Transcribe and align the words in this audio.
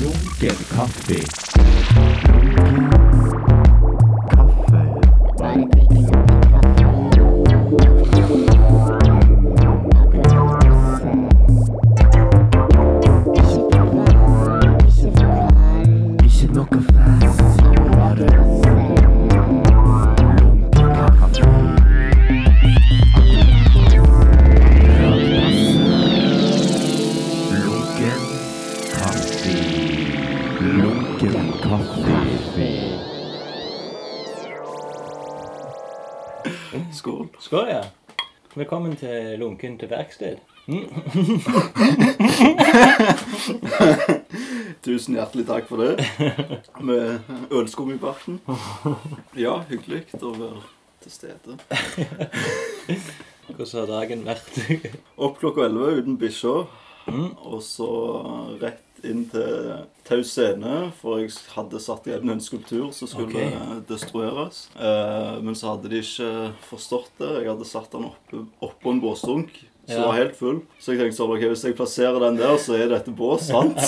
Lunken 0.00 0.56
kaffe. 0.70 2.11
Velkommen 38.82 38.98
til 38.98 39.38
Lunken 39.38 39.78
til 39.78 39.86
verksted. 39.90 40.36
Tusen 44.82 45.14
hjertelig 45.14 45.46
takk 45.46 45.68
for 45.68 45.76
det. 45.78 46.04
Med 46.82 47.18
ølskum 47.54 47.92
i 47.94 47.98
barten. 48.02 48.40
Ja, 49.38 49.62
hyggelig 49.68 50.10
å 50.18 50.34
være 50.34 50.58
til 51.04 51.12
stede. 51.14 51.54
Hvordan 53.52 53.70
har 53.70 53.86
dagen 53.92 54.26
vært? 54.26 54.50
Opp 55.14 55.38
klokka 55.38 55.62
11 55.68 56.02
uten 56.02 56.18
bikkja. 56.18 56.66
Og 57.06 57.62
så 57.62 57.86
rett 58.64 58.91
inn 59.08 59.24
til 59.30 59.82
Taus 60.06 60.32
scene, 60.34 60.90
for 60.98 61.22
jeg 61.22 61.32
hadde 61.54 61.80
satt 61.82 62.08
igjen 62.08 62.32
en 62.34 62.42
skulptur 62.42 62.90
som 62.94 63.10
skulle 63.10 63.30
okay. 63.30 63.82
destrueres. 63.88 64.64
Eh, 64.76 65.36
men 65.44 65.58
så 65.58 65.74
hadde 65.74 65.92
de 65.92 66.02
ikke 66.02 66.30
forstått 66.68 67.12
det. 67.22 67.30
Jeg 67.42 67.52
hadde 67.52 67.68
satt 67.68 67.94
den 67.94 68.08
oppå 68.10 68.46
opp 68.66 68.88
en 68.90 69.02
båsdunk. 69.02 69.54
Som 69.92 70.02
Ja. 70.02 70.06
var 70.08 70.16
helt 70.18 70.36
full. 70.38 70.60
Så 70.80 70.92
jeg 70.94 71.00
tenkte 71.02 71.16
sånn, 71.20 71.32
ok, 71.36 71.44
hvis 71.52 71.64
jeg 71.68 71.76
plasserer 71.78 72.18
den 72.24 72.36
der, 72.40 72.56
så 72.58 72.74
er 72.80 72.88
dette 72.90 73.12
bås, 73.14 73.46
sant? 73.52 73.78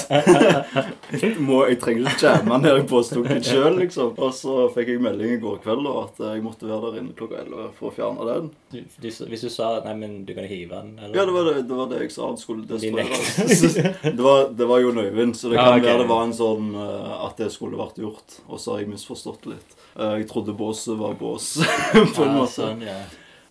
må, 1.46 1.60
jeg 1.68 1.78
trenger 1.82 2.08
ikke 2.10 2.26
jamme 2.28 2.56
den 2.58 2.64
ned 2.66 2.80
i 2.82 2.86
båsdunken 2.90 3.42
sjøl, 3.46 3.78
liksom. 3.80 4.12
Og 4.18 4.32
så 4.36 4.56
fikk 4.74 4.92
jeg 4.94 5.02
melding 5.04 5.34
i 5.36 5.40
går 5.42 5.58
kveld 5.64 5.84
da, 5.86 5.94
at 6.04 6.20
jeg 6.28 6.44
måtte 6.44 6.68
være 6.68 6.90
der 6.92 7.00
inne 7.02 7.16
klokka 7.18 7.40
11 7.44 7.70
for 7.78 7.90
å 7.90 7.94
fjerne 7.96 8.28
den. 8.28 8.50
Du, 8.74 8.78
du, 9.04 9.08
hvis 9.30 9.44
du 9.46 9.50
sa 9.52 9.70
nei, 9.84 9.94
men 10.00 10.16
du 10.28 10.34
kan 10.36 10.46
hive 10.50 10.74
den, 10.74 10.94
eller? 10.98 11.16
Ja, 11.18 11.26
det 11.28 11.34
var 11.36 11.48
det, 11.50 11.56
det, 11.68 11.78
var 11.78 11.90
det 11.92 12.00
jeg 12.04 12.14
sa. 12.14 12.28
Han 12.30 12.40
skulle 12.40 12.66
destrueres. 12.68 13.74
det, 14.04 14.22
var, 14.24 14.48
det 14.56 14.68
var 14.70 14.82
Jon 14.84 15.02
Øyvind, 15.04 15.36
så 15.38 15.52
det 15.52 15.58
Ah, 15.64 15.72
kan 15.74 15.80
ok. 15.80 15.88
være 15.88 16.02
det 16.04 16.08
var 16.10 16.22
en 16.28 16.36
sånn 16.36 16.70
eh, 16.74 17.12
at 17.28 17.38
det 17.40 17.50
skulle 17.54 17.78
vært 17.80 18.00
gjort. 18.02 18.38
Og 18.50 18.60
så 18.60 18.74
har 18.74 18.82
jeg 18.84 18.90
misforstått 18.94 19.46
litt. 19.50 19.76
Eh, 19.96 20.16
jeg 20.20 20.28
trodde 20.30 20.54
båset 20.58 20.98
var 21.00 21.14
bås, 21.18 21.52
på 21.92 22.24
en 22.26 22.32
Ja, 22.34 22.38
måte. 22.40 22.54
sånn, 22.58 22.82
ja. 22.84 22.98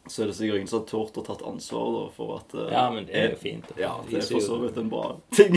Så 0.07 0.23
er 0.23 0.27
det 0.27 0.35
sikkert 0.35 0.57
ingen 0.59 0.67
som 0.67 0.81
har 0.81 0.87
tort 0.89 1.15
å 1.15 1.21
tatt 1.23 1.41
ansvar 1.47 1.85
da, 1.95 2.01
for 2.11 2.33
at 2.35 2.53
eh, 2.59 2.71
ja, 2.75 2.81
men 2.91 3.05
det 3.07 3.15
er 3.15 3.29
jo 3.31 3.37
fint. 3.39 3.69
da. 3.69 3.75
Ja, 3.79 3.91
det 4.09 4.17
er 4.19 4.25
for 4.27 4.43
så 4.43 4.57
vidt 4.59 4.77
en 4.81 4.89
bra 4.91 5.05
ting. 5.31 5.55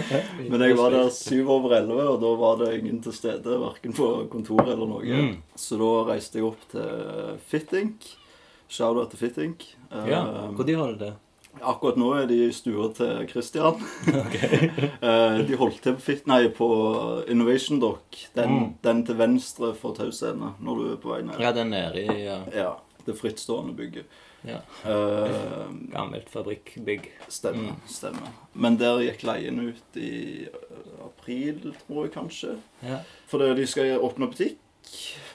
Men 0.52 0.62
jeg 0.62 0.76
var 0.78 0.94
der 0.94 1.10
syv 1.10 1.50
over 1.50 1.74
elleve, 1.80 2.04
og 2.12 2.20
da 2.22 2.30
var 2.38 2.60
det 2.62 2.68
ingen 2.78 3.00
til 3.02 3.16
stede. 3.16 3.58
Verken 3.58 3.96
på 3.98 4.10
kontoret 4.30 4.70
eller 4.76 4.86
noe. 4.86 5.02
Mm. 5.02 5.32
Så 5.58 5.80
da 5.82 5.90
reiste 6.12 6.38
jeg 6.38 6.46
opp 6.46 6.62
til 6.70 7.40
Fittink. 7.50 8.06
Shout-out 8.70 9.10
til 9.16 9.18
Fittink. 9.24 9.66
Ja, 9.90 10.04
Ja, 10.06 10.22
Når 10.54 10.76
har 10.78 10.92
du 10.94 11.02
det? 11.02 11.14
Akkurat 11.58 11.96
nå 11.98 12.12
er 12.14 12.26
de 12.30 12.36
i 12.46 12.52
stua 12.54 12.92
til 12.94 13.26
Christian. 13.32 13.80
Eh, 15.08 15.38
de 15.46 15.56
holdt 15.58 15.80
til 15.82 15.94
på, 15.98 16.14
nei, 16.30 16.48
på 16.54 16.66
Innovation 17.30 17.78
Dock. 17.82 18.14
Den, 18.34 18.50
Mm. 18.58 18.74
den 18.82 19.04
til 19.06 19.16
venstre 19.18 19.72
for 19.74 19.94
Taus 19.94 20.18
scene 20.22 20.52
når 20.62 20.76
du 20.78 20.92
er 20.92 20.96
på 21.02 21.10
vei 21.14 21.22
ned. 21.26 21.38
Ja, 21.42 21.50
den 21.52 21.70
nedi, 21.74 22.04
ja. 22.24 22.38
Ja, 22.54 22.72
Det 23.08 23.16
frittstående 23.16 23.74
bygget. 23.78 24.04
ja. 24.46 24.60
Uh, 24.84 25.72
Gammelt 25.92 26.28
fabrikkbygg. 26.30 27.08
stemmer. 27.28 27.72
Mm. 27.74 27.88
stemmer. 27.88 28.30
Men 28.54 28.76
der 28.78 29.00
gikk 29.06 29.24
leien 29.26 29.58
ut 29.72 29.96
i 29.98 30.44
eh, 30.46 31.04
april, 31.06 31.72
tror 31.86 32.04
jeg 32.06 32.12
kanskje. 32.14 32.56
Ja. 32.84 33.00
For 33.30 33.42
de 33.56 33.66
skal 33.66 33.96
åpne 33.98 34.28
butikk. 34.30 34.58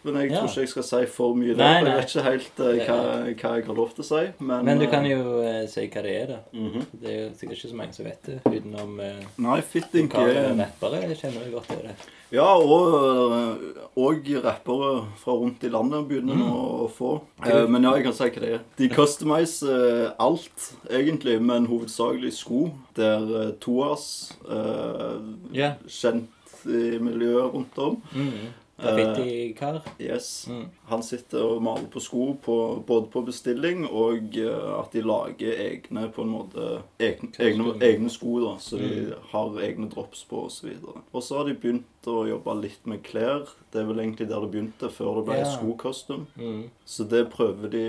Men 0.03 0.15
jeg 0.17 0.31
Ja. 0.31 0.39
tror 0.39 0.47
ikke 0.49 0.61
jeg 0.61 0.69
skal 0.69 0.83
si 0.83 1.05
for 1.13 1.35
mye 1.37 1.53
der. 1.55 1.79
For 1.79 1.87
Jeg 1.87 1.97
vet 1.97 2.09
ikke 2.15 2.23
helt 2.23 2.59
uh, 2.59 2.65
hva, 2.65 2.95
hva 3.41 3.51
jeg 3.57 3.65
har 3.67 3.75
lov 3.77 3.91
til 3.93 4.03
å 4.03 4.07
si. 4.07 4.23
Men, 4.39 4.65
Men 4.65 4.79
du 4.81 4.87
kan 4.91 5.05
jo 5.05 5.19
uh, 5.43 5.67
si 5.69 5.85
hva 5.87 6.01
det 6.03 6.15
er, 6.21 6.25
da. 6.33 6.39
mhm. 6.53 6.87
Det 7.01 7.11
er 7.11 7.19
jo 7.21 7.29
sikkert 7.37 7.57
ikke 7.59 7.69
så 7.69 7.75
mange 7.79 7.93
som 7.93 8.05
vet 8.05 8.25
det, 8.25 8.39
utenom 8.49 8.99
uh, 8.99 9.23
Nei, 9.45 9.61
fitting 9.61 10.09
er 10.11 10.55
rappere. 10.57 11.15
kjenner 11.15 11.45
jo 11.47 11.59
godt 11.59 11.69
til 11.69 11.85
det. 11.87 11.95
Ja, 12.33 12.47
og, 12.57 13.59
og 13.93 14.29
rappere 14.41 14.87
fra 15.21 15.35
rundt 15.37 15.61
i 15.63 15.69
landet 15.69 16.07
begynner 16.09 16.39
nå 16.39 16.47
å 16.85 16.87
få. 16.89 17.11
Eh, 17.45 17.67
men 17.69 17.85
ja, 17.85 17.91
jeg 17.99 18.07
kan 18.07 18.15
si 18.17 18.25
hva 18.25 18.41
det 18.41 18.49
er. 18.55 18.63
De 18.79 18.87
customiser 18.89 19.83
eh, 20.07 20.15
alt, 20.23 20.71
egentlig, 20.89 21.37
men 21.45 21.69
hovedsakelig 21.69 22.33
sko. 22.39 22.63
Der 22.97 23.27
eh, 23.43 23.51
Toas, 23.61 24.07
eh, 24.49 25.21
Ja. 25.53 25.75
kjent 25.85 26.65
i 26.65 26.97
miljøet 27.03 27.53
rundt 27.53 27.77
om. 27.85 28.01
Mm. 28.15 28.49
Graffiti-kar. 28.83 29.81
Yes. 29.99 30.47
Mm. 30.49 30.65
Han 30.91 31.03
sitter 31.03 31.43
og 31.43 31.61
maler 31.63 31.87
på 31.93 32.01
sko 32.03 32.33
på, 32.43 32.57
både 32.87 33.07
på 33.13 33.23
bestilling 33.25 33.85
og 33.89 34.37
eh, 34.37 34.79
at 34.79 34.91
de 34.93 35.01
lager 35.01 35.53
egne 35.69 36.07
på 36.13 36.21
en 36.25 36.33
måte 36.35 36.67
egne, 36.99 37.31
egne, 37.39 37.73
egne 37.81 38.09
sko, 38.13 38.39
da, 38.45 38.53
så 38.59 38.77
de 38.81 38.91
Mm. 38.93 39.13
har 39.31 39.57
egne 39.65 39.89
drops 39.89 40.23
på 40.29 40.45
osv. 40.45 40.69
Og 41.13 41.23
så 41.23 41.37
har 41.37 41.45
de 41.49 41.55
begynt 41.55 41.85
å 42.07 42.27
jobbe 42.27 42.53
litt 42.61 42.85
med 42.85 43.01
klær. 43.03 43.47
Det 43.71 43.79
er 43.81 43.85
vel 43.87 43.99
egentlig 44.03 44.27
der 44.29 44.41
det 44.43 44.51
begynte, 44.51 44.89
før 44.91 45.15
det 45.21 45.25
ble 45.29 45.37
yeah. 45.39 45.53
skocustom. 45.55 46.25
Mm. 46.37 46.63
Så 46.85 47.05
det 47.09 47.29
prøver 47.31 47.69
de 47.71 47.83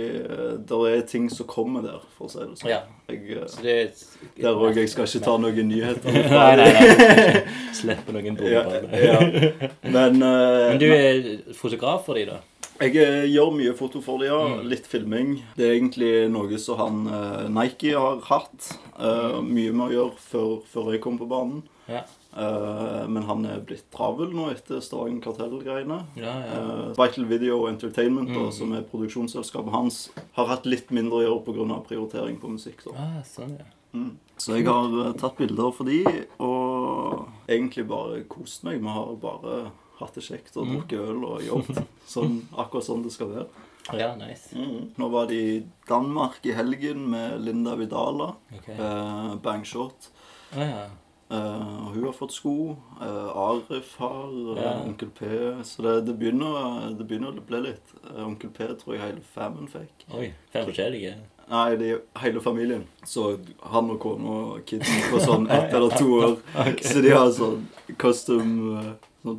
Det 0.64 0.68
Der 0.68 0.86
er 0.88 1.00
ting 1.02 1.28
som 1.30 1.46
kommer 1.46 1.82
der, 1.82 2.00
for 2.16 2.26
å 2.26 2.30
si 2.30 2.38
det 2.38 2.58
sånn. 2.60 2.70
Ja. 2.70 2.78
Jeg, 3.08 3.20
eh, 3.36 3.46
Så 3.48 3.62
det 3.62 3.72
er 3.74 3.84
et- 3.84 4.06
der 4.40 4.54
òg. 4.54 4.76
Jeg 4.76 4.88
skal 4.88 5.04
ikke 5.04 5.24
ta 5.24 5.36
noen 5.36 5.68
nyheter. 5.68 6.12
Nei, 6.30 6.56
nei, 6.56 6.72
nei. 6.72 7.42
Slippe 7.84 8.16
noen 8.16 8.40
Ja, 8.50 8.64
bomber. 8.64 8.98
ja. 9.08 9.70
Men, 9.84 10.18
uh, 10.22 10.72
Men 10.72 10.82
du 10.82 10.88
er 10.90 11.54
fotograf 11.54 12.04
for 12.08 12.18
de 12.18 12.26
da? 12.32 12.40
Jeg 12.80 12.96
eh, 12.98 13.24
gjør 13.30 13.52
mye 13.54 13.72
foto 13.78 14.00
for 14.02 14.18
dem, 14.18 14.32
ja. 14.32 14.38
Mm. 14.58 14.64
Litt 14.72 14.88
filming. 14.90 15.36
Det 15.54 15.62
er 15.68 15.76
egentlig 15.76 16.08
noe 16.34 16.58
som 16.58 16.80
han 16.80 17.04
uh, 17.06 17.44
Nike 17.54 17.92
har 17.94 18.18
hatt. 18.26 18.72
eh, 18.98 19.36
mye 19.46 19.70
med 19.70 19.84
å 19.86 19.92
gjøre 19.94 20.18
før, 20.18 20.50
før 20.72 20.90
jeg 20.96 21.00
kom 21.04 21.20
på 21.20 21.28
banen. 21.30 21.62
Ja. 21.86 22.02
Uh, 22.34 23.04
men 23.06 23.22
han 23.28 23.44
er 23.46 23.60
blitt 23.62 23.84
travel 23.94 24.32
nå 24.34 24.48
etter 24.50 24.80
Stavanger 24.82 25.22
Kartell-greiene. 25.22 26.00
Ja, 26.18 26.32
ja. 26.48 26.58
Uh, 26.58 26.88
Vital 26.98 27.28
Video 27.30 27.60
Entertainment, 27.70 28.32
da, 28.34 28.48
Mm. 28.48 28.52
som 28.58 28.72
er 28.74 28.82
produksjonsselskapet 28.90 29.70
hans, 29.70 30.00
har 30.34 30.50
hatt 30.50 30.66
litt 30.66 30.90
mindre 30.90 31.20
å 31.20 31.24
gjøre 31.28 31.44
pga. 31.46 31.78
prioritering 31.86 32.40
på 32.42 32.50
musikk. 32.56 32.82
Da. 32.88 32.96
Ah, 32.98 33.22
sånn, 33.22 33.54
ja. 33.60 33.70
Mm. 33.94 34.16
Så 34.36 34.56
jeg 34.58 34.66
har 34.66 34.94
eh, 35.06 35.12
tatt 35.20 35.36
bilder 35.38 35.70
for 35.72 35.84
de, 35.86 36.00
og 36.42 37.28
egentlig 37.48 37.86
bare 37.88 38.24
kost 38.28 38.64
meg. 38.66 38.80
Vi 38.82 38.88
har 38.96 39.12
bare 39.22 39.70
hatt 40.00 40.14
det 40.18 40.24
kjekt 40.26 40.56
og 40.58 40.66
Mm. 40.66 40.72
drukket 40.74 40.98
øl 41.08 41.24
og 41.24 41.42
jobbet. 41.46 41.84
Sånn, 42.14 42.40
akkurat 42.58 42.84
sånn 42.88 43.04
det 43.06 43.12
skal 43.14 43.30
være. 43.30 43.46
Ja, 43.94 44.14
nice. 44.16 44.50
Nå 44.98 45.08
var 45.12 45.26
de 45.28 45.38
i 45.38 45.62
Danmark 45.88 46.40
i 46.48 46.52
helgen 46.56 47.06
med 47.12 47.40
Linda 47.44 47.74
Vidala. 47.76 48.34
Ok. 48.56 48.68
Eh, 48.74 49.34
Bangshot. 49.44 50.08
Oh, 50.56 50.60
ja. 50.64 50.86
Eh, 51.30 51.90
hun 51.92 52.04
har 52.04 52.12
fått 52.16 52.32
sko. 52.32 52.76
Eh, 53.00 53.28
Arif 53.36 53.94
har. 54.00 54.32
eh, 54.56 54.62
Ja. 54.62 54.72
Onkel 54.86 55.10
P. 55.10 55.26
Så 55.64 55.82
det, 55.82 56.06
det, 56.06 56.14
begynner, 56.18 56.96
det 56.96 57.06
begynner 57.06 57.32
å 57.36 57.44
bli 57.46 57.60
litt. 57.60 57.92
Eh, 58.10 58.24
Onkel 58.26 58.50
P 58.50 58.66
tror 58.74 58.94
jeg 58.96 59.02
hele 59.04 59.20
famen 59.34 59.68
fikk. 59.68 60.06
Oi, 60.16 60.32
fem 60.50 60.66
forskjellige. 60.66 61.14
Nei, 61.50 61.76
de, 61.76 61.98
hele 62.22 62.40
familien. 62.40 62.84
Så 63.04 63.38
han 63.60 63.90
og 63.92 63.98
kona 64.00 64.36
og 64.54 64.62
kidsen 64.68 65.02
på 65.12 65.20
sånn 65.22 65.48
ett 65.52 65.74
eller 65.74 65.96
to 65.98 66.06
år. 66.18 66.36
Så 66.92 67.02
de 67.04 67.12
har 67.12 67.32
sånn 67.36 67.66
custom 68.00 68.54
eh, 68.78 68.94
Sånn 69.24 69.38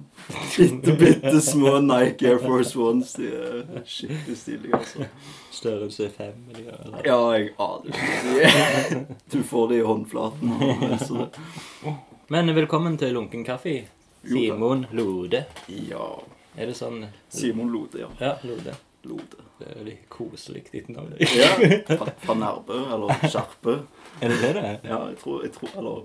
bitte, 0.81 0.93
bitte 0.97 1.41
små 1.45 1.75
Nike 1.77 2.25
Air 2.31 2.39
Force 2.41 2.73
Ones. 2.81 3.11
De 3.19 3.27
er 3.29 3.83
skikkelig 3.85 4.37
stilige, 4.39 4.79
altså. 4.79 5.05
Størrelse 5.53 6.07
fem. 6.15 6.39
Eller. 6.55 6.79
Ja, 7.05 7.19
jeg 7.37 7.51
aner 7.61 7.91
ikke. 7.93 9.03
Du 9.35 9.43
får 9.45 9.69
det 9.69 9.83
i 9.83 9.85
håndflaten. 9.85 10.55
Så. 11.05 11.27
Men 12.33 12.49
velkommen 12.57 12.97
til 12.97 13.13
Lunken 13.13 13.45
kaffe. 13.45 13.75
Simon 14.25 14.87
Lode. 14.97 15.45
Ja. 15.69 16.09
Er 16.57 16.71
det 16.71 16.77
sånn 16.79 17.03
Simon 17.29 17.69
Lode, 17.69 18.07
ja. 18.07 18.09
Ja, 18.17 18.33
Lode. 18.47 18.73
Lode. 19.05 19.41
Det 19.59 19.67
er 19.71 19.83
litt 19.87 20.05
koselig 20.11 20.65
ditt 20.71 20.89
navn. 20.91 21.13
Ja, 21.39 21.51
fra, 21.87 22.09
fra 22.25 22.35
Nærbø, 22.35 22.75
eller 22.95 23.13
Skjerpe. 23.29 23.75
Er 24.23 24.29
det 24.33 24.51
det? 24.57 24.63
Ja, 24.87 24.97
jeg 25.09 25.17
tror, 25.21 25.41
jeg 25.43 25.51
tror 25.55 25.69
Eller 25.79 26.03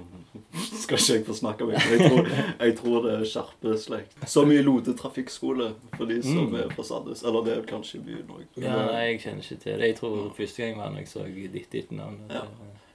skal 0.81 0.99
ikke 0.99 1.15
jeg 1.17 1.25
få 1.27 1.35
snakke 1.39 1.67
meg, 1.69 1.77
jeg 1.91 2.01
tror, 2.11 2.31
jeg 2.61 2.77
tror 2.79 3.05
det 3.07 3.13
er 3.17 3.25
Skjerpe-slekt. 3.33 4.17
Som 4.31 4.51
i 4.55 4.59
Lode 4.63 4.95
trafikkskole, 4.99 5.71
for 5.97 6.05
de 6.11 6.21
som 6.23 6.47
Mm. 6.51 6.55
er 6.63 6.75
fra 6.75 6.83
Sandnes. 6.87 7.23
Eller 7.23 7.45
det 7.47 7.57
er 7.59 7.63
kanskje 7.71 7.99
i 8.01 8.03
byen 8.07 8.31
òg. 8.37 8.45
Ja, 8.63 8.77
nei, 8.87 9.05
jeg 9.13 9.21
kjenner 9.25 9.43
ikke 9.45 9.61
til 9.63 9.73
det. 9.79 9.87
Jeg 9.91 9.97
tror 10.01 10.31
første 10.37 10.63
gang 10.63 10.79
var 10.79 10.91
når 10.95 10.99
jeg 11.05 11.09
så 11.09 11.25
ditt 11.53 11.73
ditt 11.73 11.91
navn. 11.93 12.21
Ja. 12.31 12.45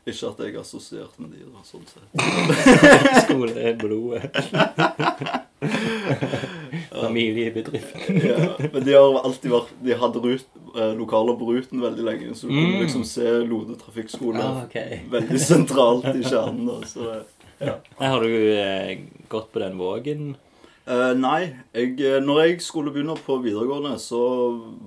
Ikke 0.06 0.28
at 0.30 0.40
jeg 0.46 0.54
er 0.56 0.60
assosiert 0.62 1.16
med 1.20 1.32
de, 1.34 1.46
da, 1.50 1.64
sånn 1.66 1.86
sett. 1.90 2.06
Skole 3.26 3.56
er 3.58 3.74
blodet. 3.82 4.30
Familiebedriften. 7.02 8.22
Ja, 8.32 8.70
men 8.74 8.84
de 8.86 8.94
har 8.96 9.20
alltid 9.24 9.52
vært 9.52 9.74
De 9.84 9.98
hadde 10.00 10.22
rut, 10.24 10.46
eh, 10.76 10.94
lokaler 10.98 11.38
på 11.40 11.50
Ruten 11.52 11.82
veldig 11.84 12.06
lenge, 12.08 12.32
så 12.36 12.48
du 12.48 12.54
kunne 12.54 12.76
Mm. 12.76 12.82
liksom 12.86 13.04
se 13.06 13.28
Lode 13.46 13.76
trafikkskole 13.82 14.42
Ah, 14.44 14.64
okay. 14.66 15.00
veldig 15.18 15.40
sentralt 15.40 16.10
i 16.16 16.24
kjernen. 16.24 16.66
da, 16.68 16.82
så 16.88 17.22
det 17.60 18.10
har 18.12 18.20
du 18.20 18.34
eh, 18.60 18.98
gått 19.32 19.52
på 19.54 19.60
den 19.64 19.78
vågen. 19.80 20.36
Eh, 20.86 21.14
nei. 21.18 21.56
Jeg, 21.74 21.96
eh, 22.04 22.20
når 22.22 22.42
jeg 22.44 22.58
skulle 22.62 22.92
begynne 22.94 23.16
på 23.26 23.38
videregående, 23.42 23.96
så 23.98 24.20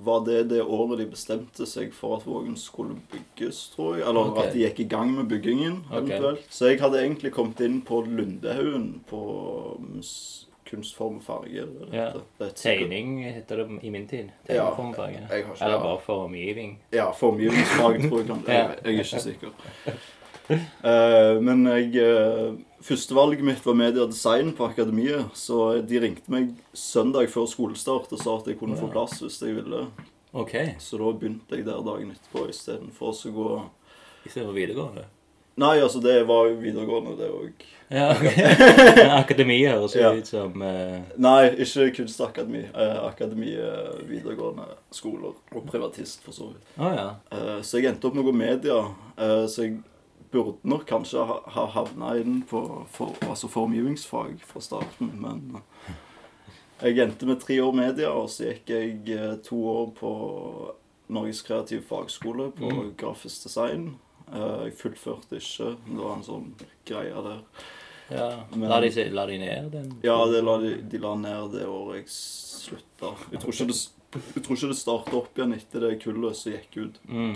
var 0.05 0.21
det 0.27 0.43
det 0.53 0.61
året 0.63 1.01
de 1.01 1.07
bestemte 1.11 1.65
seg 1.67 1.89
for 1.97 2.19
at 2.19 2.27
Vågen 2.29 2.53
skulle 2.55 2.95
bygges, 3.11 3.71
tror 3.73 3.97
jeg. 3.97 4.05
Eller 4.07 4.29
okay. 4.29 4.45
at 4.45 4.53
de 4.53 4.61
gikk 4.63 4.79
i 4.85 4.87
gang 4.93 5.11
med 5.17 5.27
byggingen, 5.33 5.81
eventuelt. 5.89 6.13
eventuelt. 6.13 6.45
Så 6.53 6.69
jeg 6.69 6.79
hadde 6.85 7.01
egentlig 7.01 7.33
kommet 7.35 7.59
inn 7.65 7.81
på 7.81 7.99
Lundehaugen 8.05 8.87
på 9.09 9.23
kunstform 10.69 11.17
og 11.17 11.23
farge. 11.23 11.61
eller 11.61 11.85
det 11.85 11.93
Ja. 11.97 12.49
Tegning 12.55 13.23
heter 13.23 13.57
det 13.63 13.79
i 13.83 13.89
min 13.89 14.07
tid. 14.07 14.29
Tegneform 14.47 14.89
og 14.89 14.95
har 14.95 15.09
ikke- 15.09 15.57
Eller 15.61 15.75
ja. 15.75 15.83
bare 15.83 15.99
formgivning. 16.05 16.79
Ja, 16.93 17.11
formgivningsfag, 17.11 18.09
tror 18.09 18.19
jeg. 18.19 18.27
Ja. 18.47 18.53
Jeg, 18.53 18.77
jeg 18.85 18.95
er 18.95 19.03
ikke 19.03 19.21
sikker. 19.21 19.49
Uh, 20.49 21.37
men 21.45 21.65
jeg 21.67 21.93
uh, 22.01 22.55
Førstevalget 22.81 23.43
mitt 23.43 23.65
var 23.65 23.75
media 23.75 24.05
design 24.07 24.53
på 24.55 24.65
akademiet. 24.69 25.25
Så 25.35 25.81
de 25.85 25.99
ringte 25.99 26.31
meg 26.31 26.53
søndag 26.73 27.27
før 27.29 27.45
skolestart 27.51 28.11
og 28.15 28.21
sa 28.23 28.37
at 28.39 28.47
jeg 28.47 28.57
kunne 28.61 28.77
få 28.79 28.87
plass 28.91 29.19
hvis 29.19 29.41
jeg 29.43 29.57
ville. 29.59 29.83
Ok. 30.33 30.55
Så 30.79 30.97
da 30.97 31.11
begynte 31.11 31.57
jeg 31.57 31.65
der 31.67 31.83
dagen 31.83 32.13
etterpå 32.15 32.47
istedenfor 32.49 33.11
å 33.11 33.33
gå 33.35 33.49
Istedenfor 34.25 34.55
videregående. 34.55 35.05
Nei, 35.59 35.75
altså, 35.83 35.99
det 36.03 36.15
var 36.29 36.47
jo 36.47 36.55
videregående, 36.61 37.17
det 37.19 37.27
òg. 37.35 37.65
Ja, 37.91 38.11
ok. 38.13 38.25
Men 38.99 39.11
Akademiet 39.17 39.71
høres 39.73 39.95
jo 39.97 40.01
Ja. 40.05 40.11
ut 40.15 40.27
som 40.29 40.61
uh... 40.61 40.99
Nei, 41.17 41.49
ikke 41.65 41.87
kunstakademi. 41.97 42.61
Eh, 42.69 42.97
akademi 43.07 43.55
er 43.59 43.97
videregående 44.07 44.67
skoler. 44.93 45.33
Og 45.57 45.65
privatist, 45.71 46.21
for 46.23 46.31
så 46.37 46.51
vidt. 46.53 46.69
Å 46.77 46.91
ja. 46.95 47.07
Eh, 47.33 47.55
så 47.65 47.81
jeg 47.81 47.89
endte 47.91 48.07
opp 48.07 48.15
med 48.15 48.23
å 48.23 48.29
gå 48.29 48.35
media. 48.39 48.77
eh, 49.17 49.45
så 49.49 49.65
jeg 49.65 49.79
burde 50.31 50.59
nok 50.69 50.85
kanskje 50.85 51.23
ha, 51.25 51.39
ha 51.55 51.65
havna 51.73 52.11
inn 52.21 52.43
på 52.45 52.61
for, 52.93 53.15
altså 53.25 53.49
formgivningsfag 53.49 54.37
fra 54.45 54.61
starten, 54.61 55.09
men 55.17 55.57
eh, 55.57 56.91
jeg 56.93 57.01
endte 57.07 57.25
med 57.27 57.41
tre 57.41 57.57
år 57.65 57.73
media, 57.75 58.11
og 58.13 58.29
så 58.29 58.51
gikk 58.51 58.69
jeg 58.69 59.09
eh, 59.17 59.33
to 59.43 59.57
år 59.73 59.89
på 59.97 60.11
Norges 61.09 61.41
kreative 61.41 61.81
fagskole 61.89 62.51
på 62.53 62.69
Mm. 62.69 62.93
grafisk 63.01 63.43
design. 63.49 63.95
Eh, 64.33 64.63
jeg 64.67 64.73
fullførte 64.77 65.37
ikke. 65.39 65.69
Det 65.87 65.99
var 65.99 66.15
en 66.15 66.23
sånn 66.27 66.49
greie 66.85 67.23
der. 67.29 67.39
ja. 68.09 68.43
Men- 68.55 68.69
La, 68.69 68.79
de, 68.81 69.09
la 69.13 69.25
de 69.25 69.37
ned 69.37 69.71
den? 69.71 69.93
Ja, 70.03 70.17
det 70.25 70.43
la 70.43 70.57
de, 70.61 70.75
de 70.81 70.97
la 70.99 71.15
ned 71.15 71.51
det 71.53 71.65
året 71.65 71.95
jeg 72.03 72.09
slutta. 72.09 73.15
Jeg 73.31 73.39
tror 73.41 73.53
ikke 73.53 73.67
det, 73.71 73.79
jeg 74.35 74.43
tror 74.43 74.55
ikke 74.57 74.71
det 74.73 74.77
starta 74.77 75.15
opp 75.17 75.37
igjen 75.37 75.53
etter 75.57 75.79
det 75.87 76.01
kullet 76.03 76.35
som 76.35 76.51
gikk 76.53 76.77
ut. 76.77 76.99
Mm. 77.07 77.35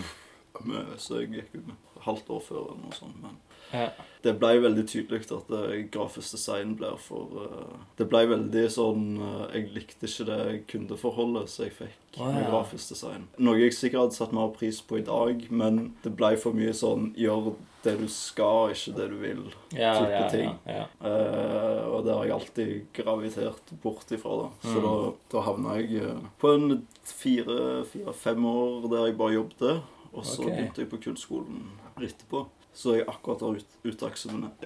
så 0.98 1.22
jeg 1.22 1.32
gikk 1.34 1.56
ut 1.56 1.68
med 1.68 1.76
halvt 2.06 2.30
år 2.30 2.42
før 2.46 2.62
eller 2.68 2.82
noe 2.84 2.94
sånt. 2.98 3.18
Men 3.22 3.38
Ja. 3.74 3.88
det 4.24 4.36
ble 4.40 4.60
veldig 4.62 4.84
tydelig 4.88 5.26
at 5.34 5.48
det, 5.50 5.90
grafisk 5.92 6.36
design 6.38 6.76
blir 6.78 6.96
for 7.02 7.34
uh, 7.42 7.80
Det 7.98 8.06
ble 8.12 8.22
veldig 8.30 8.66
sånn 8.72 9.08
uh, 9.18 9.48
Jeg 9.52 9.72
likte 9.74 10.06
ikke 10.08 10.28
det 10.30 10.44
kundeforholdet 10.70 11.50
som 11.50 11.66
jeg 11.66 11.74
fikk 11.80 12.20
Å, 12.22 12.28
med 12.32 12.46
grafisk 12.52 12.94
design. 12.94 13.26
Noe 13.42 13.58
jeg 13.58 13.74
sikkert 13.74 14.04
hadde 14.04 14.18
satt 14.20 14.36
mer 14.38 14.52
pris 14.54 14.80
på 14.86 15.00
i 15.02 15.06
dag, 15.08 15.42
men 15.50 15.96
det 16.06 16.14
ble 16.20 16.36
for 16.38 16.54
mye 16.54 16.76
sånn 16.78 17.10
Gjør 17.18 17.56
det 17.84 17.98
du 18.00 18.06
skal, 18.08 18.72
ikke 18.72 18.94
det 18.96 19.08
du 19.12 19.16
vil. 19.20 19.42
Ja, 19.76 19.90
Type 19.98 20.14
ja, 20.14 20.20
ja, 20.22 20.28
ting. 20.32 20.54
ja. 20.70 20.86
uh, 21.04 21.82
og 21.90 22.06
det 22.06 22.14
har 22.16 22.30
jeg 22.30 22.36
alltid 22.38 22.70
gravitert 22.96 23.74
bort 23.84 24.14
ifra. 24.16 24.38
da. 24.46 24.50
Så 24.70 24.78
Mm. 24.78 24.86
da, 24.86 24.94
da 25.34 25.42
havna 25.50 25.74
jeg 25.82 26.14
på 26.40 26.54
en 26.54 26.88
fire-fem 27.04 28.46
år 28.46 28.88
der 28.94 29.06
jeg 29.10 29.18
bare 29.20 29.34
jobbet. 29.36 29.82
Og 30.14 30.26
så 30.26 30.44
okay. 30.44 30.54
begynte 30.54 30.82
jeg 30.84 30.90
på 30.92 31.02
kunstskolen 31.10 31.64
etterpå. 31.98 32.46
Så 32.74 32.96
jeg 32.98 33.06
akkurat 33.08 33.42
har 33.46 33.60
ut, 33.60 33.76
uteksaminert. 33.86 34.64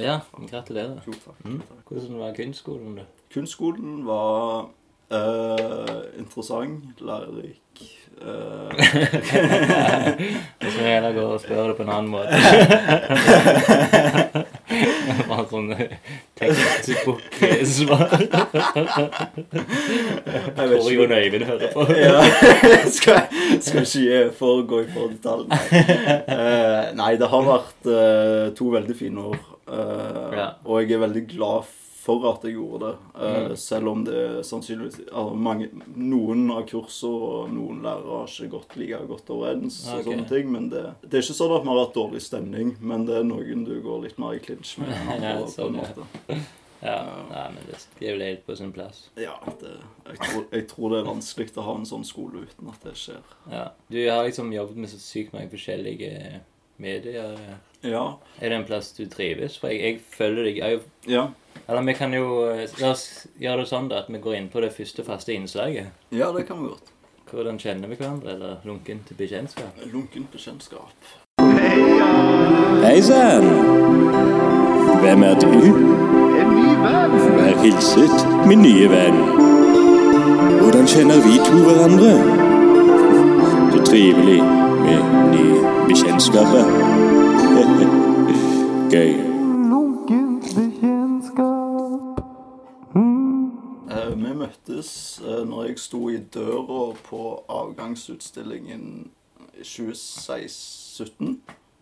ja, 0.00 0.20
gratulerer. 0.48 1.00
Jo, 1.06 1.12
takk. 1.24 1.40
Mm. 1.44 1.60
takk. 1.68 1.82
Hvordan 1.92 2.18
var 2.18 2.34
kunstskolen, 2.38 2.94
da? 2.96 3.04
Kunstskolen 3.34 4.06
var 4.06 4.70
eh, 5.10 6.18
interessant, 6.18 6.82
lærerik. 7.00 7.60
uh... 8.20 8.70
Jeg 10.60 10.72
skal 10.72 10.84
heller 10.84 11.12
gå 11.12 11.20
og 11.20 11.40
spørre 11.40 11.68
det 11.68 11.76
på 11.76 11.82
en 11.82 11.88
annen 11.88 12.10
måte. 12.12 12.36
Bare 15.30 15.46
sånn 15.50 15.74
tekstbok-svar. 16.38 18.10
jeg 18.14 18.22
Tror 20.56 20.70
jo 20.70 20.90
Jon 20.94 21.12
Øyvind 21.16 21.44
hører 21.48 21.68
på. 21.74 21.80
ja. 22.04 22.14
skal, 22.90 23.16
skal 23.58 23.80
ikke 23.82 24.04
gi 24.04 24.18
for 24.38 24.50
å 24.60 24.62
gå 24.70 24.76
i 24.84 24.86
for 24.92 25.04
detalj. 25.10 25.44
Uh, 25.50 26.82
nei, 26.98 27.12
det 27.20 27.28
har 27.32 27.42
vært 27.46 27.82
eh, 27.90 28.46
to 28.58 28.64
veldig 28.74 28.96
fine 28.98 29.18
år. 29.32 29.40
Eh. 29.70 30.48
Og 30.66 30.74
jeg 30.82 30.90
er 30.96 31.04
veldig 31.04 31.24
glad 31.30 31.60
for 31.66 31.76
at 32.08 32.44
jeg 32.48 32.54
gjorde 32.56 32.80
det. 32.86 32.92
Eh, 33.14 33.38
Mm. 33.50 33.56
Selv 33.56 33.88
om 33.88 34.04
det 34.04 34.44
sannsynligvis 34.46 35.00
altså, 35.12 35.34
mange, 35.34 35.68
Noen 35.96 36.50
av 36.50 36.62
kursene 36.68 37.10
og 37.30 37.50
noen 37.52 37.82
lærere 37.82 38.20
har 38.20 38.26
ikke 38.28 38.50
gått 38.50 38.76
like 38.76 39.00
godt 39.06 39.30
overens. 39.30 39.80
Ah, 39.88 39.98
og 39.98 40.04
sånne 40.04 40.28
ting, 40.28 40.50
Men 40.52 40.68
det, 40.70 40.84
det 41.02 41.18
er 41.18 41.22
ikke 41.22 41.36
sånn 41.40 41.56
at 41.56 41.62
vi 41.62 41.68
har 41.68 41.82
hatt 41.84 41.94
dårlig 41.94 42.22
stemning, 42.22 42.76
men 42.80 43.04
det 43.06 43.16
er 43.20 43.24
noen 43.28 43.64
du 43.64 43.80
går 43.84 44.02
litt 44.06 44.18
mer 44.18 44.34
i 44.34 44.40
klinsj 44.40 44.78
med. 44.80 44.94
Ja, 45.24 45.46
sånn, 45.46 45.76
ja. 45.76 46.40
Ja, 46.80 47.04
nei, 47.28 47.42
men 47.52 47.64
det 47.68 47.76
det 47.98 48.06
er 48.08 48.14
vel 48.16 48.22
helt 48.24 48.46
på 48.46 48.54
sin 48.56 48.70
plass. 48.72 49.10
Ja, 49.20 49.34
det, 49.60 49.74
jeg, 50.08 50.18
tror, 50.22 50.44
jeg 50.50 50.68
tror 50.70 50.90
det 50.94 51.00
er 51.02 51.08
vanskelig 51.10 51.52
å 51.60 51.64
ha 51.66 51.74
en 51.76 51.84
sånn 51.84 52.06
skole 52.08 52.46
uten 52.48 52.70
at 52.72 52.80
det 52.86 52.94
skjer. 52.96 53.34
Ja. 53.52 53.66
Du 53.92 53.98
har 54.08 54.24
liksom 54.24 54.48
jobbet 54.54 54.76
med 54.80 54.88
så 54.88 54.96
sykt 54.96 55.34
mange 55.36 55.50
forskjellige 55.52 56.40
medier. 56.80 57.36
Ja. 57.82 58.18
Er 58.40 58.48
det 58.52 58.56
en 58.58 58.64
plass 58.68 58.92
du 58.92 59.06
trives? 59.08 59.56
For 59.58 59.68
jeg, 59.72 59.80
jeg 59.80 60.00
følger 60.16 60.44
deg 60.44 60.58
jeg, 60.60 60.80
Ja, 61.08 61.26
Eller 61.68 61.82
vi 61.86 61.94
kan 61.96 62.12
jo 62.12 62.44
eh, 62.50 62.66
La 62.80 62.90
oss 62.92 63.26
gjøre 63.40 63.62
det 63.62 63.68
sånn 63.70 63.88
da, 63.88 64.02
at 64.04 64.10
vi 64.12 64.18
går 64.20 64.36
inn 64.36 64.48
på 64.52 64.60
det 64.60 64.72
første 64.76 65.04
faste 65.06 65.32
innslaget. 65.32 65.86
ja 66.12 66.28
det 66.36 66.46
kan 66.48 66.60
vi 66.62 66.68
godt. 66.74 66.90
Hvordan 67.30 67.58
kjenner 67.62 67.88
vi 67.88 67.94
hverandre? 67.96 68.34
Eller 68.34 68.56
lunken 68.66 69.00
til 69.06 69.14
bekjentskap? 69.16 69.80
Lunkent 69.92 70.30
bekjentskap. 70.32 70.92
Hei 72.84 73.00
sann! 73.06 73.46
Hvem 75.00 75.22
er 75.22 75.38
du? 75.40 75.52
En 76.40 76.50
ny 76.56 76.74
venn! 76.82 77.14
Vær 77.38 77.60
hilset, 77.62 78.26
min 78.50 78.64
nye 78.66 78.88
venn. 78.90 79.20
Hvordan 80.60 80.90
kjenner 80.90 81.22
vi 81.24 81.38
to 81.46 81.62
hverandre? 81.64 82.12
Så 83.72 83.84
trivelig 83.86 84.40
med 84.42 85.14
nye 85.36 85.76
bekjentskaper. 85.88 86.89
Gøy. 88.90 89.10
Eh, 93.90 94.10
vi 94.14 94.32
møttes 94.38 94.90
eh, 95.24 95.42
når 95.48 95.66
jeg 95.70 95.80
sto 95.82 96.00
i 96.12 96.18
døra 96.34 96.84
på 97.06 97.20
avgangsutstillingen 97.50 98.84
i 99.58 99.64
2017. 99.66 101.34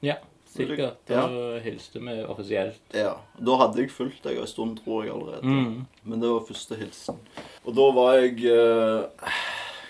Ja, 0.05 0.17
sikkert. 0.55 0.99
Da 1.09 1.15
Ja. 1.29 1.59
hilste 1.65 2.01
vi 2.01 2.17
offisielt. 2.25 2.81
Ja, 2.95 3.15
Da 3.39 3.57
hadde 3.57 3.81
jeg 3.83 3.91
fulgt 3.91 4.23
deg 4.25 4.39
en 4.39 4.47
stund, 4.47 4.79
tror 4.85 5.05
jeg 5.05 5.13
allerede. 5.13 5.43
Mm. 5.45 5.87
Men 6.05 6.21
det 6.21 6.31
var 6.31 6.41
første 6.49 6.75
hilsen. 6.77 7.19
Og 7.65 7.75
da 7.77 7.91
var 7.93 8.13
jeg 8.15 8.45
eh, 8.45 9.05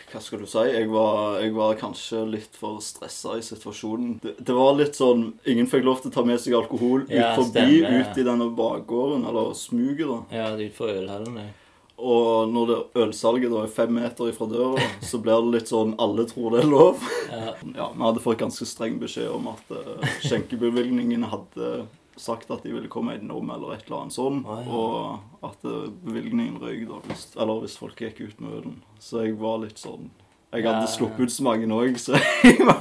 Hva 0.09 0.21
skal 0.25 0.41
du 0.41 0.47
si? 0.49 0.65
Jeg 0.73 0.89
var, 0.89 1.39
jeg 1.43 1.53
var 1.57 1.77
kanskje 1.81 2.23
litt 2.33 2.57
for 2.57 2.81
stressa 2.85 3.37
i 3.37 3.45
situasjonen. 3.45 4.19
Det, 4.23 4.35
det 4.41 4.57
var 4.57 4.77
litt 4.79 4.97
sånn 4.97 5.27
Ingen 5.49 5.69
fikk 5.71 5.85
lov 5.85 6.01
til 6.03 6.13
å 6.13 6.15
ta 6.15 6.25
med 6.27 6.41
seg 6.41 6.57
alkohol 6.57 7.05
Ja, 7.13 7.35
ut 7.35 7.43
forbi, 7.43 7.65
stemmer, 7.81 7.99
ja. 7.99 8.05
ut 8.09 8.21
i 8.21 8.27
denne 8.27 8.49
bakgården, 8.57 9.27
eller 9.29 9.53
smuget, 9.59 10.07
da. 10.09 10.21
Ja, 10.33 10.51
utenfor 10.57 10.95
ja. 10.95 11.47
Og 11.99 12.53
når 12.55 12.69
det 12.71 12.79
ølsalget 13.03 13.51
da 13.51 13.65
er 13.65 13.73
fem 13.75 13.91
meter 13.97 14.31
ifra 14.31 14.47
døra, 14.51 14.85
så 15.03 15.19
blir 15.23 15.41
det 15.43 15.55
litt 15.57 15.71
sånn 15.73 15.97
alle 15.99 16.29
tror 16.31 16.55
det 16.55 16.61
er 16.63 16.69
lov. 16.71 17.03
Ja. 17.29 17.55
Ja, 17.75 17.89
Vi 17.91 18.05
hadde 18.07 18.23
fått 18.23 18.39
ganske 18.41 18.69
streng 18.71 19.01
beskjed 19.03 19.33
om 19.35 19.51
at 19.51 19.73
uh, 19.75 20.07
skjenkebevilgningen 20.23 21.27
hadde 21.29 21.73
sagt 22.19 22.51
at 22.51 22.63
de 22.67 22.73
ville 22.75 22.89
komme 22.93 23.15
innom, 23.19 23.51
eller 23.55 23.75
et 23.77 23.85
eller 23.87 24.03
annet 24.05 24.15
sånn. 24.17 24.41
Ah, 24.47 24.61
ja. 24.63 24.71
Og 24.79 25.47
at 25.51 25.65
eh, 25.69 25.91
bevilgningen 26.05 26.59
røyk, 26.63 26.87
da, 26.91 26.99
hvis, 27.09 27.27
eller 27.39 27.61
hvis 27.65 27.77
folk 27.81 28.01
gikk 28.03 28.21
ut 28.27 28.41
med 28.45 28.57
ølen. 28.61 28.81
Så 29.03 29.23
jeg 29.27 29.37
var 29.41 29.61
litt 29.65 29.79
sånn 29.79 30.11
Jeg 30.53 30.65
hadde 30.65 30.87
Ja. 30.87 30.89
sluppet 30.89 31.27
ut 31.29 31.33
så 31.35 31.43
mange 31.45 31.67
òg, 31.77 31.99
så 32.01 32.17
jeg, 32.17 32.57
var, 32.65 32.79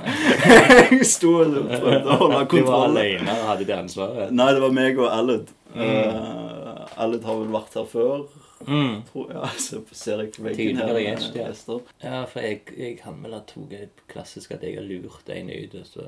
jeg 0.91 1.05
sto 1.05 1.33
og 1.41 1.55
prøvde 1.67 2.13
å 2.13 2.17
holde 2.21 2.43
Du 2.53 2.61
var 2.69 2.85
alene 2.87 3.33
og 3.33 3.47
hadde 3.51 3.65
det 3.67 3.75
ansvaret. 3.75 4.31
Nei, 4.31 4.49
det 4.55 4.61
var 4.63 4.71
meg 4.77 5.01
og 5.03 5.09
Aled. 5.11 5.49
Uh, 5.75 6.85
Aled 7.03 7.25
har 7.27 7.41
vel 7.41 7.51
vært 7.53 7.75
her 7.77 7.89
før. 7.91 8.23
Mm. 8.65 9.03
Tror, 9.11 9.27
ja, 9.35 9.49
så 9.61 9.81
ser 9.91 10.23
jeg 10.23 10.31
veggen 10.41 10.79
her. 10.81 10.95
gjest, 11.03 11.35
ja. 11.35 11.49
gjester. 11.51 11.83
Ja, 12.01 12.23
for 12.31 12.41
jeg, 12.47 12.63
jeg 12.77 12.95
kan 13.03 13.19
vel 13.23 13.35
ha 13.37 13.43
tatt 13.51 13.75
et 13.77 14.01
klassisk 14.09 14.55
at 14.55 14.63
jeg 14.65 14.79
har 14.79 14.87
lurt 14.87 15.29
en 15.35 15.51
ut, 15.53 15.75
og 15.81 15.85
så 15.91 16.07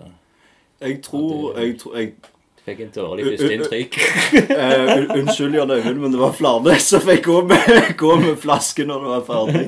Jeg 0.79 1.01
tror 1.03 1.59
jeg, 1.59 1.75
tror- 1.83 1.97
jeg 1.99 2.13
fikk 2.69 2.79
en 2.85 2.93
dårlig 2.95 3.25
førsteinntrykk. 3.27 3.97
uh, 4.61 5.17
Unnskyld, 5.17 5.57
Jan 5.59 5.73
Øyvind, 5.75 5.99
men 6.05 6.13
det 6.15 6.21
var 6.21 6.31
flere 6.37 6.77
som 6.89 7.03
fikk 7.05 7.25
gå 7.27 7.41
med, 7.49 7.81
gå 7.99 8.13
med 8.23 8.37
flasken 8.41 8.87
når 8.93 9.03
det 9.03 9.11
var 9.15 9.25
ferdig. 9.27 9.65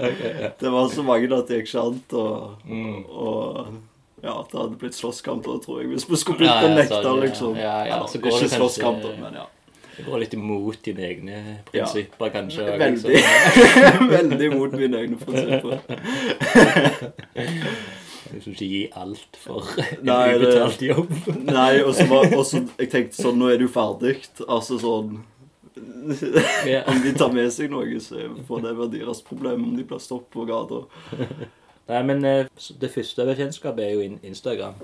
Det 0.60 0.72
var 0.74 0.88
så 0.92 1.02
mange 1.06 1.30
at 1.36 1.48
det 1.48 1.60
gikk 1.62 1.70
ikke 1.70 1.86
an. 1.86 2.02
Og, 2.12 2.50
Mm. 2.70 3.04
og 3.08 3.66
ja, 4.22 4.34
det 4.50 4.58
hadde 4.58 4.76
blitt 4.80 4.94
slåsskamper, 4.94 5.60
tror 5.64 5.78
jeg, 5.80 5.88
hvis 5.94 6.04
vi 6.10 6.16
skulle 6.20 6.38
blitt 6.42 6.50
Ja, 6.50 6.60
ja, 6.66 6.74
nekta, 6.76 7.00
ja. 7.06 7.14
liksom. 7.22 7.54
Ja, 7.56 7.76
ja, 7.88 8.00
så 8.06 8.20
går 8.20 8.36
ikke 8.36 8.50
slåsskamper, 8.52 9.14
men 9.22 9.38
ja. 9.40 9.46
Det 9.96 10.04
går 10.06 10.20
litt 10.22 10.34
imot 10.36 10.78
dine 10.84 11.02
egne 11.08 11.32
Ja. 11.36 11.54
prinsipper, 11.72 12.28
kanskje. 12.32 12.66
Veldig. 12.80 13.16
Liksom. 13.16 14.08
Veldig 14.12 14.46
imot 14.52 14.76
mine 14.80 15.00
egne 15.02 15.16
prinsipper. 15.20 15.80
Liksom 18.32 18.52
ikke 18.54 18.68
gi 18.70 18.80
alt 18.96 19.36
for 19.42 19.66
en 19.78 20.04
Nei, 20.06 20.38
det- 20.38 20.46
ubetalt 20.48 20.82
jobb. 20.86 21.10
Nei, 21.50 21.80
og 21.82 21.94
så 21.94 22.06
også, 22.38 22.62
jeg 22.78 22.90
tenkte 22.92 23.22
sånn, 23.22 23.38
nå 23.40 23.50
er 23.54 23.58
du 23.58 23.68
ferdig. 23.68 24.16
Altså 24.46 24.78
sånn 24.82 25.20
Ja. 26.66 26.82
Om 26.90 27.02
de 27.02 27.12
tar 27.16 27.32
med 27.32 27.50
seg 27.54 27.70
noe, 27.72 27.98
så 28.02 28.26
får 28.48 28.62
det 28.66 28.72
være 28.76 28.92
deres 28.98 29.20
problem 29.24 29.64
om 29.68 29.76
de 29.78 29.84
blir 29.86 30.00
stoppet 30.02 30.32
på 30.34 30.44
gata. 30.48 30.82
Nei, 31.90 32.00
men 32.06 32.24
eh, 32.24 32.48
det 32.82 32.90
første 32.92 33.24
bekjentskapet 33.26 33.84
er 33.86 33.94
jo 33.96 34.02
Instagram. 34.26 34.74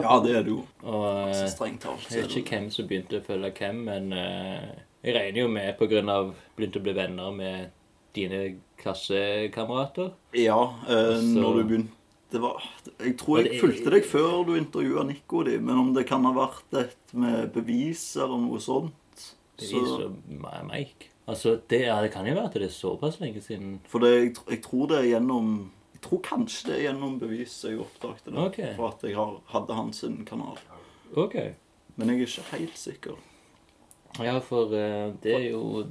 Ja, 0.00 0.18
det 0.24 0.34
er 0.36 0.44
det 0.44 0.52
jo. 0.52 0.60
Og 0.84 1.32
Så 1.34 1.46
eh, 1.46 1.50
strengt 1.52 1.82
talt. 1.86 2.04
jeg 2.12 2.22
vet 2.26 2.36
ikke 2.42 2.56
hvem 2.58 2.68
som 2.74 2.88
begynte 2.88 3.20
å 3.20 3.24
følge 3.26 3.50
hvem, 3.58 3.82
men 3.88 4.12
uh, 4.12 4.76
jeg 5.04 5.16
regner 5.16 5.40
jo 5.42 5.48
med 5.52 5.80
av 6.12 6.34
begynte 6.56 6.80
å 6.80 6.84
bli 6.86 6.94
venner 6.96 7.32
med 7.36 7.70
dine 8.16 8.42
klassekamerater. 8.80 10.12
Ja, 10.36 10.60
uh, 10.88 11.16
Så- 11.16 11.36
når 11.40 11.60
du 11.60 11.64
begynte 11.64 11.95
var, 12.32 12.62
Jeg 12.98 13.16
tror 13.20 13.44
jeg 13.44 13.60
fulgte 13.60 13.92
deg 13.94 14.06
før 14.06 14.44
du 14.48 14.54
intervjua 14.58 15.04
Nico 15.06 15.42
di, 15.46 15.58
men 15.62 15.78
om 15.78 15.92
det 15.94 16.06
kan 16.08 16.24
ha 16.26 16.32
vært 16.36 16.78
et 16.80 17.14
med 17.14 17.52
bevis 17.54 18.02
eller 18.18 18.40
noe 18.42 18.60
sånt 18.62 18.94
Bevis 19.56 19.88
så, 19.88 20.10
Mike. 20.68 21.12
Altså, 21.26 21.56
det, 21.70 21.80
ja, 21.86 21.96
det 22.02 22.12
kan 22.12 22.26
jo 22.28 22.34
være 22.36 22.50
at 22.50 22.58
det 22.58 22.68
er 22.68 22.74
såpass 22.74 23.16
lenge 23.22 23.40
siden. 23.42 23.78
For 23.88 24.04
det, 24.04 24.10
jeg, 24.14 24.34
jeg 24.50 24.60
tror 24.66 24.90
det 24.90 24.98
er 24.98 25.08
gjennom 25.14 25.54
Jeg 25.96 26.02
tror 26.04 26.20
kanskje 26.22 26.68
det 26.68 26.74
er 26.76 26.82
gjennom 26.90 27.14
bevis 27.18 27.54
jeg 27.64 27.80
oppdaget 27.82 28.28
det. 28.28 28.34
Okay. 28.42 28.74
For 28.76 28.92
at 28.92 29.06
jeg 29.06 29.16
har, 29.16 29.38
hadde 29.54 29.78
hans 29.78 30.04
kanal. 30.28 30.60
OK. 31.16 31.38
Men 31.96 32.12
jeg 32.12 32.20
er 32.20 32.28
ikke 32.28 32.50
helt 32.52 32.78
sikker. 32.78 33.16
Ja, 34.20 34.38
for 34.44 34.70
uh, 34.70 35.14
det 35.22 35.32
er 35.34 35.48
jo 35.50 35.86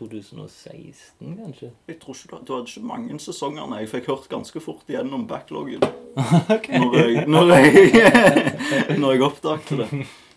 2016, 0.00 1.36
kanskje. 1.38 1.70
Jeg 1.90 1.98
tror 2.02 2.16
ikke 2.16 2.30
du, 2.32 2.42
du 2.48 2.54
hadde 2.56 2.72
ikke 2.72 2.88
mange 2.88 3.18
sesonger. 3.22 3.68
Nei, 3.70 3.82
jeg 3.84 3.92
fikk 3.92 4.08
hørt 4.10 4.26
ganske 4.32 4.62
fort 4.64 4.90
igjennom 4.90 5.28
backloggen 5.30 5.84
når, 6.80 6.96
jeg, 6.98 7.24
når, 7.30 7.54
jeg, 7.54 7.94
når 9.00 9.14
jeg 9.14 9.24
oppdaget 9.28 9.72
det. 9.84 9.88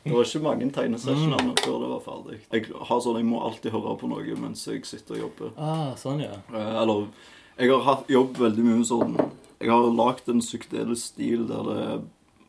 Det 0.04 0.12
var 0.12 0.26
ikke 0.28 0.44
mange 0.44 0.68
tegnesessioner 0.76 1.54
før 1.64 1.78
det 1.80 1.92
var 1.94 2.02
ferdig. 2.04 2.40
Jeg 2.52 2.66
har 2.90 3.00
sånn, 3.06 3.20
jeg 3.22 3.28
må 3.30 3.40
alltid 3.48 3.72
høre 3.72 3.94
på 4.02 4.10
noe 4.12 4.36
mens 4.42 4.66
jeg 4.68 4.84
sitter 4.88 5.16
og 5.16 5.22
jobber. 5.22 5.54
Ah, 5.56 5.94
sånn, 6.00 6.20
ja. 6.26 6.42
Eh, 6.52 6.74
Eller 6.82 7.06
Jeg 7.56 7.72
har 7.72 7.86
hatt 7.88 8.12
jobb 8.12 8.40
veldig 8.42 8.66
mye 8.66 8.84
sånn 8.90 9.16
Jeg 9.62 9.70
har 9.70 9.88
lagd 9.96 10.28
en 10.34 10.42
psykedelisk 10.44 11.14
stil 11.14 11.46
der 11.48 11.70
det 11.70 11.78
er 11.86 12.04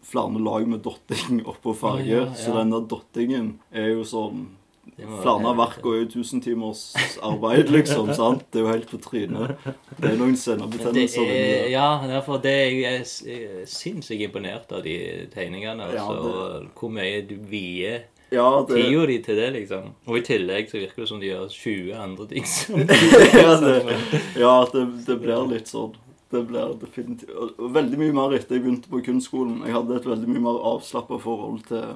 flere 0.04 0.42
lag 0.42 0.66
med 0.68 0.82
dotting 0.84 1.44
oppå 1.46 1.76
farge. 1.78 2.10
Å, 2.10 2.26
ja, 2.26 2.34
Så 2.36 2.52
den 2.56 2.74
der 2.74 2.84
dottingen 2.90 3.52
er 3.72 3.92
jo 3.94 4.02
sånn 4.08 4.48
Flere 4.96 5.54
verk 5.58 5.80
går 5.82 5.96
jo 5.98 6.04
tusen 6.12 6.40
timers 6.44 6.94
arbeid, 7.22 7.70
liksom. 7.72 8.12
sant? 8.18 8.44
Det 8.52 8.60
er 8.60 8.66
jo 8.66 8.70
helt 8.70 8.90
på 8.90 9.00
trynet. 9.02 9.56
Det 9.98 10.12
er 10.12 10.18
noen 10.20 10.36
Det 10.38 10.54
er, 10.54 10.98
inni 11.02 11.72
ja, 11.72 11.88
derfor 12.06 12.38
det 12.42 12.54
er 12.54 12.74
jeg 12.78 13.66
sinnssykt 13.70 14.28
imponert 14.28 14.70
av 14.72 14.84
de 14.86 14.96
tegningene. 15.34 15.90
Ja, 15.94 16.04
Altså, 16.04 16.66
hvor 16.78 16.92
mye 16.94 17.22
du 17.26 17.34
vier 17.48 18.04
Ja, 18.34 18.64
det, 18.68 18.74
tida 18.76 19.06
di 19.06 19.18
til 19.22 19.36
det, 19.38 19.50
liksom. 19.58 19.90
Og 20.06 20.18
i 20.18 20.24
tillegg 20.26 20.70
så 20.70 20.78
virker 20.78 21.02
det 21.04 21.08
som 21.10 21.20
de 21.22 21.28
gjør 21.32 21.50
20 21.50 21.92
andre 22.06 22.26
ting 22.30 22.46
ja, 23.44 23.52
det, 23.62 23.98
ja 24.44 24.54
det, 24.72 24.86
det 25.06 25.18
blir 25.22 25.46
litt 25.50 25.70
sånn. 25.70 25.94
Det 26.34 26.42
blir 26.48 26.72
definitivt 26.80 27.30
Veldig 27.58 28.00
mye 28.00 28.14
mer 28.16 28.34
etter 28.34 28.56
jeg 28.58 28.64
begynte 28.64 28.90
på 28.90 29.02
kunstskolen. 29.06 29.60
Jeg 29.68 29.76
hadde 29.76 30.00
et 30.00 30.08
veldig 30.08 30.30
mye 30.32 30.42
mer 30.48 30.58
avslappa 30.72 31.18
forhold 31.22 31.62
til, 31.68 31.94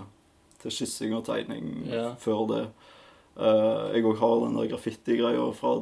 til 0.62 0.74
skissing 0.74 1.16
og 1.18 1.24
tegning 1.26 1.88
Ja. 1.90 2.12
før 2.22 2.44
det. 2.52 2.64
Eh, 3.38 3.82
jeg 3.94 4.04
òg 4.10 4.18
har 4.18 4.40
den 4.44 4.56
der 4.58 4.68
graffiti-greia 4.72 5.44
fra, 5.54 5.76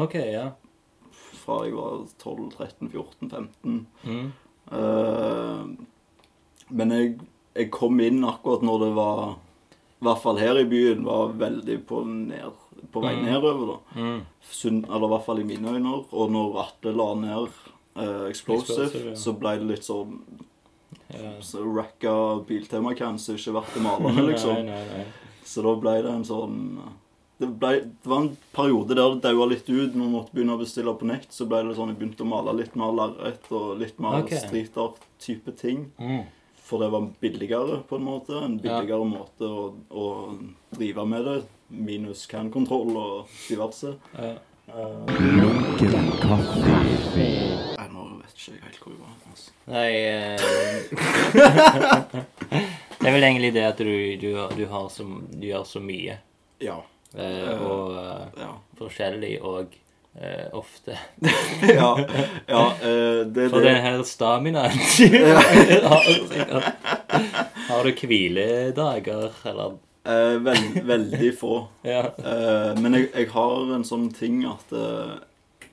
okay, 0.00 0.30
ja. 0.32 0.46
fra 1.42 1.58
jeg 1.66 1.74
var 1.76 2.06
12, 2.22 2.50
13, 2.56 2.88
14, 2.94 3.30
15. 3.30 3.86
Mm. 4.06 4.32
Uh, 4.72 5.66
men 6.72 6.92
jeg, 6.94 7.08
jeg 7.58 7.70
kom 7.74 7.98
inn 8.00 8.22
akkurat 8.24 8.62
når 8.64 8.84
det 8.84 8.90
var 8.96 9.18
I 9.34 10.06
hvert 10.06 10.20
fall 10.22 10.38
her 10.40 10.60
i 10.60 10.64
byen 10.70 11.02
var 11.04 11.34
veldig 11.38 11.76
på, 11.90 12.00
ned, 12.06 12.54
på 12.94 13.02
vei 13.04 13.12
Mm. 13.18 13.26
nedover. 13.26 13.66
da. 13.74 14.00
Mm. 14.00 14.22
Sunn, 14.50 14.80
eller 14.88 15.06
i 15.06 15.12
hvert 15.12 15.26
fall 15.26 15.42
i 15.42 15.44
mine 15.50 15.74
øyne. 15.76 15.92
Og 16.12 16.30
når 16.32 16.56
Atle 16.64 16.94
la 16.96 17.10
ned 17.20 17.50
uh, 17.98 18.24
Explosive, 18.30 18.86
Explosive, 18.88 19.10
ja. 19.12 19.18
så 19.26 19.36
ble 19.38 19.52
det 19.60 19.68
litt 19.74 19.86
sånn 19.86 20.16
Ja. 21.12 21.34
så 21.44 21.60
racka 21.76 22.14
Biltema-cans 22.48 23.28
ikke 23.34 23.52
verdt 23.58 23.74
det 23.76 23.82
malende, 23.84 24.24
liksom. 24.32 24.62
Nei, 24.64 24.72
nei, 24.72 24.84
nei. 25.02 25.06
Så 25.44 25.60
da 25.66 25.74
ble 25.76 25.98
det 26.06 26.10
en 26.16 26.24
sånn 26.24 26.58
det, 27.42 27.48
ble, 27.58 27.72
det 28.02 28.10
var 28.10 28.20
en 28.22 28.36
periode 28.54 28.94
der 28.94 29.14
det 29.14 29.22
daua 29.24 29.46
litt 29.50 29.68
ut. 29.68 29.94
Når 29.94 30.04
vi 30.04 30.12
måtte 30.12 30.34
begynne 30.36 30.54
å 30.56 30.60
bestille 30.60 30.94
på 30.98 31.08
nett, 31.10 31.30
så 31.34 31.42
ble 31.50 31.58
det 31.66 31.74
sånn 31.78 31.90
jeg 31.92 31.98
begynte 32.00 32.24
å 32.26 32.30
male 32.30 32.52
litt 32.60 32.74
mer 32.78 32.92
lerret 32.96 33.44
og 33.50 33.66
litt 33.80 33.98
mer 34.02 34.22
okay. 34.22 34.40
street 34.44 34.74
art-type 34.78 35.50
ting. 35.58 35.78
Mm. 35.98 36.22
For 36.62 36.76
det 36.80 36.88
var 36.94 37.02
billigere, 37.20 37.74
på 37.88 37.94
en 37.98 38.06
måte. 38.06 38.32
En 38.38 38.56
Ja. 38.56 38.62
billigere 38.62 39.04
måte 39.08 39.44
å, 39.48 39.74
å 39.90 40.04
drive 40.76 41.04
med 41.10 41.22
det. 41.26 41.38
Minus 41.72 42.26
can-kontroll 42.30 42.96
og 43.00 43.28
diverse. 43.48 43.90
Ja. 44.14 44.34
Uh, 44.72 45.06
kaffe. 46.22 46.60
Nei, 47.18 47.88
nå 47.90 48.00
vet 48.22 48.34
ikke 48.36 48.52
jeg 48.54 48.62
helt 48.62 48.78
hvor 48.78 48.92
jeg 48.94 49.00
var. 49.02 49.14
Altså. 49.32 49.50
Nei 49.66 49.90
uh... 52.52 52.68
Det 53.02 53.08
er 53.10 53.16
vel 53.16 53.24
egentlig 53.26 53.48
det 53.56 53.62
at 53.66 53.80
du, 53.82 54.16
du, 54.22 54.28
du, 54.54 54.66
har 54.70 54.84
så, 54.94 55.02
du 55.34 55.46
gjør 55.48 55.64
så 55.66 55.80
mye. 55.82 56.20
Ja. 56.62 56.76
Eh, 57.14 57.62
og 57.62 57.96
eh, 58.00 58.26
Ja. 58.40 58.50
forskjellig 58.78 59.34
og 59.44 59.74
eh, 60.16 60.46
ofte. 60.56 60.96
ja, 61.68 61.90
ja 62.48 62.62
eh, 62.80 63.22
det, 63.28 63.50
For 63.52 63.60
det, 63.60 63.68
den 63.68 63.82
her 63.84 64.02
staminaen 64.08 64.78
Har 67.68 67.84
du 67.84 67.92
hviledager, 68.06 69.30
eller 69.44 69.76
eh, 70.04 70.38
veld, 70.44 70.80
veldig 70.88 71.32
få. 71.38 71.66
Ja. 71.94 72.04
Eh, 72.18 72.72
men 72.80 72.94
jeg, 72.98 73.08
jeg 73.14 73.30
har 73.34 73.74
en 73.76 73.84
sånn 73.86 74.08
ting 74.16 74.42
at 74.48 74.72
eh, 74.76 75.14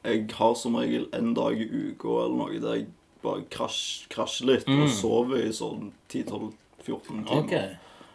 jeg 0.04 0.28
har 0.40 0.56
som 0.56 0.78
regel 0.80 1.08
en 1.16 1.34
dag 1.38 1.60
i 1.60 1.68
uka 1.68 2.08
eller 2.26 2.38
noe 2.40 2.60
der 2.64 2.78
jeg 2.82 2.88
bare 3.24 3.44
krasj, 3.52 4.06
krasjer 4.12 4.48
litt 4.54 4.68
Mm. 4.70 4.84
og 4.86 4.90
sover 4.96 5.42
i 5.44 5.50
sånn 5.56 5.90
10-12-14 6.12 7.26
timer. 7.28 7.42
OK. 7.42 7.56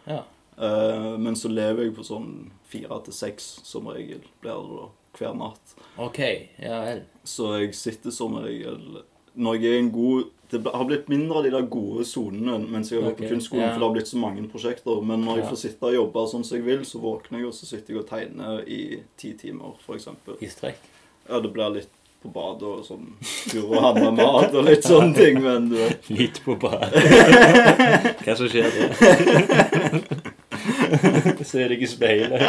Ja. 0.08 0.22
Eh, 0.56 1.10
men 1.20 1.36
så 1.36 1.50
lever 1.52 1.84
jeg 1.88 1.96
på 1.98 2.04
sånn 2.06 2.30
fire 2.74 3.00
til 3.06 3.14
seks 3.16 3.48
som 3.64 3.88
regel 3.88 4.20
blir 4.42 4.60
det 4.60 4.76
da 4.82 4.90
hver 5.14 5.34
natt. 5.38 5.74
OK. 6.02 6.20
Ja 6.58 6.80
vel. 6.84 7.02
Så 7.24 7.52
jeg 7.62 7.74
sitter 7.78 8.10
som 8.10 8.34
regel 8.42 9.00
Når 9.34 9.54
jeg 9.62 9.70
er 9.72 9.78
en 9.80 9.92
god 9.94 10.24
Det 10.50 10.60
har 10.74 10.84
blitt 10.86 11.08
mindre 11.08 11.38
av 11.38 11.46
de 11.46 11.52
der 11.54 11.64
gode 11.70 12.04
sonene 12.06 12.58
mens 12.70 12.90
jeg 12.90 12.98
har 13.00 13.06
vært 13.08 13.16
okay, 13.20 13.28
på 13.28 13.34
kunstskolen, 13.34 13.64
ja. 13.64 13.70
for 13.72 13.80
det 13.80 13.88
har 13.88 13.94
blitt 13.96 14.10
så 14.10 14.20
mange 14.22 14.44
prosjekter. 14.50 15.00
Men 15.02 15.24
når 15.24 15.38
jeg 15.40 15.44
Ja. 15.44 15.50
får 15.50 15.60
sitte 15.62 15.88
og 15.88 15.94
jobbe 15.94 16.26
sånn 16.30 16.44
som 16.46 16.58
jeg 16.58 16.66
vil, 16.66 16.84
så 16.86 17.00
våkner 17.02 17.40
jeg, 17.40 17.48
og 17.48 17.54
så 17.56 17.66
sitter 17.70 17.94
jeg 17.94 18.02
og 18.02 18.08
tegner 18.10 18.60
i 18.68 18.80
ti 19.18 19.32
timer, 19.40 19.74
f.eks. 19.82 20.08
I 20.38 20.50
strekk. 20.52 20.86
Ja, 21.30 21.40
det 21.40 21.50
blir 21.56 21.74
litt 21.74 21.90
på 22.22 22.30
badet 22.32 22.68
og 22.68 22.84
sånn 22.86 23.10
tur 23.50 23.66
og 23.72 23.82
handle 23.84 24.12
mat 24.16 24.54
og 24.54 24.64
litt 24.68 24.86
sånne 24.86 25.12
ting, 25.16 25.42
men 25.44 25.68
du 25.72 25.76
vet 25.80 26.08
Litt 26.20 26.38
på 26.44 26.54
badet. 26.60 27.02
Hva 28.24 28.36
som 28.38 28.48
skjer 28.48 28.70
da? 28.78 30.30
Se 31.44 31.64
deg 31.68 31.82
i 31.82 31.86
speilet. 31.88 32.42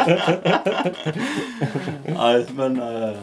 Nei, 2.16 2.34
men 2.56 2.80
eh, 2.82 3.16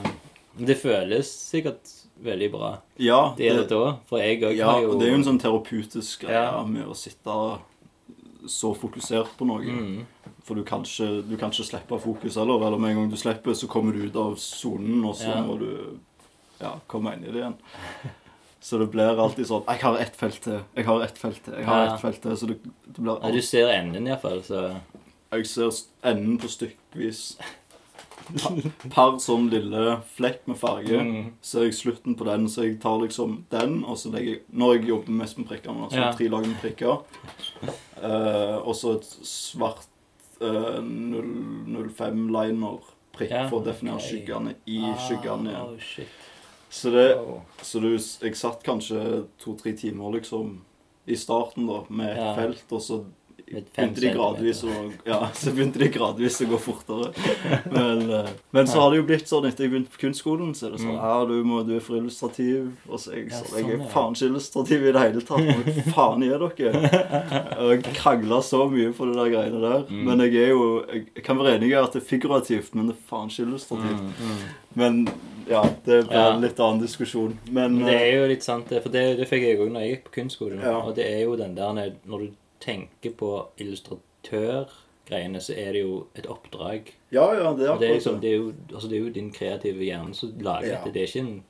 Det 0.58 0.78
føles 0.80 1.30
sikkert 1.50 1.92
veldig 2.24 2.50
bra. 2.54 2.72
Ja. 3.02 3.34
Det 3.38 3.50
er 3.50 3.62
det 3.64 3.70
da. 3.74 3.96
For 4.10 4.22
jeg 4.22 4.42
òg 4.46 4.56
ja, 4.58 4.70
har 4.70 4.82
jo 4.86 4.94
og 4.94 5.00
det 5.02 5.08
er 5.10 5.14
jo 5.16 5.20
en 5.22 5.28
sånn 5.32 5.42
terapeutisk 5.42 6.24
greie 6.28 6.44
Ja. 6.46 6.62
med 6.68 6.86
å 6.88 6.96
sitte 6.96 7.38
så 8.52 8.74
fokusert 8.76 9.34
på 9.40 9.48
noe. 9.48 9.64
mm. 9.64 10.02
For 10.44 10.60
du 10.60 10.64
kan, 10.68 10.82
ikke, 10.84 11.22
du 11.24 11.38
kan 11.40 11.52
ikke 11.54 11.64
slippe 11.70 12.00
fokus 12.04 12.36
heller. 12.36 12.60
Eller 12.68 12.78
med 12.80 12.92
en 12.92 12.98
gang 13.02 13.12
du 13.14 13.16
slipper, 13.20 13.56
så 13.56 13.68
kommer 13.72 13.96
du 13.96 14.02
ut 14.10 14.16
av 14.20 14.34
sonen, 14.44 15.04
og 15.08 15.16
så 15.16 15.30
Ja. 15.32 15.42
må 15.42 15.56
du 15.60 16.00
ja, 16.60 16.74
komme 16.88 17.14
inn 17.16 17.24
i 17.24 17.32
det 17.32 17.40
igjen. 17.44 17.56
Så 18.64 18.78
det 18.80 18.86
blir 18.94 19.20
alltid 19.20 19.44
sånn 19.50 19.66
Jeg 19.68 19.82
har 19.84 19.98
ett 20.00 20.14
felt 20.16 20.38
til. 20.42 20.62
Jeg 20.78 20.86
har 20.88 21.02
ett 21.04 21.18
felt 21.20 21.42
til. 21.44 21.54
Jeg 21.58 21.66
har 21.68 21.82
Ja. 21.86 21.94
ett 21.96 22.00
felt 22.02 22.22
til. 22.24 22.32
Så 22.40 22.48
det, 22.48 22.56
det 22.88 22.96
blir 23.04 23.18
Ja, 23.22 23.32
du 23.36 23.42
ser 23.42 23.68
enden 23.74 24.08
iallfall, 24.08 24.40
så 24.42 24.62
Jeg 25.34 25.48
ser 25.50 25.72
enden 26.04 26.38
på 26.42 26.50
stykkevis. 26.52 27.26
per 28.94 29.18
sånn 29.20 29.50
lille 29.52 29.98
flekk 30.16 30.46
med 30.48 30.58
farge. 30.60 31.00
Mm. 31.04 31.32
Så 31.44 31.60
er 31.60 31.66
jeg 31.68 31.78
slutten 31.80 32.16
på 32.20 32.28
den, 32.28 32.48
så 32.52 32.68
jeg 32.68 32.78
tar 32.84 33.02
liksom 33.02 33.42
den, 33.52 33.82
og 33.84 33.98
så 34.00 34.14
legger 34.14 34.38
jeg 34.38 34.42
Når 34.54 34.76
jeg 34.76 34.88
jobber 34.92 35.18
mest 35.22 35.38
med 35.38 35.48
prikkene, 35.50 35.90
så 35.92 36.00
Ja. 36.00 36.12
tre 36.14 36.30
lag 36.32 36.48
med 36.48 36.60
prikker. 36.62 37.04
Uh, 38.04 38.58
og 38.64 38.76
så 38.76 38.96
et 38.98 39.08
svart 39.28 39.88
uh, 40.42 40.80
005 40.82 42.28
liner 42.32 42.80
prikk 43.14 43.32
Ja, 43.32 43.48
for 43.50 43.62
å 43.62 43.66
definere 43.66 44.00
okay. 44.00 44.10
skyggene 44.10 44.56
i 44.66 44.80
skyggene 45.08 45.52
igjen. 45.52 45.74
Oh, 45.74 45.80
shit. 45.80 46.08
Så, 46.74 46.90
det, 46.90 47.18
wow. 47.20 47.42
så 47.62 47.80
du, 47.80 47.92
jeg 47.94 48.36
satt 48.36 48.64
kanskje 48.66 49.28
to-tre 49.38 49.76
timer 49.78 50.16
liksom 50.16 50.62
i 51.06 51.16
starten 51.20 51.68
da, 51.68 51.84
med 51.90 52.16
et 52.16 52.18
Ja. 52.24 52.34
felt, 52.36 52.66
og 52.72 52.82
så 52.82 53.04
begynte 53.54 54.02
de 54.02 54.10
gradvis 54.16 54.64
å 54.68 54.74
Ja, 55.08 55.20
så 55.40 55.54
begynte 55.56 55.80
de 55.82 55.90
gradvis 55.94 56.40
å 56.44 56.48
gå 56.52 56.60
fortere. 56.62 57.12
Men, 57.72 58.04
eh, 58.10 58.30
men 58.56 58.68
så 58.70 58.82
har 58.82 58.92
det 58.94 59.00
jo 59.02 59.06
blitt 59.08 59.30
sånn 59.32 59.48
etter 59.50 59.66
jeg 59.68 59.74
begynte 59.74 59.94
på 59.96 60.02
kunstskolen, 60.06 60.54
så 60.58 60.68
er 60.68 60.76
det 60.76 60.82
sånn 60.84 60.94
Mm. 60.94 61.00
Ja, 61.00 61.26
du, 61.26 61.34
må, 61.48 61.62
du 61.66 61.76
er 61.78 61.84
for 61.84 61.98
illustrativ. 61.98 62.72
Og 62.90 63.00
så 63.00 63.14
jeg 63.16 63.30
Ja, 63.32 63.40
sånn 63.40 63.58
Jeg 63.58 63.66
sånn, 63.66 63.82
er 63.88 63.92
faen 63.94 64.14
ikke 64.18 64.30
illustrativ 64.32 64.84
i 64.88 64.92
det 64.96 65.04
hele 65.06 65.22
tatt. 65.22 65.66
Hva 65.94 65.94
faen 65.98 66.24
er 66.28 66.44
dere? 66.44 66.82
Og 67.64 67.70
jeg 67.74 67.84
krangla 67.98 68.42
så 68.46 68.64
mye 68.70 68.92
på 68.94 69.08
det 69.10 69.16
der 69.18 69.32
greiene 69.34 69.62
der. 69.64 69.86
Mm. 69.90 70.04
Men 70.10 70.26
jeg 70.28 70.36
er 70.44 70.50
jo 70.54 70.66
Jeg 70.94 71.24
kan 71.26 71.38
være 71.40 71.58
enig 71.58 71.72
i 71.72 71.78
at 71.80 71.94
det 71.96 72.04
er 72.04 72.08
figurativt, 72.10 72.74
men 72.76 72.88
det 72.92 72.98
er 72.98 73.08
faen 73.10 73.30
ikke 73.32 73.48
illustrativt. 73.48 74.04
Mm. 74.20 74.44
Men 74.76 75.00
ja, 75.50 75.64
det 75.86 76.08
blir 76.08 76.14
Ja. 76.18 76.34
en 76.34 76.42
litt 76.42 76.60
annen 76.60 76.82
diskusjon. 76.82 77.38
Men 77.52 77.76
Men 77.78 77.86
det 77.86 77.96
eh, 77.96 78.08
er 78.14 78.22
jo 78.22 78.28
litt 78.32 78.44
sant. 78.44 78.68
For 78.70 78.90
det, 78.90 79.18
det 79.20 79.28
fikk 79.28 79.44
jeg 79.44 79.60
òg 79.60 79.72
når 79.74 79.82
jeg 79.82 79.92
gikk 79.96 80.06
på 80.08 80.16
kunstskolen. 80.22 80.62
Ja. 80.64 80.78
Og 80.82 80.96
det 80.96 81.06
er 81.10 81.24
jo 81.26 81.36
den 81.36 81.56
der 81.56 81.74
Når 82.06 82.20
du 82.20 82.30
tenker 82.64 83.12
på 83.20 83.30
illustratørgreiene, 83.62 85.42
så 85.44 85.54
er 85.60 85.72
det 85.76 85.82
jo 85.84 86.06
et 86.16 86.28
oppdrag. 86.32 86.94
ja, 87.12 87.26
ja, 87.36 87.54
det 87.58 87.68
er 87.70 87.78
det 87.80 87.90
er, 87.90 87.94
liksom, 88.00 88.20
det. 88.22 88.30
er 88.32 88.36
jo, 88.38 88.54
altså 88.74 88.88
det 88.90 88.98
er 88.98 89.02
jo 89.04 89.10
din 89.20 89.32
kreative 89.36 89.84
hjerne 89.84 90.16
som 90.16 90.34
lager 90.40 90.68
Ja. 90.68 90.78
dette. 90.84 90.94
Det 90.94 91.02
er 91.04 91.08
ikke 91.08 91.28
en 91.28 91.44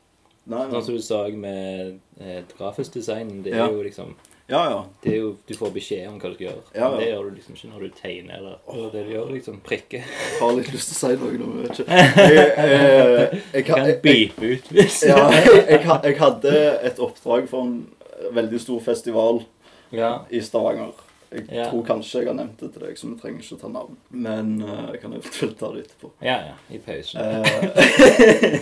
Nei, 0.46 0.60
Sånn 0.60 0.74
nei. 0.74 0.82
som 0.84 0.96
du 0.96 1.02
sa 1.02 1.28
med 1.30 2.00
eh, 2.20 2.42
grafisk 2.58 2.92
design. 2.98 3.44
Det 3.44 3.54
er 3.54 3.58
Ja. 3.62 3.68
jo 3.72 3.82
liksom 3.82 4.16
Ja, 4.50 4.70
ja. 4.70 4.84
det 5.02 5.14
er 5.14 5.18
jo, 5.22 5.38
Du 5.48 5.54
får 5.56 5.72
beskjed 5.72 6.08
om 6.10 6.20
hva 6.20 6.30
du 6.30 6.34
skal 6.36 6.48
gjøre. 6.48 6.64
Ja, 6.76 6.90
ja. 6.92 6.98
Det 6.98 7.08
gjør 7.08 7.24
du 7.30 7.36
liksom 7.36 7.56
ikke 7.56 7.70
når 7.72 7.80
du 7.80 7.90
tegner. 8.02 8.36
eller 8.38 8.58
oh. 8.68 8.92
det 8.92 9.06
du 9.06 9.12
gjør 9.14 9.32
liksom 9.32 9.62
prikker. 9.64 10.04
Jeg 10.04 10.40
har 10.42 10.52
litt 10.58 10.74
lyst 10.74 10.90
til 10.92 10.96
å 10.98 11.00
si 11.00 11.16
noe 11.16 11.38
nå, 11.40 11.46
men 11.46 11.64
jeg 11.64 11.70
vet 11.70 11.80
ikke. 11.80 11.92
Jeg, 12.34 12.52
jeg, 12.58 13.42
jeg, 13.54 13.66
Kan 13.66 13.86
jeg, 13.88 14.02
beepe 14.04 14.52
ut 14.52 14.68
hvis 14.76 15.04
ja, 15.08 15.32
jeg 15.32 16.18
hadde 16.20 16.54
et 16.84 17.00
oppdrag 17.00 17.48
for 17.48 17.62
en 17.64 17.88
veldig 18.36 18.60
stor 18.60 18.80
festival 18.84 19.46
Ja. 19.94 20.12
i 20.30 20.42
Stavanger. 20.42 20.94
Jeg 21.34 21.48
Ja. 21.50 21.70
tror 21.72 21.82
kanskje 21.88 22.20
jeg 22.22 22.28
har 22.28 22.36
nevnt 22.38 22.60
det 22.62 22.68
til 22.76 22.82
deg, 22.86 22.98
så 22.98 23.08
vi 23.10 23.16
trenger 23.22 23.42
ikke 23.42 23.62
ta 23.64 23.68
navn. 23.74 23.96
Men 24.12 24.52
uh, 24.62 24.92
jeg 24.94 25.02
kan 25.02 25.14
eventuelt 25.18 25.58
ta 25.62 25.72
det 25.74 25.86
etterpå. 25.88 26.12
ja, 26.22 26.36
ja. 26.52 26.54
I 26.70 26.78
pausen. 26.78 27.22
Eh, 27.22 28.60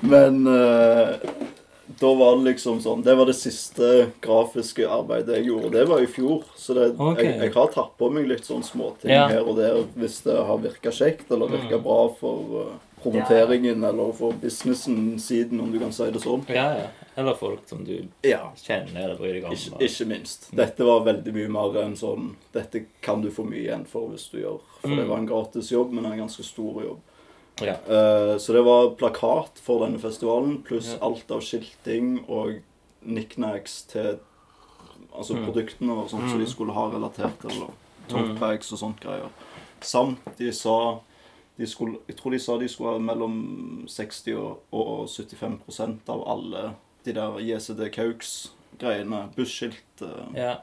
men 0.12 0.46
uh, 0.46 1.16
da 2.00 2.14
var 2.14 2.36
det 2.36 2.44
liksom 2.52 2.78
sånn 2.80 3.02
Det 3.04 3.14
var 3.18 3.26
det 3.28 3.34
siste 3.36 3.88
grafiske 4.24 4.86
arbeidet 4.88 5.36
jeg 5.40 5.48
gjorde. 5.50 5.72
Det 5.78 5.84
var 5.88 6.02
i 6.04 6.06
fjor. 6.10 6.44
Så 6.56 6.74
det, 6.76 6.90
okay. 6.98 7.24
jeg, 7.30 7.40
jeg 7.46 7.54
har 7.56 7.72
tatt 7.74 7.92
på 8.00 8.08
meg 8.12 8.28
litt 8.30 8.44
sånn 8.48 8.64
småting 8.66 9.12
Ja. 9.12 9.26
her 9.32 9.44
og 9.48 9.56
der 9.60 9.82
hvis 9.98 10.20
det 10.26 10.36
har 10.36 10.58
virka 10.62 10.92
kjekt 10.94 11.30
eller 11.32 11.48
virka 11.52 11.76
Mm. 11.78 11.84
bra 11.84 12.00
for 12.20 12.62
eh, 12.62 12.72
promoteringen 13.02 13.84
eller 13.84 14.12
for 14.12 14.32
businessen-siden, 14.32 15.60
om 15.60 15.72
du 15.72 15.78
kan 15.78 15.92
si 15.92 16.10
det 16.10 16.20
sånn. 16.22 16.44
Ja, 16.48 16.68
ja. 16.78 16.86
Eller 17.16 17.34
folk 17.34 17.66
som 17.68 17.84
du 17.84 18.08
Ja. 18.24 18.52
kjenner 18.56 19.04
eller 19.04 19.16
bryr 19.16 19.34
deg 19.34 19.44
om. 19.44 19.52
Ikke, 19.52 19.78
ikke 19.84 20.06
minst. 20.08 20.48
Dette 20.56 20.84
var 20.84 21.04
veldig 21.04 21.32
mye 21.34 21.48
mer 21.48 21.82
enn 21.82 21.94
sånn 21.96 22.36
Dette 22.52 22.86
kan 23.02 23.20
du 23.20 23.28
få 23.30 23.44
mye 23.44 23.66
igjen 23.66 23.86
for 23.86 24.08
hvis 24.08 24.30
du 24.30 24.38
gjør. 24.40 24.60
For 24.80 24.88
det 24.88 24.98
Mm. 25.04 25.08
var 25.08 25.18
en 25.18 25.26
gratis 25.26 25.70
jobb, 25.70 25.92
men 25.92 26.06
en 26.06 26.18
ganske 26.18 26.42
stor 26.44 26.82
jobb. 26.82 27.00
Ja. 27.60 27.74
Uh, 27.86 28.38
så 28.38 28.52
det 28.54 28.64
var 28.64 28.90
plakat 28.96 29.58
for 29.60 29.80
denne 29.86 29.98
festivalen, 30.00 30.62
pluss 30.62 30.92
Ja. 30.94 30.98
alt 31.06 31.30
av 31.30 31.40
skilting 31.42 32.24
og 32.28 32.60
knickknacks 33.06 33.86
til 33.88 34.18
Altså 35.14 35.34
Mm. 35.36 35.44
produktene 35.44 35.90
og 35.92 36.08
sånt 36.08 36.30
som 36.30 36.38
Mm. 36.38 36.44
de 36.46 36.50
skulle 36.50 36.72
ha 36.72 36.88
relatert 36.90 37.38
til. 37.40 37.50
eller 37.50 37.68
Totebags 38.08 38.72
og 38.72 38.78
sånt 38.78 39.00
greier. 39.00 39.28
Samt 39.82 40.18
de 40.38 40.50
sa 40.52 41.00
skulle, 41.66 41.98
Jeg 42.08 42.16
tror 42.16 42.30
de 42.30 42.38
sa 42.38 42.56
de 42.58 42.68
skulle 42.68 42.90
ha 42.92 42.98
mellom 42.98 43.84
60 43.88 44.28
og, 44.36 44.58
og 44.72 45.08
75% 45.08 46.08
av 46.08 46.28
alle 46.28 46.74
de 47.04 47.12
der 47.12 47.38
JCD 47.40 47.90
Caux-greiene. 47.94 49.28
Busskilt, 49.36 50.02
eh, 50.02 50.08
Ja. 50.36 50.54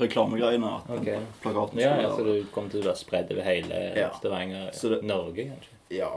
reklamegreiene. 0.00 0.66
At 0.76 0.86
den 0.88 0.98
Ok. 0.98 1.08
plakaten 1.42 1.78
ja, 1.80 2.00
ja, 2.02 2.10
så 2.16 2.24
du 2.24 2.44
kom 2.52 2.68
til 2.70 2.80
å 2.82 2.86
være 2.90 2.96
spredd 2.98 3.30
over 3.32 3.42
hele 3.42 3.92
Ja. 3.96 4.10
Stavanger, 4.18 4.70
det- 4.72 5.02
Norge, 5.04 5.44
kanskje? 5.50 5.68
Ja 5.90 6.08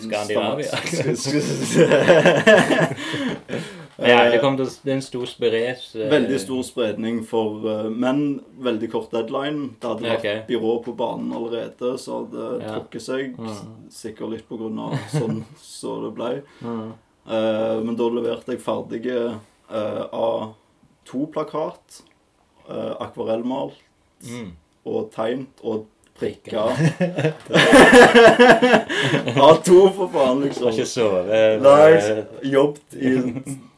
Skandinavia. 0.00 0.72
Ja, 3.98 4.30
det, 4.30 4.38
kom 4.40 4.56
til, 4.56 4.66
det 4.84 4.92
er 4.92 4.96
en 4.96 5.02
stor 5.02 5.26
spres. 5.26 5.88
eh, 5.96 6.08
Veldig 6.12 6.38
stor 6.40 6.62
spredning 6.62 7.24
for 7.26 7.58
menn. 7.90 7.98
Men 7.98 8.40
veldig 8.62 8.90
kort 8.92 9.10
deadline. 9.10 9.72
Det 9.80 9.88
hadde 9.90 10.06
vært 10.06 10.18
okay. 10.22 10.42
byrå 10.46 10.76
på 10.84 10.94
banen 10.96 11.32
allerede, 11.34 11.98
så 11.98 12.20
hadde 12.20 12.36
det 12.58 12.62
Ja. 12.68 12.76
trukket 12.76 13.02
seg. 13.02 13.34
Mm. 13.38 13.58
Sikkert 13.90 14.30
litt 14.30 14.46
på 14.48 14.56
grunn 14.60 14.78
av 14.78 14.94
sånn 15.10 15.44
så 15.60 15.96
det 16.06 16.12
ble. 16.14 16.30
Mm. 16.62 16.92
Eh, 17.28 17.80
men 17.84 17.96
da 17.98 18.08
leverte 18.08 18.54
jeg 18.54 18.62
ferdige 18.64 19.18
av 19.68 20.54
A2-plakat, 21.08 22.02
uh, 22.70 22.94
akvarellmalt 23.00 23.74
Mm. 24.28 24.52
og 24.86 25.10
tegnet 25.14 25.60
og 25.62 25.86
prikka. 26.18 26.64
prikker. 26.74 27.34
A2, 29.38 29.92
for 29.94 30.08
faen, 30.12 30.40
liksom. 30.42 30.64
Har 30.68 30.72
ikke 30.72 30.86
sovet. 30.90 31.62
Nei, 31.62 31.92
eh, 31.92 32.24
jobbet 32.50 32.96
i 32.98 33.12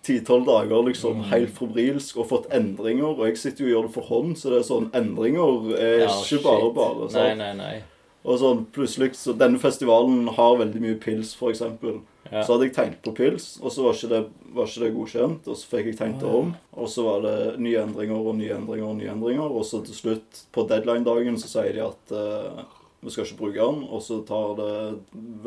ti-tolv 0.07 0.47
dager 0.49 0.85
liksom 0.87 1.25
helt 1.31 1.53
febrilsk 1.57 2.21
og 2.23 2.29
fått 2.31 2.51
endringer. 2.57 3.13
Og 3.13 3.25
jeg 3.29 3.41
sitter 3.41 3.65
jo 3.65 3.69
og 3.69 3.75
gjør 3.75 3.89
det 3.89 3.95
for 3.97 4.11
hånd, 4.11 4.37
så 4.41 4.53
det 4.53 4.61
er 4.61 4.69
sånn 4.71 4.91
Endringer 4.97 5.73
er 5.77 5.97
ja, 6.05 6.11
ikke 6.11 6.29
shit. 6.37 6.45
bare 6.47 6.71
bare. 6.77 7.11
Nei, 7.17 7.33
nei, 7.39 7.51
nei. 7.59 7.75
Og 8.21 8.37
sånn 8.37 8.67
plutselig 8.75 9.15
så 9.17 9.33
Denne 9.33 9.61
festivalen 9.61 10.27
har 10.37 10.59
veldig 10.61 10.83
mye 10.83 10.97
pils, 11.01 11.33
eksempel. 11.49 12.03
Ja. 12.31 12.43
Så 12.45 12.55
hadde 12.55 12.69
jeg 12.69 12.75
tenkt 12.77 12.99
på 13.03 13.15
pils, 13.17 13.55
og 13.63 13.73
så 13.75 13.87
var 13.87 13.97
ikke 13.97 14.11
det, 14.11 14.21
var 14.55 14.69
ikke 14.69 14.83
det 14.85 14.91
godkjent. 14.97 15.49
Og 15.49 15.57
så 15.59 15.71
fikk 15.71 15.89
jeg 15.91 15.99
tenkt 15.99 16.21
det 16.23 16.35
om, 16.41 16.53
og 16.77 16.91
så 16.93 17.07
var 17.07 17.25
det 17.25 17.39
nye 17.65 17.81
endringer 17.81 18.21
og 18.21 18.37
nye 18.39 18.59
endringer 18.59 18.91
og 18.91 19.01
nye 19.01 19.15
endringer. 19.15 19.57
Og 19.57 19.65
så 19.67 19.81
til 19.87 19.97
slutt, 19.97 20.45
på 20.55 20.67
deadline-dagen, 20.71 21.41
så 21.41 21.51
sier 21.51 21.73
de 21.75 21.83
at 21.87 22.15
uh, 22.15 22.61
vi 23.01 23.15
skal 23.15 23.27
ikke 23.27 23.41
bruke 23.41 23.59
den. 23.73 23.83
Og 23.89 24.05
så 24.05 24.21
tar 24.29 24.55
det 24.61 24.77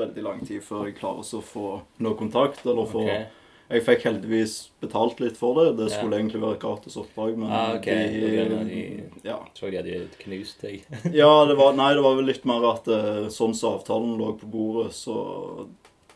veldig 0.02 0.26
lang 0.26 0.44
tid 0.48 0.66
før 0.66 0.90
jeg 0.90 0.98
klarer 1.00 1.24
å 1.24 1.46
få 1.46 1.70
noe 2.04 2.20
kontakt. 2.20 2.66
Eller 2.66 2.90
få 2.90 3.06
Ok. 3.06 3.40
Jeg 3.74 3.84
fikk 3.88 4.04
heldigvis 4.06 4.54
betalt 4.84 5.20
litt 5.24 5.38
for 5.40 5.56
det. 5.58 5.78
Det 5.80 5.88
Ja. 5.92 5.98
skulle 5.98 6.20
egentlig 6.20 6.42
være 6.44 6.54
et 6.60 6.60
gratis 6.62 6.96
oppdrag, 7.02 7.38
men 7.38 7.50
Ah, 7.52 7.74
ok. 7.76 7.86
de, 7.86 8.20
de, 8.22 8.66
de- 8.70 9.04
ja. 9.26 9.40
Så 9.58 9.72
de 9.72 9.78
hadde 9.78 10.10
knust 10.20 10.62
deg. 10.62 10.84
Ja, 11.14 11.46
det 11.50 11.56
var, 11.58 11.74
nei, 11.74 11.94
det 11.98 12.04
var 12.06 12.16
vel 12.20 12.26
litt 12.30 12.46
mer 12.46 12.64
at 12.74 12.88
eh, 12.88 13.26
sånn 13.34 13.56
som 13.58 13.80
avtalen 13.80 14.14
lå 14.20 14.34
på 14.40 14.46
bordet, 14.54 14.92
så, 14.94 15.66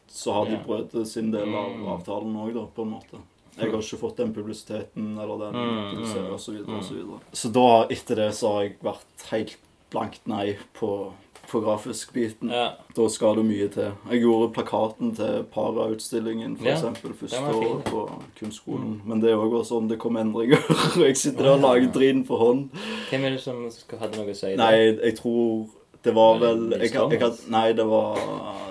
så 0.07 0.33
har 0.37 0.45
de 0.45 0.59
Ja. 0.59 0.63
brøt 0.67 0.93
sin 1.07 1.31
del 1.31 1.49
av 1.49 1.71
Mm. 1.73 1.87
avtalen 1.97 2.35
òg, 2.35 2.53
da, 2.53 2.65
på 2.75 2.83
en 2.85 2.93
måte. 2.93 3.17
Jeg 3.57 3.71
har 3.71 3.79
ikke 3.81 3.97
fått 3.97 4.17
den 4.17 4.33
publisiteten 4.35 5.17
eller 5.17 5.37
den 5.47 5.53
Mm, 5.57 5.95
mm, 5.97 6.31
og 6.33 6.39
så 6.39 6.51
videre 6.53 6.77
og 6.77 6.83
så 6.83 6.93
mm. 6.93 6.99
videre. 7.01 7.19
Så 7.33 7.51
da, 7.51 7.87
etter 7.89 8.15
det, 8.15 8.31
så 8.37 8.51
har 8.53 8.61
jeg 8.67 8.75
vært 8.83 9.23
helt 9.31 9.57
blankt 9.89 10.27
nei 10.27 10.55
på, 10.77 11.11
på 11.47 11.61
grafisk-biten. 11.63 12.49
Ja. 12.51 12.65
Da 12.97 13.07
skal 13.09 13.37
det 13.39 13.45
mye 13.47 13.67
til. 13.71 13.91
Jeg 14.11 14.21
gjorde 14.25 14.49
plakaten 14.57 15.13
til 15.15 15.45
Para-utstillingen, 15.53 16.57
for 16.59 16.67
Ja, 16.67 16.75
eksempel, 16.75 17.13
første 17.15 17.39
året 17.55 17.85
på 17.87 18.03
kunstskolen. 18.39 19.01
Men 19.07 19.21
det 19.23 19.31
òg 19.35 19.51
var 19.53 19.63
sånn, 19.67 19.87
det 19.91 19.99
kom 20.03 20.17
endringer. 20.19 20.59
jeg 21.05 21.17
sitter 21.17 21.43
der 21.47 21.53
og 21.55 21.63
lager 21.63 21.91
drin 21.95 22.23
for 22.27 22.43
hånd. 22.43 22.67
Hvem 23.09 23.27
er 23.29 23.37
det 23.37 23.41
som 23.45 23.63
hadde 23.63 24.17
noe 24.19 24.33
å 24.33 24.37
si? 24.37 24.53
det? 24.53 24.57
Nei, 24.59 24.75
jeg 24.91 25.17
tror 25.21 25.67
det 26.03 26.13
var 26.15 26.37
vel 26.39 26.67
jeg, 26.77 26.91
jeg, 26.93 27.19
had- 27.23 27.39
Nei, 27.51 27.71
det 27.75 27.83
var 27.89 28.19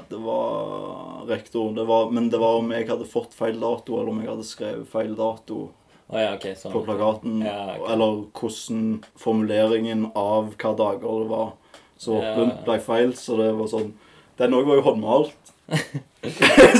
Det 0.08 0.18
var 0.22 1.24
rektor. 1.26 1.72
Det 1.74 1.84
var, 1.88 2.10
men 2.14 2.28
det 2.30 2.38
var 2.38 2.60
om 2.60 2.70
jeg 2.70 2.86
hadde 2.88 3.08
fått 3.10 3.34
feil 3.34 3.58
dato, 3.60 3.96
eller 3.98 4.12
om 4.12 4.20
jeg 4.22 4.30
hadde 4.30 4.46
skrevet 4.46 4.88
feil 4.92 5.16
dato 5.18 5.66
Oh, 6.06 6.20
ja, 6.22 6.36
okay, 6.36 6.52
sånn. 6.54 6.70
på 6.70 6.84
plakaten. 6.86 7.40
Ja, 7.42 7.72
okay. 7.80 7.88
Eller 7.96 8.20
hvordan 8.38 8.82
formuleringen 9.18 10.04
av 10.14 10.52
hva 10.54 10.70
dager 10.78 11.02
det 11.24 11.30
var 11.32 11.48
så 11.98 12.20
Ja. 12.22 12.34
åpent 12.34 12.64
ble 12.66 12.78
feil. 12.80 13.12
Så 13.16 13.36
det 13.40 13.52
var 13.58 13.66
sånn 13.72 13.92
Den 14.38 14.52
òg 14.52 14.66
var 14.68 14.76
jo 14.76 14.82
håndmalt. 14.90 15.52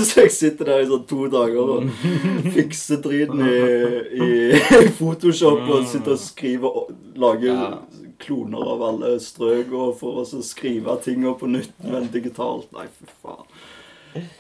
så 0.06 0.20
jeg 0.22 0.30
sitter 0.30 0.64
der 0.68 0.82
i 0.84 0.86
sånn 0.90 1.06
to 1.08 1.26
dager 1.32 1.70
og 1.76 1.86
fikser 2.54 3.00
driten 3.02 3.40
i, 3.42 3.60
i 4.14 4.58
Photoshop 4.98 5.64
og 5.72 5.86
sitter 5.90 6.12
og 6.14 6.20
skriver 6.22 6.76
lager 7.18 7.48
Ja. 7.54 7.70
kloner 8.22 8.62
av 8.74 8.82
alle 8.90 9.14
strøk 9.20 9.72
og 9.72 9.96
for 9.98 10.20
å 10.22 10.42
skrive 10.44 10.94
tinga 11.04 11.32
på 11.36 11.48
nytt, 11.50 11.72
men 11.84 12.06
digitalt. 12.12 12.68
Nei, 12.76 12.86
fy 12.98 13.08
faen. 13.24 13.48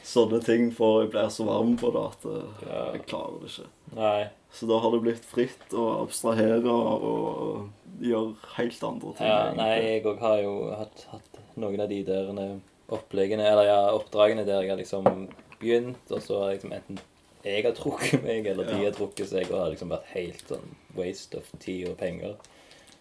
Sånne 0.06 0.38
ting, 0.44 0.70
for 0.72 1.02
jeg 1.02 1.10
blir 1.12 1.28
så 1.28 1.44
varm 1.44 1.74
på 1.76 1.90
det 1.92 2.04
at 2.06 2.22
eh, 2.30 2.92
jeg 2.94 3.02
klarer 3.10 3.40
det 3.42 3.50
ikke. 3.50 3.66
Nei. 3.98 4.22
Så 4.56 4.68
da 4.70 4.78
har 4.80 4.94
det 4.94 5.02
blitt 5.04 5.26
fritt 5.28 5.74
å 5.76 5.88
abstrahere 6.06 6.62
og 6.72 7.66
gjøre 8.00 8.34
helt 8.56 8.82
andre 8.84 9.12
ting. 9.16 9.26
Ja, 9.26 9.36
egentlig. 9.46 9.56
nei, 9.56 9.82
jeg 9.86 10.04
òg 10.04 10.18
har 10.20 10.38
jo 10.42 10.54
hatt, 10.76 11.06
hatt 11.12 11.38
noen 11.56 11.80
av 11.80 11.88
de 11.88 12.02
der 12.04 12.30
eh, 12.44 12.56
oppleggene, 12.92 13.42
eller 13.50 13.64
ja, 13.66 13.78
oppdragene 13.96 14.44
der 14.46 14.62
jeg 14.62 14.70
har 14.70 14.80
liksom 14.80 15.28
begynt, 15.60 16.10
og 16.10 16.20
så 16.22 16.42
har 16.44 16.52
liksom 16.54 16.72
enten 16.76 16.98
jeg 17.46 17.62
har 17.62 17.72
trukket 17.78 18.24
meg, 18.24 18.46
eller 18.50 18.64
de 18.66 18.72
Ja. 18.80 18.84
har 18.90 18.92
trukket 18.96 19.28
seg, 19.30 19.50
og 19.52 19.60
har 19.60 19.70
liksom 19.70 19.88
vært 19.92 20.06
helt 20.16 20.48
sånn 20.48 20.74
waste 20.96 21.38
of 21.38 21.50
tid 21.62 21.88
og 21.88 21.96
penger. 21.96 22.34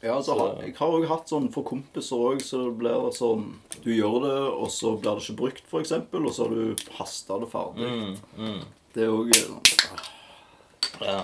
Ja, 0.03 0.15
altså, 0.19 0.35
Så- 0.37 0.61
Jeg 0.61 0.75
har 0.77 0.87
òg 0.91 1.07
hatt 1.07 1.27
sånn 1.29 1.51
for 1.51 1.63
kompiser 1.63 2.15
òg, 2.17 2.41
så 2.41 2.65
det 2.65 2.77
blir 2.77 3.09
sånn 3.11 3.55
Du 3.81 3.89
gjør 3.89 4.21
det, 4.21 4.53
og 4.53 4.67
så 4.69 4.99
blir 5.01 5.15
det 5.15 5.23
ikke 5.23 5.35
brukt, 5.37 5.63
f.eks., 5.65 5.91
og 5.91 6.31
så 6.33 6.43
har 6.45 6.49
du 6.53 6.75
hasta 6.91 7.39
det 7.39 7.49
ferdig. 7.49 7.89
Mm, 7.89 8.17
mm. 8.37 8.61
Det 8.93 9.03
er 9.03 9.09
òg 9.09 9.33
sånn 9.33 11.01
Ja. 11.01 11.23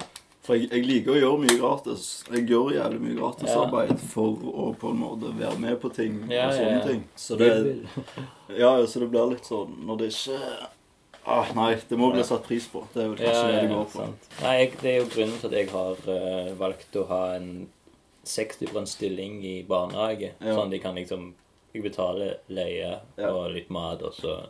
For 0.51 0.59
jeg, 0.59 0.67
jeg 0.67 0.83
liker 0.83 1.13
å 1.13 1.19
gjøre 1.21 1.39
mye 1.45 1.53
gratis. 1.61 2.05
Jeg 2.27 2.41
gjør 2.49 2.73
jævlig 2.75 2.97
mye 2.99 3.13
gratisarbeid 3.15 3.91
for 4.11 4.41
å 4.51 4.65
på 4.75 4.89
en 4.91 4.97
måte 4.99 5.29
være 5.37 5.59
med 5.63 5.77
på 5.79 5.91
ting 5.95 6.17
Ja, 6.27 6.49
og 6.49 6.57
sånne 6.57 6.73
ja. 6.73 6.81
ting. 6.89 7.05
Så 7.15 7.37
det, 7.39 7.47
ja, 8.59 8.71
ja, 8.75 8.87
så 8.91 8.99
det 8.99 9.07
blir 9.13 9.29
litt 9.31 9.47
sånn 9.47 9.77
når 9.87 10.01
det 10.01 10.09
ikke 10.11 10.39
ah, 11.23 11.53
Nei, 11.55 11.69
det 11.87 11.99
må 12.01 12.09
bli 12.11 12.25
satt 12.27 12.43
pris 12.49 12.65
på. 12.67 12.81
Det 12.91 12.99
er 12.99 13.13
vel 13.13 13.21
kanskje 13.21 13.45
ja, 13.45 13.53
det 13.53 13.61
det 13.61 13.69
går 13.71 13.87
på. 13.93 14.01
sant. 14.01 14.27
Nei, 14.41 14.55
jeg, 14.57 14.73
det 14.81 14.91
er 14.91 14.97
jo 14.97 15.05
grunnen 15.13 15.37
til 15.39 15.47
at 15.47 15.55
jeg 15.55 15.69
har 15.71 16.01
uh, 16.09 16.49
valgt 16.59 16.97
å 16.99 17.03
ha 17.13 17.21
en 17.37 17.51
60 18.27 18.89
stilling 18.91 19.37
i 19.47 19.53
barnehage. 19.69 20.33
Ja. 20.33 20.57
Sånn 20.57 20.67
at 20.67 20.75
jeg 20.75 20.83
kan 20.83 20.99
liksom 20.99 21.29
Jeg 21.71 21.85
betaler 21.85 22.41
leie 22.51 22.97
Ja. 23.15 23.29
og 23.31 23.53
litt 23.55 23.69
mat, 23.71 24.03
og 24.03 24.11
så 24.19 24.41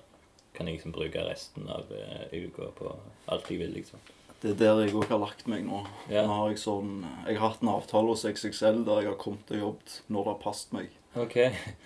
kan 0.57 0.65
jeg 0.65 0.79
liksom 0.79 0.97
bruke 0.97 1.27
resten 1.29 1.69
av 1.69 1.93
uh, 1.93 2.25
uka 2.33 2.71
på 2.79 2.89
alt 3.29 3.53
jeg 3.53 3.61
vil, 3.61 3.75
liksom. 3.77 4.01
Det 4.41 4.51
er 4.51 4.57
der 4.57 4.79
jeg 4.87 4.95
òg 4.97 5.05
har 5.11 5.19
lagt 5.21 5.45
meg 5.47 5.65
nå. 5.67 5.83
Ja. 6.09 6.23
Nå 6.25 6.33
har 6.39 6.49
jeg 6.49 6.57
sånn 6.63 7.03
Jeg 7.27 7.37
har 7.37 7.51
hatt 7.51 7.61
en 7.61 7.69
avtale 7.75 8.07
hos 8.09 8.23
XXL 8.25 8.79
der 8.87 9.03
jeg 9.03 9.11
har 9.11 9.19
kommet 9.21 9.51
og 9.53 9.59
jobbet 9.59 9.99
når 10.09 10.23
det 10.25 10.31
har 10.33 10.39
passet 10.41 10.73
meg. 10.73 10.89
OK. 11.21 11.35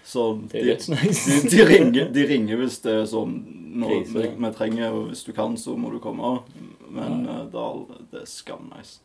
Så 0.05 0.23
Det 0.53 0.61
er 0.61 0.69
de, 0.79 0.93
nice. 0.95 1.41
de, 1.41 1.49
de, 1.51 1.65
ringer, 1.67 2.11
de 2.15 2.25
ringer 2.29 2.61
hvis 2.61 2.77
det 2.85 2.93
er 3.01 3.07
sånn 3.11 3.33
når 3.75 4.05
vi, 4.07 4.27
vi 4.39 4.51
trenger, 4.55 4.93
og 4.95 5.09
hvis 5.09 5.25
du 5.27 5.33
kan, 5.35 5.57
så 5.59 5.73
må 5.75 5.89
du 5.91 5.97
komme. 5.99 6.37
Men 6.87 7.25
eh, 7.27 7.41
det, 7.51 7.59
er, 7.59 8.05
det 8.13 8.21
er 8.21 8.29
skamnice. 8.31 9.01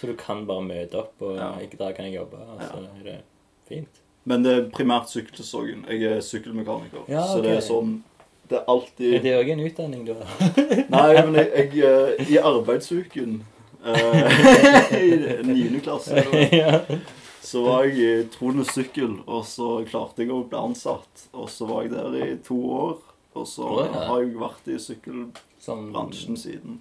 Så 0.00 0.08
du 0.08 0.14
kan 0.16 0.46
bare 0.48 0.64
møte 0.64 0.96
opp, 1.02 1.12
og 1.20 1.36
Ja. 1.36 1.50
ikke 1.60 1.76
der 1.82 1.92
kan 1.92 2.08
jeg 2.08 2.16
jobbe. 2.22 2.40
Altså, 2.54 2.70
så 2.70 2.80
Ja. 2.80 2.94
er 3.00 3.04
det 3.10 3.18
fint. 3.68 4.00
Men 4.24 4.42
det 4.46 4.54
er 4.56 4.70
primært 4.72 5.10
sykkelsesongen. 5.12 5.84
Jeg 5.92 6.08
er 6.08 6.20
sykkelmekaniker. 6.24 7.04
Ja, 7.12 7.26
Så 7.28 7.42
det 7.44 7.52
er 7.58 7.60
sånn 7.60 7.98
Det 8.48 8.58
er 8.60 8.64
alltid 8.68 9.14
Er 9.14 9.22
det 9.24 9.34
òg 9.38 9.50
en 9.54 9.64
utdanning 9.64 10.04
du 10.06 10.14
har? 10.18 10.26
Nei, 10.92 11.10
men 11.26 11.38
jeg, 11.40 11.50
jeg 11.80 11.84
eh, 11.88 12.32
I 12.34 12.38
arbeidsuken 12.44 13.38
eh, 13.86 14.98
I 15.00 15.10
niende 15.48 15.80
klasse 15.84 16.20
eller, 16.20 16.98
så 17.48 17.62
var 17.64 17.88
jeg 17.88 17.96
i 18.00 18.28
Trone 18.32 18.64
Sykkel, 18.68 19.18
og 19.28 19.42
så 19.48 19.70
klarte 19.88 20.24
jeg 20.24 20.32
å 20.32 20.42
bli 20.48 20.56
ansatt. 20.56 21.26
Og 21.36 21.50
så 21.52 21.66
var 21.68 21.84
jeg 21.84 21.92
der 21.92 22.14
i 22.24 22.30
to 22.44 22.56
år. 22.72 22.94
Og 23.34 23.44
så 23.50 23.66
oh, 23.66 23.82
ja. 23.84 24.04
har 24.08 24.22
jeg 24.22 24.32
vært 24.40 24.70
i 24.72 24.78
sykkelbransjen 24.80 26.38
siden. 26.40 26.78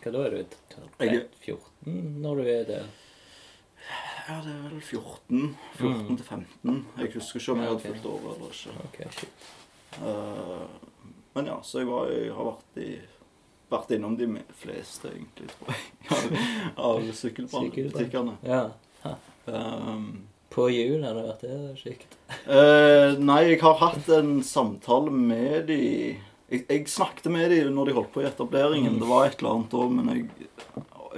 Hva 0.00 0.12
da 0.14 0.24
er 0.28 0.36
du? 0.38 0.56
Jeg- 1.02 1.26
14 1.44 2.22
når 2.22 2.40
du 2.40 2.50
er 2.54 2.64
der? 2.68 2.88
Ja, 4.28 4.38
det 4.44 4.52
er 4.52 4.64
vel 4.68 4.80
14. 4.80 5.56
14 5.78 6.16
til 6.16 6.24
15. 6.26 6.86
Jeg 6.98 7.12
husker 7.14 7.40
ikke 7.40 7.52
om 7.52 7.62
jeg 7.62 7.70
hadde 7.72 7.84
fulgt 7.86 8.08
over 8.08 8.34
eller 8.34 8.52
ikke. 8.52 8.74
Ok, 8.84 8.98
shit. 9.18 9.46
Eh, 9.98 10.87
men 11.38 11.52
ja, 11.52 11.60
så 11.62 11.82
jeg, 11.82 11.88
var, 11.88 12.10
jeg 12.12 12.34
har 12.34 12.50
vært, 12.50 12.82
i, 12.82 12.90
vært 13.70 13.94
innom 13.96 14.18
de 14.18 14.28
fleste, 14.58 15.12
egentlig, 15.14 15.48
tror 15.54 15.72
jeg, 15.72 16.42
av 16.90 17.12
sykkelbutikkene. 17.22 18.38
Ja. 18.44 18.64
Um, 19.48 20.08
På 20.52 20.66
jul 20.72 21.04
har 21.06 21.16
det 21.16 21.26
vært 21.28 21.44
det 21.46 21.58
kjekt. 21.80 22.18
uh, 22.50 23.14
nei, 23.22 23.42
jeg 23.52 23.60
har 23.62 23.78
hatt 23.80 24.10
en 24.18 24.40
samtale 24.44 25.14
med 25.14 25.68
de 25.70 25.82
jeg, 26.48 26.64
jeg 26.64 26.88
snakket 26.88 27.28
med 27.32 27.50
de 27.52 27.60
når 27.72 27.90
de 27.90 27.96
holdt 27.98 28.12
på 28.14 28.22
i 28.22 28.28
etableringen. 28.28 28.96
Det 29.00 29.08
var 29.08 29.28
et 29.28 29.38
eller 29.42 29.58
annet 29.58 29.74
år, 29.76 29.90
men 29.92 30.10
jeg, 30.14 30.52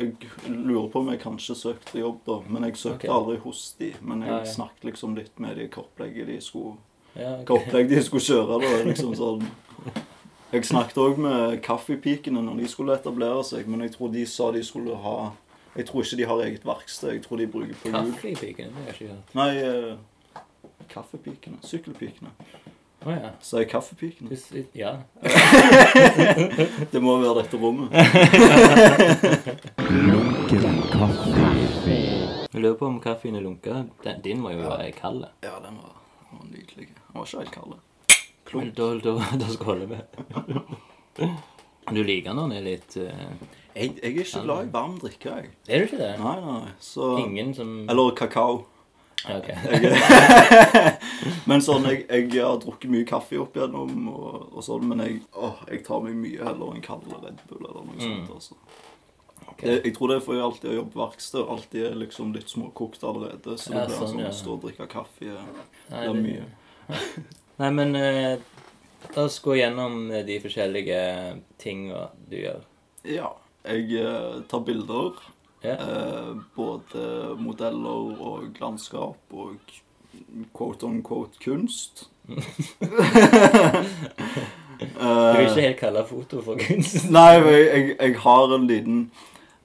jeg 0.01 0.55
lurer 0.57 0.89
på 0.91 1.03
om 1.05 1.11
jeg 1.13 1.23
kanskje 1.23 1.57
søkte 1.59 2.03
jobb 2.03 2.19
da. 2.27 2.41
Men 2.51 2.67
jeg 2.67 2.81
søkte 2.81 3.07
okay. 3.07 3.15
aldri 3.15 3.37
hos 3.45 3.65
de. 3.79 3.93
Men 4.03 4.25
jeg 4.27 4.33
Ja, 4.33 4.39
ja. 4.43 4.53
snakket 4.57 4.89
liksom 4.91 5.15
litt 5.19 5.39
med 5.39 5.57
de 5.61 5.69
hva 5.71 5.85
opplegget 5.85 6.33
de 6.33 6.41
skulle 6.43 6.79
Ja, 7.15 7.37
opplegg 7.47 7.91
de 7.91 8.03
skulle 8.03 8.27
kjøre. 8.27 8.59
da, 8.63 8.83
liksom 8.91 9.15
sånn. 9.19 9.47
Jeg 10.51 10.65
snakket 10.67 10.99
òg 10.99 11.19
med 11.23 11.61
Kaffepikene 11.63 12.43
når 12.43 12.57
de 12.59 12.69
skulle 12.69 12.97
etablere 12.99 13.45
seg, 13.47 13.69
men 13.71 13.85
jeg 13.87 13.93
tror 13.95 14.11
de 14.11 14.25
sa 14.27 14.51
de 14.51 14.63
skulle 14.67 14.97
ha 14.99 15.31
Jeg 15.77 15.87
tror 15.87 16.03
ikke 16.03 16.17
de 16.19 16.27
har 16.27 16.41
eget 16.43 16.65
verksted. 16.67 17.13
Jeg 17.13 17.23
tror 17.23 17.39
de 17.39 17.47
bruker 17.47 17.77
på 17.79 17.93
hjul. 17.93 18.11
Kaffepikene? 18.11 18.69
Det 18.69 18.75
har 18.75 18.89
jeg 18.89 18.95
ikke 18.97 19.13
hørt. 19.13 19.35
Nei, 19.39 19.51
uh, 19.63 20.43
Kaffepikene. 20.91 21.61
Sykkelpikene. 21.63 22.33
Oh, 23.07 23.13
ja. 23.15 23.31
Sa 23.41 23.63
jeg 23.63 23.69
Kaffepikene? 23.71 24.29
Du 24.35 24.37
Ja. 24.75 24.97
Det 26.93 27.03
må 27.03 27.21
være 27.23 27.45
dette 27.45 27.57
rommet. 27.57 27.95
Lunken 30.11 30.83
kaffe. 30.91 31.31
Jeg 32.53 32.61
lurer 32.65 32.75
på 32.75 32.87
om 32.87 32.99
kaffen 33.01 33.37
er 33.39 33.41
lunka. 33.41 33.85
Den, 34.05 34.21
din 34.25 34.41
må 34.43 34.51
jo 34.51 34.65
være 34.67 34.91
kald. 34.93 35.25
Ja, 35.47 35.55
den 35.63 35.79
var, 35.79 35.95
den 36.31 36.39
var 36.41 36.47
nydelig. 36.51 36.89
Den 36.91 37.15
var 37.15 37.25
ikke 37.25 37.39
helt 37.39 37.55
kald. 37.55 37.79
Men 38.55 38.73
da, 38.77 38.89
da, 39.05 39.15
da 39.39 39.49
skåler 39.55 39.87
vi. 39.91 39.99
Du 41.91 42.03
liker 42.07 42.35
når 42.37 42.49
den 42.51 42.57
er 42.59 42.65
litt 42.67 42.97
eh, 43.01 43.31
Jeg, 43.75 43.95
jeg 43.99 44.11
er 44.11 44.19
ikke 44.25 44.43
glad 44.45 44.67
i 44.69 44.73
varm 44.75 44.99
drikke, 45.03 45.33
jeg. 45.37 45.51
Er 45.69 45.83
du 45.83 45.89
ikke 45.89 46.01
det? 46.01 46.11
Nei, 46.23 46.37
nei. 46.45 46.75
Så 46.83 47.13
Ingen 47.25 47.55
som 47.57 47.73
Eller 47.91 48.13
kakao. 48.19 48.65
Ja, 49.29 49.37
ok. 49.37 49.51
Men 51.51 51.61
sånn, 51.65 51.85
jeg, 51.91 52.07
jeg 52.09 52.41
har 52.41 52.57
drukket 52.63 52.89
mye 52.93 53.05
kaffe 53.09 53.37
opp 53.43 53.59
igjennom, 53.59 54.07
og, 54.09 54.47
og 54.57 54.65
sånn, 54.65 54.87
men 54.89 55.03
jeg, 55.05 55.19
åh, 55.37 55.59
jeg 55.69 55.83
tar 55.85 56.01
meg 56.07 56.15
mye 56.17 56.41
heller 56.47 56.73
en 56.73 56.85
kald 56.85 57.05
Red 57.11 57.43
Bull 57.51 57.67
eller 57.67 57.85
noe 57.85 57.99
sånt. 58.01 58.23
Mm. 58.23 58.31
altså. 58.39 58.57
Det, 59.61 59.75
jeg 59.85 59.93
tror 59.99 60.09
det 60.09 60.17
er 60.17 60.25
fordi 60.25 60.39
jeg 60.39 60.47
alltid 60.47 60.69
har 60.71 60.79
jobbet 60.79 60.97
verksted, 61.03 61.41
og 61.43 61.53
alltid 61.57 61.85
er 61.91 61.99
liksom 62.01 62.33
litt 62.33 62.49
småkokt 62.55 63.05
allerede. 63.05 63.59
Så 63.61 63.75
det 63.75 63.77
Ja, 63.77 63.85
blir 63.91 63.99
sånn, 63.99 64.13
sånn 64.15 64.25
ja. 64.25 64.31
å 64.33 64.39
stå 64.41 64.55
og 64.57 64.65
drikke 64.65 64.89
kaffe 64.95 65.35
Nei, 65.35 65.45
det 65.91 66.07
er 66.07 66.23
mye. 66.25 66.49
Nei, 67.61 67.71
men 67.77 67.93
eh, 67.99 68.39
la 69.15 69.27
oss 69.27 69.41
gå 69.45 69.59
gjennom 69.59 70.07
eh, 70.11 70.25
de 70.25 70.39
forskjellige 70.41 71.01
tinga 71.61 72.07
du 72.31 72.39
gjør. 72.41 72.63
Ja. 73.05 73.35
Jeg 73.69 74.01
eh, 74.01 74.41
tar 74.49 74.65
bilder. 74.65 75.19
Ja. 75.61 75.77
Eh, 75.77 76.31
både 76.57 77.35
modeller 77.37 78.17
og 78.17 78.57
landskap 78.63 79.37
og 79.37 79.59
quote 80.57 80.89
on 80.89 81.03
quote 81.05 81.37
kunst. 81.45 82.07
Du 84.81 84.87
vil 84.87 85.43
ikke 85.45 85.61
helt 85.61 85.77
kalle 85.77 86.03
foto 86.09 86.39
for 86.41 86.57
kunst? 86.57 87.03
Nei, 87.13 87.35
jeg, 87.37 87.65
jeg, 87.67 87.89
jeg 87.99 88.15
har 88.23 88.55
en 88.55 88.63
liten 88.65 89.03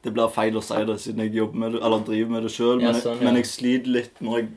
Det 0.04 0.12
blir 0.12 0.28
feil 0.34 0.58
å 0.60 0.64
si 0.66 0.82
det 0.90 0.98
siden 1.00 1.24
jeg 1.24 1.38
jobber 1.38 1.62
med 1.62 1.76
det, 1.76 1.80
eller 1.88 2.04
driver 2.04 2.34
med 2.34 2.44
det 2.44 2.52
sjøl, 2.52 2.82
Ja, 2.84 2.92
men, 2.92 3.00
sånn, 3.00 3.22
ja. 3.22 3.28
men 3.30 3.40
jeg 3.40 3.48
sliter 3.48 3.94
litt 3.96 4.20
når 4.20 4.42
jeg 4.42 4.50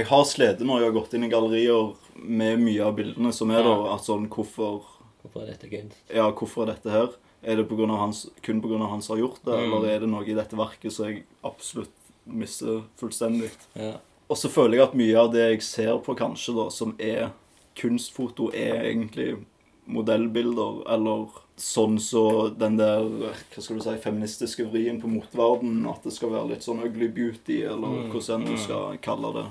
Jeg 0.00 0.08
har 0.08 0.24
slitt 0.26 0.64
når 0.66 0.82
jeg 0.82 0.88
har 0.88 0.96
gått 0.96 1.14
inn 1.14 1.28
i 1.28 1.30
gallerier 1.30 1.92
med 2.16 2.58
mye 2.60 2.84
av 2.84 2.96
bildene 2.96 3.32
som 3.32 3.50
er 3.50 3.62
der. 3.62 3.84
At 3.94 4.04
sånn, 4.06 4.28
hvorfor, 4.28 4.82
Hvorfor 5.22 5.42
er 5.42 5.52
dette 5.54 5.68
kunst? 5.70 5.96
ja, 6.14 6.30
hvorfor 6.30 6.62
er 6.68 6.74
dette 6.74 6.90
her? 6.90 7.08
Er 7.44 7.56
det 7.56 7.68
på 7.68 7.76
grunn 7.76 7.90
av 7.90 7.98
hans, 7.98 8.26
kun 8.42 8.62
pga. 8.62 8.78
han 8.88 9.02
som 9.02 9.16
har 9.18 9.26
gjort 9.26 9.42
det, 9.44 9.52
Mm. 9.58 9.72
eller 9.74 9.88
er 9.90 9.98
det 10.00 10.08
noe 10.08 10.24
i 10.24 10.34
dette 10.34 10.56
verket 10.56 10.92
som 10.92 11.06
jeg 11.06 11.24
absolutt 11.44 11.90
mister 12.26 12.82
fullstendig? 12.96 13.50
Ja. 13.76 13.96
Og 14.30 14.36
så 14.36 14.48
føler 14.48 14.78
jeg 14.78 14.88
at 14.88 14.94
mye 14.94 15.16
av 15.20 15.32
det 15.32 15.50
jeg 15.50 15.62
ser 15.62 15.98
på, 15.98 16.14
kanskje, 16.16 16.54
da, 16.56 16.70
som 16.70 16.94
er 16.98 17.32
kunstfoto, 17.76 18.48
er 18.54 18.84
egentlig 18.84 19.44
modellbilder, 19.86 20.82
eller 20.88 21.26
sånn 21.60 21.98
så 22.00 22.48
den 22.56 22.76
der 22.78 23.04
hva 23.04 23.34
skal 23.62 23.76
du 23.78 23.82
si, 23.84 23.96
feministiske 24.02 24.64
vrien 24.72 25.00
på 25.02 25.10
moteverden, 25.12 25.84
at 25.90 26.02
det 26.02 26.12
skal 26.16 26.30
være 26.30 26.48
litt 26.54 26.64
sånn 26.66 26.82
ugly 26.82 27.08
beauty, 27.08 27.60
eller 27.62 27.88
Mm, 28.06 28.10
hvordan 28.12 28.44
du 28.46 28.52
mm. 28.54 28.58
skal 28.64 28.98
kalle 29.02 29.32
det. 29.34 29.46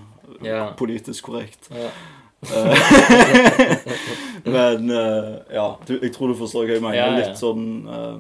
Ja. 0.49 0.73
Politisk 0.73 1.26
korrekt. 1.30 1.69
ja. 1.71 1.89
Eh, 2.43 3.77
Men 4.56 4.89
eh, 4.89 5.36
ja, 5.56 5.67
du, 5.88 5.93
jeg 6.01 6.13
tror 6.15 6.27
du 6.34 6.36
forstår 6.39 6.67
hva 6.67 6.75
jeg 6.77 6.84
mener. 6.84 6.97
Ja, 6.99 7.06
ja. 7.13 7.19
Litt 7.21 7.39
sånn 7.39 7.67
eh, 7.88 8.17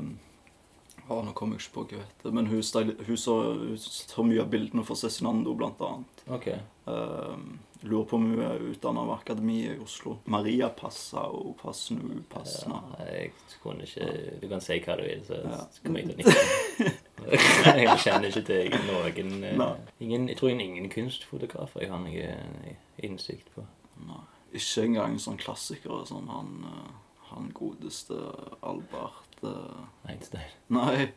å, 1.11 1.19
Nå 1.27 1.33
kommer 1.35 1.57
jeg 1.59 1.65
ikke 1.67 1.75
på 1.75 1.83
hva 1.83 1.97
hun 1.97 2.05
heter, 2.05 2.31
men 2.37 2.47
hun, 2.47 2.61
styl- 2.63 2.95
hun, 3.07 3.17
så, 3.19 3.33
hun 3.59 3.75
tar 4.13 4.23
mye 4.29 4.41
av 4.45 4.49
bildene 4.53 4.85
for 4.87 4.95
Cezinando, 4.99 5.51
blant 5.59 5.81
annet. 5.83 6.23
Okay. 6.39 6.61
Eh, 6.87 7.35
lurer 7.83 8.05
på 8.07 8.15
om 8.15 8.29
hun 8.31 8.39
er 8.47 8.61
utdannet 8.71 9.03
av 9.03 9.11
Akademiet 9.17 9.73
i 9.75 9.83
Oslo. 9.83 10.15
Maria 10.31 10.69
Passa 10.71 11.25
og 11.35 11.57
Passnu 11.59 12.21
Passna. 12.31 12.79
Ja, 12.95 13.09
jeg 13.11 13.33
kunne 13.63 13.83
ikke 13.83 14.07
Du 14.39 14.47
kan 14.51 14.63
si 14.63 14.79
hva 14.85 14.95
du 14.99 15.03
vil, 15.03 15.25
så 15.27 15.41
Ja. 15.43 15.59
kommer 15.83 15.99
jeg 15.99 16.07
til 16.07 16.15
å 16.15 16.19
nikke. 16.23 16.95
jeg 17.83 17.99
kjenner 18.05 18.31
ikke 18.31 18.45
til 18.47 18.73
noen 18.87 19.75
ingen, 19.99 20.29
Jeg 20.31 20.39
tror 20.39 20.55
ingen 20.55 20.87
kunstfotografer 20.91 21.83
jeg 21.83 21.91
har 21.91 21.99
noe 21.99 22.77
innsikt 23.03 23.51
på. 23.55 23.67
Nei, 24.07 24.21
ikke 24.57 24.83
engang 24.87 25.19
sånn 25.21 25.37
klassikere 25.41 26.05
sånn 26.09 26.27
han, 26.31 26.49
eh, 26.69 26.91
han 27.31 27.51
godeste 27.55 28.17
Albert 28.61 29.43
eh, 29.43 29.83
Einstein. 30.09 30.51
Nei. 30.73 31.11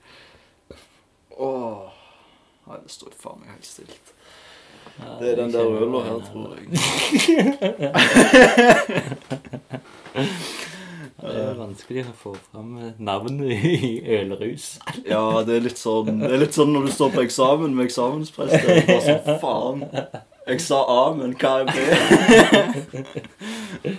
Åh. 1.37 1.87
Nei, 2.67 2.79
det 2.83 2.91
står 2.91 3.13
faen 3.15 3.41
meg 3.43 3.51
helt 3.55 3.69
stilt. 3.69 4.15
Ja, 4.97 5.17
Det 5.21 5.33
er 5.33 5.37
den 5.43 5.53
der 5.53 5.67
øla 5.67 6.01
her, 6.07 6.21
tror 6.31 6.57
jeg. 6.57 6.67
Det 11.17 11.33
er 11.43 11.55
vanskelig 11.59 12.03
å 12.07 12.13
få 12.15 12.33
fram 12.51 12.75
navnet 13.03 13.65
i 13.67 13.99
ølrus. 14.19 14.67
Ja, 15.09 15.43
det 15.49 15.57
er 15.57 15.63
litt 15.65 15.81
sånn 15.81 16.21
Det 16.21 16.29
er 16.29 16.43
litt 16.45 16.55
sånn 16.57 16.75
når 16.75 16.87
du 16.87 16.93
står 16.93 17.15
på 17.15 17.23
eksamen 17.25 17.73
med 17.75 17.89
eksamensprest. 17.89 18.53
Hva 18.53 18.77
som 18.77 18.87
bare 18.91 19.07
sånn, 19.07 19.41
faen. 19.43 19.79
Jeg 20.47 20.61
sa 20.63 20.77
A, 20.87 21.01
men 21.19 21.33
hva 21.41 21.53
er 21.61 21.67
B? 21.67 21.75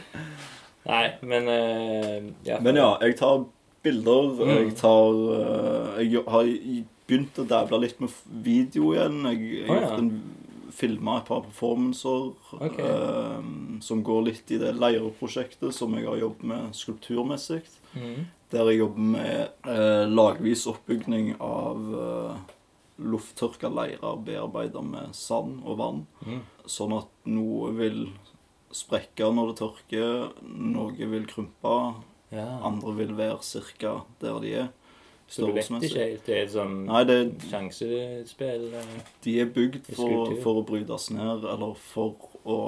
Nei, 0.87 1.07
men 1.27 1.49
uh, 1.51 2.27
ja. 2.47 2.61
Men 2.63 2.79
ja, 2.79 2.93
jeg 3.03 3.17
tar 3.19 3.41
bilder. 3.83 4.29
Mm. 4.39 4.51
Jeg 4.53 4.75
tar 4.79 5.17
uh, 5.17 5.97
Jeg 5.99 6.23
har 6.23 6.51
begynt 7.07 7.41
å 7.43 7.47
dævle 7.49 7.81
litt 7.83 7.99
med 7.99 8.15
video 8.45 8.93
igjen. 8.95 9.19
Jeg, 9.27 9.41
jeg 9.57 9.67
oh, 9.67 9.73
har 9.75 9.83
ja. 9.89 9.99
en 9.99 10.71
filma 10.77 11.17
et 11.19 11.27
par 11.27 11.43
performancer 11.43 12.31
Ok. 12.61 12.79
uh, 12.79 13.43
som 13.83 14.05
går 14.07 14.27
litt 14.29 14.55
i 14.55 14.61
det 14.61 14.71
leirprosjektet 14.79 15.75
som 15.75 15.99
jeg 15.99 16.07
har 16.07 16.21
jobbet 16.23 16.47
med 16.53 16.79
skulpturmessig. 16.79 17.63
Mm. 17.91 18.27
Der 18.53 18.71
jeg 18.71 18.79
jobber 18.85 19.07
med 19.17 19.67
lagvis 20.15 20.61
oppbygning 20.71 21.33
av 21.43 21.89
lufttørka 22.97 23.69
leirer 23.69 24.17
bearbeida 24.25 24.81
med 24.81 25.13
sand 25.15 25.61
og 25.65 25.77
vann. 25.81 26.01
Mm. 26.25 26.41
Sånn 26.69 26.95
at 26.97 27.11
noe 27.29 27.71
vil 27.77 28.07
sprekke 28.75 29.29
når 29.33 29.51
det 29.51 29.57
tørker, 29.61 30.27
noe 30.43 31.09
vil 31.13 31.27
krympe, 31.29 31.77
ja. 32.33 32.47
andre 32.67 32.95
vil 32.97 33.15
være 33.17 33.63
ca. 33.77 33.93
der 34.21 34.41
de 34.43 34.53
er. 34.63 34.67
Så 35.27 35.43
du 35.43 35.51
vet 35.51 35.67
ikke 35.67 35.99
helt? 35.99 36.21
Det 36.23 36.35
er 36.35 36.45
et 36.45 36.53
sånn 36.53 36.75
Nei, 36.87 37.01
det, 37.03 37.17
sjansespill? 37.49 38.69
eh. 38.79 38.93
de 39.25 39.33
er 39.43 39.49
bygd 39.51 39.89
for, 39.89 40.31
for 40.43 40.61
å 40.61 40.67
brytes 40.67 41.09
ned, 41.11 41.43
eller 41.43 41.73
for 41.75 42.29
å 42.47 42.59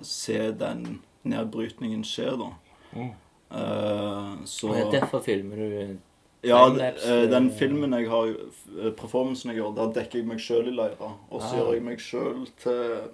se 0.00 0.38
den 0.56 1.02
nedbrytningen 1.28 2.00
skje, 2.08 2.30
da. 2.40 2.48
Mm. 2.94 3.12
Uh, 3.54 4.40
så 4.48 4.70
Og 4.70 4.74
det 4.74 4.80
er 4.86 4.94
derfor 4.96 5.20
filmer 5.24 5.60
du 5.60 5.98
Ja, 6.44 6.62
eh, 6.68 7.26
den 7.30 7.48
eh, 7.50 7.56
filmen 7.58 7.92
jeg 7.96 8.08
har, 8.10 8.28
eh, 8.28 8.90
performancen 8.98 9.50
jeg 9.52 9.60
gjør, 9.62 9.74
der 9.78 9.92
dekker 10.00 10.20
jeg 10.20 10.26
meg 10.28 10.38
sjøl 10.42 10.68
i 10.68 10.74
leira. 10.76 11.12
Og 11.30 11.40
så 11.40 11.50
Ah. 11.50 11.58
gjør 11.58 11.72
jeg 11.74 11.82
meg 11.82 11.98
sjøl 11.98 12.46
til, 12.62 13.10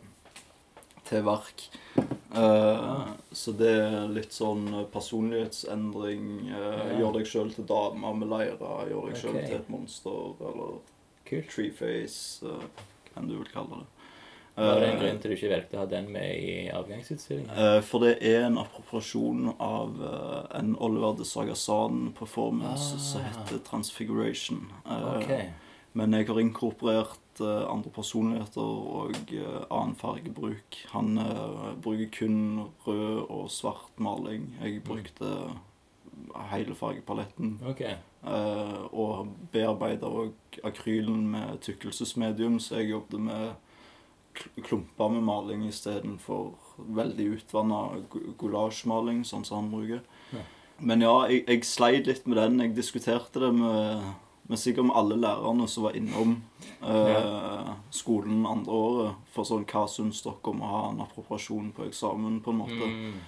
til 1.11 1.23
verk. 1.27 1.69
Uh, 2.31 3.09
Så 3.35 3.53
det 3.59 3.71
er 3.83 4.09
litt 4.09 4.31
sånn 4.33 4.69
personlighetsendring. 4.93 6.51
Uh, 6.51 6.61
Ja. 6.61 6.99
Gjør 7.01 7.13
deg 7.19 7.27
sjøl 7.27 7.55
til 7.55 7.65
dame 7.67 8.13
med 8.19 8.29
leira. 8.31 8.87
Gjør 8.89 9.09
deg 9.11 9.17
sjøl 9.19 9.35
okay. 9.37 9.47
til 9.47 9.57
et 9.57 9.71
monster. 9.71 10.35
Eller 10.41 10.77
Kult. 11.27 11.49
treeface, 11.51 12.43
uh, 12.47 12.63
hva 13.15 13.27
du 13.27 13.37
vil 13.37 13.51
kalle 13.53 13.81
det. 13.83 13.87
Var 14.57 14.81
det 14.81 14.89
en 14.89 14.97
Eh, 14.97 15.01
grunn 15.01 15.21
til 15.23 15.31
du 15.31 15.37
ikke 15.37 15.51
valgte 15.55 15.77
å 15.77 15.79
ha 15.79 15.87
den 15.87 16.11
med 16.13 16.37
i 16.37 16.69
avgangsutstillingen? 16.75 17.51
Eh, 17.57 17.81
for 17.81 18.01
det 18.01 18.19
er 18.23 18.45
en 18.47 18.59
appropriasjon 18.59 19.55
av 19.61 20.03
eh, 20.03 20.59
en 20.59 20.77
Oliver 20.81 21.17
de 21.17 21.25
Sagasan-performance 21.25 22.95
Ah. 22.95 22.99
som 22.99 23.21
heter 23.23 23.59
Transfiguration. 23.65 24.67
Eh, 24.87 25.19
Ok. 25.23 25.51
Men 25.93 26.13
jeg 26.13 26.27
har 26.29 26.37
inkorporert 26.39 27.19
andre 27.41 27.91
personligheter 27.91 28.61
og 28.61 29.15
annen 29.71 29.97
fargebruk. 29.97 30.77
Han 30.93 31.17
bruker 31.83 32.11
kun 32.13 32.67
rød 32.87 33.27
og 33.31 33.49
svart 33.51 33.91
maling. 33.99 34.55
Jeg 34.63 34.85
brukte 34.85 35.51
hele 36.53 36.75
fargepaletten. 36.75 37.59
Ok. 37.67 37.81
Eh, 37.81 38.77
og 38.93 39.29
bearbeider 39.53 40.07
òg 40.07 40.33
akrylen 40.65 41.27
med 41.33 41.59
tykkelsesmedium, 41.61 42.61
så 42.61 42.77
jeg 42.77 42.91
jobbet 42.91 43.21
med 43.21 43.51
klumper 44.63 45.09
med 45.13 45.23
maling 45.27 45.67
istedenfor 45.69 46.53
veldig 46.97 47.27
utvanna 47.37 47.81
goulasjemaling, 48.41 49.25
sånn 49.29 49.45
som 49.45 49.57
han 49.65 49.71
bruker. 49.73 50.01
Ja. 50.33 50.45
Men 50.81 51.03
ja, 51.05 51.15
jeg, 51.29 51.45
jeg 51.49 51.65
sleit 51.69 52.07
litt 52.09 52.27
med 52.31 52.39
den. 52.41 52.61
Jeg 52.65 52.75
diskuterte 52.79 53.43
det 53.43 53.51
med, 53.53 54.07
med 54.49 54.59
sikkert 54.63 54.89
med 54.89 54.97
alle 54.97 55.19
lærerne 55.21 55.67
som 55.69 55.85
var 55.85 55.99
innom 55.99 56.39
eh, 56.81 57.75
skolen 57.93 58.47
andre 58.49 58.73
året. 58.79 59.19
For 59.35 59.45
sånn, 59.49 59.67
hva 59.69 59.85
syns 59.93 60.23
dere 60.25 60.41
om 60.55 60.63
å 60.65 60.71
ha 60.73 60.81
en 60.93 61.03
appropriasjon 61.05 61.69
på 61.77 61.85
eksamen, 61.91 62.41
på 62.45 62.55
en 62.55 62.63
måte? 62.63 62.89
Mm. 62.89 63.21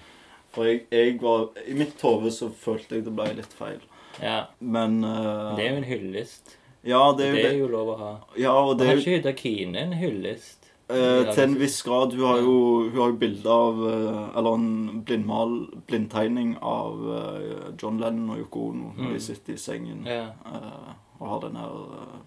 For 0.53 0.69
jeg, 0.69 0.83
jeg 0.93 1.15
var 1.21 1.47
I 1.65 1.73
mitt 1.77 2.01
hode 2.05 2.29
så 2.33 2.49
følte 2.53 2.97
jeg 2.99 3.05
det 3.07 3.13
ble 3.17 3.29
litt 3.37 3.53
feil. 3.57 3.79
Ja. 4.21 4.43
Men 4.59 4.99
eh, 5.05 5.53
Det 5.57 5.67
er 5.67 5.71
jo 5.75 5.79
en 5.83 5.89
hyllest. 5.91 6.57
Ja, 6.83 7.03
Det 7.15 7.29
det 7.29 7.29
er 7.29 7.33
jo 7.33 7.37
er 7.37 7.49
det. 7.53 7.59
jo 7.61 7.71
lov 7.71 7.93
å 7.93 7.99
ha. 8.01 8.11
Ja, 8.37 8.53
og 8.59 8.75
det 8.81 8.89
Har 8.89 8.97
er 8.97 9.01
ikke 9.05 9.17
Hydakine 9.19 9.71
Kine 9.77 9.85
en 9.85 9.93
hyllest? 10.01 10.62
Eh, 10.93 11.33
til 11.33 11.43
en 11.43 11.55
viss 11.59 11.81
grad. 11.85 12.13
Hun 12.13 12.25
har 12.25 12.37
jo, 12.43 12.55
hun 12.89 12.97
har 13.01 13.11
jo 13.13 13.17
bilde 13.21 13.49
av 13.49 13.81
eh, 13.89 14.37
Eller 14.39 14.53
en 14.59 15.01
blindmal, 15.05 15.55
blindtegning 15.87 16.55
av 16.61 17.01
eh, 17.17 17.71
John 17.81 17.97
Lennon 18.01 18.29
og 18.35 18.43
Yoko 18.43 18.67
Ono 18.69 18.91
når 18.97 19.07
Mm. 19.09 19.13
de 19.13 19.19
sitter 19.19 19.53
i 19.53 19.57
sengen 19.57 20.05
Ja. 20.05 20.27
eh, 20.45 20.93
og 21.19 21.27
har 21.29 21.39
den 21.47 21.55
her 21.55 21.71
uh, 21.71 22.19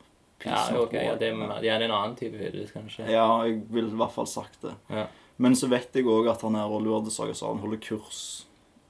Ja, 0.46 0.62
ok. 0.80 0.92
Ja, 0.94 1.14
det, 1.16 1.28
er, 1.32 1.38
ja, 1.38 1.60
det 1.60 1.70
er 1.70 1.80
en 1.84 1.90
annen 1.90 2.16
type 2.16 2.36
hyllest, 2.38 2.72
kanskje. 2.72 3.06
Ja, 3.10 3.26
jeg 3.44 3.62
ville 3.70 3.90
i 3.92 3.96
hvert 3.98 4.12
fall 4.12 4.26
sagt 4.26 4.60
det. 4.62 4.74
Ja. 4.90 5.06
Men 5.38 5.52
så 5.54 5.68
vet 5.68 5.92
jeg 5.96 6.04
òg 6.06 6.28
at 6.30 6.40
han 6.42 6.54
her 6.54 6.70
Oliver 6.72 7.10
sa 7.10 7.26
han 7.48 7.58
holder 7.60 7.76
kurs 7.82 8.46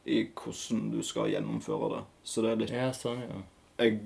i 0.07 0.29
hvordan 0.31 0.91
du 0.93 1.01
skal 1.03 1.31
gjennomføre 1.33 1.89
det. 1.97 2.03
Så 2.23 2.43
det 2.45 2.51
er 2.53 2.57
litt 2.61 2.71
Ja, 2.75 2.91
sånn, 2.95 3.23
ja. 3.25 3.41
Jeg, 3.79 3.99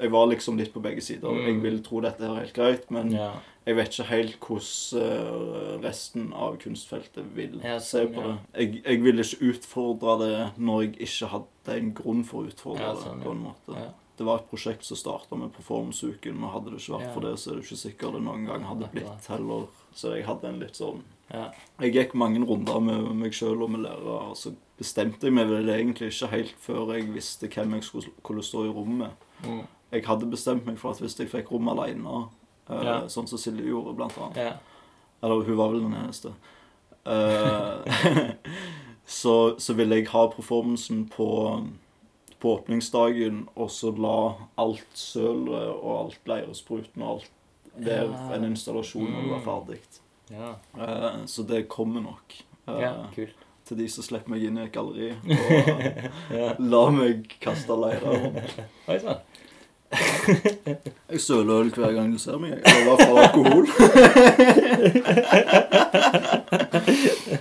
jeg 0.00 0.10
var 0.12 0.26
liksom 0.30 0.58
litt 0.60 0.72
på 0.74 0.82
begge 0.84 1.00
sider. 1.02 1.30
Mm. 1.32 1.46
Jeg 1.46 1.62
vil 1.62 1.78
tro 1.82 2.00
dette 2.04 2.22
er 2.22 2.36
helt 2.42 2.52
greit, 2.54 2.84
men 2.94 3.10
ja. 3.16 3.30
Jeg 3.68 3.76
vet 3.76 3.92
ikke 3.92 4.08
helt 4.08 4.36
hvordan 4.48 5.02
eh, 5.04 5.72
resten 5.84 6.30
av 6.32 6.54
kunstfeltet 6.62 7.26
vil 7.36 7.58
Ja, 7.60 7.76
se 7.84 8.06
sånn, 8.06 8.14
på 8.16 8.24
det. 8.24 8.34
Jeg, 8.62 8.82
jeg 8.86 9.02
ville 9.04 9.24
ikke 9.26 9.50
utfordre 9.52 10.14
det 10.22 10.34
når 10.56 10.82
jeg 10.86 10.94
ikke 11.08 11.28
hadde 11.34 11.74
en 11.76 11.90
grunn 11.98 12.22
for 12.24 12.40
å 12.42 12.48
utfordre 12.48 12.86
Ja, 12.86 12.94
sånn, 12.96 13.20
det. 13.20 13.26
på 13.28 13.34
en 13.36 13.42
måte. 13.50 13.76
Ja. 13.76 13.90
Det 14.18 14.26
var 14.26 14.40
et 14.40 14.48
prosjekt 14.50 14.82
som 14.88 14.98
starta 14.98 15.36
med 15.38 15.52
performanceuken, 15.54 16.40
og 16.42 16.50
hadde 16.56 16.72
det 16.72 16.80
ikke 16.80 16.96
vært 16.96 17.12
for 17.14 17.22
det, 17.28 17.34
så 17.38 17.52
er 17.52 17.58
det 17.60 17.66
ikke 17.68 17.76
sikkert 17.84 18.16
det 18.16 18.22
noen 18.26 18.48
gang 18.48 18.64
hadde 18.66 18.88
blitt 18.96 19.28
heller. 19.30 19.68
Så 19.94 20.16
jeg 20.16 20.24
hadde 20.26 20.48
en 20.50 20.58
litt 20.64 20.80
sånn 20.80 21.04
ja. 21.28 21.50
Jeg 21.84 21.92
gikk 21.92 22.14
mange 22.16 22.40
runder 22.48 22.80
med 22.80 23.10
meg 23.20 23.34
sjøl 23.36 23.60
og 23.66 23.70
med 23.74 23.82
lærere, 23.84 24.30
og 24.32 24.36
så 24.40 24.54
bestemte 24.80 25.28
jeg 25.28 25.36
meg 25.36 25.50
vel 25.50 25.68
egentlig 25.74 26.08
ikke 26.14 26.30
helt 26.32 26.54
før 26.64 26.94
jeg 26.96 27.10
visste 27.12 27.50
hvem 27.52 27.76
jeg 27.76 27.84
skulle, 27.84 28.14
skulle 28.22 28.44
stå 28.46 28.64
i 28.64 28.72
rommet. 28.72 29.26
Mm. 29.44 29.60
Jeg 29.92 30.04
hadde 30.08 30.30
bestemt 30.32 30.66
meg 30.68 30.80
for 30.80 30.96
at 30.96 31.02
hvis 31.04 31.18
jeg 31.20 31.28
fikk 31.30 31.52
rom 31.52 31.68
alene, 31.74 32.16
eh, 32.24 32.37
Ja. 32.68 33.00
sånn 33.08 33.26
som 33.28 33.38
Silje 33.38 33.64
gjorde, 33.70 33.94
blant 33.96 34.16
annet 34.18 34.36
ja. 34.36 34.52
Eller 35.22 35.42
hun 35.46 35.56
var 35.56 35.70
vel 35.72 35.80
den 35.82 35.94
eneste. 35.98 36.32
Eh, 37.04 38.34
så, 39.06 39.54
så 39.58 39.74
ville 39.74 39.96
jeg 39.98 40.08
ha 40.12 40.26
performancen 40.30 41.06
på, 41.10 41.28
på 42.38 42.52
åpningsdagen, 42.58 43.46
og 43.56 43.70
så 43.74 43.90
la 43.98 44.18
alt 44.60 44.84
sølet 44.94 45.72
og 45.72 45.90
alt 46.04 46.28
leirespruten 46.30 47.02
og 47.02 47.16
alt 47.16 47.34
Ja. 47.78 48.02
en 48.34 48.44
installasjon 48.44 49.06
når 49.06 49.22
det 49.22 49.30
var 49.30 49.38
Mm. 49.38 49.48
ferdig. 49.48 49.80
Ja. 50.30 50.48
Eh, 50.78 51.18
så 51.26 51.42
det 51.46 51.68
kommer 51.68 52.00
nok. 52.02 52.34
eh, 52.68 52.80
ja, 52.82 52.94
kult. 53.14 53.34
til 53.64 53.76
de 53.78 53.88
som 53.88 54.02
slipper 54.04 54.30
meg 54.32 54.42
inn 54.44 54.56
i 54.58 54.62
et 54.64 54.72
galleri. 54.72 55.10
Og 56.32 56.60
la 56.72 56.90
meg 56.90 57.28
kaste 57.40 57.76
leire. 57.76 58.32
Jeg 61.08 61.20
søler 61.24 61.62
øl 61.62 61.70
hver 61.72 61.92
gang 61.96 62.12
du 62.12 62.18
ser 62.20 62.36
meg. 62.40 62.52
I 62.60 62.62
hvert 62.84 63.02
fall 63.02 63.18
alkohol. 63.24 63.64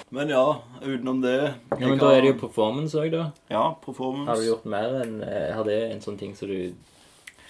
Men 0.18 0.30
ja, 0.30 0.62
utenom 0.82 1.22
det 1.22 1.54
Ja, 1.80 1.88
men 1.88 2.00
da 2.02 2.12
er 2.16 2.22
det 2.24 2.30
jo 2.32 2.38
performance 2.48 2.98
òg, 2.98 3.12
da. 3.14 3.26
Ja, 3.52 3.76
performance. 3.84 4.30
Har 4.32 4.38
du 4.40 4.46
gjort 4.48 4.66
mer 4.70 4.96
enn 5.04 5.20
eh, 5.22 5.50
Har 5.54 5.64
det 5.68 5.78
en 5.92 6.02
sånn 6.04 6.18
ting 6.20 6.34
som 6.38 6.48
du 6.50 6.74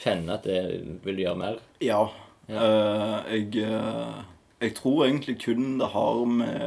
kjenner 0.01 0.35
at 0.35 0.43
det 0.47 0.61
vil 1.05 1.19
gjøre 1.23 1.39
mer? 1.39 1.55
Ja. 1.83 2.01
Ja. 2.47 2.59
Uh, 2.59 3.17
jeg, 3.31 3.45
eh, 3.63 4.17
jeg 4.63 4.71
tror 4.77 5.05
egentlig 5.05 5.37
kun 5.45 5.77
det 5.81 5.89
har 5.93 6.25
med 6.31 6.57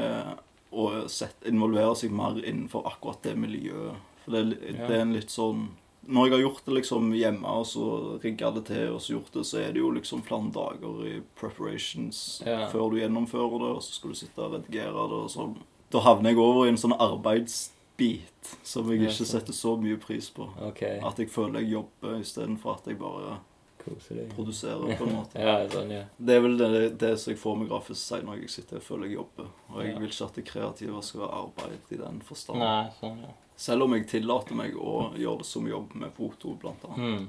å 0.70 0.88
sett, 1.10 1.36
involvere 1.48 1.94
seg 1.98 2.10
mer 2.14 2.34
innenfor 2.40 2.80
akkurat 2.90 3.22
det 3.26 3.34
miljøet. 3.38 3.94
For 4.24 4.30
det, 4.36 4.42
det 4.76 4.88
er 4.88 5.02
en 5.02 5.16
litt 5.16 5.32
sånn 5.32 5.60
Når 6.08 6.26
jeg 6.26 6.32
har 6.32 6.40
gjort 6.40 6.64
det 6.64 6.74
liksom 6.78 7.10
hjemme, 7.12 7.46
og 7.60 7.66
så 7.68 8.18
rigga 8.22 8.50
det 8.56 8.64
til, 8.70 8.86
og 8.94 9.00
så 9.04 9.12
gjort 9.18 9.32
det, 9.34 9.42
så 9.46 9.58
er 9.60 9.72
det 9.72 9.82
jo 9.82 9.90
liksom 9.92 10.22
flere 10.24 10.48
dager 10.54 11.02
i 11.06 11.20
preparations 11.38 12.42
Ja. 12.46 12.68
før 12.72 12.90
du 12.90 12.96
gjennomfører 13.02 13.58
det, 13.60 13.68
og 13.76 13.82
så 13.84 13.92
skal 13.98 14.10
du 14.10 14.16
sitte 14.16 14.38
og 14.42 14.54
redigere 14.54 14.92
det 15.12 15.18
og 15.20 15.28
sånn. 15.30 15.56
Da 15.90 16.00
havner 16.00 16.30
jeg 16.30 16.38
over 16.38 16.66
i 16.66 16.70
en 16.72 16.76
sånn 16.80 16.96
arbeidsbit 16.96 18.56
som 18.62 18.88
jeg 18.90 19.02
ikke 19.10 19.26
setter 19.28 19.52
så 19.56 19.76
mye 19.80 19.98
pris 20.00 20.30
på. 20.32 20.48
OK. 20.70 20.82
At 21.04 21.18
jeg 21.20 21.28
føler 21.30 21.60
jeg 21.60 21.74
jobber 21.76 22.18
istedenfor 22.20 22.78
at 22.78 22.86
jeg 22.86 22.98
bare 22.98 23.38
Kose 23.80 24.14
deg. 24.14 24.32
produserer, 24.36 24.96
på 24.96 25.06
en 25.06 25.14
måte. 25.16 25.38
Ja, 25.40 25.68
sånn, 25.72 25.90
ja. 25.90 26.02
Det 26.18 26.34
er 26.36 26.40
vel 26.44 26.56
det, 26.60 26.98
det 27.00 27.12
som 27.20 27.32
jeg 27.32 27.40
får 27.40 27.56
med 27.60 27.68
grafisk 27.70 28.00
design 28.00 28.26
når 28.28 28.40
jeg 28.42 28.50
sitter 28.50 28.76
og 28.80 28.82
føler 28.82 29.08
jeg 29.08 29.16
jobber. 29.20 29.46
Og 29.72 29.84
jeg 29.84 29.94
vil 29.98 30.08
ikke 30.10 30.26
at 30.26 30.34
det 30.40 30.44
kreative 30.50 31.02
skal 31.02 31.20
være 31.24 31.38
arbeid 31.44 31.94
i 31.96 32.00
den 32.00 32.20
forstand. 32.24 32.58
Nei, 32.60 32.90
sånn, 33.00 33.22
ja. 33.24 33.32
Selv 33.60 33.84
om 33.84 33.92
jeg 33.96 34.06
tillater 34.08 34.54
meg 34.56 34.72
å 34.80 35.10
gjøre 35.20 35.38
det 35.42 35.46
som 35.50 35.66
jobb 35.68 35.88
med 36.00 36.10
foto, 36.16 36.54
blant 36.62 36.84
annet. 36.88 37.20
Mm. 37.20 37.26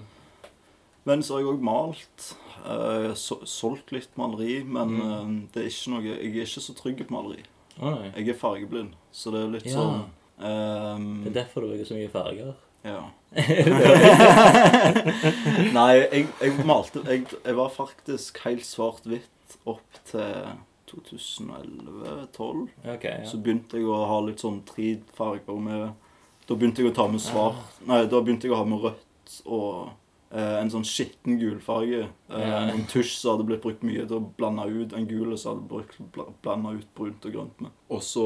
Men 1.09 1.23
så 1.25 1.33
har 1.35 1.41
jeg 1.41 1.49
òg 1.55 1.63
malt. 1.65 2.19
eh, 2.61 3.11
solgt 3.49 3.89
litt 3.91 4.13
maleri, 4.21 4.59
men 4.63 4.87
Mm. 4.95 5.01
eh, 5.01 5.27
det 5.53 5.59
er 5.63 5.67
ikke 5.71 5.91
noe 5.95 6.03
Jeg 6.05 6.35
er 6.35 6.45
ikke 6.45 6.61
så 6.61 6.73
trygg 6.77 6.99
på 7.07 7.11
maleri. 7.15 7.41
Oh. 7.81 7.97
Jeg 8.15 8.27
er 8.29 8.33
fargeblind, 8.37 8.91
så 9.11 9.31
det 9.33 9.39
er 9.43 9.47
litt 9.57 9.65
Ja. 9.65 9.71
sånn 9.77 10.03
Ehm, 10.41 11.23
Det 11.23 11.29
er 11.35 11.43
derfor 11.43 11.61
du 11.61 11.67
bruker 11.69 11.85
så 11.85 11.93
mye 11.93 12.09
farger. 12.09 12.53
ja. 12.83 13.03
Nei, 15.73 15.93
jeg, 16.11 16.27
jeg 16.41 16.65
malte 16.67 17.01
jeg, 17.07 17.25
jeg 17.45 17.55
var 17.57 17.69
faktisk 17.73 18.41
helt 18.45 18.65
svart-hvitt 18.65 19.57
opp 19.69 19.99
til 20.09 20.51
2011-2012. 20.91 22.63
Ok, 22.95 23.05
ja. 23.05 23.25
Så 23.29 23.39
begynte 23.41 23.79
jeg 23.79 23.87
å 23.87 24.01
ha 24.09 24.17
litt 24.25 24.41
sånn 24.43 24.61
tre 24.67 24.95
farger 25.15 25.59
med 25.61 25.91
Da 26.51 26.57
begynte 26.59 26.83
jeg 26.83 26.91
å 26.91 26.95
ta 26.95 27.07
med 27.07 27.23
svart 27.23 27.81
Nei, 27.87 28.03
da 28.11 28.19
begynte 28.19 28.49
jeg 28.49 28.51
å 28.51 28.59
ha 28.59 28.67
med 28.67 28.83
rødt 28.83 29.35
og 29.47 29.91
eh, 30.35 30.57
en 30.59 30.71
sånn 30.73 30.83
skitten 30.83 31.37
gulfarge. 31.39 32.09
Eh. 32.27 32.55
En 32.73 32.83
tusj 32.91 33.13
som 33.15 33.37
hadde 33.37 33.45
blitt 33.47 33.61
brukt 33.63 33.85
mye 33.87 34.03
til 34.03 34.17
å 34.17 34.25
blande 34.35 34.65
ut 34.67 34.95
en 34.97 35.07
gul 35.07 35.31
som 35.39 35.53
hadde 35.53 35.69
blitt 35.71 36.33
blanda 36.43 36.73
ut 36.75 36.89
brunt 36.97 37.27
og 37.29 37.37
grønt 37.37 37.61
med. 37.63 37.71
Og 37.95 38.01
så 38.03 38.25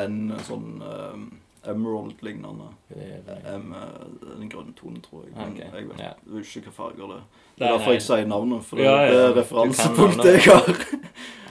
en 0.00 0.32
sånn 0.48 0.80
eh, 0.80 1.26
emerald-lignende. 1.74 2.70
Er 2.96 3.20
det. 3.26 3.36
Eh, 3.52 3.66
den 4.24 4.48
grønne 4.52 4.72
tonen, 4.78 5.02
tror 5.04 5.26
jeg. 5.26 5.34
Men 5.36 5.52
okay. 5.52 5.68
jeg 5.68 5.90
vet 5.90 6.02
ja. 6.06 6.14
ikke 6.40 6.70
hva 6.70 6.76
farger 6.78 7.12
det 7.12 7.18
er. 7.18 7.26
Det 7.56 7.68
er 7.68 7.76
derfor 7.76 7.98
jeg 7.98 8.06
sier 8.06 8.32
navnet, 8.32 8.64
for 8.64 8.80
det, 8.80 8.88
Ja, 8.88 8.96
ja, 9.04 9.12
det 9.12 9.28
er 9.28 9.36
referansepunktet 9.42 10.32
jeg 10.38 10.48
har. 10.48 10.72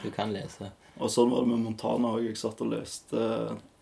Du 0.02 0.10
kan 0.18 0.34
lese. 0.34 0.74
Og 1.00 1.12
sånn 1.12 1.32
var 1.32 1.44
det 1.44 1.52
med 1.52 1.64
Montana 1.66 2.14
òg. 2.16 2.28
Jeg 2.30 2.40
satt 2.40 2.62
og 2.64 2.72
leste 2.72 3.24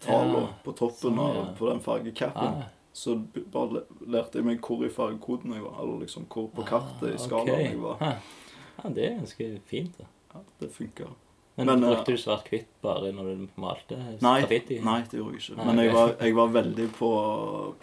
tallene 0.03 0.45
Ja, 0.47 0.53
på 0.65 0.73
toppen 0.77 1.17
sånn, 1.19 1.35
ja. 1.37 1.43
på 1.57 1.69
den 1.69 1.83
fargecapen. 1.83 2.63
Ah, 2.63 2.71
Så 2.93 3.17
bare 3.53 3.83
lærte 4.05 4.39
jeg 4.39 4.45
meg 4.45 4.61
hvor 4.65 4.85
i 4.85 4.89
fargekoden 4.93 5.53
jeg 5.53 5.65
var. 5.65 5.81
Eller 5.83 6.05
liksom 6.05 6.25
hvor 6.29 6.49
på 6.53 6.65
kartet 6.67 7.13
i 7.13 7.19
skalaen 7.21 7.53
okay. 7.53 7.67
jeg 7.71 7.81
var. 7.81 8.01
Ah. 8.01 8.39
Ja, 8.79 8.89
det 8.89 9.05
er 9.05 9.19
ganske 9.21 9.51
fint. 9.69 9.99
da. 9.99 10.09
Ja, 10.33 10.41
det 10.59 10.71
funka. 10.73 11.11
Men, 11.55 11.65
Men, 11.65 11.83
eh, 11.83 11.89
brukte 11.89 12.11
du 12.11 12.17
svart-hvitt 12.17 12.69
bare 12.81 13.11
når 13.13 13.27
du 13.29 13.47
malte 13.61 13.97
Nei, 14.21 14.39
graffiti? 14.41 14.79
nei, 14.81 15.03
det 15.09 15.19
gjorde 15.19 15.37
jeg 15.37 15.43
ikke. 15.43 15.65
Men 15.67 15.81
jeg 15.83 15.91
var, 15.93 16.13
jeg 16.17 16.35
var 16.39 16.47
veldig 16.55 16.87
på, 16.97 17.09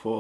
på 0.01 0.15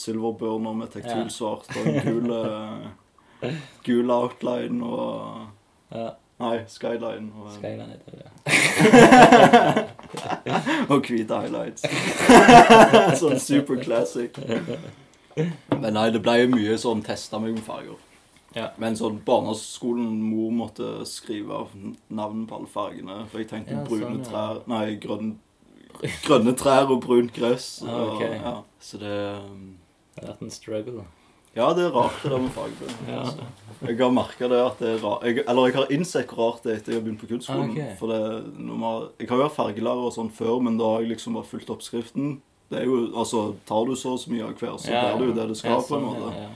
silverburner 0.00 0.78
med 0.78 0.88
tektilsvart 0.94 1.68
og 1.68 1.90
gul, 2.06 2.32
eh, 2.32 3.52
gul 3.86 4.14
outline 4.16 4.88
og 4.88 5.92
Ja, 5.92 6.06
Nei, 6.40 6.58
skyline. 6.68 7.32
Og, 7.38 7.50
Skyline 7.54 7.92
heter 7.92 8.12
det. 8.18 8.30
og 10.90 10.98
hvite 11.06 11.34
highlights. 11.38 11.82
sånn 13.20 13.38
super 13.42 13.76
classic. 13.82 14.30
Men 15.36 15.92
nei, 15.94 16.08
det 16.14 16.22
ble 16.24 16.34
jo 16.42 16.48
mye 16.56 16.74
sånn 16.80 17.02
testa 17.06 17.36
meg 17.42 17.52
med 17.56 17.64
farger. 17.66 17.98
Ja. 18.56 18.66
Men 18.80 18.96
sånn 18.98 19.20
barneskolen, 19.24 20.22
mor 20.26 20.50
måtte 20.52 20.88
skrive 21.08 21.62
navn 22.12 22.46
på 22.48 22.54
alle 22.58 22.70
fargene. 22.72 23.16
For 23.32 23.38
jeg 23.40 23.48
tenkte 23.52 23.72
Ja, 23.78 23.84
brune 23.86 24.04
sånn, 24.04 24.18
ja. 24.20 24.24
trær 24.28 24.56
Nei, 24.68 24.86
grønn, 25.00 25.28
grønne 26.26 26.52
trær 26.58 26.86
og 26.92 26.98
brunt 27.06 27.32
gress. 27.36 27.66
Ah, 27.86 27.90
ok. 28.10 28.20
og, 28.20 28.22
ja. 28.36 28.54
Så 28.82 28.94
det 29.00 29.16
um, 29.38 29.62
Det 30.16 30.20
har 30.26 30.30
vært 30.34 30.44
en 30.48 30.56
struggle. 30.58 31.02
Ja, 31.56 31.72
det 31.76 31.84
er 31.84 31.90
rart 31.92 32.22
det 32.22 32.30
der 32.32 32.38
med. 32.38 32.50
Ja. 33.08 33.18
Altså. 33.20 33.48
Jeg 33.82 33.98
har 33.98 34.12
merka 34.14 34.46
det 34.48 34.60
at 34.62 34.78
det 34.78 34.88
er 34.94 35.00
rart 35.02 35.24
jeg, 35.26 35.42
Eller 35.48 35.66
jeg 35.66 35.74
har 35.74 35.90
innsett 35.92 36.30
hvor 36.30 36.52
rart 36.52 36.62
det 36.64 36.70
er 36.72 36.76
etter 36.78 36.92
jeg 36.94 37.00
har 37.00 37.04
begynt 37.08 37.20
på 37.20 37.28
kunstskolen. 37.32 37.72
Ah, 37.74 37.90
ok. 37.90 37.98
For 37.98 38.12
det, 38.12 38.20
man, 38.62 39.08
Jeg 39.18 39.28
har 39.28 39.36
jo 39.36 39.42
vært 39.42 39.56
fargelærer 39.58 40.06
og 40.06 40.14
sånn 40.14 40.30
før, 40.32 40.60
men 40.62 40.78
da 40.78 40.84
har 40.94 41.02
jeg 41.02 41.10
liksom 41.16 41.34
bare 41.36 41.48
fulgt 41.50 41.70
oppskriften. 41.74 42.36
Det 42.72 42.78
er 42.80 42.86
jo, 42.88 43.00
altså, 43.18 43.42
Tar 43.68 43.84
du 43.90 43.94
så 43.98 44.14
og 44.14 44.20
så 44.22 44.30
mye 44.32 44.46
av 44.46 44.54
hver, 44.56 44.78
så 44.80 44.88
blir 44.94 45.18
det 45.18 45.26
jo 45.28 45.34
det 45.40 45.48
det 45.50 45.56
skal. 45.60 45.74
Ja, 45.74 45.80
på 45.82 45.82
en 45.82 45.88
sånn, 45.90 46.06
måte. 46.08 46.30
ja, 46.36 46.42
ja. 46.46 46.52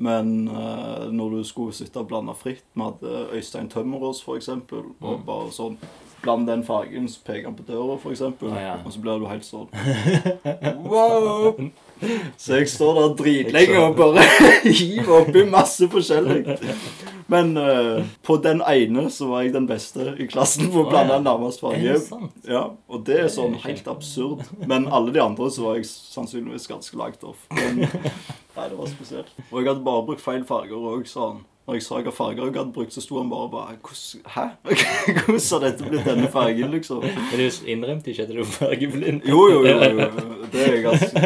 Men 0.00 0.30
uh, 0.48 1.10
når 1.12 1.34
du 1.34 1.40
skulle 1.44 1.74
sitte 1.76 2.00
og 2.00 2.06
blande 2.08 2.32
fritt 2.38 2.62
Vi 2.72 2.80
hadde 2.86 3.26
Øystein 3.36 3.68
Tømmerås, 3.68 4.22
eksempel, 4.38 4.86
og 5.02 5.18
Mm. 5.18 5.26
bare 5.26 5.50
sånn 5.52 5.76
Bland 6.22 6.46
den 6.46 6.62
fargen, 6.64 7.08
så 7.08 7.20
peker 7.24 7.46
han 7.50 7.54
på 7.56 7.64
døra, 7.66 7.98
eksempel. 8.12 8.52
Ah, 8.52 8.60
ja. 8.60 8.74
Og 8.84 8.92
så 8.92 9.00
blir 9.00 9.18
du 9.20 9.26
helt 9.26 9.44
sånn 9.44 9.68
Wow! 10.90 11.56
Så 12.40 12.60
jeg 12.60 12.68
står 12.72 12.98
der 12.98 13.14
dritlenge 13.18 13.80
og 13.82 13.96
bare 13.98 14.24
hiver 14.80 15.20
oppi 15.20 15.44
masse 15.48 15.88
forskjellig. 15.92 16.56
Men 17.30 17.52
uh, 17.58 18.00
på 18.26 18.36
den 18.42 18.62
ene 18.66 19.06
så 19.12 19.28
var 19.30 19.44
jeg 19.44 19.54
den 19.54 19.68
beste 19.70 20.14
i 20.18 20.26
klassen 20.30 20.70
på 20.72 20.82
å 20.82 20.88
blande 20.88 21.14
oh, 21.14 21.20
ja. 21.20 21.24
nærmest 21.28 21.62
farge. 21.62 22.24
Ja, 22.48 22.64
og 22.90 23.04
det 23.06 23.20
er 23.24 23.30
sånn 23.30 23.54
helt 23.62 23.86
absurd. 23.90 24.42
Men 24.66 24.88
alle 24.90 25.14
de 25.14 25.22
andre 25.22 25.50
så 25.52 25.68
var 25.68 25.78
jeg 25.78 25.86
sannsynligvis 25.90 26.66
ganske 26.70 26.98
lagt 26.98 27.22
off. 27.28 27.44
Men, 27.54 27.84
nei, 28.56 28.66
det 28.66 28.80
var 28.80 28.90
spesielt. 28.90 29.30
Og 29.50 29.60
jeg 29.60 29.70
hadde 29.70 29.86
bare 29.86 30.06
brukt 30.08 30.24
feil 30.24 30.42
farger 30.48 30.90
òg, 30.90 31.06
han. 31.20 31.44
Når 31.70 31.76
jeg 31.78 31.82
sa 31.86 31.94
hvilke 32.00 32.10
farger 32.12 32.48
jeg 32.48 32.54
hadde 32.56 32.72
brukt, 32.74 32.90
så 32.96 33.00
sto 33.04 33.18
han 33.20 33.28
bare 33.30 33.48
bare 33.50 33.74
«Hvordan- 33.78 34.22
Hæ? 34.34 34.46
Hvordan 35.22 35.40
har 35.52 35.60
dette 35.62 35.84
blitt 35.90 36.04
denne 36.08 36.28
fargen, 36.32 36.70
liksom? 36.74 37.04
Men 37.04 37.38
du 37.38 37.66
innrømte 37.70 38.10
ikke 38.10 38.22
at 38.24 38.28
du 38.32 38.40
var 38.40 38.48
fargeblind? 38.56 39.20
Jo, 39.28 39.44
jo, 39.52 39.60
jo. 39.66 39.76
jo. 40.00 40.08
Det 40.52 40.64
er 40.66 40.80
ganske 40.82 41.22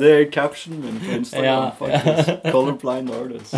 Det 0.00 0.12
er 0.12 0.30
captionen 0.32 0.80
min 0.80 0.96
på 1.02 1.18
Instagram, 1.18 1.72
faktisk. 1.78 2.30
Colorblind 2.54 3.10
artist. 3.12 3.54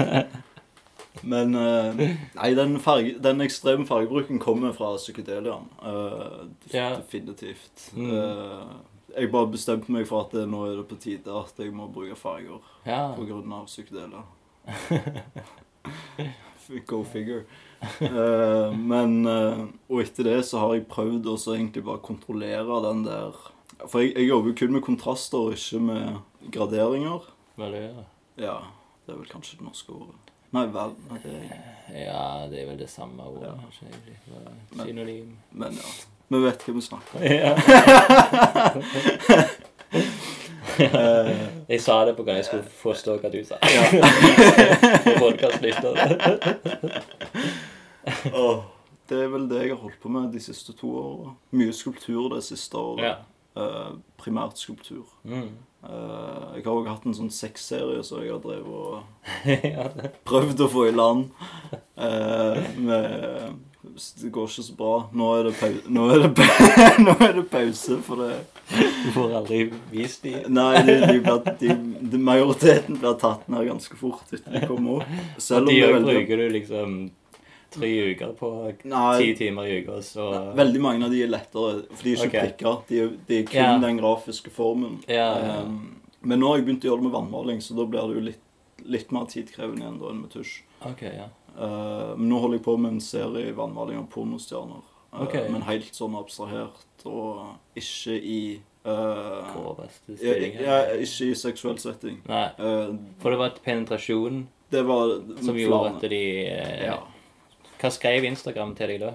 Men 1.22 1.54
uh, 1.54 1.94
Nei, 2.34 2.50
den, 2.58 2.80
farge, 2.82 3.14
den 3.22 3.40
ekstreme 3.46 3.86
fargebruken 3.86 4.42
kommer 4.42 4.72
fra 4.74 4.96
psykedeliaen. 4.96 5.70
Uh, 5.86 6.48
Ja. 6.72 6.96
Definitivt. 6.96 7.92
Mm. 7.94 8.10
Uh, 8.10 8.74
jeg 9.16 9.30
bare 9.30 9.52
bestemte 9.54 9.92
meg 9.94 10.08
for 10.10 10.26
at 10.26 10.34
det, 10.34 10.48
nå 10.50 10.64
er 10.66 10.80
det 10.82 10.88
på 10.90 10.98
tide 10.98 11.30
at 11.44 11.54
jeg 11.62 11.70
må 11.70 11.86
bruke 11.94 12.16
farger 12.18 12.58
Ja. 12.86 13.04
av 13.14 13.66
psykedelia. 13.70 14.26
Go 16.86 17.02
figure. 17.04 17.44
Uh, 18.00 18.72
men 18.72 19.26
uh, 19.28 19.66
Og 19.92 20.00
etter 20.00 20.24
det 20.24 20.38
så 20.48 20.62
har 20.62 20.74
jeg 20.78 20.86
prøvd 20.88 21.26
å 21.28 21.36
egentlig 21.52 21.82
bare 21.84 22.00
kontrollere 22.04 22.78
den 22.86 23.02
der 23.04 23.36
For 23.90 24.00
jeg, 24.00 24.14
jeg 24.16 24.30
jobber 24.30 24.48
jo 24.52 24.58
kun 24.62 24.72
med 24.72 24.84
kontraster, 24.86 25.38
og 25.38 25.52
ikke 25.58 25.80
med 25.84 26.04
graderinger. 26.54 27.26
Valør. 27.60 28.04
Ja, 28.40 28.56
det 29.04 29.12
er 29.12 29.18
vel 29.20 29.28
kanskje 29.28 29.58
det 29.60 29.66
norske 29.68 29.92
ordet. 29.92 30.32
Nei, 30.54 30.64
vel 30.70 30.94
nei, 31.10 31.18
det 31.24 31.34
er, 31.34 31.44
Ja, 32.06 32.24
det 32.48 32.62
er 32.62 32.66
vel 32.70 32.80
det 32.80 32.88
samme 32.90 33.26
ordet. 33.28 33.50
Ja. 33.50 33.54
kanskje, 33.60 33.90
egentlig. 33.90 34.16
Men- 34.72 34.86
Synonym. 34.86 35.30
Men 35.52 35.72
ja. 35.82 35.92
Vi 36.32 36.40
vet 36.40 36.64
hva 36.64 36.72
vi 36.72 36.82
snakker 36.88 37.12
om. 37.18 37.22
Ja. 37.28 37.52
Eh, 40.80 41.28
Jeg 41.68 41.80
sa 41.80 42.00
det 42.08 42.16
på 42.16 42.24
gang 42.26 42.36
jeg 42.40 42.44
skulle 42.48 42.64
forstå 42.80 43.18
hva 43.22 43.30
du 43.32 43.38
sa. 43.46 43.58
ja. 43.62 43.84
Podcastlyttere. 45.22 46.08
Det 49.08 49.18
er 49.20 49.28
vel 49.32 49.44
det 49.50 49.60
jeg 49.66 49.74
har 49.74 49.80
holdt 49.82 50.00
på 50.02 50.08
med 50.12 50.32
de 50.32 50.40
siste 50.40 50.72
to 50.76 50.90
årene. 51.00 51.34
Mye 51.56 51.72
skulptur 51.76 52.30
det 52.34 52.42
siste 52.46 52.76
året. 52.80 53.04
Ja. 53.04 53.14
Uh, 53.54 53.98
primært 54.18 54.58
skulptur. 54.58 55.04
Mm. 55.22 55.50
Uh, 55.84 56.56
jeg 56.56 56.64
har 56.64 56.72
òg 56.72 56.88
hatt 56.88 57.04
en 57.06 57.14
sånn 57.14 57.30
sexserie 57.30 58.00
som 58.02 58.22
jeg 58.24 58.32
har 58.32 58.40
drevet 58.42 58.66
og 58.66 59.04
prøvd 60.28 60.64
å 60.64 60.70
få 60.72 60.86
i 60.88 60.94
land. 60.96 61.28
uh, 62.00 62.58
med, 62.80 63.60
det 64.22 64.28
går 64.34 64.48
ikke 64.48 64.62
så 64.66 64.74
bra. 64.78 64.92
Nå 65.12 65.30
er 65.38 65.48
det, 65.48 65.54
pau 65.60 65.74
nå 65.96 66.06
er 66.14 66.22
det, 66.24 66.30
pa 66.38 66.46
nå 67.06 67.14
er 67.20 67.34
det 67.38 67.44
pause 67.52 67.98
for 68.06 68.22
det. 68.24 68.38
Du 68.70 69.10
får 69.14 69.34
aldri 69.40 69.58
vist 69.92 70.24
de. 70.24 70.36
Nei, 70.48 70.70
de, 70.86 70.96
de 71.04 71.18
ble, 71.24 71.36
de, 71.60 72.22
majoriteten 72.30 72.98
blir 73.02 73.18
tatt 73.20 73.44
ned 73.52 73.68
ganske 73.68 73.98
fort 74.00 74.32
etter 74.32 74.56
de 74.56 74.64
kommer 74.70 75.02
opp. 75.02 75.20
Selv 75.36 75.68
om 75.68 75.70
de 75.72 75.76
det 75.82 75.90
er 75.90 76.08
bruker 76.08 76.42
du 76.42 76.46
liksom 76.56 76.96
tre 77.74 77.90
uker 78.10 78.32
på 78.38 78.50
ti 79.18 79.34
timer 79.36 79.66
i 79.66 79.78
uka, 79.82 80.00
så 80.02 80.28
Veldig 80.54 80.80
mange 80.80 81.04
av 81.06 81.14
de 81.14 81.22
er 81.24 81.30
lettere, 81.30 81.84
for 81.90 82.06
de 82.06 82.12
er 82.14 82.18
ikke 82.18 82.30
okay. 82.30 82.48
prikker. 82.48 82.80
De, 82.88 83.04
de 83.28 83.38
er 83.40 83.46
kun 83.50 83.60
Ja. 83.60 83.78
den 83.82 83.98
grafiske 83.98 84.50
formen. 84.54 85.00
Ja, 85.10 85.30
ja. 85.42 85.60
Um, 85.62 86.00
men 86.24 86.40
nå 86.40 86.52
har 86.52 86.60
jeg 86.60 86.68
begynt 86.68 86.84
å 86.86 86.92
gjøre 86.92 87.02
det 87.02 87.08
med 87.08 87.16
vannmaling, 87.18 87.60
så 87.60 87.76
da 87.76 87.86
blir 87.86 88.08
det 88.08 88.18
jo 88.20 88.26
litt, 88.30 88.44
litt 88.96 89.10
mer 89.12 89.26
tidkrevende 89.30 89.84
igjen 89.84 89.98
da 90.00 90.12
enn 90.12 90.22
med 90.22 90.30
tusj. 90.32 90.54
OK, 90.88 91.02
ja. 91.10 91.28
Uh, 91.54 92.14
men 92.18 92.28
nå 92.30 92.40
holder 92.42 92.58
jeg 92.58 92.66
på 92.66 92.76
med 92.80 92.96
en 92.96 93.04
serie 93.04 93.50
i 93.50 93.56
vannmaling 93.56 94.00
av 94.00 94.08
pornostjerner. 94.12 94.82
Okay. 95.24 95.46
Men 95.52 95.62
helt 95.68 95.94
sånn 95.94 96.16
abstrahert, 96.18 97.04
og 97.06 97.78
ikke 97.78 98.16
i 98.18 98.40
uh, 98.82 99.46
ja, 100.18 100.34
ja, 100.58 100.78
Ikke 100.98 101.28
i 101.30 101.36
seksuell 101.38 101.78
setting. 101.78 102.18
Nei. 102.26 102.48
Uh, 102.58 102.96
For 103.22 103.30
det 103.30 103.40
var 103.40 103.52
et 103.52 103.62
penetrasjon 103.62 104.42
det 104.74 104.82
var 104.82 105.22
som 105.42 105.58
gjorde 105.58 105.90
at 105.92 106.06
de 106.10 106.24
uh, 106.48 106.84
ja. 106.88 106.98
Hva 107.78 107.90
skrev 107.92 108.26
Instagram 108.26 108.74
til 108.78 108.94
deg 108.94 109.02
da? 109.04 109.12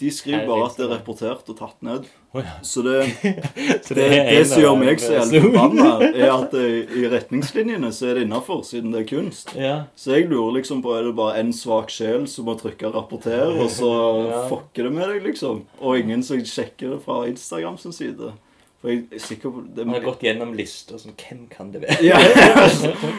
De 0.00 0.08
skriver 0.10 0.46
bare 0.48 0.64
at 0.70 0.76
det 0.80 0.84
er 0.86 0.90
rapportert 0.94 1.48
og 1.52 1.56
tatt 1.58 1.76
ned. 1.84 2.06
Ja. 2.34 2.42
Så 2.64 2.80
det 2.86 2.96
Så 3.86 3.94
Det, 3.98 4.06
det 4.30 4.42
som 4.48 4.62
gjør 4.62 4.76
meg 4.80 5.00
så 5.02 5.12
jævlig 5.18 5.42
forbanna, 5.44 5.90
er 6.24 6.30
at 6.32 6.54
det, 6.54 6.66
i 6.96 7.04
retningslinjene 7.12 7.90
så 7.92 8.10
er 8.10 8.14
det 8.20 8.26
innafor, 8.28 8.62
siden 8.64 8.94
det 8.94 9.02
er 9.04 9.08
kunst. 9.12 9.52
Ja. 9.58 9.74
Så 9.98 10.14
jeg 10.16 10.28
lurer 10.30 10.56
liksom 10.60 10.80
på 10.84 10.94
er 10.96 11.08
det 11.10 11.16
bare 11.18 11.40
en 11.42 11.52
svak 11.52 11.90
sjel 11.92 12.24
som 12.30 12.48
må 12.48 12.54
trykke 12.60 12.92
'rapporter', 12.94 13.58
og 13.60 13.68
så 13.70 13.90
Ja. 14.30 14.44
fucker 14.48 14.88
det 14.88 14.92
med 14.92 15.08
deg, 15.12 15.22
liksom. 15.32 15.64
Og 15.80 15.98
ingen 15.98 16.22
som 16.22 16.38
sjekker 16.40 16.94
det 16.96 17.02
fra 17.04 17.26
Instagram 17.28 17.76
sin 17.78 17.92
side. 17.92 18.32
For 18.80 18.88
jeg 18.88 19.02
er 19.12 19.18
sikker 19.20 19.50
på 19.52 19.60
det 19.76 19.84
Man 19.84 19.94
har 19.98 20.00
gått 20.06 20.22
gjennom 20.24 20.54
lister 20.56 20.96
sånn 20.96 21.12
Hvem 21.20 21.42
kan 21.52 21.68
det 21.74 21.82
være? 21.82 22.14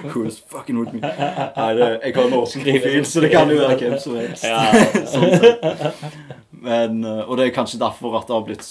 Who's 0.10 0.40
fucking 0.50 0.80
with 0.80 0.90
me? 0.96 1.02
Nei, 1.06 1.68
det, 1.78 1.90
jeg 2.02 2.16
har 2.16 2.24
en 2.26 2.34
åpen 2.34 2.64
profil, 2.66 3.06
så 3.06 3.22
det 3.22 3.30
kan 3.30 3.52
jo 3.54 3.60
være 3.62 3.78
hvem 3.78 4.00
som 4.02 4.16
helst. 4.18 4.44
Ja, 4.44 4.64
sånn 5.06 5.36
sett. 5.38 6.41
Men, 6.62 7.04
eh, 7.04 7.26
og 7.26 7.40
det 7.40 7.50
er 7.50 7.58
kanskje 7.58 7.82
derfor 7.82 8.20
at 8.20 8.30
det 8.30 8.38
har 8.38 8.48
blitt 8.48 8.68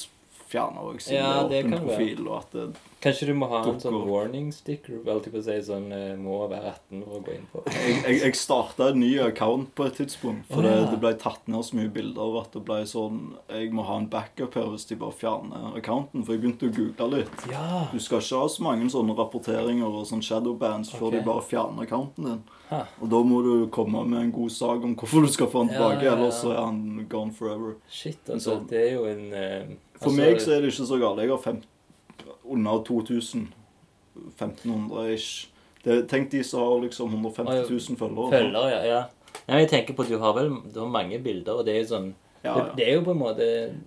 fjerna 0.51 0.83
òg, 0.83 1.01
siden 1.03 1.19
Ja, 1.19 1.43
det 1.43 1.51
det 1.51 1.59
er 1.59 1.67
åpen 1.69 1.85
profil. 1.87 2.23
og 2.29 2.37
at 2.39 2.55
det, 2.55 2.69
Kanskje 3.01 3.31
du 3.31 3.35
må 3.39 3.47
ha 3.49 3.63
en 3.65 3.79
sånn 3.81 3.97
warning 4.05 4.51
sticker? 4.53 4.99
Alltid 5.09 5.33
på 5.33 5.41
å 5.41 5.45
si 5.47 5.57
sånn 5.65 5.87
eh, 5.95 6.17
Må 6.21 6.43
være 6.51 6.75
18 6.75 7.05
for 7.07 7.17
å 7.17 7.23
gå 7.25 7.35
inn 7.37 7.47
på. 7.53 7.63
Jeg, 7.73 7.95
jeg, 8.05 8.19
jeg 8.27 8.37
starta 8.37 8.91
en 8.91 9.01
ny 9.01 9.11
account 9.25 9.73
på 9.79 9.87
et 9.89 9.97
tidspunkt, 10.03 10.47
for 10.51 10.61
oh, 10.61 10.67
det, 10.67 10.75
ja. 10.77 10.87
det 10.91 11.01
ble 11.01 11.15
tatt 11.23 11.49
ned 11.49 11.65
så 11.65 11.79
mye 11.79 11.93
bilder 11.95 12.39
at 12.43 12.53
det 12.57 12.65
ble 12.67 12.81
sånn 12.91 13.21
Jeg 13.49 13.73
må 13.77 13.87
ha 13.89 13.99
en 14.03 14.11
backup 14.13 14.59
her 14.59 14.69
hvis 14.75 14.89
de 14.91 15.01
bare 15.01 15.17
fjerner 15.17 15.79
accounten. 15.81 16.27
For 16.27 16.37
jeg 16.37 16.45
begynte 16.45 16.71
å 16.71 16.77
google 16.77 17.11
litt. 17.17 17.47
Ja! 17.51 17.87
Du 17.95 17.99
skal 18.03 18.21
ikke 18.21 18.45
ha 18.45 18.53
så 18.53 18.67
mange 18.69 18.91
sånne 18.93 19.17
rapporteringer 19.19 20.01
og 20.03 20.09
sånn 20.11 20.25
shadowbands 20.25 20.93
før 20.93 21.17
de 21.17 21.25
bare 21.25 21.47
fjerner 21.47 21.89
accounten 21.89 22.29
din. 22.29 22.43
Ha. 22.71 22.81
Og 23.03 23.11
da 23.11 23.21
må 23.27 23.41
du 23.43 23.53
komme 23.75 24.05
med 24.07 24.21
en 24.23 24.33
god 24.35 24.51
sak 24.55 24.85
om 24.87 24.97
hvorfor 24.99 25.27
du 25.27 25.31
skal 25.33 25.51
få 25.51 25.65
han 25.65 25.73
tilbake, 25.73 26.05
ja, 26.05 26.13
ja. 26.13 26.17
ellers 26.17 26.41
så 26.43 26.53
er 26.55 26.61
han 26.63 27.07
gone 27.11 27.35
forever. 27.35 27.77
Shit, 27.91 28.23
altså. 28.29 28.57
Sånn. 28.57 28.67
Det 28.71 28.83
er 28.85 28.93
jo 28.95 29.07
en 29.11 29.25
uh, 29.35 29.73
For 29.99 30.11
altså, 30.11 30.19
meg 30.21 30.45
så 30.45 30.55
er 30.55 30.63
det 30.63 30.71
ikke 30.71 30.91
så 30.93 31.01
galt. 31.03 31.25
Jeg 31.25 31.33
har 31.35 31.43
fem, 31.43 31.63
under 32.45 32.85
2000. 32.87 33.49
1500 34.37 35.15
ish. 35.15 35.49
Tenk 35.83 36.31
de 36.31 36.43
som 36.45 36.61
har 36.61 36.83
liksom 36.85 37.15
150 37.15 37.71
000 37.71 37.99
følgere. 37.99 38.31
Følgere, 38.35 38.71
ja. 38.71 38.81
ja. 38.87 39.03
Nei, 39.47 39.63
jeg 39.65 39.71
tenker 39.71 39.97
på 39.97 40.05
at 40.05 40.13
du 40.13 40.19
har 40.21 40.35
vel 40.37 40.51
du 40.75 40.81
har 40.83 40.91
mange 40.91 41.19
bilder, 41.23 41.61
og 41.61 41.67
det 41.67 41.75
er 41.75 41.83
jo 41.85 41.89
sånn 41.95 42.11
Ja, 42.41 42.55
Det, 42.55 42.61
ja. 42.61 42.69
det 42.77 42.85
er 42.87 42.95
jo 42.97 43.03
på 43.07 43.15
en 43.15 43.21
måte 43.21 43.47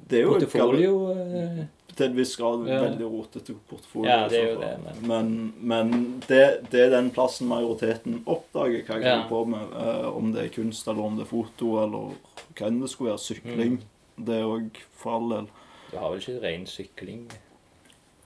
Det 0.10 0.22
jo 0.24 0.34
portefolio 0.36 0.94
eh, 1.14 1.64
Til 1.96 2.08
en 2.10 2.16
viss 2.18 2.36
grad 2.36 2.64
Ja. 2.68 2.80
veldig 2.82 3.06
rotete 3.12 3.54
portefolio. 3.70 4.10
Ja, 4.10 4.28
det 4.28 4.40
er 4.40 4.54
jo 4.54 4.60
det, 4.62 5.02
Men, 5.08 5.54
men 5.62 5.92
det, 6.28 6.70
det 6.72 6.80
er 6.88 6.90
den 6.90 7.12
plassen 7.12 7.48
majoriteten 7.48 8.24
oppdager 8.26 8.82
hva 8.88 8.96
jeg 8.98 9.04
Ja. 9.04 9.22
holder 9.22 9.30
på 9.30 9.48
med. 9.48 9.76
eh, 9.78 10.08
om 10.18 10.32
det 10.34 10.44
er 10.46 10.50
kunst, 10.62 10.88
eller 10.88 11.04
om 11.04 11.16
det 11.18 11.26
er 11.28 11.30
foto, 11.30 11.84
eller 11.84 12.16
hva 12.56 12.68
enn 12.68 12.82
det 12.82 12.90
skulle 12.90 13.12
være. 13.12 13.20
Sykling. 13.20 13.78
Mm. 13.78 14.26
Det 14.26 14.36
er 14.40 14.44
òg 14.46 14.70
for 14.94 15.12
all 15.20 15.30
del. 15.30 15.48
Du 15.92 15.98
har 15.98 16.10
vel 16.10 16.20
ikke 16.20 16.42
ren 16.42 16.66
sykling? 16.66 17.28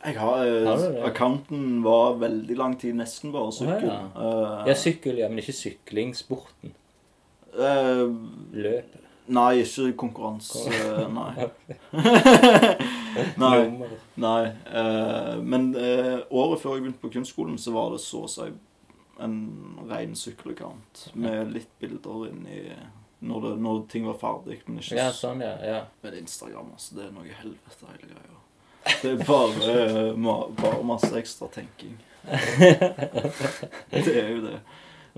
Jeg 0.06 0.16
har, 0.16 0.46
eh, 0.46 0.66
Har? 0.66 1.08
Accounten 1.10 1.82
var 1.84 2.16
veldig 2.22 2.56
lang 2.58 2.78
tid 2.80 2.96
nesten 2.96 3.32
bare 3.34 3.52
sykkel. 3.52 3.90
Oh, 4.16 4.64
Ja, 4.68 4.74
sykkel, 4.74 5.18
ja, 5.18 5.28
men 5.28 5.40
ikke 5.40 5.54
syklingsporten. 5.58 6.72
Eh, 7.58 8.08
Løp. 8.54 8.96
Nei, 9.28 9.62
ikke 9.64 9.92
konkurranse. 10.04 10.64
nei. 11.14 11.48
nei. 13.44 13.90
Nei. 14.16 14.44
eh, 14.82 15.36
men 15.42 15.76
eh, 15.76 16.20
året 16.30 16.62
før 16.62 16.78
jeg 16.78 16.86
begynte 16.86 17.04
på 17.04 17.12
kunstskolen, 17.18 17.58
så 17.62 17.74
var 17.76 17.92
det 17.96 18.02
så 18.04 18.24
å 18.26 18.32
si 18.32 18.48
en 19.18 19.38
ren 19.90 20.12
sykkelkant 20.14 21.08
Med 21.18 21.50
litt 21.50 21.72
bilder 21.82 22.28
inni 22.28 22.60
når, 23.20 23.42
det, 23.42 23.54
når 23.66 23.80
ting 23.90 24.06
var 24.06 24.18
ferdig. 24.22 24.60
Men 24.68 24.82
ikke 24.82 25.00
Ja, 25.00 25.08
sånn, 25.16 25.42
ja. 25.42 25.56
ja. 25.66 25.80
Men 26.04 26.20
Instagram, 26.20 26.74
altså. 26.76 27.00
Det 27.00 27.08
er 27.08 27.16
noe 27.16 27.40
helvete, 27.40 27.88
hele 27.90 28.12
greia. 28.12 28.36
Det 29.02 29.14
er 29.16 29.24
bare, 29.26 29.78
eh, 29.88 30.28
bare 30.62 30.84
masse 30.86 31.10
ekstra 31.18 31.50
tenking. 31.54 31.98
Det 33.90 34.04
er 34.12 34.30
jo 34.36 34.42
det. 34.44 34.60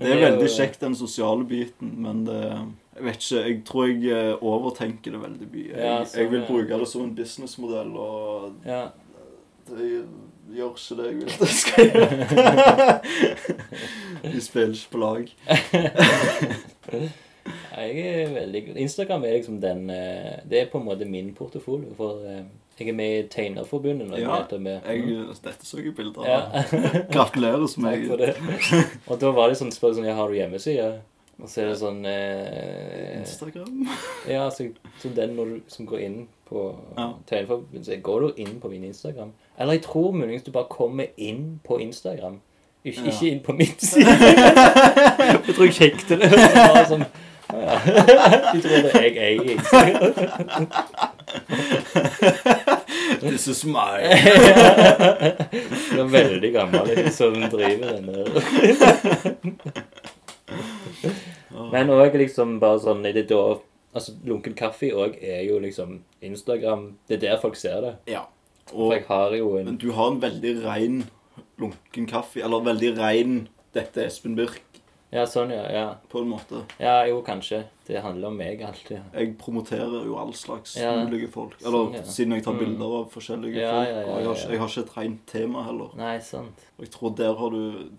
Det 0.00 0.08
er 0.14 0.20
veldig 0.22 0.48
kjekt, 0.48 0.80
den 0.80 0.94
sosiale 0.96 1.44
biten, 1.44 1.90
men 2.00 2.22
det 2.24 2.38
vet 3.04 3.22
ikke. 3.22 3.42
Jeg 3.46 3.62
tror 3.68 3.86
jeg 3.86 4.02
eh, 4.16 4.42
overtenker 4.42 5.14
det 5.14 5.22
veldig 5.22 5.48
mye. 5.52 5.70
Ja, 5.70 5.94
Jeg, 5.98 6.10
sånn, 6.10 6.20
jeg 6.20 6.32
vil 6.34 6.44
bruke 6.48 6.80
det 6.82 6.88
som 6.90 7.06
en 7.06 7.14
businessmodell, 7.16 7.94
og 7.96 8.66
ja. 8.66 8.82
det 9.70 9.88
gjør 10.56 10.74
ikke 10.74 10.98
det 10.98 11.06
jeg 11.08 11.16
vil 11.16 11.34
det 11.40 11.50
skal 11.54 11.90
gjøre. 11.90 13.00
Vi 14.34 14.40
spiller 14.44 14.74
ikke 14.76 14.92
på 14.92 14.98
lag. 15.04 15.24
Jeg 17.70 18.02
er 18.04 18.32
veldig 18.34 18.60
Instagram 18.76 19.22
er 19.24 19.38
liksom 19.38 19.60
den 19.62 19.90
eh, 19.90 20.42
Det 20.44 20.58
er 20.60 20.66
på 20.70 20.78
en 20.78 20.84
måte 20.84 21.06
min 21.08 21.32
portefolio. 21.34 21.94
For 21.96 22.20
eh, 22.28 22.42
jeg 22.80 22.88
er 22.88 22.96
med 22.96 23.10
i 23.12 23.24
Tegnerforbundet 23.28 24.08
nå. 24.08 24.16
Ja, 24.16 24.38
jeg 24.50 24.60
med. 24.64 24.80
Jeg, 24.88 25.24
dette 25.44 25.66
så 25.68 25.82
jeg 25.82 25.92
bilder 25.96 26.24
av. 26.24 26.28
Ja. 26.30 26.62
Gratulerer 27.12 27.66
så 27.68 27.82
mye. 27.84 28.30
Og 29.10 29.20
da 29.20 29.32
var 29.36 29.52
det 29.52 29.58
sånn 29.60 29.72
spørsmål 29.74 29.98
sånn, 29.98 30.08
ja, 30.08 30.14
Har 30.16 30.32
du 30.32 30.38
hjemmeside? 30.38 30.86
Og 31.40 31.48
så 31.48 31.60
er 31.62 31.66
det 31.70 31.78
sånn 31.80 32.04
eh, 32.08 33.20
Instagram. 33.20 33.88
Ja, 34.34 34.50
så, 34.52 34.66
så 35.00 35.08
den 35.16 35.36
du, 35.38 35.60
som 35.72 35.86
går 35.88 36.00
inn 36.04 36.18
på 36.50 36.66
Ja. 36.98 37.12
Så 37.82 37.96
går 38.02 38.20
du 38.20 38.28
inn 38.42 38.60
på 38.60 38.68
min 38.68 38.84
Instagram. 38.84 39.32
Eller 39.58 39.72
jeg 39.78 39.82
tror 39.86 40.12
muligens 40.12 40.42
du 40.44 40.50
bare 40.52 40.68
kommer 40.70 41.06
inn 41.16 41.60
på 41.64 41.78
Instagram. 41.80 42.40
Ikke, 42.84 43.00
Ja. 43.04 43.10
ikke 43.12 43.30
inn 43.30 43.40
på 43.44 43.52
min 43.52 43.78
side. 43.78 44.06
jeg 45.46 45.54
tror 45.54 45.64
jeg 45.68 45.74
sjekket 45.76 46.08
det. 46.08 46.30
Bare 46.56 46.86
sånn, 46.88 47.04
ja. 47.52 47.76
De 48.54 48.60
tror 48.64 48.70
det 48.86 48.92
er 48.94 49.02
jeg 49.04 49.16
eier 49.20 49.44
Instagram. 49.52 50.02
This 53.20 53.46
is 53.52 53.64
my 53.68 54.00
Du 55.92 56.00
er 56.00 56.08
veldig 56.10 56.52
gammel 56.56 57.12
som 57.12 57.36
driver 57.52 57.86
den 58.00 58.06
der. 58.08 58.28
Men 61.72 61.88
òg 61.90 62.14
liksom 62.14 62.58
bare 62.60 62.78
sånn 62.78 63.04
er 63.06 63.12
det 63.12 63.28
da 63.28 63.58
Altså, 63.92 64.12
lunken 64.24 64.54
kaffe 64.54 64.92
òg 64.94 65.16
er 65.20 65.42
jo 65.48 65.58
liksom 65.58 65.96
Instagram 66.22 66.96
Det 67.08 67.16
er 67.16 67.20
der 67.30 67.40
folk 67.42 67.56
ser 67.56 67.80
det. 67.80 67.94
Ja. 68.06 68.22
For 68.70 68.92
jeg 68.94 69.04
har 69.08 69.32
jo 69.34 69.56
en 69.58 69.64
men 69.64 69.76
du 69.78 69.90
har 69.92 70.12
en 70.12 70.20
veldig 70.22 70.64
rein 70.64 71.04
lunken 71.58 72.06
kaffe. 72.06 72.40
Eller 72.44 72.60
veldig 72.62 72.96
rein 72.98 73.48
'Dette 73.74 73.98
er 74.02 74.06
Espen 74.06 74.36
Birk' 74.36 74.62
Ja, 75.12 75.24
sånn, 75.26 75.50
ja. 75.50 75.64
Ja, 75.72 75.94
på 76.08 76.20
en 76.22 76.28
måte. 76.28 76.62
ja 76.78 77.04
jo, 77.08 77.20
kanskje. 77.22 77.64
Det 77.86 78.00
handler 78.00 78.28
om 78.28 78.36
meg 78.36 78.60
alltid. 78.62 79.00
Jeg 79.12 79.36
promoterer 79.38 80.04
jo 80.06 80.14
all 80.16 80.32
slags 80.32 80.76
Ja. 80.76 81.04
mulige 81.04 81.28
folk. 81.28 81.56
Eller 81.66 81.78
Sånn, 81.78 81.94
ja. 81.94 82.02
siden 82.02 82.32
jeg 82.34 82.44
tar 82.44 82.52
Mm. 82.52 82.58
bilder 82.60 82.86
av 83.00 83.10
forskjellige 83.10 83.56
Ja, 83.56 83.72
folk. 83.72 83.88
ja, 83.88 84.00
ja, 84.00 84.06
og 84.06 84.18
jeg 84.18 84.26
har, 84.26 84.34
ikke, 84.34 84.50
jeg 84.50 84.58
har 84.60 84.68
ikke 84.68 84.80
et 84.84 84.96
rent 84.96 85.26
tema 85.26 85.62
heller. 85.64 85.88
Nei, 85.96 86.18
sant. 86.20 86.58
Og 86.78 86.84
jeg 86.84 86.90
tror 86.92 87.16
der 87.16 87.34
har 87.34 87.50
du 87.50 87.90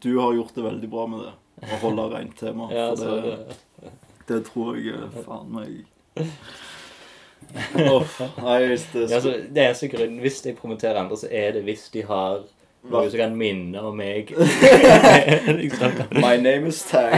Du 0.00 0.18
har 0.20 0.32
gjort 0.32 0.54
det 0.54 0.64
veldig 0.64 0.90
bra 0.90 1.06
med 1.06 1.20
det. 1.20 1.32
Å 1.60 1.78
holde 1.82 2.06
rent 2.14 2.36
tema. 2.40 2.68
Ja, 2.72 2.90
for 2.96 3.20
det, 3.24 3.36
det, 3.80 3.92
det 4.30 4.40
tror 4.48 4.78
jeg 4.80 5.24
faen 5.26 5.50
meg 5.52 5.84
Uff. 7.90 8.20
nei, 8.38 8.58
det 8.92 9.06
ja, 9.10 9.18
så 9.18 9.32
det 9.32 9.62
eneste 9.64 9.88
grunnen 9.90 10.20
Hvis 10.22 10.38
jeg 10.44 10.54
promoterer 10.58 11.00
andre, 11.00 11.16
så 11.18 11.26
er 11.32 11.56
det 11.56 11.64
hvis 11.66 11.88
de 11.94 12.04
har 12.06 12.42
noe 12.88 13.10
som 13.10 13.18
kan 13.20 13.34
minne 13.36 13.80
om 13.84 13.96
meg. 13.96 14.30
My 16.24 16.36
name 16.40 16.70
is 16.70 16.80
Tag. 16.88 17.12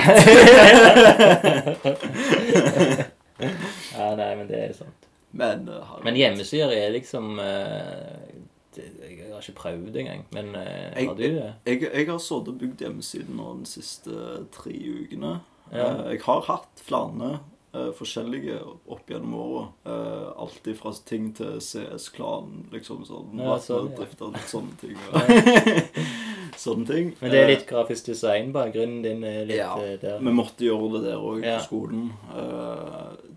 Ja, 3.93 4.09
nei, 4.18 4.32
men 4.38 4.49
det 4.49 4.59
er 4.59 4.72
sant. 4.74 5.09
Men, 5.32 5.68
uh, 5.68 5.95
Men 6.05 6.18
hjemmesider 6.18 6.72
er 6.74 6.90
liksom 6.93 7.38
det, 7.38 8.43
Jeg 8.79 9.31
har 9.33 9.41
ikke 9.43 9.59
prøvd 9.59 9.97
engang. 9.97 10.25
Men 10.33 10.55
eh, 10.55 10.93
Jeg- 10.97 11.07
har 11.09 11.14
du 11.14 11.23
det? 11.23 11.55
Jeg, 11.66 11.81
jeg 11.93 12.07
har 12.09 12.18
sittet 12.18 12.49
og 12.49 12.59
bygd 12.59 12.79
hjemmesiden 12.87 13.37
nå 13.37 13.59
de 13.61 13.66
siste 13.66 14.11
tre 14.53 14.73
ukene. 14.73 15.41
Ja. 15.73 15.87
Eh, 16.07 16.12
Jeg 16.12 16.23
har 16.23 16.41
hatt 16.49 16.83
flere 16.87 17.39
eh, 17.75 17.91
forskjellige 17.97 18.59
opp 18.89 19.09
gjennom. 19.09 19.68
Uh, 19.87 20.33
Alltid 20.37 20.77
fra 20.77 20.93
ting 21.07 21.31
til 21.35 21.59
CS-klan, 21.61 22.66
liksom 22.73 23.05
sånn. 23.09 23.39
Ja, 23.41 23.57
sånn, 23.59 23.91
ja. 23.93 23.97
Drifta 24.03 24.29
litt 24.33 24.49
sånne 24.51 24.77
ting. 24.81 24.97
Ja. 25.12 25.83
sånne 26.64 26.87
ting. 26.87 27.12
Men 27.20 27.31
det 27.33 27.41
er 27.41 27.49
litt 27.49 27.66
grafisk 27.66 28.07
design. 28.11 28.53
Bakgrunnen 28.53 29.03
din 29.03 29.25
er 29.25 29.45
litt 29.49 29.57
Ja, 29.57 29.77
der. 30.03 30.18
Vi 30.20 30.35
måtte 30.37 30.64
gjøre 30.66 30.93
det 30.99 31.05
der 31.11 31.16
òg 31.20 31.45
Ja. 31.45 31.59
på 31.59 31.64
skolen. 31.70 32.11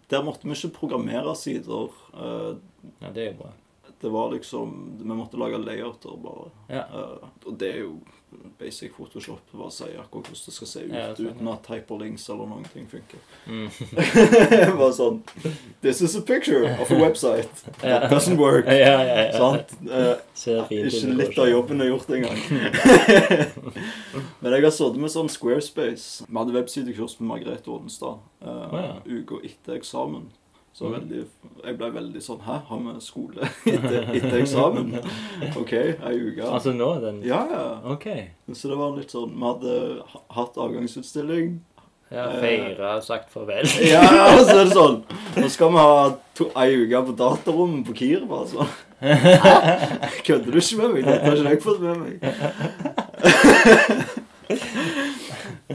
Der 0.09 0.21
måtte 0.21 0.43
vi 0.47 0.51
ikke 0.53 0.73
programmere 0.79 1.35
sider. 1.35 1.87
Ja, 3.01 3.09
det 3.13 3.17
er 3.23 3.31
jo 3.31 3.37
bra. 3.39 3.53
Det 4.01 4.09
var 4.09 4.31
liksom 4.31 4.97
Vi 4.99 5.15
måtte 5.15 5.37
lage 5.37 5.57
layouter, 5.57 6.17
bare. 6.23 6.49
Ja. 6.67 6.83
Uh, 6.93 7.29
og 7.45 7.59
det 7.59 7.71
er 7.71 7.83
jo 7.85 7.99
basic 8.59 8.91
Photoshop. 8.93 9.39
Bare 9.51 9.71
si 9.71 9.83
akkurat 9.83 10.27
hvordan 10.27 10.45
det 10.45 10.53
skal 10.53 10.67
se 10.67 10.83
ut 10.85 10.93
Ja, 10.93 11.11
uten 11.13 11.47
at 11.47 11.67
hyperlinks 11.69 12.29
eller 12.29 12.49
noen 12.49 12.65
ting 12.73 12.87
funker. 12.89 13.21
Mm. 13.47 13.69
bare 14.79 14.91
sånn 14.95 15.21
This 15.81 16.01
is 16.01 16.15
a 16.15 16.21
picture 16.21 16.75
of 16.81 16.91
a 16.91 16.99
website. 16.99 17.63
That 17.81 18.09
doesn't 18.11 18.37
work. 18.37 18.67
Ja, 18.67 19.01
ja, 19.03 19.17
ja. 19.25 19.33
Sant? 19.37 19.75
Ut. 19.81 20.71
ikke 20.71 21.15
litt 21.15 21.39
av 21.39 21.49
jobben 21.49 21.81
er 21.81 21.91
gjort 21.91 22.09
engang. 22.15 22.39
Men 24.41 24.57
jeg 24.57 24.65
har 24.67 24.73
sittet 24.73 25.01
med 25.01 25.13
sånn 25.13 25.31
Squarespace. 25.31 26.25
Vi 26.27 26.39
hadde 26.39 26.55
websidekurs 26.55 27.19
med 27.19 27.31
Margrethe 27.33 27.71
Ådenstad 27.71 28.19
uh, 28.45 28.65
oh, 28.73 28.97
uka 29.05 29.41
etter 29.43 29.79
eksamen. 29.79 30.29
Så 30.75 30.89
Mm. 30.89 30.95
veldig, 30.97 31.19
jeg 31.63 31.77
ble 31.79 31.87
veldig 31.95 32.21
sånn 32.21 32.41
Hæ, 32.43 32.55
har 32.67 32.79
vi 32.83 32.93
skole 32.99 33.45
etter, 33.71 34.09
etter 34.11 34.33
eksamen? 34.41 34.89
OK, 35.61 35.71
ei 35.71 36.17
uke. 36.19 36.43
Altså 36.43 36.73
nå, 36.75 36.89
den 36.99 37.21
Ja, 37.23 37.45
ja. 37.47 37.61
OK. 37.93 38.09
Så 38.51 38.67
det 38.73 38.75
var 38.81 38.91
litt 38.97 39.13
sånn 39.15 39.31
Vi 39.37 39.45
hadde 39.45 39.77
hatt 40.35 40.57
avgangsutstilling. 40.59 41.61
Ja, 42.11 42.27
Feira 42.43 42.91
og 42.99 43.03
sagt 43.07 43.31
farvel. 43.33 43.63
Ja, 43.93 44.03
og 44.35 44.43
så 44.45 44.57
er 44.59 44.65
det 44.67 44.75
sånn 44.75 44.99
Nå 45.39 45.47
skal 45.49 45.71
vi 45.73 45.79
ha 45.79 45.95
to, 46.37 46.49
ei 46.59 46.75
uke 46.83 47.01
på 47.07 47.15
datarommet 47.23 47.87
på 47.87 47.95
Kier, 48.01 48.27
bare 48.27 48.47
sånn. 48.51 48.67
Kødder 50.27 50.51
du 50.51 50.59
ikke 50.59 50.77
med 50.83 50.89
meg? 50.97 51.07
Dette 51.07 51.23
har 51.23 51.35
ikke 51.39 51.55
jeg 51.55 51.63
fått 51.63 51.81
med 51.87 51.95
meg. 52.03 52.13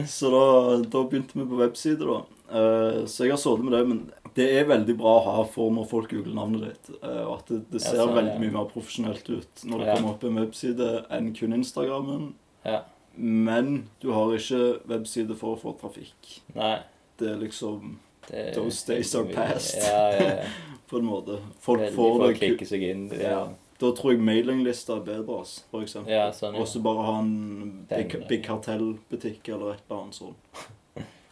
Så 0.07 0.29
da, 0.31 0.45
da 0.93 1.03
begynte 1.09 1.35
vi 1.37 1.45
på 1.49 1.57
websider, 1.59 2.05
da. 2.07 2.19
Eh, 2.51 2.97
så 3.09 3.25
jeg 3.25 3.33
har 3.35 3.39
sittet 3.41 3.65
med 3.65 3.73
det, 3.75 3.81
men 3.89 3.99
Det 4.35 4.45
er 4.59 4.65
veldig 4.69 4.93
bra 4.97 5.13
å 5.19 5.23
ha 5.25 5.43
for 5.43 5.71
når 5.75 5.87
folk 5.89 6.09
googler 6.13 6.33
navnet 6.37 6.61
ditt. 6.69 6.89
eh, 7.03 7.23
Og 7.27 7.33
at 7.39 7.47
det, 7.51 7.59
det 7.71 7.81
Ja, 7.81 7.89
ser 7.89 7.97
sånn, 7.97 8.13
veldig 8.15 8.39
mye 8.39 8.51
mer 8.51 8.69
profesjonelt 8.71 9.29
ut 9.29 9.63
når 9.65 9.79
det 9.79 9.87
Ja. 9.87 9.95
kommer 9.95 10.09
opp 10.13 10.23
en 10.23 10.35
webside 10.35 11.05
enn 11.11 11.33
kun 11.35 11.53
Instagrammen. 11.53 12.33
Ja. 12.65 12.81
Men 13.17 13.89
du 13.99 14.11
har 14.13 14.31
ikke 14.37 14.79
webside 14.87 15.35
for 15.35 15.55
å 15.57 15.59
få 15.59 15.73
trafikk. 15.79 16.39
Nei. 16.55 16.79
Det 17.17 17.27
er 17.29 17.37
liksom 17.37 17.97
Det, 18.29 18.53
Those 18.55 18.85
days 18.85 19.15
are 19.15 19.25
past. 19.25 19.75
Ja, 19.75 20.11
ja, 20.11 20.35
ja. 20.37 20.43
på 20.89 20.99
en 20.99 21.05
måte 21.05 21.39
Folk 21.59 21.79
Veldig 21.81 21.95
får 21.95 22.27
det 22.27 22.39
klikke 22.39 22.67
seg 22.67 22.83
inn. 22.83 23.09
Ja. 23.11 23.29
Ja. 23.29 23.47
Da 23.81 23.91
tror 23.97 24.11
jeg 24.13 24.21
mailinglista 24.21 24.97
er 24.97 25.01
bedre, 25.01 25.43
for 25.71 25.81
eksempel. 25.81 26.11
Ja, 26.13 26.27
sånn, 26.31 26.53
ja. 26.53 26.61
Og 26.61 26.67
så 26.67 26.79
bare 26.83 27.03
ha 27.03 27.15
en 27.19 27.87
big, 27.89 28.13
big 28.29 28.43
kartellbutikk 28.45 29.49
eller 29.49 29.73
et 29.73 29.81
eller 29.89 30.03
annet 30.03 30.13
sånt. 30.13 30.35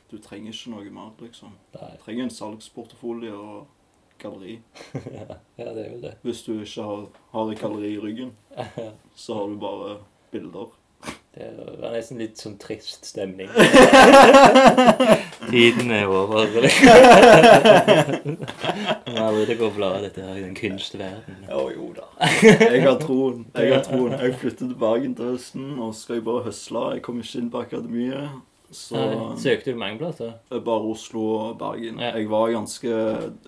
Du 0.09 0.17
trenger 0.17 0.53
ikke 0.53 0.73
noe 0.73 0.93
mer, 0.93 1.11
liksom. 1.21 1.53
Nei. 1.75 1.91
Du 1.93 2.03
trenger 2.05 2.25
en 2.25 2.33
salgsportefolje 2.33 3.33
og 3.35 3.67
galleri. 4.19 4.59
ja, 5.59 5.69
det 5.73 5.85
er 5.85 5.89
vel 5.93 6.01
det. 6.03 6.15
Hvis 6.25 6.43
du 6.47 6.55
ikke 6.59 6.83
har, 6.83 7.07
har 7.35 7.51
et 7.51 7.61
galleri 7.61 7.93
i 7.93 8.01
ryggen, 8.01 8.35
så 9.15 9.37
har 9.37 9.47
du 9.47 9.59
bare 9.61 9.97
bilder. 10.31 10.75
Det 11.39 11.45
var 11.79 11.93
nesten 11.93 12.17
litt 12.19 12.41
sånn 12.41 12.57
trist 12.59 13.05
stemning. 13.07 13.47
Tiden 15.51 15.93
er 15.95 16.09
over. 16.09 16.49
Aldri 19.13 19.45
til 19.45 19.63
å 19.63 19.69
av 19.69 20.01
dette 20.03 20.25
her 20.25 20.35
i 20.35 20.43
den 20.43 20.57
kunstverdenen. 20.57 21.45
Ja, 21.47 21.61
jo 21.71 21.93
da. 21.95 22.09
Jeg 22.33 22.83
har 22.83 22.97
troen. 22.99 23.45
Jeg 23.55 23.75
har 23.75 23.85
troen. 23.85 24.17
Jeg 24.17 24.35
flytter 24.41 24.65
til 24.65 24.75
Bergen 24.81 25.15
til 25.15 25.31
høsten, 25.35 25.71
og 25.79 25.95
skal 25.95 26.17
jeg 26.17 26.27
bare 26.27 26.47
høsle. 26.49 26.85
Jeg 26.97 27.05
kommer 27.05 27.23
ikke 27.23 27.43
inn 27.45 27.53
på 27.53 27.63
akademiet. 27.63 28.41
Så 28.71 28.95
Nei, 28.99 29.35
Søkte 29.41 29.73
du 29.73 29.77
mange 29.81 29.97
plasser? 29.97 30.33
er 30.51 30.59
bare 30.61 30.85
Oslo 30.91 31.21
og 31.39 31.57
Bergen. 31.57 31.97
Ja. 31.99 32.11
Jeg 32.17 32.29
var 32.29 32.51
ganske 32.53 32.91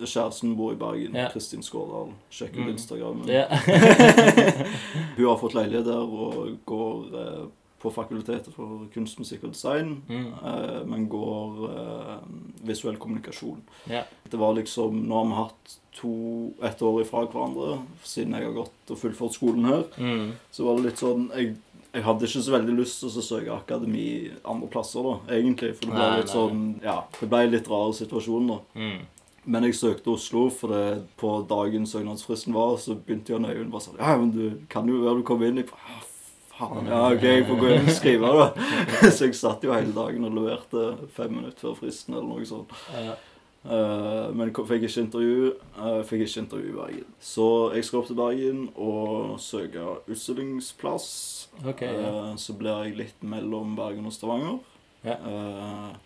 Kjæresten 0.02 0.56
bor 0.58 0.72
i 0.74 0.80
Bergen. 0.82 1.16
Ja. 1.16 1.28
Kristin 1.30 1.62
Skårdal. 1.64 2.14
Sjekk 2.34 2.56
ut 2.58 2.64
Mm. 2.66 2.70
Instagram. 2.74 3.22
Ja. 3.30 3.46
Hun 5.18 5.26
har 5.28 5.38
fått 5.42 5.54
leilighet 5.58 5.86
der 5.86 6.02
og 6.06 6.56
går 6.66 7.20
eh, 7.22 7.44
på 7.82 7.90
Fakultetet 7.94 8.54
for 8.54 8.84
kunst, 8.94 9.18
musikk 9.22 9.44
og 9.48 9.54
design. 9.56 9.96
Mm. 10.10 10.28
eh, 10.46 10.82
men 10.90 11.08
går 11.10 11.62
eh, 11.70 12.18
visuell 12.68 12.98
kommunikasjon. 13.02 13.62
Ja. 13.90 14.04
Det 14.30 14.38
var 14.40 14.54
liksom 14.58 15.02
Nå 15.08 15.18
har 15.22 15.26
vi 15.32 15.40
hatt 15.40 15.78
to, 15.98 16.12
ett 16.64 16.82
år 16.82 17.02
ifra 17.04 17.26
hverandre 17.28 17.80
siden 18.08 18.34
jeg 18.38 18.46
har 18.48 18.54
gått 18.62 18.94
og 18.94 18.98
fullført 19.02 19.34
skolen 19.36 19.66
her. 19.68 19.84
Mm. 19.98 20.30
Så 20.54 20.66
var 20.68 20.78
det 20.80 20.86
litt 20.92 21.02
sånn 21.02 21.26
Jeg, 21.36 21.56
jeg 21.92 22.04
hadde 22.06 22.28
ikke 22.28 22.42
så 22.46 22.54
veldig 22.54 22.76
lyst 22.78 23.02
til 23.02 23.10
å 23.12 23.24
søke 23.26 23.56
akademi 23.56 24.06
andre 24.48 24.68
plasser, 24.72 25.04
da, 25.04 25.36
egentlig. 25.36 25.74
For 25.76 25.90
det 25.90 25.96
ble 25.98 26.06
Nei, 26.06 26.20
litt 26.22 26.32
sånn 26.32 26.62
Ja, 26.84 27.02
det 27.18 27.28
ble 27.34 27.42
litt 27.52 27.68
rar 27.72 27.92
situasjon, 27.98 28.48
da. 28.54 28.60
Mm. 28.80 29.02
Men 29.52 29.66
jeg 29.66 29.76
søkte 29.80 30.14
Oslo, 30.14 30.46
for 30.54 30.72
det, 30.72 31.02
på 31.20 31.34
dagen 31.50 31.88
søknadsfristen 31.90 32.56
var, 32.56 32.78
så 32.80 32.96
begynte 32.96 33.34
Jan 33.34 33.50
Øyvind 33.50 33.74
bare 33.74 33.86
sånn 33.88 34.00
Ja, 34.00 34.16
men 34.22 34.32
du 34.36 34.46
kan 34.72 34.88
jo 34.88 35.02
være 35.02 35.20
du 35.20 35.28
kommer 35.28 35.50
inn. 35.50 35.60
Jeg 35.64 35.68
bare, 35.72 35.98
«Ah, 35.98 36.06
faen, 36.56 36.88
ja, 36.88 37.02
OK, 37.10 37.26
jeg 37.26 37.48
får 37.50 37.60
gå 37.64 37.74
inn 37.74 37.90
og 37.90 37.98
skrive, 37.98 38.32
da. 38.38 38.70
så 39.18 39.28
jeg 39.28 39.40
satt 39.40 39.66
jo 39.66 39.74
hele 39.74 39.96
dagen 39.98 40.30
og 40.30 40.38
leverte 40.38 40.86
fem 41.18 41.36
minutter 41.40 41.66
før 41.66 41.80
fristen, 41.82 42.16
eller 42.16 42.30
noe 42.30 42.48
sånt. 42.48 42.72
Ja. 42.96 43.18
Eh, 43.62 44.32
men 44.34 44.50
fikk 44.50 44.88
ikke 44.88 45.04
intervju. 45.06 45.52
Uh, 45.78 46.02
fikk 46.08 46.26
ikke 46.26 46.42
intervju 46.46 46.72
i 46.72 46.78
Bergen. 46.80 47.06
Så 47.22 47.46
jeg 47.76 47.86
skal 47.86 48.02
opp 48.02 48.10
til 48.10 48.18
Bergen 48.18 48.64
og 48.74 49.38
søke 49.42 49.86
utstillingsplass. 50.10 51.08
Okay, 51.68 51.94
ja. 51.94 52.12
uh, 52.32 52.36
så 52.42 52.56
blir 52.58 52.88
jeg 52.88 52.98
litt 52.98 53.24
mellom 53.24 53.76
Bergen 53.78 54.10
og 54.10 54.16
Stavanger. 54.16 54.60
Ja. 55.02 55.16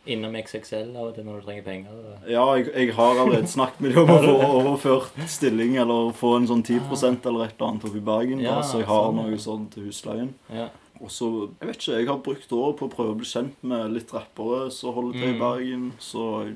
Innom 0.07 0.37
XXL 0.39 0.93
av 0.95 1.09
og 1.09 1.17
til 1.17 1.25
når 1.27 1.41
du 1.41 1.47
trenger 1.49 1.65
penger. 1.65 1.95
Eller? 1.97 2.19
ja, 2.31 2.43
jeg, 2.55 2.69
jeg 2.71 2.93
har 2.95 3.17
allerede 3.19 3.49
snakket 3.51 3.81
med 3.83 3.91
dem 3.91 4.05
om 4.05 4.13
å 4.13 4.21
få 4.23 4.35
overført 4.61 5.17
stilling, 5.27 5.75
eller 5.83 6.13
få 6.15 6.31
en 6.37 6.47
sånn 6.47 6.63
10 6.63 6.77
eller 6.79 7.11
et 7.11 7.27
eller 7.27 7.67
annet 7.67 7.87
oppe 7.89 7.99
i 7.99 8.05
Bergen. 8.07 8.39
Ja, 8.43 8.61
da, 8.61 8.63
så 8.63 8.79
jeg 8.79 8.87
har 8.87 9.09
sånn, 9.09 9.19
noe 9.19 9.39
sånn 9.43 9.67
til 9.73 9.89
husleien. 9.89 10.31
Ja. 10.47 10.69
Og 11.03 11.11
så, 11.11 11.27
jeg 11.59 11.67
vet 11.67 11.81
ikke, 11.81 11.97
jeg 11.99 12.07
har 12.07 12.21
brukt 12.23 12.53
året 12.55 12.77
på 12.79 12.87
å 12.87 12.93
prøve 12.93 13.15
å 13.15 13.19
bli 13.19 13.27
kjent 13.27 13.57
med 13.67 13.91
litt 13.97 14.13
rappere 14.15 14.69
som 14.71 14.95
holder 14.95 15.19
til 15.19 15.27
i 15.27 15.33
Mm. 15.33 15.41
Bergen. 15.43 15.89
Så 15.99 16.27
jeg, 16.47 16.55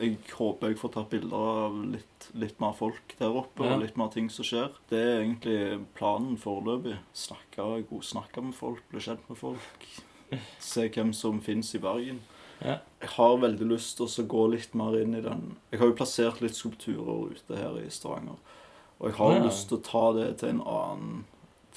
jeg 0.00 0.18
håper 0.36 0.68
jeg 0.68 0.78
får 0.78 0.92
tatt 0.92 1.10
bilder 1.10 1.36
av 1.66 1.76
litt, 1.92 2.28
litt 2.34 2.60
mer 2.60 2.72
folk 2.72 3.14
der 3.18 3.34
oppe, 3.36 3.64
Ja. 3.64 3.74
og 3.74 3.82
litt 3.82 3.96
mer 3.96 4.08
ting 4.08 4.28
som 4.30 4.44
skjer. 4.44 4.70
Det 4.88 4.98
er 4.98 5.20
egentlig 5.24 5.86
planen 5.94 6.36
foreløpig. 6.36 6.98
Snakke, 7.14 7.84
godsnakke 7.90 8.42
med 8.42 8.54
folk, 8.54 8.82
bli 8.90 9.00
kjent 9.00 9.28
med 9.28 9.38
folk. 9.38 9.86
Se 10.58 10.88
hvem 10.88 11.12
som 11.14 11.40
fins 11.40 11.74
i 11.74 11.78
Bergen. 11.78 12.20
Ja. 12.60 12.78
Jeg 13.02 13.10
har 13.18 13.36
veldig 13.36 13.66
lyst 13.68 13.98
til 13.98 14.06
å 14.06 14.26
gå 14.26 14.50
litt 14.50 14.74
mer 14.74 14.94
inn 15.02 15.14
i 15.14 15.20
den 15.20 15.56
Jeg 15.70 15.78
har 15.80 15.88
jo 15.90 15.94
plassert 15.98 16.40
litt 16.40 16.56
skulpturer 16.56 17.30
ute 17.34 17.56
her 17.56 17.76
i 17.82 17.90
Stavanger. 17.90 18.38
Og 18.98 19.10
jeg 19.10 19.16
har 19.18 19.32
Ja. 19.34 19.42
lyst 19.44 19.68
til 19.68 19.76
å 19.78 19.82
ta 19.84 20.12
det 20.14 20.38
til 20.38 20.48
en 20.48 20.60
annen 20.62 21.24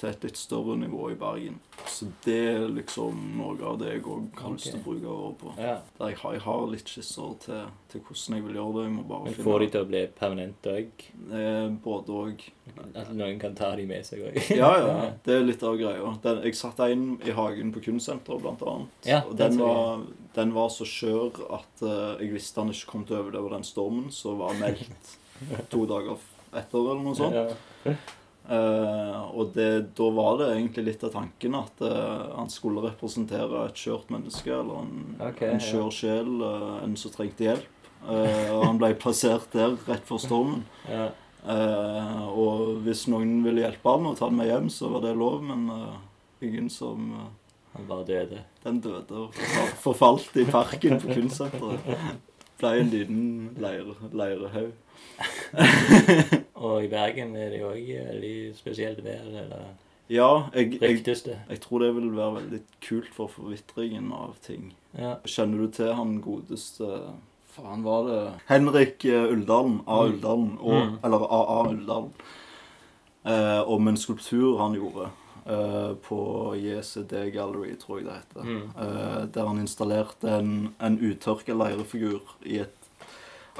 Til 0.00 0.08
et 0.08 0.22
litt 0.24 0.38
større 0.40 0.78
nivå 0.80 1.10
i 1.12 1.16
Bergen. 1.20 1.58
Så 1.84 2.06
det 2.24 2.36
er 2.54 2.62
liksom 2.72 3.18
noe 3.36 3.56
av 3.68 3.74
det 3.82 3.90
jeg 3.92 4.02
òg 4.08 4.38
har 4.40 4.52
lyst 4.54 4.70
til 4.70 4.78
å 4.78 4.84
bruke 4.86 5.10
året 5.12 5.36
på. 5.42 5.50
ja. 5.60 5.74
Der 5.98 6.12
jeg, 6.14 6.18
har, 6.22 6.32
jeg 6.38 6.42
har 6.46 6.62
litt 6.72 6.88
skisser 6.88 7.34
til, 7.42 7.66
til 7.92 8.00
hvordan 8.06 8.36
jeg 8.38 8.44
vil 8.46 8.56
gjøre 8.56 8.72
det. 8.78 8.84
Jeg 8.86 8.94
må 8.94 9.04
bare 9.10 9.26
Men 9.26 9.34
finne 9.36 9.46
får 9.50 9.58
de 9.60 9.68
til 9.74 9.84
å 9.84 9.88
bli 9.90 10.02
permanent 10.22 10.68
òg? 10.72 11.04
eh, 11.40 11.68
Både 11.84 12.16
og. 12.22 12.46
At 12.94 13.10
noen 13.18 13.40
kan 13.42 13.54
ta 13.58 13.74
de 13.76 13.84
med 13.90 14.06
seg 14.08 14.22
òg? 14.30 14.38
Ja, 14.56 14.70
ja. 14.86 14.94
Det 15.26 15.36
er 15.36 15.44
litt 15.44 15.64
av 15.68 15.76
greia. 15.80 16.14
Den, 16.24 16.40
jeg 16.48 16.56
satte 16.56 16.88
en 16.94 17.04
i 17.26 17.34
hagen 17.36 17.72
på 17.76 17.82
Kunstsenteret, 17.84 18.40
blant 18.44 18.64
annet. 18.72 19.00
Ja, 19.10 19.20
og 19.26 19.36
den 19.36 19.58
den 19.58 19.64
var, 19.66 20.06
den 20.38 20.54
var 20.56 20.70
så 20.72 20.86
skjør 20.88 21.42
at 21.58 21.84
uh, 21.84 22.16
jeg 22.22 22.32
visste 22.38 22.62
han 22.64 22.72
ikke 22.72 22.88
kom 22.94 23.04
til 23.04 23.18
å 23.18 23.24
overleve 23.26 23.52
den 23.52 23.68
stormen, 23.68 24.08
så 24.14 24.32
var 24.40 24.56
meldt 24.62 25.16
to 25.72 25.84
dager 25.90 26.16
etter, 26.56 26.78
eller 26.80 27.04
noe 27.04 27.18
sånt. 27.18 27.36
Ja. 27.36 27.98
Eh, 28.50 29.18
og 29.30 29.52
det, 29.54 29.94
da 29.94 30.06
var 30.16 30.40
det 30.40 30.48
egentlig 30.56 30.82
litt 30.88 31.04
av 31.06 31.12
tanken 31.14 31.54
at 31.54 31.82
eh, 31.86 32.22
han 32.34 32.48
skulle 32.50 32.82
representere 32.88 33.64
et 33.68 33.78
skjørt 33.78 34.10
menneske, 34.10 34.50
eller 34.50 34.80
en, 34.82 35.16
okay, 35.22 35.52
en 35.54 35.62
skjør 35.62 35.90
sjel, 35.94 36.32
eh, 36.42 36.72
en 36.82 36.96
som 36.98 37.12
trengte 37.14 37.46
hjelp. 37.46 37.68
Og 38.10 38.62
han 38.64 38.78
ble 38.80 38.94
plassert 39.02 39.52
der 39.54 39.76
rett 39.86 40.06
før 40.08 40.22
stormen. 40.24 40.64
Ja. 40.90 41.10
Eh, 41.40 42.22
og 42.36 42.80
hvis 42.84 43.06
noen 43.08 43.38
ville 43.46 43.62
hjelpe 43.62 43.94
han 43.94 44.10
og 44.10 44.18
ta 44.18 44.26
han 44.26 44.36
med 44.40 44.50
hjem, 44.50 44.66
så 44.72 44.90
var 44.92 45.06
det 45.06 45.14
lov, 45.20 45.38
men 45.46 45.68
eh, 45.76 46.00
ingen 46.50 46.66
som 46.72 47.06
eh, 47.16 47.28
Han 47.78 47.86
bare 47.86 48.02
døde. 48.08 48.40
Den 48.64 48.80
døde 48.82 49.14
og 49.14 49.36
forfal- 49.38 49.76
forfalt 49.84 50.36
i 50.42 50.44
parken 50.50 50.98
på 50.98 51.14
Kunstsenteret. 51.14 51.86
Ble 52.58 52.72
en 52.80 52.90
liten 52.90 53.20
leire, 53.62 53.94
leirehaug. 54.10 54.72
Og 56.60 56.84
i 56.84 56.90
Bergen 56.92 57.32
er 57.40 57.54
det 57.54 57.62
jo 57.62 57.70
òg 57.72 57.86
veldig 58.10 58.34
spesielt 58.58 59.00
vær, 59.04 59.24
eller 59.44 59.70
Ja, 60.10 60.48
jeg, 60.54 60.74
jeg, 60.82 61.04
jeg 61.06 61.60
tror 61.62 61.78
det 61.84 61.94
vil 61.96 62.10
være 62.16 62.34
veldig 62.40 62.60
kult 62.82 63.12
for 63.14 63.30
forvitringen 63.30 64.10
av 64.12 64.34
ting. 64.44 64.72
Ja. 64.98 65.14
Kjenner 65.24 65.62
du 65.64 65.70
til 65.76 65.92
han 65.94 66.16
godeste 66.24 66.88
Faen, 67.50 67.82
var 67.82 68.04
det 68.06 68.18
Henrik 68.50 69.04
eh, 69.10 69.24
Uldalen. 69.32 69.80
A. 69.86 70.02
Mm. 70.02 70.12
Uldalen. 70.12 70.52
Og, 70.60 70.76
Mm. 70.80 70.98
Eller 71.04 71.24
AA 71.26 71.56
Uldalen. 71.70 72.12
Eh, 73.24 73.62
om 73.70 73.88
en 73.88 73.96
skulptur 73.96 74.58
han 74.58 74.74
gjorde 74.78 75.08
eh, 75.46 75.94
på 76.06 76.20
JCD 76.56 77.30
Gallery, 77.34 77.74
tror 77.78 77.98
jeg 77.98 78.06
det 78.06 78.14
heter. 78.20 78.44
Mm. 78.46 78.70
Eh, 78.78 79.24
der 79.34 79.46
han 79.46 79.58
installerte 79.60 80.30
en, 80.38 80.74
en 80.80 80.98
uttørka 80.98 81.54
leirefigur 81.54 82.36
i 82.46 82.60
et 82.62 82.76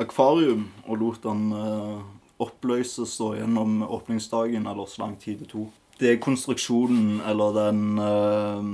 akvarium 0.01 0.68
og 0.86 0.98
lot 1.03 1.26
han 1.28 1.51
eh, 1.53 1.98
oppløses 2.41 3.16
da 3.20 3.34
gjennom 3.38 3.82
åpningsdagen, 3.86 4.66
eller 4.66 4.88
så 4.88 5.05
lang 5.05 5.16
tid 5.20 5.43
det 5.45 5.51
tok. 5.53 5.70
Det 6.01 6.09
er 6.14 6.22
konstruksjonen, 6.24 7.20
eller 7.28 7.53
den 7.53 7.82
eh, 8.01 8.70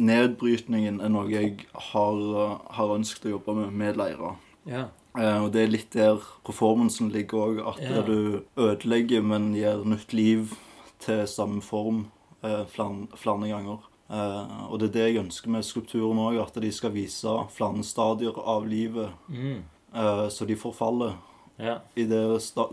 nedbrytningen, 0.00 1.00
er 1.04 1.12
noe 1.12 1.28
jeg 1.30 1.66
har, 1.92 2.16
eh, 2.44 2.56
har 2.78 2.94
ønsket 2.96 3.28
å 3.28 3.34
jobbe 3.36 3.54
med 3.60 3.72
med 3.72 3.96
leirer. 4.00 4.36
ja. 4.66 4.86
Eh, 5.18 5.42
og 5.42 5.50
det 5.50 5.62
er 5.64 5.70
litt 5.72 5.90
der 5.90 6.20
performancen 6.46 7.10
ligger 7.10 7.38
òg. 7.48 7.56
At 7.66 7.80
Ja. 7.82 8.02
du 8.02 8.42
ødelegger, 8.56 9.22
men 9.22 9.54
gir 9.54 9.84
nytt 9.84 10.12
liv 10.12 10.52
til 11.00 11.26
samme 11.26 11.60
form 11.60 12.06
eh, 12.44 12.64
flere, 12.66 13.08
flere 13.16 13.48
ganger. 13.48 13.78
Uh, 14.08 14.72
og 14.72 14.80
det 14.80 14.88
er 14.88 14.92
det 14.92 15.14
jeg 15.14 15.24
ønsker 15.24 15.48
med 15.50 15.62
skulpturen 15.62 16.18
òg, 16.18 16.40
at 16.42 16.54
de 16.60 16.70
skal 16.72 16.90
vise 16.90 17.28
flere 17.50 17.82
stadier 17.84 18.34
av 18.38 18.66
livet 18.66 19.10
Mm. 19.28 19.62
Uh, 19.94 20.28
så 20.28 20.46
de 20.46 20.56
forfaller. 20.56 21.14
Ja. 21.60 21.80
I 21.94 22.04
det 22.10 22.22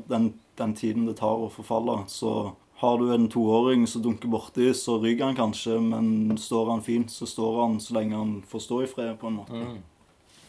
den, 0.08 0.34
den 0.58 0.74
tiden 0.76 1.06
det 1.10 1.18
tar 1.20 1.38
å 1.44 1.50
forfalle, 1.54 2.00
så 2.08 2.54
har 2.78 2.98
du 2.98 3.14
en 3.14 3.30
toåring 3.30 3.88
som 3.88 4.02
dunker 4.06 4.28
borti, 4.30 4.74
så 4.74 5.00
ryker 5.02 5.26
han 5.26 5.36
kanskje, 5.36 5.80
men 5.82 6.38
står 6.38 6.70
han 6.72 6.82
fint, 6.86 7.12
så 7.12 7.26
står 7.26 7.62
han 7.62 7.80
så 7.82 7.94
lenge 7.98 8.16
han 8.16 8.44
får 8.48 8.60
stå 8.68 8.82
i 8.84 8.88
fred, 8.92 9.16
på 9.18 9.28
en 9.32 9.40
måte. 9.40 9.54
Mm. 9.54 9.78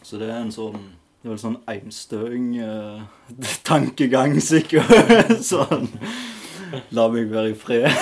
Så 0.02 0.16
det 0.20 0.28
er 0.30 0.40
en 0.42 0.52
sånn 0.52 0.76
Det 1.18 1.26
er 1.26 1.30
vel 1.32 1.40
sånn 1.42 1.56
einstøing 1.66 2.56
eh, 2.62 3.00
sikkert. 4.50 4.86
sånn 5.52 5.88
La 6.92 7.08
meg 7.08 7.30
være 7.32 7.50
i 7.54 7.56
fred. 7.56 7.88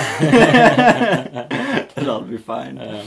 Det 1.97 2.03
bli 2.27 2.39
fine. 2.43 2.83
Ja. 2.83 3.03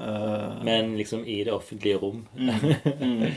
Uh, 0.00 0.64
Men 0.64 0.96
liksom 0.98 1.24
i 1.24 1.44
det 1.44 1.52
offentlige 1.52 1.96
rom. 2.02 2.26
mm, 2.36 2.50
mm. 3.00 3.32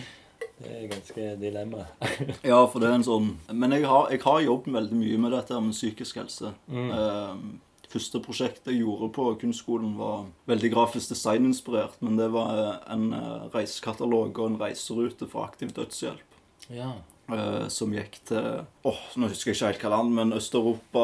Det 0.57 0.71
er 0.71 0.87
ganske 0.91 1.27
dilemma. 1.41 1.85
Ja, 2.51 2.61
for 2.69 2.79
det 2.79 2.89
er 2.89 2.97
en 2.99 3.05
sånn 3.05 3.29
Men 3.49 3.73
jeg 3.75 3.87
har, 3.89 4.09
jeg 4.13 4.21
har 4.23 4.43
jobbet 4.45 4.75
veldig 4.75 4.99
mye 4.99 5.21
med 5.25 5.33
dette 5.35 5.59
med 5.59 5.75
psykisk 5.75 6.19
helse. 6.21 6.53
Mm. 6.71 6.91
Eh, 6.93 7.39
første 7.93 8.21
prosjektet 8.23 8.71
jeg 8.71 8.83
gjorde 8.83 9.09
på 9.15 9.25
kunstskolen, 9.41 9.95
var 9.99 10.27
veldig 10.49 10.73
grafisk 10.73 11.13
designinspirert. 11.13 11.97
Men 12.05 12.19
det 12.19 12.29
var 12.33 12.53
eh, 12.57 12.77
en 12.95 13.09
eh, 13.17 13.47
reisekatalog 13.53 14.37
og 14.37 14.45
en 14.51 14.61
reiserute 14.61 15.29
for 15.29 15.47
aktiv 15.47 15.73
dødshjelp. 15.75 16.29
Ja. 16.71 16.93
eh, 17.33 17.65
som 17.67 17.91
gikk 17.91 18.21
til 18.29 18.63
Åh, 18.87 19.01
nå 19.19 19.27
husker 19.31 19.51
jeg 19.51 19.57
ikke 19.57 19.71
helt 19.73 19.83
hva 19.83 19.89
land, 19.97 20.13
men 20.15 20.37
Øst-Europa 20.37 21.03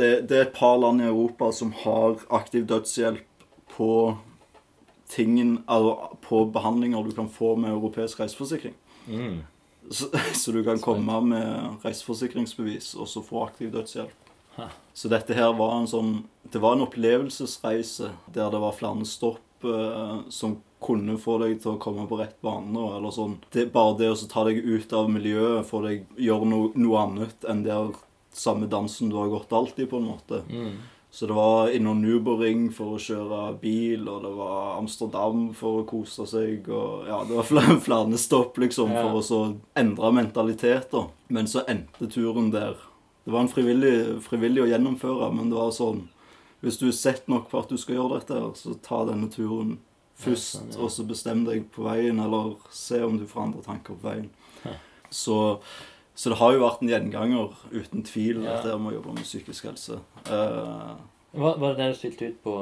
det, 0.00 0.28
det 0.30 0.38
er 0.38 0.46
et 0.46 0.56
par 0.56 0.78
land 0.80 1.02
i 1.02 1.10
Europa 1.10 1.50
som 1.52 1.74
har 1.82 2.22
aktiv 2.32 2.64
dødshjelp 2.70 3.44
på 3.74 3.90
tingen, 5.08 5.62
altså 5.66 6.18
på 6.24 6.44
behandlinger 6.52 7.04
du 7.04 7.14
kan 7.16 7.30
få 7.32 7.54
med 7.56 7.72
europeisk 7.72 8.20
reiseforsikring. 8.20 8.74
Mm. 9.08 9.40
Så, 9.90 10.10
så 10.34 10.52
du 10.52 10.62
kan 10.64 10.80
komme 10.84 11.20
med 11.24 11.84
reiseforsikringsbevis 11.84 12.94
og 12.98 13.08
så 13.08 13.24
få 13.24 13.46
aktiv 13.46 13.72
dødshjelp. 13.72 14.32
Ha. 14.58 14.68
Så 14.92 15.08
dette 15.08 15.36
her 15.38 15.52
var 15.54 15.76
en 15.76 15.86
sånn 15.86 16.24
Det 16.50 16.58
var 16.58 16.74
en 16.74 16.82
opplevelsesreise 16.82 18.08
der 18.34 18.48
det 18.50 18.58
var 18.58 18.74
flere 18.74 19.06
stopp 19.06 19.64
eh, 19.64 20.16
som 20.34 20.56
kunne 20.82 21.14
få 21.18 21.36
deg 21.42 21.60
til 21.62 21.74
å 21.74 21.80
komme 21.82 22.06
på 22.10 22.18
rett 22.20 22.36
bane. 22.44 22.84
Eller 22.96 23.14
sånn. 23.14 23.36
Det, 23.54 23.68
bare 23.74 23.96
det 23.98 24.10
å 24.12 24.18
ta 24.30 24.44
deg 24.48 24.60
ut 24.62 24.92
av 24.96 25.10
miljøet, 25.10 25.66
få 25.68 25.82
deg 25.86 26.06
gjøre 26.18 26.48
no, 26.48 26.60
noe 26.78 27.02
annet 27.02 27.48
enn 27.50 27.64
der 27.66 27.92
samme 28.34 28.68
dansen 28.70 29.10
du 29.10 29.18
har 29.18 29.30
gått 29.32 29.52
alltid, 29.52 29.88
på 29.90 29.98
en 29.98 30.08
måte. 30.12 30.42
Mm. 30.48 30.76
Så 31.18 31.26
det 31.26 31.34
var 31.34 31.70
innom 31.74 31.98
Nuboring 31.98 32.68
for 32.70 32.94
å 32.94 32.98
kjøre 33.02 33.38
bil, 33.58 34.04
og 34.06 34.20
det 34.22 34.30
var 34.36 34.76
Amsterdam 34.78 35.48
for 35.58 35.80
å 35.80 35.86
kose 35.90 36.22
seg, 36.30 36.68
og 36.70 37.08
ja, 37.10 37.16
det 37.26 37.34
var 37.40 37.48
flere, 37.48 37.74
flere 37.88 38.20
stopp, 38.22 38.60
liksom, 38.62 38.92
Ja. 38.94 39.02
for 39.02 39.18
å 39.18 39.22
så 39.26 39.40
endre 39.74 40.12
mentalitet. 40.14 40.92
da. 40.92 41.08
Men 41.34 41.50
så 41.50 41.64
endte 41.66 42.06
turen 42.06 42.52
der. 42.54 42.76
Det 43.24 43.34
var 43.34 43.40
en 43.42 43.50
frivillig, 43.50 44.20
frivillig 44.28 44.62
å 44.62 44.68
gjennomføre, 44.70 45.32
men 45.34 45.50
det 45.50 45.58
var 45.58 45.74
sånn 45.74 46.04
Hvis 46.62 46.78
du 46.78 46.86
er 46.88 46.94
sett 46.94 47.26
nok 47.28 47.50
på 47.50 47.58
at 47.64 47.68
du 47.68 47.76
skal 47.78 47.96
gjøre 47.98 48.20
dette, 48.20 48.38
så 48.58 48.78
ta 48.82 49.04
denne 49.10 49.26
turen 49.30 49.76
først, 50.18 50.54
sånn, 50.54 50.70
ja. 50.72 50.80
og 50.84 50.90
så 50.94 51.04
bestem 51.06 51.44
deg 51.46 51.66
på 51.74 51.82
veien, 51.86 52.18
eller 52.22 52.54
se 52.70 53.02
om 53.02 53.18
du 53.18 53.26
får 53.26 53.42
andre 53.48 53.62
tanker 53.66 53.94
på 53.98 54.06
veien. 54.08 54.30
Så, 55.10 55.58
så 56.18 56.32
det 56.32 56.38
har 56.40 56.56
jo 56.56 56.64
vært 56.64 56.80
en 56.82 56.90
gjenganger, 56.90 57.52
uten 57.70 58.02
tvil, 58.02 58.40
Ja. 58.42 58.56
dette 58.56 58.74
med 58.82 58.90
å 58.90 58.96
jobbe 58.98 59.14
med 59.20 59.26
psykisk 59.28 59.68
helse. 59.70 60.00
Uh, 60.26 60.96
Var, 61.38 61.58
var 61.60 61.76
det 61.76 61.84
det 61.84 61.92
du 61.92 61.98
stilte 62.00 62.28
ut 62.32 62.42
på 62.42 62.54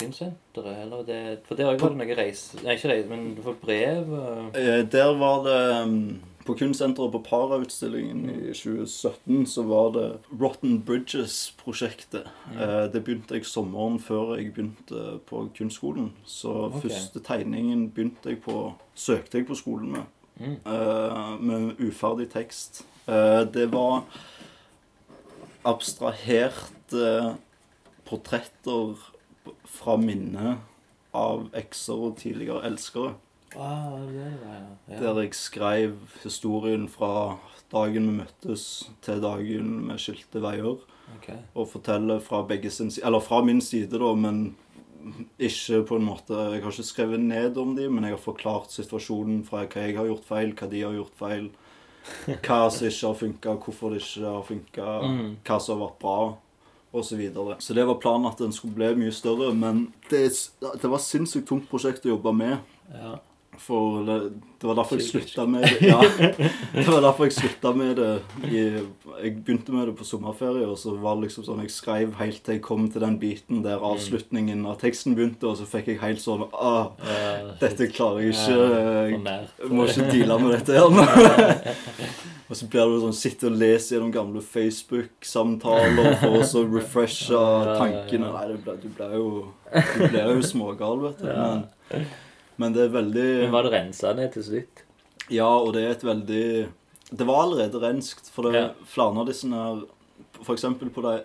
kunstsenteret? 0.00 0.78
Eller 0.82 1.02
det, 1.06 1.38
for 1.46 1.54
der 1.58 1.70
òg 1.70 1.80
var 1.82 1.92
det 1.94 2.00
noe 2.00 2.16
reise 2.18 2.58
Nei, 2.64 2.74
ikke 2.74 2.90
reise, 2.90 3.08
men 3.10 3.34
du 3.36 3.42
får 3.44 3.58
brev 3.62 4.10
og 4.10 4.56
Eh, 4.58 4.82
Der 4.90 5.12
var 5.20 5.44
det 5.44 5.60
um, 5.84 6.20
På 6.44 6.56
kunstsenteret 6.58 7.12
på 7.12 7.20
Para-utstillingen 7.24 8.24
i 8.32 8.52
2017 8.52 9.46
så 9.46 9.62
var 9.68 9.92
det 9.94 10.08
Rotten 10.40 10.82
Bridges-prosjektet. 10.84 12.26
Eh, 12.52 12.88
Det 12.92 13.04
begynte 13.04 13.34
jeg 13.38 13.46
sommeren 13.48 14.00
før 14.00 14.34
jeg 14.36 14.52
begynte 14.52 15.20
på 15.26 15.46
kunstskolen. 15.56 16.10
Så 16.24 16.52
okay. 16.66 16.88
første 16.88 17.20
tegningen 17.24 17.86
begynte 17.90 18.28
jeg 18.34 18.42
på 18.42 18.74
Søkte 18.94 19.38
jeg 19.38 19.46
på 19.46 19.54
skolen 19.56 19.92
med. 19.92 20.02
Mm. 20.40 20.56
Uh, 20.66 21.40
Med 21.40 21.80
uferdig 21.80 22.28
tekst. 22.32 22.84
Uh, 23.06 23.44
Det 23.46 23.68
var 23.72 24.02
abstraherte 25.64 27.36
portretter 28.04 28.96
fra 29.64 29.96
minnet 29.96 30.58
av 31.14 31.46
ekser 31.56 32.08
og 32.08 32.18
tidligere 32.20 32.66
elskere. 32.68 33.14
Ah, 33.54 34.00
det 34.10 34.32
var 34.42 34.56
ja. 34.90 34.98
Der 35.00 35.20
jeg 35.22 35.34
skrev 35.38 35.94
historien 36.24 36.88
fra 36.90 37.38
dagen 37.72 38.08
vi 38.10 38.16
møttes 38.18 38.90
til 39.04 39.22
dagen 39.22 39.86
vi 39.88 39.98
skilte 40.02 40.42
veier. 40.42 40.82
Okay. 41.18 41.38
Og 41.54 41.68
forteller 41.70 42.20
fra 42.24 42.42
begge 42.48 42.70
sin 42.70 42.90
fra 42.90 43.42
min 43.44 43.60
side, 43.60 43.98
da, 43.98 44.14
men 44.14 44.56
ikke 45.38 45.82
på 45.88 45.96
en 45.98 46.06
måte 46.06 46.36
Jeg 46.54 46.62
har 46.62 46.70
ikke 46.72 46.86
skrevet 46.86 47.20
ned 47.20 47.56
om 47.60 47.74
dem, 47.76 47.92
men 47.94 48.04
jeg 48.04 48.16
har 48.16 48.22
forklart 48.22 48.70
situasjonen 48.72 49.44
fra 49.46 49.64
hva 49.66 49.82
jeg 49.88 49.96
har 49.96 50.06
gjort 50.08 50.24
feil, 50.28 50.54
hva 50.54 50.68
de 50.70 50.82
har 50.82 50.96
gjort 50.96 51.18
feil. 51.18 51.50
Hva 52.44 52.58
som 52.70 52.86
ikke 52.88 53.06
har 53.08 53.14
funka, 53.20 53.54
hvorfor 53.64 53.94
det 53.94 54.02
ikke 54.02 54.24
har 54.28 54.42
funka, 54.48 54.88
Mm. 55.04 55.36
hva 55.44 55.60
som 55.60 55.78
har 55.78 55.88
vært 55.88 56.00
bra, 56.00 56.36
osv. 56.94 57.08
Så, 57.08 57.16
videre. 57.16 57.56
så 57.58 57.74
det 57.74 57.86
var 57.86 57.94
planen 57.98 58.26
at 58.30 58.38
den 58.38 58.52
skulle 58.52 58.74
bli 58.74 58.94
mye 58.94 59.12
større, 59.12 59.52
men 59.54 59.92
det, 60.10 60.28
det 60.60 60.90
var 60.90 60.98
sinnssykt 61.02 61.48
tungt 61.48 61.68
prosjekt 61.70 62.04
å 62.06 62.12
jobbe 62.14 62.32
med. 62.32 62.58
Ja. 62.92 63.16
For 63.58 64.02
det, 64.06 64.16
det 64.60 64.68
var 64.68 64.78
derfor 64.78 65.00
jeg 65.00 65.06
slutta 65.08 65.46
med 65.46 65.62
det. 65.62 65.88
Ja, 65.88 66.00
det 66.74 66.86
var 66.88 67.00
derfor 67.04 67.28
jeg 67.28 67.36
slutta 67.36 67.72
med 67.76 67.96
det. 67.96 68.10
Jeg, 68.50 68.84
jeg 69.22 69.34
begynte 69.44 69.74
med 69.74 69.88
det 69.90 69.96
på 69.98 70.06
sommerferie, 70.08 70.66
og 70.66 70.78
så 70.80 70.94
var 71.00 71.18
det 71.18 71.28
liksom 71.28 71.46
sånn 71.46 71.62
Jeg 71.64 71.74
skrev 71.74 72.14
helt 72.20 72.42
til 72.44 72.58
jeg 72.58 72.64
kom 72.64 72.86
til 72.92 73.04
den 73.04 73.18
biten 73.22 73.64
der 73.64 73.84
avslutningen 73.84 74.66
av 74.68 74.78
teksten 74.82 75.16
begynte, 75.18 75.48
og 75.50 75.58
så 75.60 75.68
fikk 75.68 75.92
jeg 75.92 76.02
helt 76.02 76.22
sånn 76.22 76.46
ah, 76.52 76.92
Dette 77.62 77.90
klarer 77.92 78.26
jeg 78.26 78.34
ikke. 78.34 79.34
Jeg 79.64 79.72
må 79.72 79.88
ikke 79.88 80.10
deale 80.12 80.40
med 80.42 80.56
dette 80.58 80.78
her 80.78 80.94
nå. 80.94 81.08
Og 82.44 82.58
så 82.58 82.66
blir 82.68 82.90
det 82.92 82.98
sånn 83.00 83.14
sitte 83.16 83.48
og 83.48 83.54
lese 83.56 83.94
gjennom 83.94 84.10
gamle 84.12 84.42
Facebook-samtaler 84.44 86.18
for 86.20 86.36
å 86.36 86.42
så 86.44 86.60
refreshe 86.68 87.32
ja. 87.32 87.76
tankene. 87.80 88.28
Nei, 88.34 88.74
du 88.82 88.88
blir 88.92 89.14
jo 89.16 89.30
jo 90.36 90.44
smågal, 90.44 91.00
vet 91.06 91.24
du. 91.24 91.30
Men, 91.32 92.04
men 92.56 92.72
det 92.72 92.82
er 92.86 92.94
veldig 92.94 93.26
Men 93.42 93.52
var 93.52 93.66
det 93.66 93.72
rensa 93.72 94.12
ned 94.14 94.32
til 94.36 94.44
slutt? 94.46 94.82
Ja, 95.32 95.48
og 95.48 95.72
det 95.74 95.82
er 95.84 95.90
et 95.94 96.04
veldig 96.04 96.68
Det 97.14 97.26
var 97.26 97.42
allerede 97.44 97.80
renskt, 97.80 98.30
for 98.32 98.42
det 98.50 98.54
Ja. 98.54 98.68
flere 98.86 99.18
av 99.20 99.26
disse 99.26 99.48
her 99.48 99.84
eksempel 100.54 100.90
på, 100.90 101.02
de, 101.02 101.22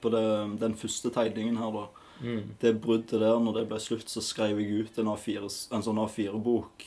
på 0.00 0.10
det, 0.10 0.60
den 0.60 0.74
første 0.74 1.10
tegningen 1.10 1.56
her, 1.58 1.70
da. 1.72 1.86
Mm. 2.20 2.42
Det 2.60 2.74
bruddet 2.82 3.20
der, 3.20 3.38
når 3.40 3.54
det 3.60 3.68
ble 3.70 3.78
slutt, 3.80 4.08
så 4.10 4.20
skrev 4.22 4.60
jeg 4.60 4.84
ut 4.84 4.98
en, 4.98 5.06
A4, 5.06 5.48
en 5.72 5.82
sånn 5.82 5.98
A4-bok. 6.02 6.84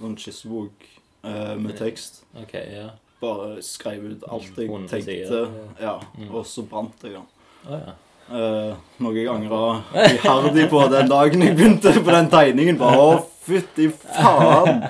Sånn 0.00 0.16
skissebok 0.16 0.86
eh, 1.24 1.56
med 1.58 1.76
tekst. 1.76 2.22
Ok, 2.38 2.54
ja. 2.54 2.90
Bare 3.20 3.62
skrev 3.64 4.04
ut 4.12 4.24
alt 4.28 4.56
jeg 4.56 4.68
tenkte. 4.88 5.42
Ja, 5.80 5.98
Mm. 6.16 6.30
Og 6.34 6.46
så 6.46 6.62
brant 6.68 7.02
jeg 7.02 7.12
den. 7.16 7.26
Oh, 7.66 7.72
ja. 7.74 7.94
Eh, 8.26 8.74
noe 8.98 9.14
jeg 9.14 9.28
angra 9.30 9.84
iherdig 9.94 10.64
på 10.72 10.80
den 10.90 11.10
dagen 11.10 11.44
jeg 11.46 11.54
begynte 11.54 11.92
på 11.94 12.10
den 12.10 12.30
tegningen. 12.32 12.78
Bare 12.80 12.98
å, 12.98 13.12
fytti 13.46 13.86
faen! 13.94 14.82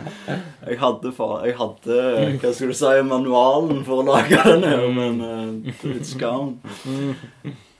Jeg 0.66 0.78
hadde, 0.80 1.12
jeg 1.44 1.56
hadde 1.58 1.98
hva 2.40 2.52
skal 2.56 2.72
du 2.72 2.74
si, 2.74 2.94
manualen 3.06 3.82
for 3.86 4.00
å 4.00 4.06
lage 4.08 4.40
den 4.48 4.64
her, 4.64 4.86
men 4.96 5.20
uh, 5.20 5.68
it's 5.92 6.16
gone. 6.18 6.56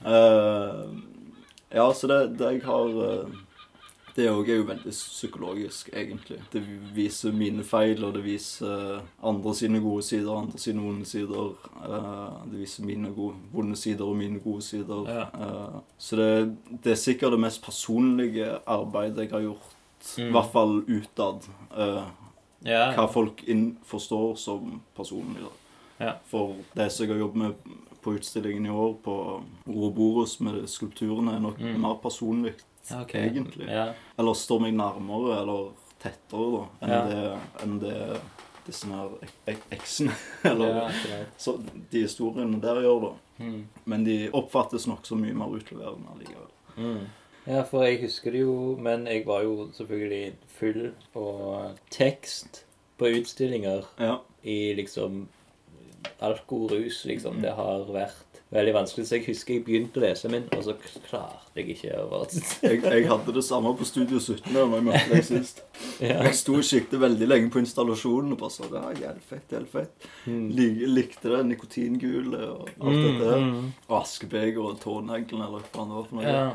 Uh, 0.04 0.84
ja, 1.72 1.88
så 1.96 2.12
det, 2.12 2.20
det 2.38 2.52
jeg 2.58 2.62
har 2.68 2.92
eh, 3.08 3.40
Det 4.16 4.30
òg 4.30 4.48
er 4.48 4.56
jo 4.56 4.62
veldig 4.64 4.92
psykologisk, 4.92 5.90
egentlig. 5.92 6.38
Det 6.52 6.62
viser 6.94 7.32
mine 7.36 7.62
feil, 7.64 8.02
og 8.04 8.14
det 8.14 8.22
viser 8.24 9.02
andre 9.22 9.52
sine 9.54 9.80
gode 9.84 10.02
sider, 10.02 10.30
andre 10.38 10.58
sine 10.58 10.80
vonde 10.80 11.04
sider. 11.04 11.50
Eh, 11.84 12.50
det 12.50 12.60
viser 12.62 12.84
mine 12.88 13.10
gode, 13.14 13.34
vonde 13.52 13.76
sider 13.76 14.04
og 14.08 14.16
mine 14.16 14.40
gode 14.40 14.62
sider. 14.64 15.04
Ja. 15.10 15.26
Eh, 15.36 15.80
så 15.98 16.16
det, 16.16 16.56
det 16.84 16.92
er 16.94 17.02
sikkert 17.02 17.32
det 17.36 17.40
mest 17.44 17.62
personlige 17.66 18.48
arbeidet 18.66 19.26
jeg 19.26 19.30
har 19.36 19.40
gjort. 19.50 19.72
I 20.18 20.22
Mm. 20.22 20.32
hvert 20.32 20.52
fall 20.52 20.82
utad. 20.88 21.48
eh, 21.76 22.04
Ja, 22.64 22.92
hva 22.96 23.06
folk 23.12 23.42
forstår 23.84 24.36
som 24.38 24.80
personlig. 24.96 25.44
Ja. 26.00 26.12
For 26.30 26.54
det 26.74 26.90
som 26.92 27.06
jeg 27.06 27.12
har 27.14 27.20
jobbet 27.20 27.36
med 27.36 27.54
på 28.02 28.14
utstillingen 28.16 28.66
i 28.66 28.70
år, 28.70 28.94
på 29.04 29.42
Ouroboros 29.66 30.40
med 30.40 30.66
skulpturene, 30.68 31.34
er 31.36 31.40
nok 31.40 31.58
Mm. 31.60 31.80
mer 31.80 31.94
personlig, 32.02 32.54
Ja, 32.90 33.00
ok. 33.02 33.14
egentlig. 33.14 33.68
Ja. 33.68 33.92
Eller 34.18 34.34
står 34.34 34.60
meg 34.60 34.74
nærmere, 34.74 35.40
eller 35.42 35.70
tettere, 36.02 36.48
da, 36.52 36.64
enn 36.86 36.90
Ja. 36.90 37.04
det, 37.06 37.38
enn 37.62 37.78
det 37.80 38.20
disse 38.66 38.86
her 38.90 39.08
ek- 39.22 39.52
ek- 39.54 39.68
eksene, 39.76 40.12
eller 40.50 40.66
ja, 40.80 41.20
så 41.38 41.56
de 41.90 42.02
historiene 42.02 42.60
der 42.60 42.80
gjør, 42.82 43.00
da. 43.08 43.12
Mm. 43.44 43.68
Men 43.84 44.04
de 44.04 44.30
oppfattes 44.32 44.86
nok 44.88 45.04
så 45.06 45.14
mye 45.18 45.34
mer 45.34 45.46
utleverende 45.54 46.08
allikevel. 46.14 46.50
Mm. 46.76 47.06
Ja, 47.46 47.62
for 47.62 47.84
jeg 47.84 48.00
husker 48.02 48.32
det 48.32 48.40
jo, 48.40 48.76
men 48.80 49.06
jeg 49.06 49.24
var 49.26 49.42
jo 49.46 49.68
selvfølgelig 49.76 50.34
full 50.58 50.92
av 51.14 51.76
tekst 51.90 52.64
på 52.98 53.06
utstillinger 53.20 53.84
Ja. 54.00 54.16
i 54.42 54.74
liksom 54.74 55.28
alkorus, 56.20 57.04
liksom. 57.04 57.36
Mm. 57.36 57.42
Det 57.42 57.52
har 57.54 57.84
vært 57.92 58.25
veldig 58.56 58.74
vanskelig. 58.76 59.06
Så 59.08 59.16
jeg 59.16 59.24
husker 59.28 59.54
jeg 59.56 59.64
begynte 59.66 60.00
å 60.00 60.04
lese 60.04 60.30
min, 60.32 60.46
og 60.56 60.64
så 60.66 60.74
klarte 61.06 61.60
jeg 61.60 61.76
ikke 61.76 62.00
å 62.02 62.20
Jeg, 62.64 62.82
jeg 62.82 63.06
hadde 63.10 63.34
det 63.36 63.44
samme 63.46 63.72
på 63.78 63.88
Studio 63.88 64.20
17 64.20 64.50
da 64.50 64.64
jeg 64.64 64.86
møtte 64.88 65.04
deg 65.12 65.26
sist. 65.28 65.62
ja. 66.08 66.20
Jeg 66.26 66.38
sto 66.40 66.58
og 66.58 66.66
siktet 66.66 67.02
veldig 67.02 67.28
lenge 67.30 67.52
på 67.54 67.62
installasjonen 67.62 68.36
og 68.36 68.40
bare 68.42 68.56
så 68.56 68.68
ja, 68.70 68.84
jævlig 69.06 69.26
fett, 69.30 69.46
jævlig 69.52 69.72
fett. 69.72 70.08
Mm. 70.26 70.46
Lik, 70.58 70.84
likte 70.98 71.34
det 71.34 71.42
nikotingule 71.52 72.42
og 72.54 72.70
alt 72.80 72.96
Mm, 72.96 73.02
dette 73.02 73.36
mm. 73.42 73.64
Og 73.88 73.94
askebeger 73.98 74.62
og 74.62 74.78
tåneglen 74.80 75.42
eller 75.44 75.64
hva 75.72 75.84
det 75.84 75.96
var 75.98 76.08
for 76.08 76.16
noe. 76.18 76.24
Ja. 76.26 76.46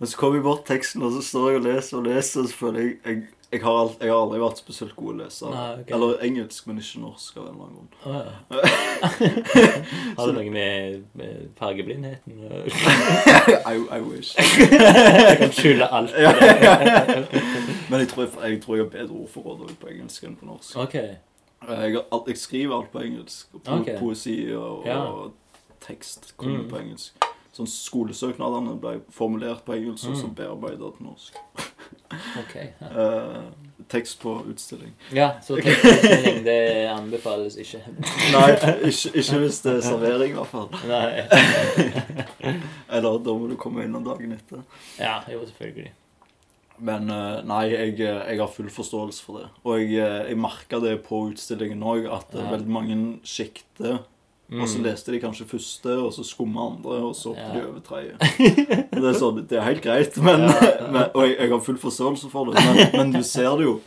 Men 0.00 0.10
så 0.10 0.18
kom 0.18 0.34
jeg 0.34 0.44
bort 0.44 0.64
teksten, 0.66 1.04
og 1.06 1.14
så 1.14 1.22
står 1.22 1.50
jeg 1.50 1.60
og 1.60 1.66
leser 1.68 1.98
og 2.00 2.06
leser, 2.08 2.42
og 2.42 2.50
så 2.50 2.58
føler 2.58 2.80
jeg 2.82 2.94
jeg, 3.04 3.20
jeg, 3.54 3.62
har 3.62 3.76
alt, 3.80 4.00
jeg 4.02 4.10
har 4.12 4.20
aldri 4.24 4.38
vært 4.42 4.60
spesielt 4.60 4.94
god 4.98 5.10
å 5.12 5.16
lese. 5.22 5.50
Nei, 5.52 5.64
okay. 5.80 5.94
Eller 5.96 6.22
engelsk, 6.26 6.66
men 6.68 6.78
ikke 6.82 7.02
norsk 7.02 7.36
av 7.40 7.44
en 7.46 7.54
eller 7.54 7.66
annen 7.66 7.76
grunn. 7.78 7.90
Å, 8.04 8.12
ja. 8.14 8.64
Har 10.18 10.26
det 10.30 10.34
noe 10.36 10.50
med, 10.54 11.04
med 11.18 11.44
fargeblindheten 11.58 12.32
I, 13.72 13.76
I 13.78 14.00
wish. 14.04 14.34
Jeg 14.38 15.36
kan 15.40 15.52
skylde 15.54 15.88
alt 15.90 16.14
Ja, 16.18 16.32
ja. 16.40 17.22
Men 17.90 18.00
jeg 18.02 18.08
tror 18.12 18.24
jeg, 18.26 18.32
jeg 18.50 18.60
tror 18.64 18.76
jeg 18.78 18.84
har 18.86 18.90
bedre 18.94 19.20
ordforråd 19.24 19.74
på 19.80 19.90
engelsk 19.92 20.26
enn 20.28 20.36
på 20.40 20.48
norsk. 20.48 20.76
Okay. 20.86 21.14
Jeg, 21.64 21.96
har 22.12 22.28
jeg 22.28 22.38
skriver 22.40 22.76
alt 22.78 22.90
på 22.92 23.00
engelsk. 23.04 23.54
Po 23.64 23.78
okay. 23.80 23.98
Poesi 24.00 24.38
og, 24.56 24.84
og 24.88 25.32
tekst 25.84 26.34
kommer 26.36 26.64
Mm. 26.64 26.68
på 26.70 26.80
engelsk. 26.80 27.24
Sånn 27.54 27.68
Skolesøknadene 27.70 28.74
ble 28.82 28.96
formulert 29.14 29.62
på 29.66 29.76
engelsk 29.76 30.08
og 30.10 30.16
så 30.18 30.26
Mm. 30.26 30.34
bearbeidet 30.40 30.90
til 30.96 31.06
norsk. 31.06 31.36
Ok. 32.12 32.54
Ja, 32.80 32.88
Eh, 33.04 33.42
tekst 33.88 34.20
på 34.22 34.36
utstilling. 34.48 34.92
ja 35.12 35.32
så 35.42 35.56
tekst 35.62 35.82
på 35.82 35.88
utstilling 35.88 36.44
det 36.46 36.58
anbefales 36.92 37.56
ikke. 37.60 37.80
Nei, 38.32 38.46
ikke, 38.88 39.10
ikke 39.20 39.40
hvis 39.42 39.58
det 39.64 39.74
er 39.76 39.82
servering, 39.88 40.32
i 40.32 40.38
hvert 40.38 40.52
fall. 40.52 40.70
Nei. 40.88 41.24
Eller 42.94 43.18
da 43.24 43.34
må 43.36 43.48
du 43.50 43.56
komme 43.60 43.84
innom 43.86 44.04
dagen 44.06 44.32
etter. 44.36 44.62
Ja, 45.00 45.18
jo, 45.32 45.42
selvfølgelig. 45.50 45.92
Men 46.84 47.10
eh, 47.12 47.36
nei, 47.46 47.60
jeg, 47.70 47.92
jeg 48.02 48.38
har 48.40 48.48
full 48.50 48.70
forståelse 48.72 49.22
for 49.26 49.38
det. 49.42 49.48
Og 49.62 49.78
jeg, 49.82 49.92
eh, 50.02 50.30
jeg 50.32 50.40
merka 50.42 50.80
det 50.82 50.96
på 51.06 51.20
utstillingen 51.30 51.82
òg, 51.86 52.08
at 52.10 52.34
Ja. 52.34 52.48
veldig 52.50 52.72
mange 52.78 52.96
sjikter 53.22 54.00
Og 54.52 54.68
så 54.68 54.78
Mm. 54.78 54.84
leste 54.84 55.10
de 55.12 55.18
kanskje 55.20 55.46
første, 55.48 55.88
og 56.04 56.12
så 56.12 56.22
skumma 56.24 56.66
andre, 56.70 56.90
og 57.02 57.14
så 57.16 57.32
hoppet 57.32 57.54
Ja. 57.54 57.60
de 57.60 57.66
over 57.66 57.80
tredje. 57.80 58.12
Det 58.92 59.04
er 59.04 59.16
sånn, 59.18 59.46
det 59.48 59.56
er 59.58 59.62
helt 59.64 59.82
greit, 59.82 60.16
men, 60.22 60.40
men, 60.92 61.02
og 61.14 61.22
jeg, 61.26 61.36
jeg 61.40 61.50
har 61.50 61.60
full 61.64 61.78
forståelse 61.78 62.30
for 62.30 62.44
det. 62.52 62.60
Men, 62.64 62.90
men 62.92 63.12
du 63.12 63.22
ser 63.22 63.56
det 63.56 63.64
jo, 63.64 63.80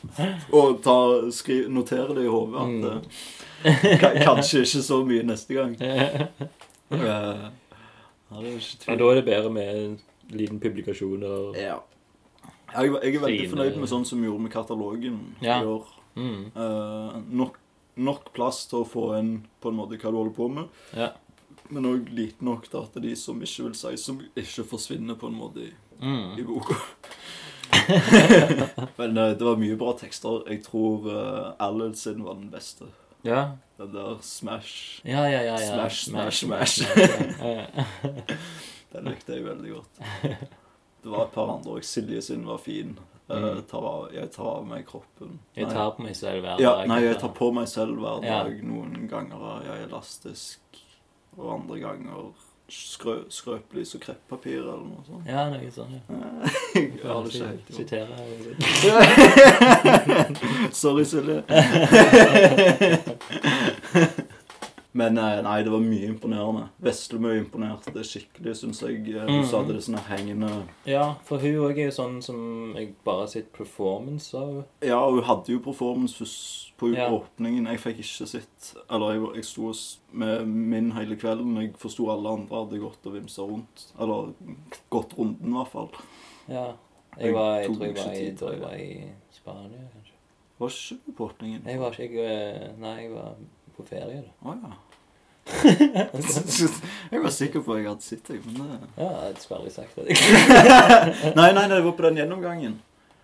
og 0.51 0.81
tar, 0.83 1.29
skri, 1.31 1.59
noterer 1.69 2.15
det 2.17 2.25
i 2.25 2.31
hodet 2.33 2.57
at 2.57 2.67
Mm. 2.67 3.01
eh, 3.63 4.23
kanskje 4.25 4.63
ikke 4.65 4.81
så 4.83 4.99
mye 5.05 5.23
neste 5.23 5.53
gang. 5.53 5.77
Eh, 6.89 6.97
ja, 7.03 7.35
er 8.31 8.59
Ja, 8.87 8.95
da 8.95 9.03
er 9.11 9.15
det 9.15 9.25
bedre 9.25 9.49
med 9.51 9.75
en 9.75 9.99
liten 10.31 10.59
publikasjon 10.59 11.23
og 11.23 11.55
Ja. 11.59 11.75
Jeg, 12.73 12.91
jeg 13.03 13.15
er 13.15 13.19
veldig 13.19 13.39
Fine- 13.41 13.49
fornøyd 13.51 13.77
med 13.77 13.89
sånn 13.89 14.05
som 14.05 14.21
vi 14.21 14.27
gjorde 14.27 14.41
med 14.41 14.51
katalogen 14.51 15.19
Ja. 15.41 15.61
i 15.61 15.65
år. 15.65 15.85
mm. 16.15 16.51
Uh, 16.55 17.21
nok, 17.29 17.57
nok 17.97 18.31
plass 18.35 18.65
til 18.69 18.79
å 18.83 18.87
få 18.87 19.07
inn 19.19 19.33
på 19.61 19.69
en 19.71 19.77
måte 19.79 19.97
hva 19.99 20.11
du 20.11 20.17
holder 20.19 20.35
på 20.37 20.47
med. 20.53 20.65
Ja. 20.97 21.09
Men 21.69 21.85
òg 21.89 22.07
lite 22.15 22.45
nok 22.47 22.69
til 22.71 22.79
at 22.79 22.95
de 23.03 23.11
som 23.19 23.41
ikke 23.43 23.63
vil 23.67 23.75
si, 23.75 23.91
som 23.99 24.21
ikke 24.39 24.63
forsvinner 24.69 25.15
på 25.19 25.27
en 25.31 25.39
måte 25.41 25.59
i, 25.67 25.71
Mm. 25.97 26.35
i 26.37 26.43
boka. 26.45 26.75
Men 28.97 29.17
eh, 29.17 29.29
det 29.37 29.41
var 29.43 29.55
mye 29.57 29.75
bra 29.79 29.93
tekster. 29.97 30.43
Jeg 30.51 30.61
tror 30.67 31.07
uh, 31.09 31.53
Allard 31.59 31.95
sin 31.97 32.21
var 32.25 32.33
den 32.37 32.51
beste. 32.53 32.85
Ja. 33.25 33.47
Den 33.79 33.93
der 33.95 34.17
Smash. 34.21 35.01
Ja, 35.03 35.25
ja, 35.29 35.41
ja. 35.41 35.57
ja. 35.57 35.89
Smash, 35.89 36.03
smash, 36.05 36.45
smash. 36.45 36.81
Den 38.93 39.03
likte 39.09 39.33
jeg 39.35 39.43
veldig 39.45 39.71
godt. 39.73 39.99
Det 41.03 41.09
var 41.11 41.25
et 41.27 41.33
par 41.35 41.49
andre 41.57 41.71
òg. 41.77 41.83
Silje 41.85 42.21
sin 42.23 42.45
var 42.47 42.57
fin. 42.63 42.95
Eh, 43.29 43.37
Mm. 43.37 43.61
tar 43.67 43.81
av, 43.83 44.11
jeg 44.13 44.31
tar 44.31 44.45
av 44.45 44.65
meg 44.67 44.85
kroppen. 44.87 45.39
Jeg 45.55 45.67
tar 45.67 45.91
på 45.91 46.01
meg 46.03 46.15
selv 46.15 46.41
hver 46.41 46.57
dag. 46.57 46.61
Ja, 46.61 46.85
nei, 46.87 47.01
jeg 47.03 47.17
tar 47.19 47.29
på 47.35 47.51
meg 47.53 47.67
selv 47.67 47.97
hver 47.99 48.23
Ja. 48.23 48.43
dag. 48.43 48.63
Noen 48.63 49.07
ganger 49.09 49.37
er 49.57 49.61
jeg 49.65 49.83
elastisk, 49.89 50.59
og 51.37 51.53
andre 51.59 51.79
ganger 51.79 52.31
skrø, 52.69 53.23
skrøpelig 53.29 53.85
som 53.87 53.99
kreppapir 53.99 54.59
eller 54.59 54.77
noe 54.83 55.03
sånt. 55.07 55.25
Ja, 55.27 55.49
noe 55.49 55.71
sånt. 55.71 56.01
Ja. 56.09 56.15
Jeg 56.77 56.91
har 57.03 57.23
det 57.23 57.33
ikke 57.33 57.73
Sitere. 57.73 58.07
Sorry, 60.73 61.03
Silje. 61.03 61.43
Men 64.97 65.17
eh, 65.21 65.41
nei, 65.45 65.57
det 65.61 65.69
var 65.69 65.81
mye 65.83 66.07
imponerende. 66.09 66.63
Veslemø 66.81 67.35
imponerte 67.37 68.01
skikkelig, 68.07 68.55
syns 68.57 68.79
jeg. 68.81 69.03
Eh, 69.13 69.27
Hun 69.27 69.41
Mhm. 69.43 69.49
sa 69.49 69.59
det 69.67 69.75
sånne 69.85 70.01
hengende 70.07 70.49
Ja, 70.89 71.13
for 71.27 71.37
hun 71.43 71.57
òg 71.67 71.77
er 71.77 71.89
jo 71.91 71.93
sånn 71.93 72.15
som 72.23 72.73
jeg 72.75 72.95
bare 73.05 73.19
har 73.25 73.27
sett 73.27 73.51
performance 73.53 74.33
av. 74.33 74.63
Ja, 74.81 74.97
hun 75.09 75.21
hadde 75.27 75.51
jo 75.53 75.59
performance 75.59 76.17
på 76.79 76.95
Ja. 76.95 77.09
åpningen. 77.11 77.67
Jeg 77.67 77.79
fikk 77.79 77.99
ikke 77.99 78.27
sett 78.27 78.73
Eller 78.89 79.13
jeg, 79.13 79.35
jeg 79.35 79.45
sto 79.45 79.71
med 80.13 80.47
min 80.47 80.91
hele 80.91 81.15
kvelden. 81.15 81.55
Jeg 81.61 81.73
forsto 81.77 82.09
alle 82.09 82.29
andre 82.29 82.55
hadde 82.65 82.79
gått 82.81 83.05
og 83.05 83.13
vimsa 83.13 83.41
rundt. 83.45 83.91
Eller 83.99 84.33
gått 84.89 85.13
runden, 85.17 85.47
i 85.53 85.57
hvert 85.57 85.71
fall. 85.71 85.89
Ja. 86.49 86.73
Jeg, 87.19 87.33
var, 87.33 87.59
jeg 87.59 87.69
tror 87.75 87.85
jeg 87.85 87.95
var 87.95 88.13
til 88.13 88.35
tror 88.37 88.51
jeg 88.51 88.61
var 88.61 88.73
i 88.77 89.03
Spania, 89.31 89.85
kanskje. 89.93 90.13
Var 90.59 90.69
ikke 90.69 90.99
du 91.05 91.11
på 91.11 91.29
åpningen? 91.29 91.65
Jeg 91.65 91.79
var 91.79 91.91
ikke 91.91 92.13
jeg, 92.13 92.71
Nei, 92.79 92.95
jeg 93.03 93.11
var 93.13 93.35
på 93.77 93.83
ferie, 93.85 94.23
da. 94.23 94.49
Oh, 94.49 94.55
ja. 94.55 94.73
jeg 97.11 97.21
var 97.23 97.29
sikker 97.31 97.61
på 97.63 97.73
at 97.73 97.77
jeg 97.79 97.87
hadde 97.87 98.03
sett 98.03 98.27
deg, 98.27 98.41
men 98.45 98.55
det 98.67 98.79
Ja, 99.03 99.09
jeg 99.27 99.35
skulle 99.39 99.59
aldri 99.61 99.71
sagt 99.71 99.95
det. 99.95 100.03
Nei, 101.39 101.51
nei, 101.55 101.65
det 101.71 101.79
var 101.85 101.91
på 101.97 102.03
den 102.07 102.17
gjennomgangen. 102.23 102.73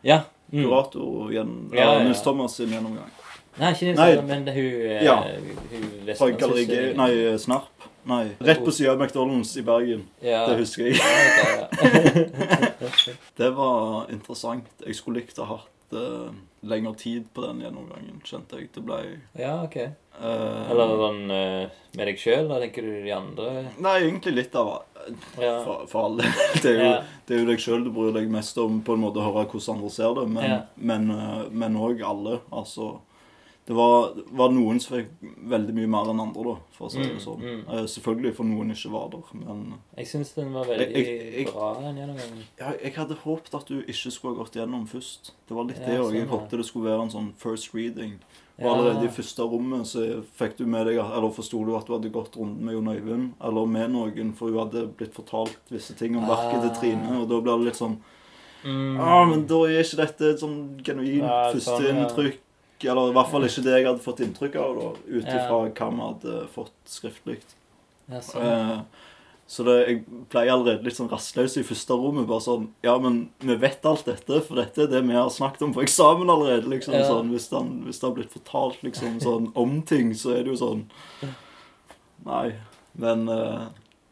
ja. 0.03 0.19
Mm. 0.53 0.63
Kurator 0.67 1.32
gjennom 1.34 1.71
Ja, 1.74 1.93
ja. 1.97 2.03
Nils 2.05 2.21
Thomas 2.21 2.55
sin 2.59 2.69
gjennomgang. 2.69 3.09
Nei, 3.57 3.71
ikke 3.74 3.86
Nils 3.88 3.99
Thomas, 3.99 4.26
men 4.28 4.47
hun, 4.53 4.74
eh, 4.86 5.03
Ja. 5.03 5.15
hun 5.24 5.32
G 6.67 6.93
Nei, 6.99 7.11
Snarp. 7.41 7.69
Nei, 8.05 8.26
rett 8.43 8.59
på 8.65 8.71
siden 8.76 8.91
av 8.91 8.99
McDonald's 9.01 9.53
i 9.57 9.61
Bergen. 9.63 10.03
Ja. 10.21 10.43
Det 10.49 10.57
husker 10.59 10.84
jeg. 10.91 10.99
Det 13.39 13.49
var 13.55 14.09
interessant. 14.11 14.65
Jeg 14.86 14.95
skulle 14.99 15.19
likt 15.21 15.39
å 15.39 15.43
ha 15.47 15.55
hatt 15.63 15.93
eh, 15.97 16.32
lengre 16.64 16.93
tid 16.95 17.26
på 17.36 17.43
den 17.45 17.59
gjennomgangen, 17.64 18.22
kjente 18.26 18.59
jeg. 18.59 18.70
Det 18.76 18.84
ble 18.86 18.99
ja, 19.39 19.57
ok. 19.66 19.78
Uh, 20.14 20.70
Eller 20.72 20.91
sånn 21.01 21.22
uh, 21.32 21.70
med 21.97 22.07
deg 22.07 22.20
sjøl, 22.22 22.47
da 22.51 22.59
tenker 22.61 22.86
du 22.86 22.91
de 23.03 23.14
andre? 23.16 23.47
Nei, 23.82 23.95
egentlig 24.05 24.36
litt 24.38 24.55
av 24.55 24.74
Ja. 25.41 25.57
for, 25.66 25.84
for 25.91 26.05
alle. 26.07 26.24
Det 26.64 26.70
er 26.70 26.78
jo, 26.78 26.86
Ja. 26.91 26.99
det 27.28 27.36
er 27.36 27.41
jo 27.41 27.47
deg 27.49 27.59
sjøl 27.64 27.84
du 27.84 27.89
bryr 27.91 28.14
deg 28.16 28.30
mest 28.32 28.57
om, 28.61 28.78
på 28.86 28.93
en 28.95 29.01
måte 29.03 29.20
å 29.20 29.26
høre 29.26 29.47
hvordan 29.51 29.76
andre 29.82 29.89
ser 29.91 30.14
det, 30.20 30.28
men 30.32 30.45
Ja. 30.49 30.59
men, 30.78 31.09
eh, 31.11 31.41
men 31.51 31.76
òg 31.76 32.03
alle. 32.07 32.38
Altså 32.53 32.93
Det 33.66 33.74
var, 33.76 34.09
var 34.36 34.49
noen 34.51 34.80
som 34.84 34.97
fikk 34.97 35.07
veldig 35.47 35.74
mye 35.74 35.88
mer 35.88 36.09
enn 36.11 36.20
andre, 36.20 36.43
da, 36.43 36.55
for 36.76 36.88
å 36.88 36.91
si 36.91 36.97
det 36.99 37.14
Mm, 37.14 37.20
sånn. 37.24 37.39
mm. 37.39 37.61
mm. 37.66 37.88
selvfølgelig 37.88 38.36
for 38.36 38.43
noen 38.43 38.72
ikke 38.72 38.91
var 38.91 39.09
der, 39.09 39.24
men 39.34 39.74
Jeg 39.97 40.05
syns 40.07 40.34
den 40.36 40.51
var 40.51 40.66
veldig 40.66 40.80
Jeg- 40.91 41.05
jeg- 41.05 41.34
jeg- 41.45 41.53
bra, 41.53 41.74
den 41.80 41.95
gjennomgangen. 41.95 42.43
ja, 42.59 42.72
jeg 42.84 42.93
hadde 42.95 43.16
håpet 43.24 43.53
at 43.55 43.66
du 43.68 43.82
ikke 43.84 44.11
skulle 44.11 44.36
ha 44.36 44.43
gått 44.43 44.53
gjennom 44.55 44.86
først. 44.86 45.32
Det 45.47 45.55
var 45.55 45.64
litt 45.64 45.80
Ja, 45.80 45.86
det 45.86 45.99
òg. 45.99 46.05
Sånn, 46.11 46.14
jeg 46.20 46.28
håpet 46.28 46.49
det 46.57 46.66
skulle 46.66 46.86
være 46.91 47.01
en 47.03 47.09
sånn 47.09 47.34
first 47.38 47.74
reading. 47.74 48.20
Og 48.59 48.66
Ja. 48.66 48.74
allerede 48.76 49.05
i 49.05 49.07
første 49.07 49.39
rommet 49.49 49.82
så 49.88 50.24
fikk 50.38 50.57
du 50.57 50.66
med 50.66 50.86
deg, 50.88 50.97
eller 50.97 51.30
forsto 51.32 51.66
du 51.66 51.76
at 51.78 51.86
du 51.88 51.93
hadde 51.93 52.11
gått 52.11 52.36
runden 52.36 52.59
med 52.66 52.74
Jon 52.76 52.86
Øyvind, 52.88 53.32
eller 53.41 53.66
med 53.66 53.89
noen, 53.91 54.34
for 54.36 54.49
hun 54.49 54.59
hadde 54.59 54.88
blitt 54.97 55.14
fortalt 55.14 55.55
visse 55.72 55.95
ting 55.97 56.16
om 56.18 56.26
verket 56.28 56.61
til 56.61 56.70
Ah. 56.70 56.80
Trine, 56.82 57.22
og 57.22 57.30
da 57.30 57.39
blir 57.39 57.57
det 57.59 57.66
litt 57.66 57.76
sånn 57.80 57.97
Mm. 58.66 58.99
ah, 58.99 59.26
men 59.26 59.45
da 59.47 59.55
er 59.66 59.80
ikke 59.84 59.97
dette 59.97 60.22
et 60.22 60.39
sånn 60.39 60.78
genuint 60.84 61.22
Ja, 61.24 61.51
sånn, 61.53 61.82
ja. 61.82 62.05
førsteinntrykk. 62.05 62.38
Eller 62.91 63.09
i 63.09 63.15
hvert 63.15 63.31
fall 63.31 63.45
ikke 63.47 63.63
det 63.65 63.73
jeg 63.77 63.86
hadde 63.88 64.03
fått 64.03 64.19
inntrykk 64.25 64.55
av, 64.61 64.84
ut 65.07 65.25
ifra 65.25 65.57
hva 65.63 65.89
vi 65.93 66.01
hadde 66.03 66.47
fått 66.53 66.73
skriftlig. 66.89 67.39
Ja, 68.11 68.19
sånn. 68.21 68.41
Eh, 68.43 68.79
Så 69.53 69.63
det, 69.67 69.73
jeg 69.88 69.97
pleier 70.31 70.53
allerede 70.53 70.86
litt 70.88 70.95
sånn 70.95 71.09
rastløs 71.11 71.57
i 71.59 71.63
første 71.67 71.93
rommet. 71.99 72.25
Bare 72.27 72.41
sånn 72.41 72.69
Ja, 72.81 72.97
men 72.97 73.29
vi 73.43 73.55
vet 73.59 73.84
alt 73.86 74.05
dette, 74.07 74.39
for 74.41 74.55
dette 74.55 74.84
er 74.86 74.88
det 74.88 75.01
vi 75.03 75.13
har 75.13 75.29
snakket 75.29 75.61
om 75.67 75.73
på 75.75 75.84
eksamen 75.84 76.29
allerede. 76.31 76.69
liksom 76.71 76.93
Ja. 76.95 77.03
sånn, 77.09 77.29
Hvis 77.29 77.49
det, 77.49 77.59
hvis 77.86 77.99
det 77.99 78.07
har 78.07 78.15
blitt 78.15 78.31
fortalt 78.31 78.81
liksom 78.84 79.19
sånn 79.19 79.51
om 79.55 79.81
ting, 79.81 80.13
så 80.13 80.31
er 80.31 80.43
det 80.43 80.55
jo 80.55 80.59
sånn 80.65 80.88
Nei. 82.25 82.53
Men 82.93 83.27
eh, 83.29 83.67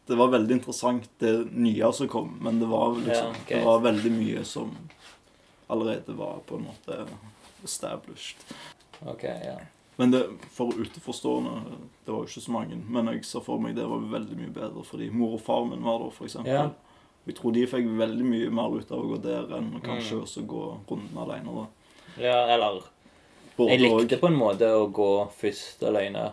det 0.06 0.16
var 0.18 0.28
veldig 0.28 0.50
interessant, 0.58 1.08
det 1.18 1.50
nye 1.52 1.92
som 1.92 2.08
kom. 2.08 2.38
Men 2.42 2.58
det 2.60 2.66
var 2.68 2.94
liksom 2.94 3.32
Ja, 3.32 3.40
okay. 3.42 3.58
Det 3.58 3.64
var 3.64 3.80
veldig 3.80 4.12
mye 4.12 4.44
som 4.44 4.76
allerede 5.70 6.12
var 6.14 6.40
på 6.46 6.56
en 6.58 6.66
måte 6.68 7.06
established. 7.64 8.36
OK, 9.06 9.22
ja. 9.24 9.56
Men 9.98 10.10
det, 10.10 10.22
for 10.50 10.72
utenforstående 10.72 11.50
Det 12.06 12.12
var 12.12 12.22
jo 12.22 12.26
ikke 12.30 12.40
så 12.40 12.50
mange. 12.54 12.76
Men 12.88 13.06
jeg 13.12 13.24
ser 13.28 13.40
for 13.44 13.58
meg 13.60 13.74
det 13.76 13.84
var 13.86 13.98
veldig 13.98 14.36
mye 14.38 14.52
bedre 14.54 14.84
fordi 14.84 15.10
mor 15.10 15.34
og 15.36 15.40
far 15.44 15.64
min 15.68 15.82
var 15.84 15.98
der, 15.98 16.10
f.eks. 16.10 16.36
Ja. 16.46 16.68
Jeg 17.26 17.34
tror 17.38 17.52
de 17.54 17.66
fikk 17.66 17.86
veldig 17.98 18.24
mye 18.26 18.50
mer 18.50 18.72
ut 18.78 18.90
av 18.90 18.98
å 18.98 19.10
gå 19.12 19.18
der 19.22 19.52
enn 19.58 19.68
kanskje 19.84 20.16
Mm. 20.16 20.22
også 20.22 20.46
gå 20.46 20.62
runden 20.90 21.18
alene. 21.18 21.54
da. 21.54 21.66
ja 22.22 22.46
eller 22.54 22.82
Både 23.56 23.70
Jeg 23.70 23.80
likte 23.80 24.14
og- 24.16 24.20
på 24.20 24.26
en 24.26 24.38
måte 24.38 24.62
å 24.64 24.90
gå 24.90 25.30
først 25.30 25.82
alene. 25.86 26.32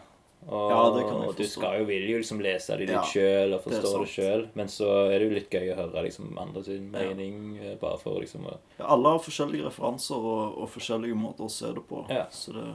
Og, 0.49 0.71
Ja, 0.71 0.77
det 0.95 1.03
kan 1.05 1.19
jeg 1.21 1.29
og 1.29 1.35
du 1.37 1.43
skal 1.45 1.75
jo 1.79 1.85
vil 1.85 2.05
jo 2.09 2.17
liksom 2.17 2.39
lese 2.41 2.73
det 2.77 2.87
litt 2.87 2.95
Ja, 2.95 3.03
sjøl 3.05 3.53
og 3.53 3.61
forstå 3.67 3.91
det, 3.91 3.99
det 4.01 4.09
sjøl, 4.15 4.45
men 4.57 4.71
så 4.73 4.87
er 5.05 5.19
det 5.19 5.27
jo 5.27 5.35
litt 5.35 5.49
gøy 5.53 5.67
å 5.73 5.75
høre 5.77 6.03
liksom 6.07 6.31
andre 6.41 6.63
sin 6.65 6.87
mening, 6.91 7.35
Ja. 7.61 7.75
bare 7.81 7.99
for 8.01 8.17
liksom 8.19 8.47
å 8.49 8.55
Ja, 8.79 8.87
Alle 8.95 9.09
har 9.13 9.19
forskjellige 9.19 9.67
referanser 9.69 10.15
og, 10.17 10.57
og 10.57 10.69
forskjellige 10.73 11.13
måter 11.15 11.45
å 11.45 11.51
se 11.53 11.69
det 11.75 11.85
på. 11.89 12.01
Ja. 12.09 12.25
Så 12.33 12.53
det, 12.53 12.65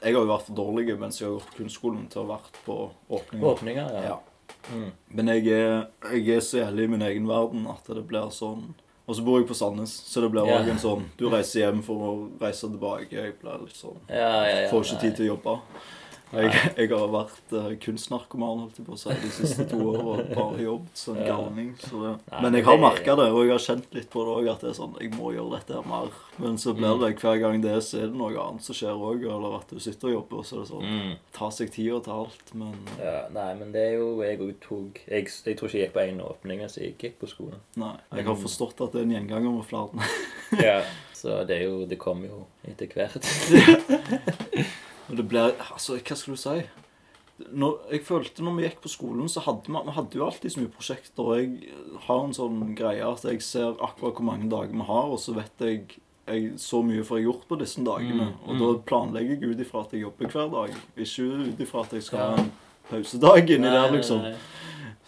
jeg 0.00 0.14
har 0.14 0.22
jo 0.24 0.26
vært 0.30 0.46
for 0.48 0.56
dårlig 0.56 0.98
mens 0.98 1.20
jeg 1.20 1.28
har 1.28 1.38
gått 1.38 1.54
kunstskolen 1.58 2.06
til 2.10 2.22
å 2.22 2.26
ha 2.26 2.36
vært 2.38 2.60
på 2.66 2.76
åpninger. 3.10 3.46
Åpninger, 3.54 3.94
ja. 3.94 4.02
Ja. 4.10 4.18
Mm. 4.74 4.90
Men 5.14 5.30
jeg 5.34 5.46
er, 5.54 5.86
jeg 6.16 6.36
er 6.36 6.40
så 6.44 6.62
jævlig 6.64 6.84
i 6.88 6.92
min 6.94 7.04
egen 7.06 7.28
verden 7.30 7.66
at 7.70 7.86
det 7.86 8.02
blir 8.08 8.30
sånn 8.34 8.72
Og 9.10 9.16
så 9.18 9.24
bor 9.26 9.40
jeg 9.40 9.48
på 9.50 9.56
Sandnes, 9.58 9.90
så 10.06 10.20
det 10.22 10.28
blir 10.30 10.46
Ja. 10.46 10.60
en 10.62 10.78
sånn 10.78 11.02
Du 11.18 11.24
reiser 11.28 11.64
hjem 11.66 11.80
for 11.82 11.98
å 11.98 12.10
reise 12.40 12.68
tilbake. 12.70 13.10
Jeg 13.10 13.32
blir 13.42 13.64
litt 13.64 13.74
sånn 13.74 13.96
Ja, 14.08 14.44
ja, 14.46 14.60
ja. 14.62 14.68
Får 14.70 14.84
ikke 14.86 15.00
tid 15.00 15.16
til 15.16 15.26
å 15.26 15.34
jobbe. 15.36 15.56
Jeg, 16.30 16.50
jeg 16.78 16.88
har 16.92 17.08
vært 17.10 17.52
uh, 17.58 17.72
kunstnarkoman 17.82 18.60
holdt 18.62 18.76
jeg 18.78 18.86
på 18.86 18.94
å 18.94 18.98
si, 19.00 19.14
de 19.18 19.30
siste 19.34 19.64
to 19.66 19.78
årene 19.90 20.12
og 20.12 20.28
bare 20.36 20.60
jobbet 20.62 21.00
som 21.00 21.16
Ja. 21.18 21.24
galning. 21.32 21.72
Så. 21.82 21.98
Nei, 22.30 22.42
Men 22.44 22.54
jeg 22.54 22.64
har 22.68 22.78
merka 22.78 23.16
det, 23.18 23.26
og 23.34 23.40
jeg 23.42 23.50
har 23.50 23.64
kjent 23.64 23.88
litt 23.98 24.06
på 24.12 24.22
det 24.28 24.34
òg, 24.36 24.50
at 24.52 24.60
det 24.62 24.68
er 24.70 24.76
sånn 24.78 24.94
Jeg 25.00 25.10
må 25.16 25.32
gjøre 25.34 25.56
dette 25.58 25.74
her 25.74 25.88
mer. 25.90 26.12
Men 26.38 26.56
så 26.56 26.72
blir 26.76 26.94
Mm. 26.94 27.00
det 27.02 27.18
hver 27.20 27.40
gang 27.40 27.60
det 27.60 27.70
er, 27.72 27.80
så 27.82 27.98
er 27.98 28.06
det 28.06 28.14
noe 28.20 28.30
annet 28.38 28.62
som 28.62 28.74
skjer 28.78 28.94
òg. 28.94 29.24
Eller 29.26 29.56
at 29.58 29.68
du 29.74 29.80
sitter 29.80 30.08
og 30.08 30.14
jobber, 30.14 30.36
og 30.38 30.44
så 30.46 30.54
er 30.56 30.60
det 30.60 30.70
sånn 30.70 30.86
Mm. 30.90 31.16
Ta 31.32 31.50
seg 31.50 31.70
tida 31.74 32.00
til 32.04 32.12
alt, 32.12 32.54
men 32.54 32.74
Ja, 33.02 33.28
nei, 33.34 33.54
men 33.54 33.72
det 33.72 33.80
er 33.88 33.98
jo 33.98 34.22
Jeg 34.22 34.38
òg 34.38 34.54
tok 34.60 35.00
jeg, 35.10 35.24
jeg 35.46 35.56
tror 35.58 35.66
ikke 35.68 35.78
jeg 35.78 35.88
gikk 35.90 35.94
på 35.98 36.06
én 36.06 36.20
åpning 36.22 36.58
mens 36.60 36.76
jeg 36.78 36.96
gikk 36.98 37.18
på 37.18 37.26
skolen. 37.28 37.58
nei. 37.76 37.96
Jeg 38.14 38.24
har 38.24 38.36
forstått 38.36 38.80
at 38.86 38.92
det 38.92 39.00
er 39.00 39.04
en 39.04 39.16
gjenganger 39.26 39.50
med 39.56 39.64
flere. 39.66 39.90
Ja. 40.62 40.82
Så 41.20 41.44
det 41.46 41.58
er 41.58 41.64
jo 41.68 41.84
Det 41.86 41.98
kommer 41.98 42.28
jo 42.28 42.46
etter 42.64 42.86
hvert. 42.86 43.18
Og 45.10 45.16
det 45.18 45.26
blir 45.28 45.52
Altså, 45.72 45.98
hva 45.98 46.16
skal 46.16 46.36
du 46.36 46.40
si? 46.40 46.60
Når, 47.56 47.78
jeg 47.94 48.02
følte 48.04 48.44
når 48.44 48.56
vi 48.58 48.64
gikk 48.66 48.80
på 48.84 48.90
skolen, 48.92 49.28
så 49.32 49.40
hadde 49.40 49.64
vi, 49.72 49.72
vi 49.86 49.94
hadde 49.96 50.18
jo 50.18 50.26
alltid 50.26 50.52
så 50.52 50.60
mye 50.60 50.72
prosjekter. 50.74 51.24
Og 51.24 51.38
jeg 51.38 51.72
har 52.06 52.24
en 52.26 52.34
sånn 52.36 52.58
greie 52.76 53.06
at 53.06 53.24
jeg 53.24 53.40
ser 53.42 53.78
akkurat 53.80 54.18
hvor 54.20 54.26
mange 54.28 54.50
dager 54.52 54.74
vi 54.76 54.86
har, 54.90 55.08
og 55.08 55.18
så 55.22 55.32
vet 55.38 55.64
jeg, 55.64 55.86
jeg 56.28 56.50
så 56.60 56.82
mye 56.84 57.02
får 57.06 57.18
jeg 57.22 57.26
gjort 57.30 57.46
på 57.48 57.58
disse 57.62 57.80
dagene. 57.86 58.26
Mm, 58.28 58.42
Og 58.44 58.52
mm. 58.54 58.60
da 58.60 58.68
planlegger 58.92 59.38
jeg 59.40 59.54
ut 59.54 59.64
ifra 59.64 59.86
at 59.86 59.94
jeg 59.96 60.04
jobber 60.04 60.34
hver 60.36 60.52
dag. 60.52 60.76
Ikke 61.00 61.30
ut 61.48 61.64
ifra 61.64 61.86
at 61.86 61.96
jeg 61.96 62.06
skal 62.10 62.20
ha 62.26 62.44
en 62.44 62.52
pausedag 62.90 63.54
inni 63.56 63.72
der, 63.72 63.88
liksom. 63.96 64.20
nei. 64.28 64.34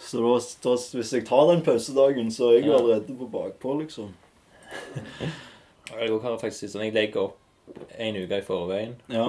Så 0.03 0.19
da, 0.25 0.33
da, 0.65 0.73
hvis 0.99 1.13
jeg 1.15 1.27
tar 1.29 1.45
den 1.53 1.61
pausedagen, 1.63 2.33
så 2.35 2.49
er 2.49 2.59
jeg 2.59 2.67
Ja. 2.73 2.79
allerede 2.81 3.15
på 3.21 3.29
bakpå, 3.31 3.77
liksom. 3.85 4.09
Jeg 5.93 6.09
har 6.23 6.39
faktisk 6.41 6.71
sånn 6.73 6.87
Jeg 6.87 6.95
legger 6.97 7.27
opp 7.29 7.39
en 8.01 8.17
uke 8.17 8.39
i 8.41 8.45
forveien. 8.47 8.95
Ja. 9.13 9.29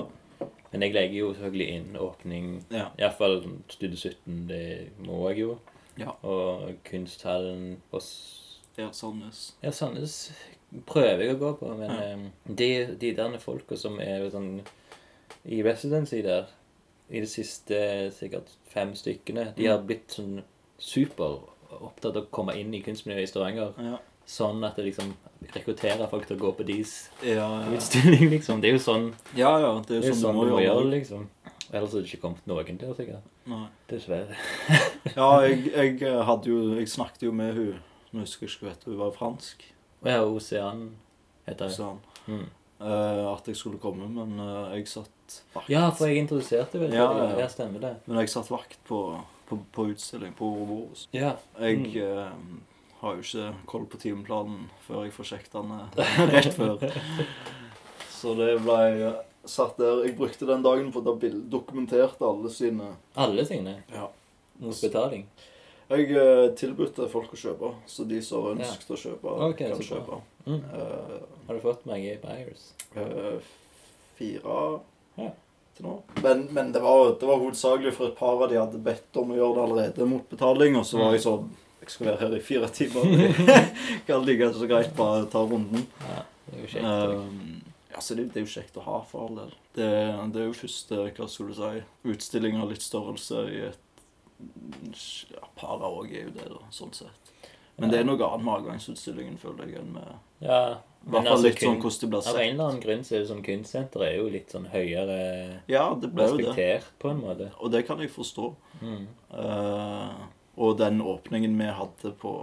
Men 0.74 0.82
jeg 0.88 0.94
legger 0.96 1.20
jo 1.20 1.34
selvfølgelig 1.34 1.68
inn 1.78 1.98
åpning 2.02 2.48
Ja. 2.74 2.88
Iallfall 3.00 3.44
Studio 3.70 3.96
17. 3.98 4.48
Det 4.50 4.90
må 5.06 5.30
jeg 5.30 5.40
jo. 5.44 5.58
Ja. 6.00 6.10
Og 6.26 6.72
Kunsthallen 6.90 7.78
og 7.92 8.02
Ja, 8.78 8.88
Sandnes. 8.92 9.54
Ja, 9.62 9.70
Sandnes 9.72 10.16
prøver 10.90 11.22
jeg 11.28 11.36
å 11.36 11.40
gå 11.40 11.52
på, 11.60 11.76
men 11.78 11.92
Ja. 11.92 12.14
eh, 12.16 12.24
de, 12.50 12.70
de 12.98 13.12
der 13.16 13.38
folka 13.38 13.78
som 13.78 14.00
er 14.02 14.26
sånn 14.34 14.62
i 15.46 15.62
residency 15.62 16.22
der, 16.26 16.48
i 17.12 17.20
de 17.20 17.28
siste 17.28 18.10
sikkert 18.16 18.50
fem 18.72 18.96
stykkene, 18.96 19.54
de 19.56 19.66
har 19.68 19.84
blitt 19.86 20.08
sånn 20.16 20.42
super 20.80 21.38
opptatt 21.70 22.16
av 22.18 22.24
å 22.24 22.32
komme 22.32 22.56
inn 22.58 22.74
i 22.74 22.82
kunstmiljøet 22.82 23.28
i 23.28 23.30
Stavanger. 23.30 23.74
Ja. 23.78 24.00
Sånn 24.26 24.64
at 24.66 24.76
det 24.80 24.86
liksom 24.86 25.14
rekrutterer 25.56 26.08
folk 26.12 26.28
til 26.28 26.38
å 26.38 26.40
gå 26.40 26.52
på 26.58 26.66
deres 26.68 26.94
Ja, 27.24 27.48
ja. 27.66 27.72
utstilling, 27.78 28.30
liksom. 28.32 28.62
Det 28.62 28.70
er 28.72 28.78
jo 28.78 28.84
sånn 28.84 29.10
ja, 29.36 29.52
ja. 29.60 29.74
Det 29.88 29.98
er 29.98 30.02
det 30.02 30.10
jo 30.10 30.14
er 30.14 30.16
sånn 30.16 30.22
sånn 30.24 30.40
du 30.40 30.52
må 30.54 30.62
gjøre. 30.64 30.84
det. 30.86 30.92
liksom. 31.00 31.28
Ellers 31.74 31.92
hadde 31.94 32.02
det 32.04 32.12
ikke 32.14 32.22
kommet 32.22 32.48
noen 32.48 32.78
der, 32.78 32.94
sikkert. 32.98 33.30
Nei. 33.50 33.68
Dessverre. 33.90 34.36
Ja, 35.18 35.30
jeg, 35.44 35.66
jeg 35.74 36.02
eh, 36.08 36.22
hadde 36.24 36.48
jo 36.48 36.60
Jeg 36.78 36.88
snakket 36.88 37.24
jo 37.26 37.32
med 37.36 37.54
hun 37.58 37.80
Nå 38.14 38.22
husker 38.24 38.46
jeg 38.48 38.54
ikke 38.54 38.68
hva 38.70 38.76
hun 38.86 39.00
var 39.02 39.12
fransk. 39.18 39.64
Ja, 40.06 40.20
Osean 40.24 40.84
heter 41.48 41.72
hun. 41.80 41.98
Mm. 42.28 42.44
Uh, 42.84 43.32
at 43.34 43.48
jeg 43.48 43.56
skulle 43.58 43.80
komme, 43.80 44.06
men 44.12 44.36
uh, 44.40 44.70
jeg 44.76 44.86
satt 44.92 45.38
vakt. 45.56 45.70
Ja, 45.72 45.88
for 45.96 46.06
jeg 46.12 46.20
introduserte 46.24 46.78
vel 46.82 46.94
Ja, 46.94 47.08
det. 47.14 47.24
ja, 47.32 47.40
ja. 47.42 47.48
Stemmer 47.50 47.80
det. 47.82 47.94
Men 48.06 48.20
jeg 48.22 48.30
satt 48.30 48.52
vakt 48.52 48.78
på, 48.86 49.00
på, 49.50 49.58
på 49.74 49.86
utstilling 49.94 50.34
på 50.38 50.46
Ouroboros. 50.46 51.08
Ja. 51.16 51.34
Jeg 51.60 51.80
Mm. 51.80 51.96
eh, 52.04 52.30
har 53.04 53.18
jo 53.20 53.24
ikke 53.26 53.52
koll 53.70 53.86
på 53.92 54.00
timeplanen 54.02 54.66
før 54.88 55.04
jeg 55.06 55.14
får 55.18 55.30
sjekket 55.34 55.56
den 55.60 55.72
eh, 55.76 56.20
rett 56.34 56.54
før. 56.56 56.84
Så 58.14 58.34
det 58.40 58.54
ble 58.64 58.80
eh, 59.10 59.22
satt 59.46 59.76
der. 59.82 60.04
Jeg 60.08 60.16
brukte 60.18 60.48
den 60.48 60.64
dagen 60.64 60.92
på 60.96 61.02
å 61.04 61.16
dokumenterte 61.52 62.24
alle 62.28 62.52
sine 62.54 62.94
Alle 63.20 63.44
sine. 63.48 63.82
Ja. 63.92 64.08
Mot 64.64 64.80
betaling. 64.80 65.26
Jeg 65.92 66.08
eh, 66.16 66.46
tilbudte 66.58 67.10
folk 67.12 67.34
å 67.36 67.38
kjøpe, 67.38 67.74
så 67.92 68.06
de 68.08 68.22
som 68.24 68.48
ønsket 68.54 68.94
å 68.96 68.98
kjøpe, 68.98 69.34
okay, 69.50 69.74
kan 69.74 69.84
kjøpe. 69.84 70.22
Mm. 70.48 70.62
Uh, 70.72 71.18
Har 71.48 71.56
du 71.58 71.62
fått 71.64 71.84
mange 71.88 72.16
buyers? 72.24 72.64
Uh, 72.96 73.38
fire 74.18 74.56
Ja. 75.20 75.30
til 75.76 75.86
nå. 75.86 75.94
Men, 76.24 76.48
men 76.56 76.72
det, 76.74 76.82
var, 76.84 77.14
det 77.20 77.28
var 77.28 77.40
hovedsakelig 77.44 77.94
for 77.98 78.10
et 78.10 78.18
par 78.18 78.40
av 78.44 78.50
de 78.52 78.58
hadde 78.60 78.82
bedt 78.84 79.20
om 79.22 79.32
å 79.34 79.38
gjøre 79.38 79.56
det 79.60 79.64
allerede 79.68 80.08
mot 80.10 80.26
betaling. 80.32 80.76
Og 80.80 80.88
så 80.88 80.98
var 81.02 81.12
Mm. 81.12 81.16
jeg 81.18 81.26
sånn 81.28 81.52
Jeg 81.84 81.92
skal 81.92 82.08
være 82.08 82.20
her 82.22 82.36
i 82.38 82.42
fire 82.44 82.70
timer. 82.72 83.10
kan 84.08 84.26
like 84.26 84.50
så 84.56 84.68
greit 84.72 84.94
bare 84.96 85.26
ta 85.32 85.44
runden. 85.44 85.88
Ja, 86.08 86.22
det 86.48 86.56
er 86.56 86.62
jo 86.62 86.72
kjekt. 86.72 86.86
Um, 86.88 87.64
altså, 87.92 88.16
det, 88.16 88.30
det 88.32 88.40
er 88.40 88.46
jo 88.46 88.54
kjekt 88.54 88.80
å 88.80 88.86
ha, 88.88 89.00
for 89.10 89.28
all 89.28 89.42
del. 89.42 89.56
Det, 89.76 89.90
det 90.34 90.42
er 90.42 90.48
jo 90.48 90.56
første 90.62 91.02
hva 91.10 91.28
skulle 91.28 91.52
du 91.52 91.60
si, 91.60 91.84
utstilling 92.14 92.62
av 92.62 92.72
litt 92.72 92.86
størrelse 92.86 93.44
i 93.52 93.66
et 93.72 93.80
ja, 95.32 95.44
Para 95.60 95.88
òg 95.88 96.12
er 96.12 96.26
jo 96.26 96.34
det, 96.36 96.48
da, 96.52 96.64
sånn 96.74 96.96
sett. 96.96 97.36
Men 97.80 97.90
det 97.90 98.02
er 98.02 98.06
noe 98.06 98.20
annet 98.22 98.46
med 98.46 98.54
avgangsutstillingen, 98.60 99.38
føler 99.42 99.72
jeg, 99.72 99.82
enn 99.82 99.96
med 99.96 100.10
ja, 100.44 100.58
I 101.08 101.10
hvert 101.10 101.26
fall 101.26 101.32
altså, 101.32 101.48
litt 101.48 101.64
sånn 101.64 101.80
hvordan 101.80 102.02
det 102.04 102.10
blir 102.12 102.20
Av 102.20 102.28
en 102.28 102.28
sett. 102.28 102.44
eller 102.44 102.68
annen 102.68 102.84
grunn 102.84 103.04
så 103.08 103.16
er 103.16 103.24
det 103.24 103.30
sånn 103.32 103.46
kunstsenter 103.46 104.06
er 104.06 104.14
jo 104.20 104.28
litt 104.34 104.54
sånn 104.54 104.68
høyere 104.74 105.18
Ja, 105.72 105.86
det 106.00 106.12
ble 106.14 106.28
jo 106.28 106.38
det. 106.38 106.46
respektert 106.46 106.92
på 107.02 107.12
en 107.14 107.22
måte. 107.24 107.50
Og 107.64 107.74
det 107.74 107.84
kan 107.88 108.04
jeg 108.04 108.12
forstå. 108.14 108.52
Mm. 108.84 109.08
Eh, 109.40 110.24
og 110.56 110.78
den 110.78 111.02
åpningen 111.02 111.58
vi 111.60 111.66
hadde 111.66 112.14
på, 112.22 112.34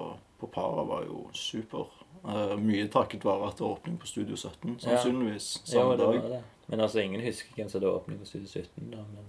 på 0.41 0.47
Para, 0.51 0.85
var 0.85 1.05
jo 1.07 1.29
super. 1.37 1.89
Uh, 2.25 2.57
mye 2.61 2.89
takket 2.93 3.25
være 3.25 3.49
at 3.49 3.57
det 3.57 3.65
var 3.65 3.77
åpning 3.79 3.97
på 4.01 4.07
Studio 4.11 4.37
17, 4.37 4.81
sannsynligvis. 4.83 5.53
Ja, 5.65 5.73
Samme 5.73 5.89
var 5.89 5.97
dag. 5.97 6.31
det. 6.31 6.43
Men 6.67 6.81
altså, 6.81 7.01
ingen 7.01 7.23
husker 7.25 7.55
hvem 7.57 7.69
som 7.69 7.81
hadde 7.81 7.95
åpning 7.95 8.21
på 8.21 8.29
Studio 8.29 8.49
17, 8.49 8.91
da. 8.93 9.07
Men 9.15 9.25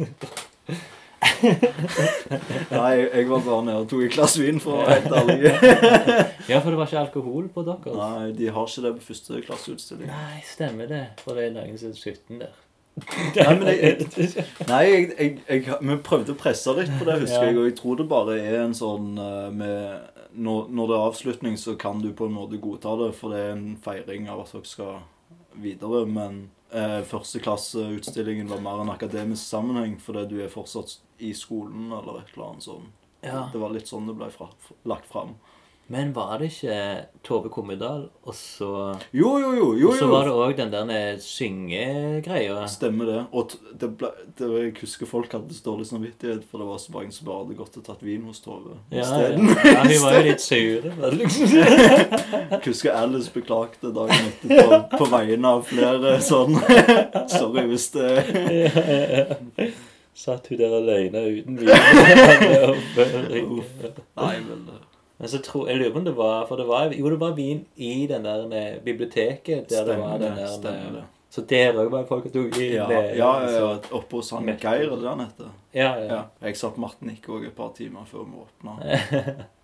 uh... 0.00 0.76
Nei, 2.70 2.94
jeg, 2.96 3.26
var 3.28 3.42
bare 3.44 3.64
nede 3.66 3.82
og 3.82 3.88
tok 3.90 4.06
et 4.06 4.14
glass 4.14 4.38
vin, 4.40 4.60
for 4.62 4.78
å 4.78 4.86
være 4.86 4.96
helt 4.96 5.14
ærlig. 5.20 5.52
Ja, 6.50 6.58
for 6.58 6.72
det 6.72 6.80
var 6.80 6.88
ikke 6.88 7.02
alkohol 7.04 7.50
på 7.52 7.62
deres. 7.66 7.94
Nei, 7.94 8.32
de 8.38 8.48
har 8.50 8.66
ikke 8.66 8.84
det 8.86 8.92
på 8.96 9.06
første 9.10 9.42
klasseutstilling. 9.44 10.08
Nei, 10.10 10.40
stemmer 10.48 10.88
det. 10.90 11.04
For 11.20 11.38
det 11.38 11.50
er 11.50 11.60
er 11.60 11.94
17 11.94 12.40
der. 12.40 12.56
Nei, 13.00 13.52
men 13.56 13.68
jeg, 13.70 14.06
jeg, 14.18 14.44
nei 14.68 14.80
jeg, 14.86 15.04
jeg, 15.48 15.76
vi 15.80 15.96
prøvde 16.04 16.34
å 16.34 16.38
presse 16.38 16.74
litt 16.76 16.90
på 16.98 17.06
det, 17.08 17.20
husker 17.22 17.46
jeg. 17.48 17.56
Og 17.56 17.68
jeg 17.68 17.76
tror 17.78 18.00
det 18.00 18.08
bare 18.10 18.36
er 18.42 18.58
en 18.64 18.76
sånn 18.76 19.14
eh, 19.20 19.46
med 19.54 20.18
når, 20.32 20.68
når 20.68 20.90
det 20.90 20.96
er 20.96 21.08
avslutning, 21.08 21.58
så 21.58 21.74
kan 21.80 22.02
du 22.02 22.12
på 22.14 22.28
en 22.28 22.36
måte 22.36 22.60
godta 22.62 22.94
det, 23.00 23.10
for 23.18 23.34
det 23.34 23.42
er 23.42 23.52
en 23.56 23.66
feiring 23.82 24.28
av 24.30 24.44
at 24.44 24.52
dere 24.54 24.68
skal 24.68 25.00
videre. 25.60 26.04
Men 26.06 26.42
eh, 26.70 27.00
førsteklasseutstillingen 27.10 28.50
var 28.52 28.62
mer 28.64 28.84
en 28.84 28.92
akademisk 28.94 29.42
sammenheng, 29.42 29.96
fordi 30.02 30.26
du 30.30 30.36
er 30.44 30.52
fortsatt 30.52 30.98
i 31.18 31.32
skolen 31.36 31.90
eller 31.90 32.22
et 32.22 32.34
eller 32.34 32.52
annet 32.52 32.68
sånt. 32.68 32.96
Ja. 33.20 33.48
Det 33.52 33.60
var 33.60 33.74
litt 33.74 33.90
sånn 33.90 34.06
det 34.08 34.16
ble 34.16 34.30
fra, 34.32 34.48
lagt 34.88 35.08
fram. 35.10 35.34
Men 35.90 36.12
var 36.14 36.38
det 36.38 36.52
ikke 36.52 36.74
Tove 37.26 37.48
Kommedal, 37.50 38.04
og 38.22 38.34
så 38.38 38.68
Jo, 39.12 39.32
jo, 39.42 39.48
jo. 39.58 39.72
jo, 39.74 39.88
Og 39.90 39.96
så 39.98 40.06
var 40.06 40.22
det 40.28 40.34
òg 40.38 40.54
den 40.60 40.70
der 40.90 41.16
syngegreia. 41.18 42.60
Stemmer 42.70 43.04
det. 43.10 43.22
Og 43.34 43.50
det 43.80 43.88
ble, 43.98 44.08
det, 44.38 44.46
jeg 44.62 44.74
husker 44.84 45.06
folk 45.10 45.32
hadde 45.34 45.50
så 45.56 45.62
dårlig 45.66 45.86
samvittighet, 45.88 46.44
for 46.50 46.58
det 46.62 46.66
var 46.68 46.78
så 46.78 46.92
mange 46.94 47.10
som 47.16 47.26
bare 47.26 47.38
hadde 47.42 47.56
gått 47.58 47.74
og 47.80 47.84
tatt 47.88 48.02
vin 48.06 48.22
hos 48.28 48.38
Tove 48.44 48.74
Ja, 48.94 48.98
ja. 48.98 49.02
isteden. 49.02 49.46
ja, 49.50 49.54
hun 49.82 49.98
var 50.04 50.12
jo 50.14 50.22
litt 50.28 50.42
sur. 50.44 50.80
Liksom. 51.18 51.46
Jeg 52.54 52.60
husker 52.68 52.90
Alice 53.00 53.30
beklagte 53.34 53.86
dagen 53.94 54.22
etter 54.30 54.86
på 54.94 55.04
vegne 55.10 55.46
av 55.56 55.60
flere 55.66 56.20
sånn 56.22 56.54
Sorry 57.34 57.64
hvis 57.72 57.88
det 57.96 58.10
Satt 60.20 60.50
hun 60.50 60.58
der 60.60 60.72
alene 60.76 61.20
uten 61.32 61.54
vin. 61.58 61.68
Nei, 64.20 64.36
det- 64.46 64.89
Men 65.20 65.28
så 65.28 65.38
tror, 65.44 65.68
jeg 65.68 65.76
lurer 65.76 65.92
på 65.92 65.98
om 66.00 66.04
det 66.04 66.16
var 66.16 66.46
For 66.48 66.56
det 66.56 66.66
var, 66.68 66.92
jo, 66.96 67.10
det 67.12 67.20
var 67.20 67.34
vin 67.36 67.64
i 67.76 68.06
den 68.08 68.24
der 68.24 68.46
eh, 68.56 68.78
biblioteket. 68.84 69.68
Der 69.70 69.84
det 69.84 69.98
var 70.00 70.18
den 70.18 70.36
der, 70.36 70.46
Stemmer 70.48 70.92
det. 71.00 71.04
Så 71.30 71.44
der 71.46 71.76
òg 71.78 71.90
var 71.92 72.06
folk 72.08 72.24
og 72.26 72.32
tok 72.34 72.56
vin. 72.58 72.72
Ja, 72.74 72.86
det, 72.88 73.16
ja, 73.18 73.28
ja, 73.44 73.48
så- 73.58 73.94
oppe 73.94 74.16
hos 74.16 74.30
han 74.34 74.48
Geir, 74.48 74.86
eller 74.88 74.96
det 74.96 75.08
han 75.08 75.20
heter? 75.20 75.50
ja, 75.74 75.94
ja. 75.94 76.14
Ja. 76.14 76.22
Jeg 76.42 76.56
satt 76.56 76.78
Martinique 76.78 77.28
òg 77.30 77.46
et 77.46 77.54
par 77.56 77.72
timer 77.76 78.04
før 78.10 78.24
vi 78.26 78.40
åpna. 78.42 78.78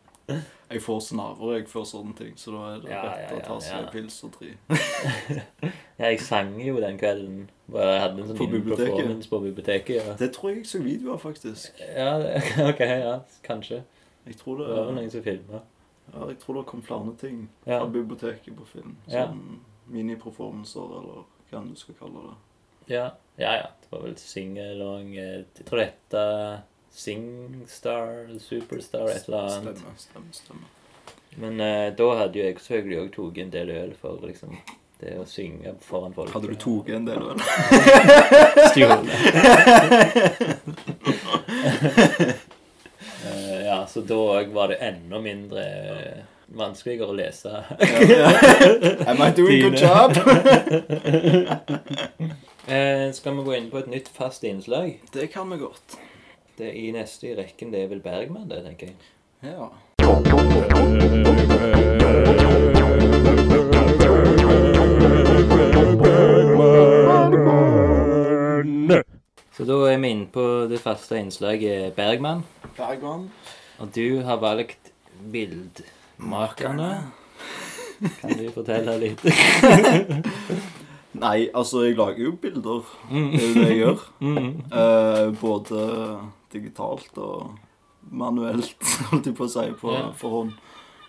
Jeg 0.71 0.83
får 0.83 1.01
snaver 1.01 1.53
jeg 1.55 1.69
før 1.71 1.85
sånne 1.87 2.15
ting, 2.19 2.33
så 2.37 2.51
da 2.51 2.63
er 2.73 2.81
det 2.83 2.91
Ja, 2.91 3.03
rett 3.07 3.31
ja, 3.31 3.37
å 3.37 3.43
ta 3.47 3.59
seg 3.63 3.77
ja. 3.77 3.83
en 3.85 3.93
pils 3.93 4.17
og 4.27 4.33
tre. 4.35 4.49
ja, 6.01 6.09
jeg 6.11 6.21
sang 6.27 6.57
jo 6.59 6.81
den 6.83 6.99
kvelden. 6.99 7.45
Jeg 7.71 8.01
hadde 8.03 8.25
en 8.25 8.33
sånn 8.33 8.41
På 8.41 8.49
biblioteket? 8.51 9.29
på 9.31 9.41
biblioteket. 9.45 10.01
Ja. 10.01 10.17
Det 10.19 10.33
tror 10.35 10.51
jeg 10.51 10.65
jeg 10.65 10.67
så 10.73 10.81
video 10.83 11.13
av, 11.15 11.21
faktisk. 11.23 11.79
ja, 11.95 12.17
ok, 12.73 12.83
ja, 12.83 13.13
kanskje. 13.47 13.85
Jeg 14.27 14.37
tror 14.41 14.59
Det 14.59 14.67
det, 14.69 14.77
var 14.77 14.93
noen 14.93 15.11
som 15.11 15.23
filma. 15.23 15.61
ja, 16.13 16.27
jeg 16.29 16.39
tror 16.43 16.55
det 16.61 16.67
kom 16.67 16.83
flere 16.83 17.13
ting 17.21 17.49
Ja. 17.67 17.79
fra 17.81 17.87
biblioteket 17.87 18.57
på 18.57 18.65
film. 18.67 18.97
Ja. 19.07 19.27
Sånn 19.29 19.61
mini-performancer, 19.87 20.83
eller 21.01 21.25
hva 21.51 21.59
enn 21.61 21.71
du 21.71 21.77
skal 21.79 21.95
kalle 21.99 22.23
det. 22.29 22.37
Ja, 22.95 23.11
ja. 23.39 23.53
ja. 23.63 23.67
Det 23.83 23.91
var 23.93 24.03
vel 24.03 24.17
singalong 24.19 25.13
eh, 25.17 25.45
Jeg 25.59 25.65
tror 25.67 25.79
det 25.79 25.87
heter 25.93 26.59
Singstar, 26.97 28.39
Superstar, 28.41 29.09
et 29.11 29.29
eller 29.29 29.39
annet. 29.43 29.77
Stemmer, 29.79 29.97
stemmer, 29.97 30.33
stemmer. 30.33 30.69
Men 31.37 31.61
uh, 31.61 31.91
da 31.97 32.07
hadde 32.23 32.39
jo 32.39 32.45
jeg 32.47 32.57
selvfølgelig 32.65 32.99
òg 33.03 33.11
tatt 33.13 33.39
en 33.43 33.51
del 33.53 33.71
øl 33.75 33.91
for 34.01 34.17
liksom 34.25 34.55
det 35.03 35.19
å 35.21 35.27
synge 35.29 35.75
foran 35.85 36.15
folk. 36.17 36.31
Hadde 36.33 36.49
du 36.49 36.57
tatt 36.57 36.89
en 36.97 37.05
del 37.05 37.21
øl? 37.21 37.41
Stjålet. 38.73 39.13
Så 43.97 44.03
da 44.05 44.17
òg 44.21 44.51
var 44.53 44.69
det 44.69 44.77
enda 44.85 45.17
mindre 45.25 45.63
vanskeligere 46.53 47.07
å 47.09 47.15
lese. 47.17 47.49
Am 49.09 49.23
I 49.25 49.31
doing 49.33 49.63
good 49.65 49.81
job? 49.81 50.13
Eh, 52.67 53.13
skal 53.15 53.37
vi 53.37 53.43
gå 53.47 53.53
inn 53.55 53.69
på 53.71 53.79
et 53.79 53.87
nytt 53.87 54.09
fast 54.11 54.43
innslag? 54.43 54.97
Det 55.15 55.29
kan 55.31 55.47
vi 55.53 55.61
godt. 55.61 55.95
Det 56.59 56.73
I 56.75 56.89
neste 56.91 57.29
i 57.31 57.37
rekken 57.39 57.71
det 57.71 57.85
er 57.85 57.93
vel 57.93 58.03
Bergman, 58.03 58.49
det, 58.51 58.65
tenker 58.67 58.91
jeg. 58.91 58.97
Ja. 59.47 59.71
Så 69.55 69.65
da 69.65 69.79
er 69.89 70.03
vi 70.03 70.11
inne 70.11 70.27
på 70.29 70.43
det 70.69 70.83
faste 70.83 71.23
innslaget 71.23 71.95
Bergman. 71.95 72.43
Bergman. 72.77 73.31
Og 73.81 73.91
du 73.95 74.23
har 74.25 74.39
valgt 74.41 74.93
Bildmakerne. 75.33 76.91
Kan 78.21 78.37
du 78.37 78.47
fortelle 78.53 78.95
litt? 79.01 79.23
Nei, 81.17 81.47
altså, 81.57 81.87
jeg 81.87 81.97
lager 81.97 82.27
jo 82.27 82.33
bilder. 82.41 82.83
Mm. 83.09 83.31
Det 83.33 83.41
er 83.41 83.47
jo 83.47 83.55
det 83.57 83.69
jeg 83.71 83.79
gjør. 83.81 84.03
Eh, 84.77 85.29
både 85.41 85.85
digitalt 86.53 87.17
og 87.25 87.55
manuelt, 88.13 88.77
holdt 89.11 89.31
jeg 89.31 89.37
på 89.39 89.47
å 89.49 89.53
si, 89.53 89.65
på, 89.81 89.95
Ja. 89.97 90.11
for 90.17 90.37
hånd. 90.41 90.53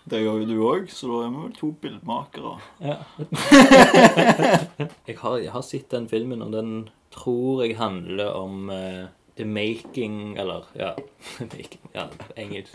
Det 0.08 0.22
gjør 0.24 0.38
jo 0.40 0.46
du 0.48 0.56
òg, 0.64 0.86
så 0.88 1.10
da 1.10 1.18
er 1.26 1.32
vi 1.34 1.42
vel 1.44 1.52
to 1.58 1.68
bildmakere. 1.82 2.54
Ja. 2.80 2.96
jeg, 5.10 5.18
har, 5.20 5.36
jeg 5.44 5.52
har 5.52 5.64
sett 5.68 5.90
den 5.92 6.08
filmen, 6.08 6.40
og 6.46 6.54
den 6.56 6.72
tror 7.12 7.60
jeg 7.66 7.76
handler 7.76 8.32
om 8.38 8.70
eh, 8.72 9.04
the 9.38 9.44
making 9.44 10.36
Eller, 10.38 10.66
ja 10.76 10.90
making, 11.40 11.80
Ja, 11.94 12.04
engelsk. 12.36 12.74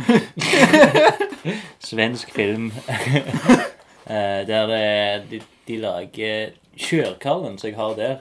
Svensk 1.80 2.32
film. 2.36 2.72
Eh, 4.06 4.48
der 4.48 4.66
det, 4.68 5.22
de, 5.32 5.38
de 5.68 5.78
lager 5.80 6.50
Kjørkallen, 6.78 7.58
som 7.58 7.68
jeg 7.70 7.76
har 7.78 7.94
der, 7.96 8.16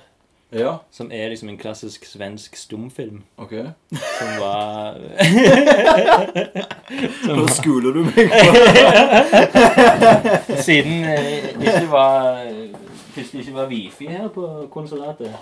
Ja, 0.52 0.76
som 0.94 1.10
er 1.12 1.28
liksom 1.28 1.48
en 1.48 1.56
klassisk 1.58 2.04
svensk 2.06 2.56
stumfilm. 2.56 3.22
ok. 3.36 3.50
Som 3.90 4.28
var 4.38 4.94
Nå 7.34 7.46
skoler 7.48 7.92
du 7.96 8.02
meg 8.04 8.30
på 8.30 8.52
Siden 10.62 11.04
eh, 11.04 11.50
det 11.58 11.66
ikke 11.74 11.90
var 11.90 12.38
det 13.16 13.26
ikke 13.34 13.54
var 13.56 13.66
wifi 13.72 14.06
her 14.06 14.28
på 14.28 14.68
konsulatet. 14.72 15.34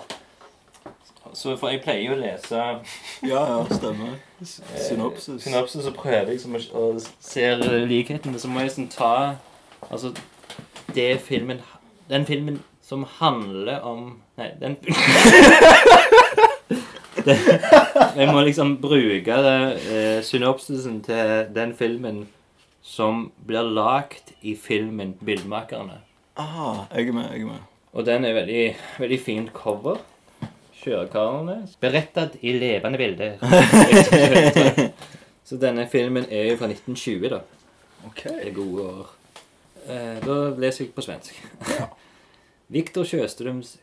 Så 1.33 1.57
for 1.57 1.69
jeg 1.71 1.81
pleier 1.83 2.03
jo 2.05 2.13
å 2.15 2.19
lese 2.21 2.57
Ja, 3.31 3.41
ja, 3.45 3.65
stemmer. 3.71 4.17
Synopsis. 4.41 5.43
synopsis 5.43 5.83
så 5.85 5.91
prøver 5.95 6.31
jeg 6.31 6.39
liksom 6.39 6.57
å 6.73 6.85
se 6.99 7.55
likhetene. 7.89 8.39
Så 8.41 8.47
må 8.51 8.59
jeg 8.65 8.75
sånn 8.75 8.89
ta 8.91 9.13
Altså, 9.89 10.13
det 10.95 11.21
filmen 11.25 11.61
Den 12.09 12.25
filmen 12.27 12.59
som 12.85 13.05
handler 13.19 13.79
om 13.87 13.99
Nei, 14.37 14.49
den 14.59 14.75
det, 17.25 17.37
Jeg 18.17 18.27
må 18.31 18.41
liksom 18.43 18.77
bruke 18.81 19.37
eh, 19.37 20.21
synopsisen 20.25 21.01
til 21.05 21.47
den 21.55 21.75
filmen 21.77 22.27
som 22.81 23.31
blir 23.45 23.61
lagt 23.61 24.31
i 24.41 24.55
filmen 24.57 25.13
'Bildmakerne'. 25.21 25.99
Ah, 26.35 26.87
jeg 26.95 27.07
er 27.07 27.11
med, 27.13 27.23
jeg 27.31 27.41
er 27.41 27.45
med. 27.45 27.59
Og 27.93 28.05
den 28.05 28.25
er 28.25 28.33
veldig, 28.33 28.75
veldig 28.99 29.19
fint 29.21 29.53
cover. 29.53 29.97
Kjørekarene. 30.81 31.67
Berettet 31.81 32.37
i 32.41 32.51
levende 32.57 32.97
bilder. 32.97 33.37
Så 35.47 35.57
denne 35.61 35.87
filmen 35.91 36.25
er 36.29 36.51
jo 36.51 36.57
fra 36.61 36.67
1920, 36.71 37.29
da. 37.29 37.39
Ok. 38.07 38.23
Det 38.23 38.47
er 38.47 38.53
gode 38.55 38.81
år. 38.87 39.07
Eh, 39.85 40.17
da 40.23 40.35
leser 40.61 40.85
jeg 40.85 40.93
på 40.95 41.01
svensk. 41.05 41.33
Viktor 42.71 43.03
Sjøstrøms 43.03 43.77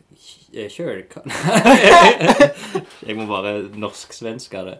eh, 0.54 0.72
jeg 3.06 3.16
må 3.18 3.26
bare 3.28 3.68
norsk-svenske 3.76 4.58
det. 4.64 4.78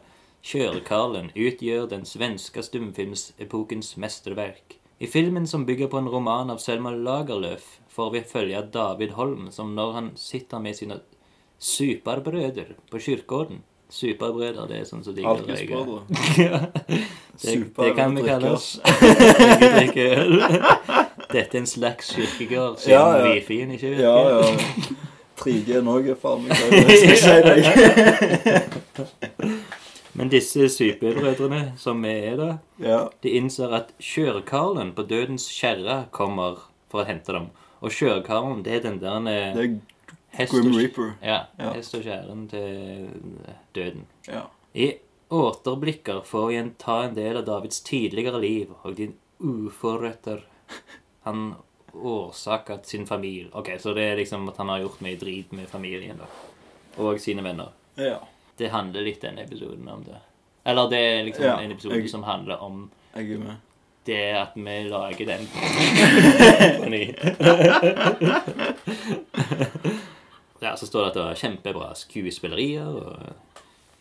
'Kjørekarlen' 0.48 1.34
utgjør 1.36 1.88
den 1.90 2.04
svenske 2.06 2.62
stumfilmsepokens 2.62 3.96
mesterverk. 4.00 4.78
I 4.98 5.06
filmen 5.06 5.46
som 5.46 5.66
bygger 5.66 5.88
på 5.92 5.98
en 5.98 6.08
roman 6.08 6.50
av 6.50 6.58
Selma 6.62 6.90
Lagerlöf, 6.94 7.80
får 7.92 8.10
vi 8.14 8.22
følge 8.32 8.62
David 8.72 9.10
Holm 9.18 9.50
som 9.52 9.74
når 9.74 9.92
han 9.92 10.10
sitter 10.16 10.58
med 10.62 10.74
sine 10.78 11.00
superbrødre 11.58 12.64
på 12.90 12.98
kirkegården. 12.98 13.62
Superbrødre, 13.90 14.68
det 14.68 14.76
er 14.82 14.84
sånn 14.84 15.04
som 15.04 15.14
de 15.16 15.24
Alkisbrødre. 15.24 16.00
ja. 16.44 16.58
Det, 17.40 17.54
det 17.78 17.94
kan 17.96 18.16
vi 18.16 18.22
kalle 18.26 18.50
oss. 18.52 18.80
Dette 21.32 21.56
er 21.56 21.60
en 21.62 21.66
slags 21.68 22.10
kirkegård, 22.16 22.76
siden 22.82 22.94
Ja, 22.94 23.16
ja. 23.16 23.22
wifi-en 23.32 23.70
ikke 23.76 23.88
virker. 23.94 24.04
Ja, 24.04 24.18
ja. 24.28 24.42
3G 25.38 25.68
Norge, 25.86 26.14
faen 26.18 26.42
meg. 26.44 26.56
Det 26.72 26.96
skal 26.98 27.08
jeg 27.08 27.18
si 27.22 27.34
deg. 27.46 27.58
Men 30.18 30.26
disse 30.32 30.66
superbrødrene 30.74 31.62
som 31.78 32.02
vi 32.02 32.10
er 32.10 32.36
da, 32.40 32.48
Ja. 32.82 33.00
de 33.22 33.28
innser 33.38 33.70
at 33.76 33.92
kjørekarlen 34.02 34.90
på 34.96 35.02
dødens 35.06 35.46
kjerre 35.52 36.06
kommer 36.10 36.56
for 36.90 37.00
å 37.04 37.06
hente 37.06 37.30
dem. 37.32 37.46
Og 37.80 37.90
kjørekarlen, 37.94 38.62
det 38.64 38.72
er 38.74 38.80
den 38.90 38.98
der 38.98 39.20
hest 40.30 40.52
Grim 40.52 40.72
Reaper. 40.76 41.12
Ja, 41.22 41.46
Ja. 41.58 41.72
hest 41.72 41.94
og 41.94 42.02
kjæren 42.02 42.48
til 42.50 43.08
døden. 43.74 44.06
Ja. 44.28 44.42
I 44.74 44.92
återblikker 45.30 46.20
får 46.24 46.46
vi 46.48 46.56
en 46.56 46.70
ta 46.78 47.02
en 47.04 47.14
del 47.14 47.36
av 47.36 47.44
Davids 47.44 47.80
tidligere 47.80 48.40
liv 48.40 48.70
og 48.82 48.94
de 48.96 49.10
uforretter 49.40 50.42
han 51.24 51.54
årsaket 51.94 52.86
sin 52.86 53.06
familie. 53.06 53.48
Ok, 53.52 53.68
så 53.78 53.94
det 53.94 54.02
er 54.12 54.16
liksom 54.16 54.48
at 54.48 54.56
han 54.56 54.68
har 54.68 54.78
gjort 54.80 55.00
mye 55.00 55.16
drit 55.18 55.52
med 55.52 55.68
familien 55.68 56.16
da. 56.18 56.24
Og 56.98 57.20
sine 57.20 57.42
venner. 57.42 57.68
ja. 57.96 58.18
Det 58.58 58.70
handler 58.72 59.00
litt 59.06 59.20
denne 59.22 59.44
episoden 59.44 59.88
om 59.88 60.02
det. 60.04 60.16
Eller 60.66 60.88
det 60.90 60.98
er 60.98 61.24
liksom 61.24 61.44
Ja, 61.44 61.56
en 61.60 61.70
episode 61.72 61.94
jeg- 61.94 62.10
som 62.10 62.22
handler 62.24 62.56
om 62.62 62.90
Jeg 63.14 63.32
er 63.32 63.38
med. 63.38 63.56
det 64.04 64.34
at 64.34 64.48
vi 64.56 64.88
lager 64.88 65.26
den 65.26 65.46
på 66.82 66.88
ny. 66.90 67.14
Ja, 70.62 70.76
så 70.76 70.86
står 70.86 71.00
det 71.04 71.08
at 71.10 71.14
det 71.18 71.24
var 71.24 71.34
kjempebra 71.38 71.88
skuespillerier 71.94 72.86
og 72.86 73.18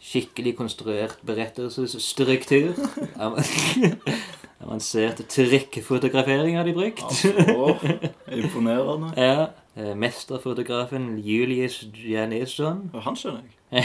skikkelig 0.02 0.56
konstruert 0.58 1.18
berettelsesstruktur. 1.26 2.74
Avanserte 4.68 5.24
trekkfotografering 5.30 6.58
har 6.58 6.66
de 6.66 6.74
brukt. 6.74 7.04
Altså, 7.04 7.30
imponerende. 8.34 9.12
Ja. 9.22 9.46
eh, 9.78 9.94
Mesterfotografen 9.98 11.18
Julius 11.22 11.84
Janisson. 11.94 12.88
Han 13.06 13.16
skjønner 13.16 13.42
jeg. 13.72 13.84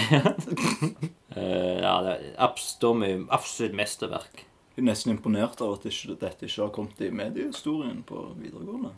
Eh, 1.36 1.78
Ja, 1.82 1.92
det 2.04 2.12
er 2.12 2.34
absolutt 2.44 3.74
mesterverk. 3.76 4.46
Jeg 4.72 4.80
er 4.80 4.86
nesten 4.88 5.12
imponert 5.12 5.60
av 5.60 5.74
at 5.76 5.82
ikke, 5.90 6.14
dette 6.20 6.46
ikke 6.48 6.62
har 6.62 6.70
kommet 6.72 7.00
i 7.04 7.10
mediehistorien 7.12 7.98
på 8.08 8.22
videregående. 8.40 8.92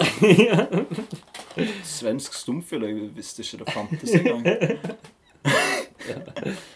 Svensk 1.96 2.34
stumfilm. 2.38 2.84
Jeg 2.86 3.10
visste 3.16 3.42
ikke 3.42 3.64
det 3.64 3.74
fantes 3.74 4.14
engang. 4.14 4.44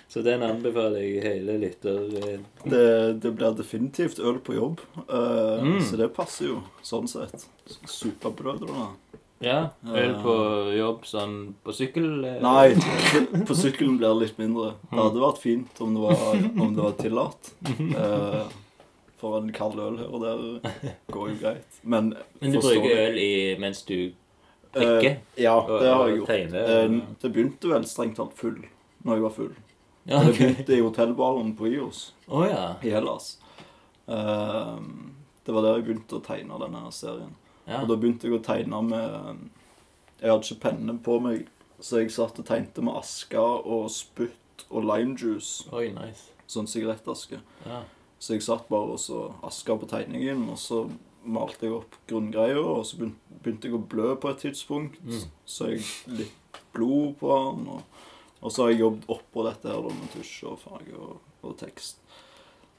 Så 0.09 0.23
den 0.25 0.43
anbefaler 0.43 1.03
jeg 1.05 1.23
hele 1.25 1.59
lytter... 1.61 1.99
eh, 2.17 2.39
Det, 2.65 2.83
det 3.23 3.33
blir 3.37 3.55
definitivt 3.59 4.19
øl 4.25 4.39
på 4.45 4.55
jobb, 4.57 4.81
Uh, 5.09 5.63
Mm. 5.63 5.81
så 5.85 5.97
det 6.01 6.09
passer 6.17 6.47
jo 6.51 6.59
sånn 6.85 7.07
sett. 7.09 7.45
Superbrødrene. 7.89 8.87
Ja, 9.45 9.71
øl 9.87 10.15
på 10.25 10.35
jobb 10.77 11.05
sånn 11.07 11.35
på 11.65 11.73
sykkel? 11.77 12.09
Eller? 12.25 12.41
Nei, 12.43 12.75
på 13.47 13.55
sykkelen 13.57 13.99
blir 14.01 14.09
det 14.11 14.23
litt 14.25 14.39
mindre. 14.41 14.73
Det 14.91 14.99
hadde 14.99 15.23
vært 15.23 15.39
fint 15.43 15.81
om 15.85 15.95
det 15.95 16.03
var, 16.03 16.41
om 16.65 16.75
det 16.75 16.83
var 16.89 16.97
tillatt. 16.99 17.53
Eh, 17.99 18.43
for 19.19 19.37
en 19.41 19.53
kald 19.53 19.79
øl 19.83 19.99
her 19.99 20.09
og 20.15 20.21
der 20.23 20.73
går 21.15 21.29
jo 21.33 21.37
greit. 21.41 21.79
Men, 21.83 22.15
Men 22.41 22.53
du 22.55 22.61
bruker 22.61 22.89
jeg. 22.89 23.09
øl 23.11 23.19
i, 23.19 23.57
mens 23.61 23.83
du 23.89 23.99
Eh, 24.77 24.83
Uh, 25.01 25.15
ja, 25.41 25.55
Og- 25.57 25.81
det 25.81 25.89
har 25.95 26.07
jeg 26.09 26.17
gjort. 26.19 26.29
tegner, 26.29 26.89
uh, 26.91 26.99
det 27.23 27.31
begynte 27.33 27.69
vel 27.71 27.87
strengt 27.89 28.17
talt 28.19 28.35
full 28.37 28.59
når 29.03 29.15
jeg 29.17 29.23
var 29.23 29.31
full. 29.33 29.55
Ja, 30.07 30.19
Det 30.25 30.35
begynte 30.37 30.77
i 30.77 30.81
hotellbaren 30.85 31.55
på 31.57 31.67
Ios 31.73 32.13
oh, 32.29 32.45
ja. 32.47 32.75
i 32.85 32.91
Hellas. 32.93 33.39
Uh, 34.07 34.79
det 35.47 35.55
var 35.55 35.63
der 35.65 35.79
jeg 35.79 35.85
begynte 35.89 36.19
å 36.19 36.23
tegne 36.25 36.59
denne 36.61 36.85
serien. 36.93 37.33
ja. 37.67 37.81
Og 37.83 37.89
da 37.89 37.97
begynte 37.97 38.29
jeg 38.29 38.37
å 38.39 38.45
tegne 38.45 38.83
med 38.85 39.39
Jeg 40.21 40.31
hadde 40.31 40.45
ikke 40.53 40.61
penne 40.69 40.99
på 41.05 41.19
meg, 41.23 41.47
så 41.81 42.01
jeg 42.03 42.11
satt 42.13 42.39
og 42.39 42.47
tegnte 42.49 42.83
med 42.83 42.95
aske 42.99 43.39
og 43.39 43.89
spytt 43.91 44.65
og 44.71 44.85
limejuice. 44.85 45.69
Oi, 45.73 45.89
nice. 45.95 46.29
Sånn 46.47 46.67
sigarettaske. 46.69 47.39
Ja. 47.67 47.83
Så 48.19 48.35
jeg 48.35 48.45
satt 48.47 48.67
bare 48.71 48.97
og 48.97 49.01
så 49.03 49.29
aska 49.47 49.77
på 49.79 49.89
tegningen, 49.91 50.49
og 50.51 50.59
så 50.59 50.85
malte 51.29 51.69
jeg 51.69 51.77
opp 51.77 51.99
grunngreier, 52.11 52.61
og 52.63 52.85
så 52.89 52.99
begynte 52.99 53.69
jeg 53.69 53.77
å 53.79 53.83
blø 53.95 54.15
på 54.19 54.33
et 54.33 54.43
tidspunkt. 54.47 54.99
Mm. 55.05 55.25
Så 55.47 55.73
jeg 55.73 55.87
litt 56.21 56.63
blod 56.75 57.19
på 57.21 57.31
den, 57.31 57.69
og, 57.77 58.05
og 58.41 58.55
så 58.55 58.65
har 58.65 58.75
jeg 58.75 58.83
jobbet 58.85 59.13
oppå 59.19 59.47
dette 59.47 59.71
her 59.71 59.83
da, 59.87 59.95
med 59.95 60.15
tusj 60.15 60.37
og 60.51 60.61
farge 60.63 60.95
og, 60.99 61.19
og 61.47 61.59
tekst. 61.61 62.03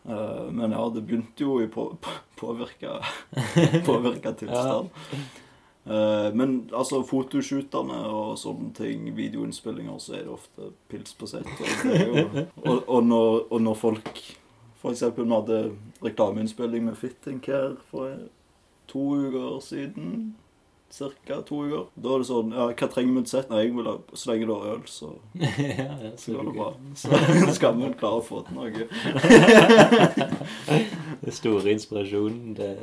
Uh, 0.07 0.47
men 0.55 0.71
ja, 0.71 0.81
det 0.95 1.03
begynte 1.05 1.43
jo 1.43 1.59
i 1.63 1.67
på, 1.71 1.91
på, 2.03 2.17
påvirka, 2.39 2.99
påvirka 3.89 4.35
tilstand. 4.39 4.91
Eh, 5.89 6.33
men 6.33 6.69
altså, 6.75 6.99
fotoshootene 7.07 7.99
og 8.13 8.35
sånne 8.37 8.69
ting, 8.77 9.07
videoinnspillinger, 9.17 9.95
så 10.03 10.19
er 10.19 10.27
det 10.27 10.35
ofte 10.35 10.69
pils 10.91 11.15
på 11.17 11.29
sett. 11.29 11.49
Og, 11.49 12.37
og, 12.67 12.83
og, 12.83 12.99
når, 13.07 13.29
og 13.49 13.63
når 13.65 13.79
folk 13.79 14.21
Eksempel 14.87 15.25
vi 15.25 15.35
hadde 15.35 15.71
reklameinnspilling 16.03 16.85
med 16.85 16.97
Fitting 16.97 17.39
Care 17.43 17.75
for 17.91 18.15
to 18.87 18.99
uker 19.15 19.59
siden. 19.59 20.35
Cirka 20.89 21.41
to 21.45 21.65
uker. 21.65 21.83
Da 21.95 22.13
er 22.15 22.23
det 22.23 22.27
sånn 22.29 22.53
Ja, 22.55 22.69
hva 22.71 22.87
trenger 22.89 23.13
vi 23.13 23.21
til 23.25 23.33
sett? 23.35 23.51
Nei, 23.51 23.59
jeg 23.67 23.75
vil 23.75 23.85
ha 23.85 23.97
Så 24.17 24.31
lenge 24.31 24.47
du 24.49 24.53
har 24.55 24.71
øl, 24.71 24.79
så, 24.89 25.11
ja, 25.35 25.97
ja, 26.01 26.13
så 26.17 26.33
går 26.33 26.47
det 26.47 26.55
bra. 26.55 26.69
Så 27.03 27.53
skal 27.59 27.77
vi 27.77 27.91
klare 27.99 28.21
å 28.21 28.25
få 28.25 28.41
til 28.47 28.57
noe. 28.57 28.87
Den 31.25 31.35
store 31.35 31.75
inspirasjonen, 31.75 32.55
det 32.57 32.73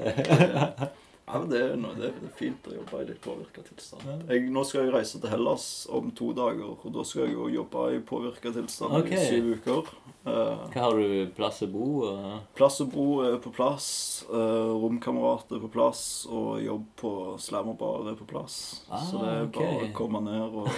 Ja, 1.27 1.41
men 1.41 1.49
det 1.51 1.59
er, 1.59 1.72
noe, 1.74 1.97
det 1.99 2.12
er 2.12 2.35
fint 2.39 2.66
å 2.70 2.72
jobbe 2.77 3.01
i 3.03 3.07
litt 3.09 3.18
påvirka 3.24 3.62
tilstand. 3.66 4.29
Jeg, 4.31 4.45
nå 4.55 4.62
skal 4.62 4.85
jeg 4.85 4.93
reise 4.95 5.18
til 5.18 5.33
Hellas 5.33 5.64
om 5.91 6.12
to 6.14 6.29
dager, 6.37 6.77
og 6.79 6.93
da 6.95 7.03
skal 7.03 7.24
jeg 7.24 7.35
jo 7.35 7.49
jobbe 7.51 7.87
i 7.97 8.03
påvirka 8.07 8.53
tilstand 8.55 8.95
okay. 9.01 9.18
i 9.18 9.24
syv 9.33 9.49
uker. 9.57 9.91
Eh, 10.22 10.61
Hva 10.70 10.85
har 10.85 11.01
du 11.01 11.33
plass 11.35 11.59
å 11.66 11.68
bo? 11.72 11.89
Uh? 12.07 12.37
plass 12.55 12.79
og 12.85 12.93
bo 12.95 13.07
er 13.27 13.41
på 13.43 13.51
plass, 13.57 13.89
uh, 14.31 14.70
romkamerat 14.79 15.51
er 15.57 15.64
på 15.64 15.70
plass, 15.74 16.03
og 16.31 16.61
jobb 16.62 16.85
på 17.03 17.12
Slammerbar 17.43 18.12
er 18.12 18.20
på 18.20 18.27
plass. 18.31 18.61
Så 18.87 19.22
det 19.24 19.33
er 19.33 19.49
okay. 19.49 19.72
bare 19.72 19.89
å 19.89 19.95
komme 19.99 20.22
ned 20.29 20.61
og 20.62 20.70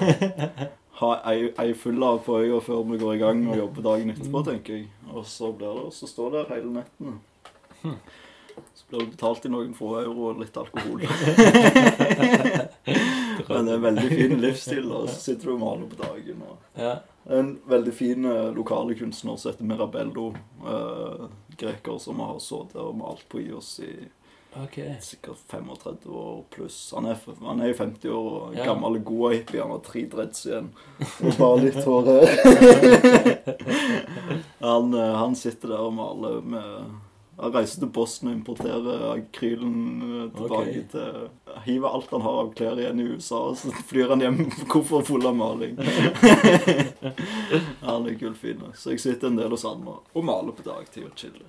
ha 1.02 1.10
ei, 1.28 1.50
ei 1.60 1.74
full 1.76 2.00
av 2.08 2.22
på 2.24 2.40
øya 2.40 2.62
før 2.64 2.88
vi 2.88 3.02
går 3.04 3.18
i 3.18 3.20
gang 3.20 3.44
og 3.50 3.60
jobber 3.60 3.86
dagen 3.90 4.14
etterpå, 4.16 4.42
tenker 4.48 4.80
jeg. 4.80 4.88
Og 5.12 5.28
så 5.28 5.52
blir 5.52 5.76
det 5.82 5.92
så 5.98 6.08
står 6.08 6.38
der 6.38 6.50
hele 6.56 6.72
nettene. 6.80 7.18
Så 8.74 8.84
blir 8.90 9.00
det 9.04 9.10
betalt 9.16 9.46
i 9.46 9.52
noen 9.52 9.74
få 9.76 9.92
euro 10.02 10.30
og 10.32 10.40
litt 10.42 10.56
alkohol. 10.56 11.02
Men 13.48 13.64
det 13.64 13.72
er 13.72 13.76
en 13.78 13.82
veldig 13.86 14.08
fin 14.10 14.36
livsstil, 14.42 14.90
og 14.92 15.08
så 15.08 15.18
sitter 15.22 15.48
du 15.48 15.54
og 15.54 15.60
maler 15.62 15.86
på 15.92 16.02
dagen. 16.02 16.42
Og 16.48 16.56
Ja. 16.80 16.94
en 17.38 17.58
veldig 17.68 17.94
fin 17.94 18.24
eh, 18.24 18.50
lokale 18.56 18.94
kunstner 18.98 19.36
som 19.38 19.52
heter 19.52 19.64
Mirabello. 19.64 20.34
Eh, 20.66 21.26
greker 21.58 21.98
som 22.00 22.20
har 22.20 22.38
sittet 22.40 22.76
og 22.82 22.96
malt 23.00 23.24
på 23.28 23.40
IOS 23.42 23.80
i 23.84 23.92
okay. 24.62 24.94
sikkert 25.00 25.38
35 25.50 26.06
år 26.14 26.44
pluss. 26.54 26.92
Han 26.94 27.06
er, 27.10 27.16
han 27.42 27.60
er 27.60 27.72
i 27.72 27.74
50 27.78 28.08
år 28.10 28.30
og 28.42 28.54
Ja. 28.56 28.64
gammel 28.70 28.96
og 29.00 29.04
god 29.04 29.32
hippie. 29.34 29.60
Han 29.62 29.70
har 29.74 29.78
tre 29.84 30.04
dreads 30.06 30.46
igjen. 30.46 30.70
Og 31.24 31.32
bare 31.38 31.60
litt 31.64 31.84
hår 31.84 32.04
han, 34.60 34.94
eh, 34.94 35.14
han 35.18 35.36
sitter 35.36 35.68
der 35.74 35.84
og 35.88 35.94
maler 35.98 36.40
med 36.42 36.96
Han 37.38 37.52
reiser 37.54 37.84
til 37.84 37.90
Boston 37.94 38.32
og 38.32 38.34
importerer 38.34 39.04
akrylen 39.12 39.74
eh, 40.02 40.22
tilbake 40.34 40.72
okay. 40.72 40.86
til 40.90 41.60
Hiver 41.68 41.94
alt 41.94 42.10
han 42.10 42.24
har 42.24 42.38
av 42.40 42.50
klær 42.58 42.80
igjen 42.82 43.02
i 43.02 43.06
USA, 43.12 43.42
og 43.52 43.58
så 43.60 43.70
flyr 43.86 44.10
han 44.14 44.24
hjem 44.24 44.40
med 44.42 44.64
koffert 44.72 45.06
full 45.06 45.26
av 45.28 45.36
maling. 45.38 45.78
han 47.86 48.08
er 48.10 48.18
gullfin. 48.18 48.66
Så 48.74 48.96
jeg 48.96 49.04
sitter 49.04 49.30
en 49.30 49.38
del 49.38 49.54
hos 49.54 49.66
han 49.68 49.86
og, 49.86 50.18
maler 50.18 50.56
på 50.58 50.66
dagtid 50.66 51.06
og 51.06 51.14
chiller. 51.18 51.46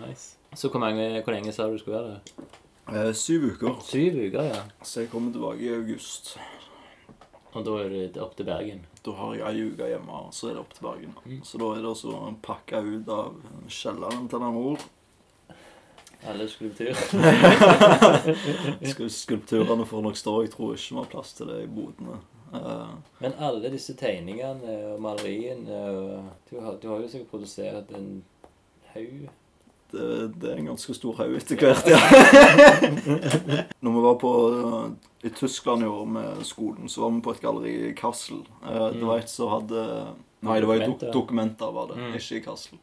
Nice. 0.00 0.34
Så 0.58 0.72
hvor, 0.72 0.82
mange, 0.82 1.06
hvor 1.22 1.36
lenge 1.36 1.54
sa 1.54 1.68
du 1.68 1.78
du 1.78 1.84
skulle 1.84 2.00
være 2.00 2.18
der? 2.18 2.50
Eh, 2.88 3.12
syv 3.14 3.52
uker. 3.52 3.78
Syv 3.84 4.18
uker, 4.18 4.42
ja. 4.50 4.62
Så 4.82 5.04
jeg 5.04 5.12
kommer 5.14 5.32
tilbake 5.32 5.62
i 5.62 5.74
august. 5.76 6.34
Og 7.54 7.64
da 7.64 7.78
er 7.84 7.94
det 7.94 8.20
opp 8.20 8.34
til 8.36 8.46
Bergen. 8.48 8.84
Da 9.06 9.14
har 9.22 9.38
jeg 9.38 9.48
ei 9.48 9.70
uke 9.70 9.86
hjemme, 9.94 10.26
og 10.26 10.34
så 10.34 10.50
er 10.50 10.58
det 10.58 10.66
opp 10.66 10.74
til 10.74 10.90
Bergen. 10.90 11.16
Mm. 11.24 11.40
Så 11.46 11.62
da 11.62 11.72
er 11.72 11.84
det 11.84 11.94
også 11.94 12.20
pakka 12.44 12.82
ut 12.82 13.10
av 13.12 13.38
kjelleren 13.70 14.26
til 14.28 14.42
den 14.42 14.56
mor. 14.58 14.88
Alle 16.26 16.48
skulptur. 16.48 16.92
Sku- 18.82 19.08
Skulpturene 19.08 19.86
får 19.86 20.02
nok 20.02 20.16
stå. 20.18 20.32
Jeg 20.42 20.50
tror 20.54 20.74
ikke 20.74 20.94
vi 20.94 20.98
har 20.98 21.10
plass 21.12 21.32
til 21.38 21.46
det 21.50 21.60
i 21.64 21.66
bodene. 21.70 22.18
Uh, 22.52 22.94
Men 23.20 23.34
alle 23.44 23.68
disse 23.74 23.92
tegningene 23.94 24.76
og 24.94 25.02
maleriene 25.04 25.80
du, 26.48 26.54
har, 26.64 26.78
du 26.80 26.86
har 26.88 27.02
jo 27.02 27.08
sikkert 27.12 27.28
produsert 27.30 27.90
en 27.92 28.22
haug. 28.94 29.26
det, 29.92 30.06
det 30.40 30.50
er 30.54 30.56
en 30.62 30.70
ganske 30.70 30.94
stor 30.96 31.14
haug 31.20 31.36
etter 31.36 31.60
hvert, 31.60 31.86
ja. 31.92 32.00
Når 33.84 33.92
vi 33.98 34.02
var 34.06 34.16
på 34.20 34.32
eh, 34.54 34.88
i 35.28 35.30
Tyskland 35.36 35.84
i 35.84 35.88
år 35.92 36.08
med 36.16 36.42
skolen, 36.48 36.88
så 36.88 37.04
var 37.04 37.12
vi 37.14 37.22
på 37.28 37.36
et 37.36 37.40
galleri 37.44 37.74
i 37.90 37.94
Kassel. 37.96 38.40
Eh, 38.64 38.88
Det 38.94 38.96
Mm. 39.02 39.06
var 39.12 39.18
et 39.22 39.30
som 39.30 39.48
hadde 39.52 39.84
Nei, 40.40 40.60
det 40.60 40.68
var 40.68 40.78
dok 40.78 40.86
Dokumenter. 40.86 41.12
dokumenter, 41.12 41.72
var 41.74 41.86
det. 41.92 41.96
Mm. 42.00 42.12
Ikke 42.16 42.36
i 42.36 42.40
Kassel. 42.44 42.78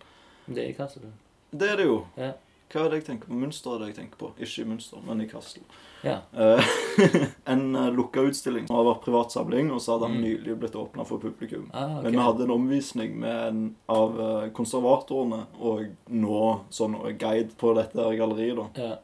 Det 0.46 0.62
er 0.64 0.70
i 0.70 0.74
Kassel, 0.78 1.02
du? 1.10 1.58
Det 1.58 1.70
er 1.72 1.78
det 1.78 1.86
jo. 1.90 2.00
Ja. 2.18 2.32
Hva 2.76 2.84
er 2.86 2.90
det 2.92 2.98
jeg 3.00 3.06
tenker 3.08 3.30
på? 3.32 3.38
Münster 3.40 3.72
er 3.72 3.80
det 3.80 3.88
jeg 3.94 3.96
tenker 4.02 4.18
på. 4.20 4.30
Ikke 4.36 4.62
i 4.66 4.68
Mønster, 4.68 5.00
men 5.08 5.22
i 5.24 5.28
Kassel. 5.32 5.62
Ja. 6.04 6.18
Eh, 6.36 6.74
en 7.54 7.64
uh, 7.76 7.86
lukka 7.96 8.26
utstilling 8.28 8.68
som 8.68 8.76
har 8.76 8.84
vært 8.90 9.06
privatsamling, 9.08 9.72
og 9.72 9.80
så 9.82 9.96
hadde 9.96 10.10
den 10.12 10.18
Mm. 10.20 10.26
nylig 10.28 10.58
blitt 10.60 10.76
åpna 10.76 11.06
for 11.08 11.24
publikum. 11.24 11.70
Ah, 11.74 11.98
ok. 11.98 12.04
Men 12.04 12.12
vi 12.18 12.24
hadde 12.26 12.44
en 12.44 12.52
omvisning 12.58 13.16
med 13.24 13.48
en 13.48 13.62
av 13.90 14.20
eh, 14.20 14.50
konservatorene 14.58 15.46
og 15.64 15.86
nå 16.12 16.42
sånn 16.70 17.00
guide 17.18 17.56
på 17.58 17.72
dette 17.80 18.10
galleriet. 18.20 18.58
da. 18.60 18.68
Ja. 18.90 18.96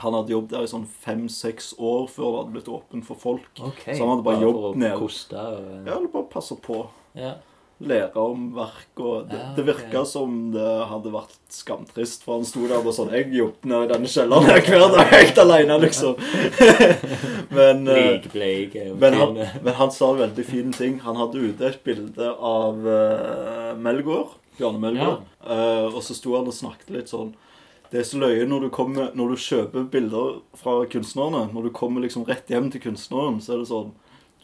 Han 0.00 0.14
hadde 0.16 0.32
jobbet 0.32 0.50
der 0.56 0.62
i 0.64 0.72
sånn 0.72 0.86
fem-seks 0.88 1.74
år 1.78 2.06
før 2.08 2.30
det 2.32 2.38
hadde 2.40 2.54
blitt 2.56 2.68
åpent 2.72 3.04
for 3.06 3.14
folk. 3.20 3.48
Ok. 3.60 3.82
Så 3.94 3.98
han 4.00 4.08
hadde 4.14 4.24
bare 4.24 4.42
jobbet 4.42 4.62
for 4.66 4.74
å 4.74 4.80
ned. 4.80 4.98
koste 4.98 5.36
og 5.36 5.86
Ja, 5.86 5.96
eller 5.98 6.08
bare 6.08 6.28
passe 6.32 6.56
på. 6.56 6.86
ja. 7.14 7.34
Lære 7.80 8.20
om 8.20 8.50
verk 8.52 9.00
og 9.00 9.30
Det, 9.30 9.38
Ja, 9.38 9.52
det 9.56 9.62
virka 9.64 10.02
som 10.04 10.50
det 10.52 10.68
hadde 10.90 11.12
vært 11.14 11.36
skamtrist, 11.48 12.26
for 12.26 12.36
han 12.36 12.44
sto 12.44 12.66
der 12.68 12.84
og 12.84 12.92
sånn 12.92 13.12
Jeg 13.14 13.30
jobbet 13.32 13.64
nede 13.70 13.86
i 13.86 13.90
denne 13.94 14.10
kjelleren 14.12 14.66
hver 14.68 14.84
dag 14.92 15.14
helt 15.14 15.40
alene, 15.40 15.78
liksom. 15.86 16.18
men 17.56 17.88
eh, 17.88 18.02
Likbleik 18.10 18.76
men 19.00 19.16
han, 19.16 19.40
men 19.64 19.78
han 19.78 19.94
sa 19.94 20.10
veldig 20.18 20.44
fine 20.44 20.74
ting. 20.76 20.98
Han 21.06 21.16
hadde 21.16 21.40
ute 21.40 21.70
et 21.70 21.80
bilde 21.86 22.28
av 22.36 22.84
uh, 22.84 23.72
Melgaard. 23.80 24.36
Bjarne 24.58 24.82
Melgaard. 24.82 25.24
Eh, 25.40 25.86
og 25.88 26.02
så 26.04 26.16
sto 26.16 26.36
han 26.36 26.50
og 26.50 26.56
snakket 26.56 26.92
litt 26.92 27.08
sånn 27.08 27.32
Det 27.90 28.02
er 28.02 28.06
så 28.06 28.20
løye 28.20 28.44
når 28.46 28.66
du, 28.66 28.70
kommer, 28.74 29.08
når 29.16 29.32
du 29.32 29.44
kjøper 29.46 29.88
bilder 29.90 30.42
fra 30.58 30.82
kunstnerne. 30.92 31.46
Når 31.54 31.70
du 31.70 31.72
kommer 31.74 32.04
liksom 32.04 32.28
rett 32.28 32.52
hjem 32.52 32.68
til 32.70 32.84
kunstneren, 32.84 33.40
så 33.40 33.56
er 33.56 33.64
det 33.64 33.70
sånn 33.72 33.94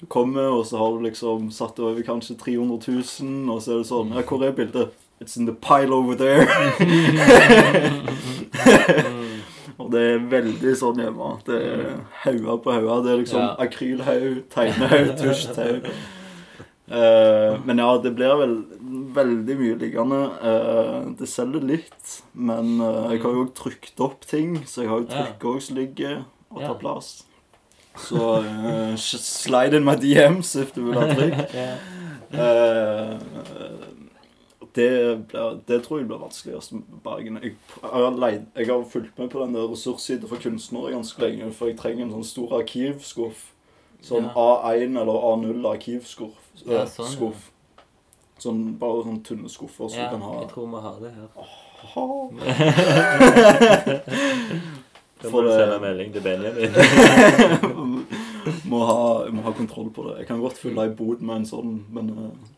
Du 0.01 0.07
kommer, 0.07 0.51
og 0.53 0.67
så 0.69 0.77
har 0.77 0.93
du 0.93 1.01
liksom 1.07 1.51
satt 1.51 1.79
over 1.81 2.03
kanskje 2.05 2.37
300 2.37 2.93
000, 3.23 3.49
og 3.49 3.63
så 3.65 3.73
er 3.73 3.79
det 3.81 3.89
sånn 3.89 4.13
Ja, 4.13 4.21
hvor 4.29 4.45
er 4.45 4.53
bildet? 4.57 4.93
It's 5.21 5.39
in 5.39 5.47
the 5.47 5.55
pile 5.55 5.95
over 5.95 6.15
there. 6.15 6.45
Og 9.77 9.91
det 9.93 10.01
er 10.03 10.29
veldig 10.29 10.77
sånn 10.77 11.01
hjemme. 11.01 11.31
Det 11.47 11.57
er 11.57 11.97
hauger 12.25 12.57
på 12.65 12.73
hauger. 12.75 13.03
Det 13.05 13.11
er 13.13 13.19
liksom 13.23 13.41
Ja. 13.41 13.57
akrylhaug, 13.65 14.43
tegnehaug, 14.53 15.09
tusjtau. 15.21 15.81
Uh, 16.87 17.59
men 17.67 17.81
ja, 17.83 17.89
det 17.99 18.13
blir 18.15 18.37
vel 18.39 18.53
veldig 19.17 19.57
mye 19.59 19.79
liggende. 19.81 20.21
Uh, 20.43 21.11
det 21.19 21.27
selger 21.29 21.65
litt, 21.67 22.21
men 22.33 22.79
uh, 22.81 23.11
jeg 23.11 23.23
har 23.25 23.33
jo 23.35 23.43
også 23.47 23.57
trykt 23.63 24.01
opp 24.01 24.27
ting, 24.27 24.61
så 24.67 24.83
jeg 24.85 24.91
har 24.93 24.99
jo 25.03 25.07
ligger 25.75 26.25
og 26.51 26.61
tar 26.63 26.79
plass. 26.79 27.26
Så 27.97 28.41
uh, 28.41 28.97
slide 28.97 29.77
in 29.77 29.85
my 29.85 29.97
DMs 29.97 30.55
if 30.57 30.75
du 30.75 30.85
vil 30.89 31.01
ha 31.01 31.15
trykk. 31.15 31.57
Eh, 32.31 33.19
det, 34.77 35.25
det 35.69 35.85
tror 35.85 35.99
jeg 35.99 36.07
blir 36.09 36.19
vanskeligst 36.19 36.73
Bergen. 37.05 37.39
Jeg, 37.43 37.53
jeg, 37.83 38.41
jeg 38.57 38.67
har 38.67 38.85
fulgt 38.91 39.19
med 39.19 39.29
på 39.29 39.45
den 39.45 39.55
der 39.55 39.73
ressurssiden 39.73 40.29
for 40.29 40.37
kunstnere 40.43 40.91
ganske 40.93 41.23
lenge, 41.23 41.53
for 41.53 41.67
jeg 41.71 41.79
trenger 41.79 42.05
en 42.05 42.13
sånn 42.19 42.25
stor 42.25 42.59
arkivskuff. 42.61 43.53
Sånn 44.05 44.29
Ja. 44.29 44.33
A1 44.37 44.99
eller 45.01 45.17
A0 45.31 45.69
arkivskuff. 45.71 46.37
Ja, 46.67 46.83
eh, 46.83 46.89
sånn, 46.91 47.07
ja. 47.07 47.13
skuff. 47.15 47.51
Sånn, 48.39 48.79
bare 48.81 49.03
sånn 49.07 49.23
tynne 49.25 49.49
skuffer 49.49 49.89
som 49.89 49.99
ja. 49.99 50.11
du 50.11 50.19
kan 50.19 50.27
ha. 50.27 50.35
Jeg 50.43 50.51
tror 50.53 50.67
vi 50.75 50.81
har 50.85 50.97
det 51.01 51.13
her. 51.17 51.29
Da 55.27 55.31
må 55.31 55.35
For 55.35 55.43
du 55.43 55.49
det- 55.51 55.59
sende 55.59 55.79
melding 55.83 56.13
til 56.15 56.23
Benjamin. 56.23 56.71
må, 58.71 58.79
ha, 58.87 58.99
må 59.35 59.43
ha 59.43 59.53
kontroll 59.59 59.91
på 59.95 60.05
det. 60.09 60.19
Jeg 60.23 60.29
kan 60.31 60.41
godt 60.43 60.59
fylle 60.61 60.85
ei 60.87 60.93
bod 60.95 61.23
med 61.27 61.41
en 61.43 61.49
sånn, 61.49 61.73
men 61.91 62.13
eh, 62.17 62.53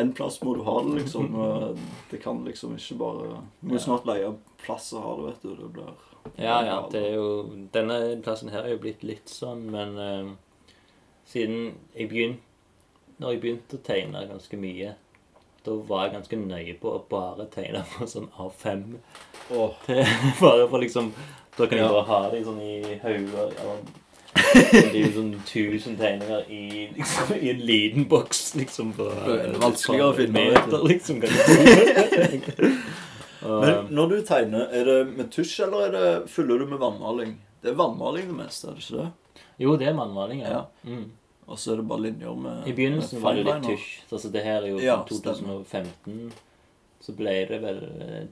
En 0.00 0.12
plass 0.16 0.38
må 0.42 0.54
du 0.56 0.62
ha 0.64 0.78
det, 0.86 0.94
liksom. 1.02 1.26
Eh, 1.44 1.66
Det 2.10 2.22
kan 2.22 2.38
liksom 2.46 2.72
ikke 2.78 2.96
bare 3.02 3.42
Du 3.60 3.68
må 3.68 3.74
Ja. 3.76 3.82
snart 3.84 4.06
leie 4.08 4.30
plass 4.64 4.92
og 4.96 5.02
ha 5.04 5.10
det, 5.16 5.24
vet 5.26 5.42
du. 5.42 5.56
Det 5.60 5.72
blir 5.74 5.90
Ja, 6.38 6.62
ja, 6.64 6.78
det 6.90 7.02
er 7.10 7.14
jo 7.18 7.26
Denne 7.72 7.98
plassen 8.24 8.48
her 8.52 8.62
er 8.64 8.70
jo 8.74 8.78
blitt 8.80 9.02
litt 9.04 9.28
sånn, 9.28 9.66
men 9.72 9.98
uh, 9.98 10.30
siden 11.26 11.74
jeg 11.96 12.08
begynte 12.08 12.40
Når 13.20 13.32
jeg 13.34 13.40
begynte 13.44 13.76
å 13.76 13.84
tegne 13.84 14.24
ganske 14.28 14.56
mye, 14.60 14.94
da 15.64 15.74
var 15.88 16.04
jeg 16.06 16.14
ganske 16.18 16.36
nøye 16.40 16.74
på 16.80 16.92
å 16.96 17.00
bare 17.10 17.46
tegne 17.52 17.82
på 17.96 18.06
sånn 18.08 18.28
A5. 18.40 18.84
Åh, 19.56 19.74
Til, 19.86 20.04
bare 20.40 20.68
for 20.70 20.78
liksom 20.84 21.12
Da 21.56 21.66
kan 21.66 21.78
jeg 21.82 21.88
bare 21.90 22.06
ha 22.08 22.20
det 22.32 22.44
sånn 22.46 22.60
i 22.62 22.98
hauger. 23.02 23.50
eller- 23.58 23.98
Det 24.54 24.94
er 24.94 24.94
jo 24.94 25.10
sånn 25.16 25.32
1000 25.42 25.96
tegninger 25.98 26.44
i, 26.54 26.88
liksom, 26.96 27.32
i 27.36 27.50
en 27.50 27.60
liten 27.66 28.04
boks, 28.08 28.54
liksom. 28.56 28.92
På, 28.96 29.08
er 29.34 29.50
vanskeligere 29.60 30.12
å 30.12 30.16
finne, 30.16 30.44
meter, 30.54 30.84
liksom. 30.86 31.18
Men 33.40 33.88
når 33.96 34.10
du 34.12 34.16
tegner, 34.28 34.66
er 34.76 34.84
det 34.86 34.98
med 35.16 35.30
tusj, 35.32 35.62
eller 35.64 35.86
er 35.88 35.94
det, 35.94 36.08
fyller 36.30 36.60
du 36.62 36.66
med 36.70 36.80
vannmaling? 36.82 37.34
Det 37.62 37.72
er 37.72 37.78
vannmaling 37.78 38.28
det 38.30 38.36
meste, 38.38 38.68
er 38.70 38.76
det 38.78 38.84
ikke 38.84 39.00
det? 39.00 39.08
jo, 39.60 39.74
det 39.80 39.88
er 39.90 39.96
vannmaling, 39.98 40.40
ja. 40.44 40.50
Ja. 40.50 40.62
Mm. 40.88 41.06
Og 41.50 41.58
så 41.58 41.72
er 41.72 41.80
det 41.80 41.88
bare 41.90 42.04
linjer 42.06 42.36
med 42.38 42.68
I 42.70 42.74
begynnelsen 42.76 43.18
med 43.18 43.24
var 43.24 43.38
det 43.38 43.44
litt 43.48 43.66
tysj. 43.66 43.88
Altså, 44.12 44.30
det 44.30 44.44
her 44.46 44.62
er 44.62 44.70
jo 44.70 44.80
Ja, 44.82 45.00
fra 45.02 45.34
2015. 45.34 46.32
Så 47.00 47.14
ble 47.16 47.32
det 47.48 47.58
vel 47.62 47.80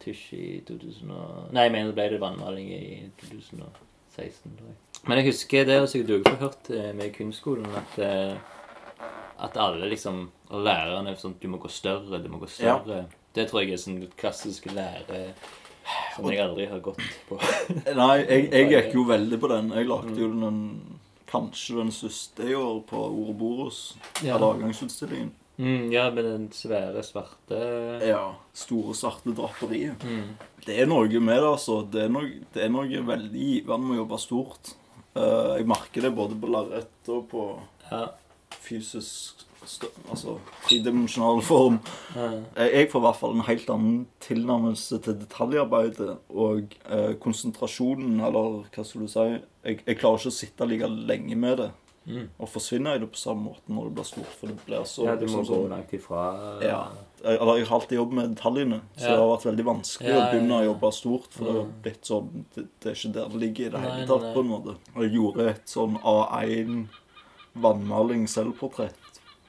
tysj 0.03 0.25
i 0.37 0.49
2000 0.69 1.11
og... 1.17 1.49
Nei, 1.57 1.65
jeg 1.67 1.75
mener 1.75 1.91
det 1.91 1.97
ble 1.97 2.09
det 2.13 2.21
vannmaling 2.23 2.69
i 2.77 2.83
2016, 3.25 4.59
tror 4.59 4.69
jeg. 4.69 4.79
Men 5.09 5.21
jeg 5.21 5.31
husker 5.31 5.67
det 5.67 5.79
har 5.79 5.87
sikkert 5.91 6.09
du 6.09 6.17
også 6.19 6.41
hørt 6.43 6.71
eh, 6.75 6.91
med 6.99 7.15
kunstskolen, 7.15 7.69
at, 7.81 7.99
eh, 8.05 9.07
at 9.47 9.57
alle 9.63 9.89
liksom 9.89 10.27
og 10.49 10.65
Lærerne 10.65 11.13
er 11.13 11.19
sånn 11.21 11.37
Du 11.41 11.49
må 11.53 11.59
gå 11.61 11.69
større, 11.69 12.21
du 12.23 12.29
må 12.33 12.41
gå 12.41 12.49
større. 12.51 13.05
Det 13.35 13.49
tror 13.49 13.63
jeg 13.63 13.75
er 13.77 13.83
sånn 13.83 13.99
klassisk 14.19 14.71
lære 14.73 15.27
som 16.15 16.27
jeg 16.29 16.41
aldri 16.43 16.67
har 16.69 16.81
gått 16.85 17.03
på. 17.29 17.39
Nei, 17.97 18.15
jeg, 18.25 18.49
jeg 18.53 18.71
gikk 18.73 18.97
jo 18.99 19.05
veldig 19.15 19.39
på 19.41 19.51
den. 19.53 19.71
Jeg 19.77 19.89
lagde 19.89 20.17
jo 20.19 20.31
den 20.33 20.59
kanskje 21.31 21.77
den 21.79 21.93
siste 21.93 22.47
i 22.49 22.55
år 22.57 22.81
på 22.89 22.97
Ouroboros. 23.09 23.97
Ja. 24.23 24.37
Eller 24.37 24.47
avgangsutstillingen. 24.55 25.33
Mm, 25.59 25.89
ja, 25.93 26.05
med 26.15 26.25
den 26.25 26.45
svære, 26.55 27.03
svarte 27.03 27.59
Ja. 28.07 28.35
Store, 28.55 28.95
svarte 28.95 29.33
draperiet. 29.35 30.05
mm. 30.05 30.37
Det 30.65 30.77
er 30.83 30.87
noe 30.87 31.09
med 31.21 31.39
det, 31.41 31.49
altså. 31.49 31.81
Det 31.91 32.05
er 32.05 32.09
noe, 32.13 32.29
det 32.55 32.63
er 32.65 32.69
noe 32.71 33.01
veldig 33.09 33.41
givende 33.43 33.87
med 33.89 33.97
å 33.97 34.03
jobbe 34.05 34.19
stort. 34.23 34.73
Uh, 35.17 35.57
jeg 35.59 35.67
merker 35.67 36.05
det 36.05 36.15
både 36.15 36.37
på 36.39 36.51
lerret 36.53 37.09
og 37.11 37.29
på 37.33 37.45
Ja. 37.91 38.05
fysisk 38.63 39.48
Altså 40.11 40.39
tredimensjonal 40.69 41.43
form. 41.43 41.81
Jeg 42.17 42.73
jeg 42.73 42.91
får 42.91 43.01
i 43.03 43.07
hvert 43.07 43.17
fall 43.21 43.35
en 43.37 43.45
helt 43.49 43.69
annen 43.71 44.07
tilnærmelse 44.21 44.99
til 45.05 45.15
detaljarbeidet 45.21 46.17
og 46.31 46.75
eh, 46.91 47.15
konsentrasjonen, 47.21 48.21
eller 48.25 48.65
hva 48.75 48.85
skal 48.85 49.01
du 49.05 49.09
si 49.09 49.27
jeg, 49.65 49.81
jeg 49.87 49.99
klarer 49.99 50.19
ikke 50.19 50.33
å 50.33 50.39
sitte 50.39 50.67
like 50.69 50.89
lenge 50.89 51.37
med 51.37 51.57
det 51.59 51.71
Mm. 52.09 52.23
og 52.41 52.49
forsvinner 52.49 52.95
i 52.97 52.99
det 53.03 53.11
på 53.13 53.19
samme 53.21 53.43
måte 53.51 53.69
når 53.69 53.85
det 53.85 53.95
blir 53.99 54.05
stort, 54.09 54.31
for 54.41 54.47
det 54.49 54.55
blir 54.65 54.85
så 54.89 55.05
ja, 55.05 55.15
du 55.21 55.27
må 55.27 55.43
liksom 55.43 55.45
gå 55.45 55.69
langt 55.69 55.91
ifra 55.93 56.21
Ja. 56.65 56.79
Jeg, 57.23 57.37
eller 57.39 57.59
jeg 57.59 57.67
har 57.69 57.75
alltid 57.77 57.99
jobbet 57.99 58.15
med 58.17 58.31
detaljene, 58.35 58.79
så 58.97 59.03
Ja. 59.05 59.11
det 59.11 59.19
har 59.19 59.29
vært 59.37 59.45
veldig 59.51 59.65
vanskelig 59.67 60.09
Ja, 60.09 60.17
å 60.23 60.31
begynne 60.33 60.57
å 60.57 60.65
jobbe 60.65 60.93
stort. 60.97 61.29
For 61.31 61.45
det 61.45 61.53
har 61.53 61.65
Mm. 61.67 61.75
blitt 61.83 62.01
sånn 62.09 62.31
det, 62.55 62.65
det 62.81 62.87
er 62.89 62.95
ikke 62.97 63.13
der 63.13 63.29
det 63.29 63.41
ligger 63.43 63.67
i 63.67 63.69
det 63.69 63.81
hele 63.81 64.07
tatt. 64.07 64.25
på 64.35 64.41
en 64.41 64.49
måte. 64.49 64.77
Og 64.97 65.03
jeg 65.03 65.13
gjorde 65.19 65.49
et 65.51 65.67
sånn 65.67 66.01
A1 66.03 66.89
vannmaling 67.55 68.27
selvportrett, 68.27 68.95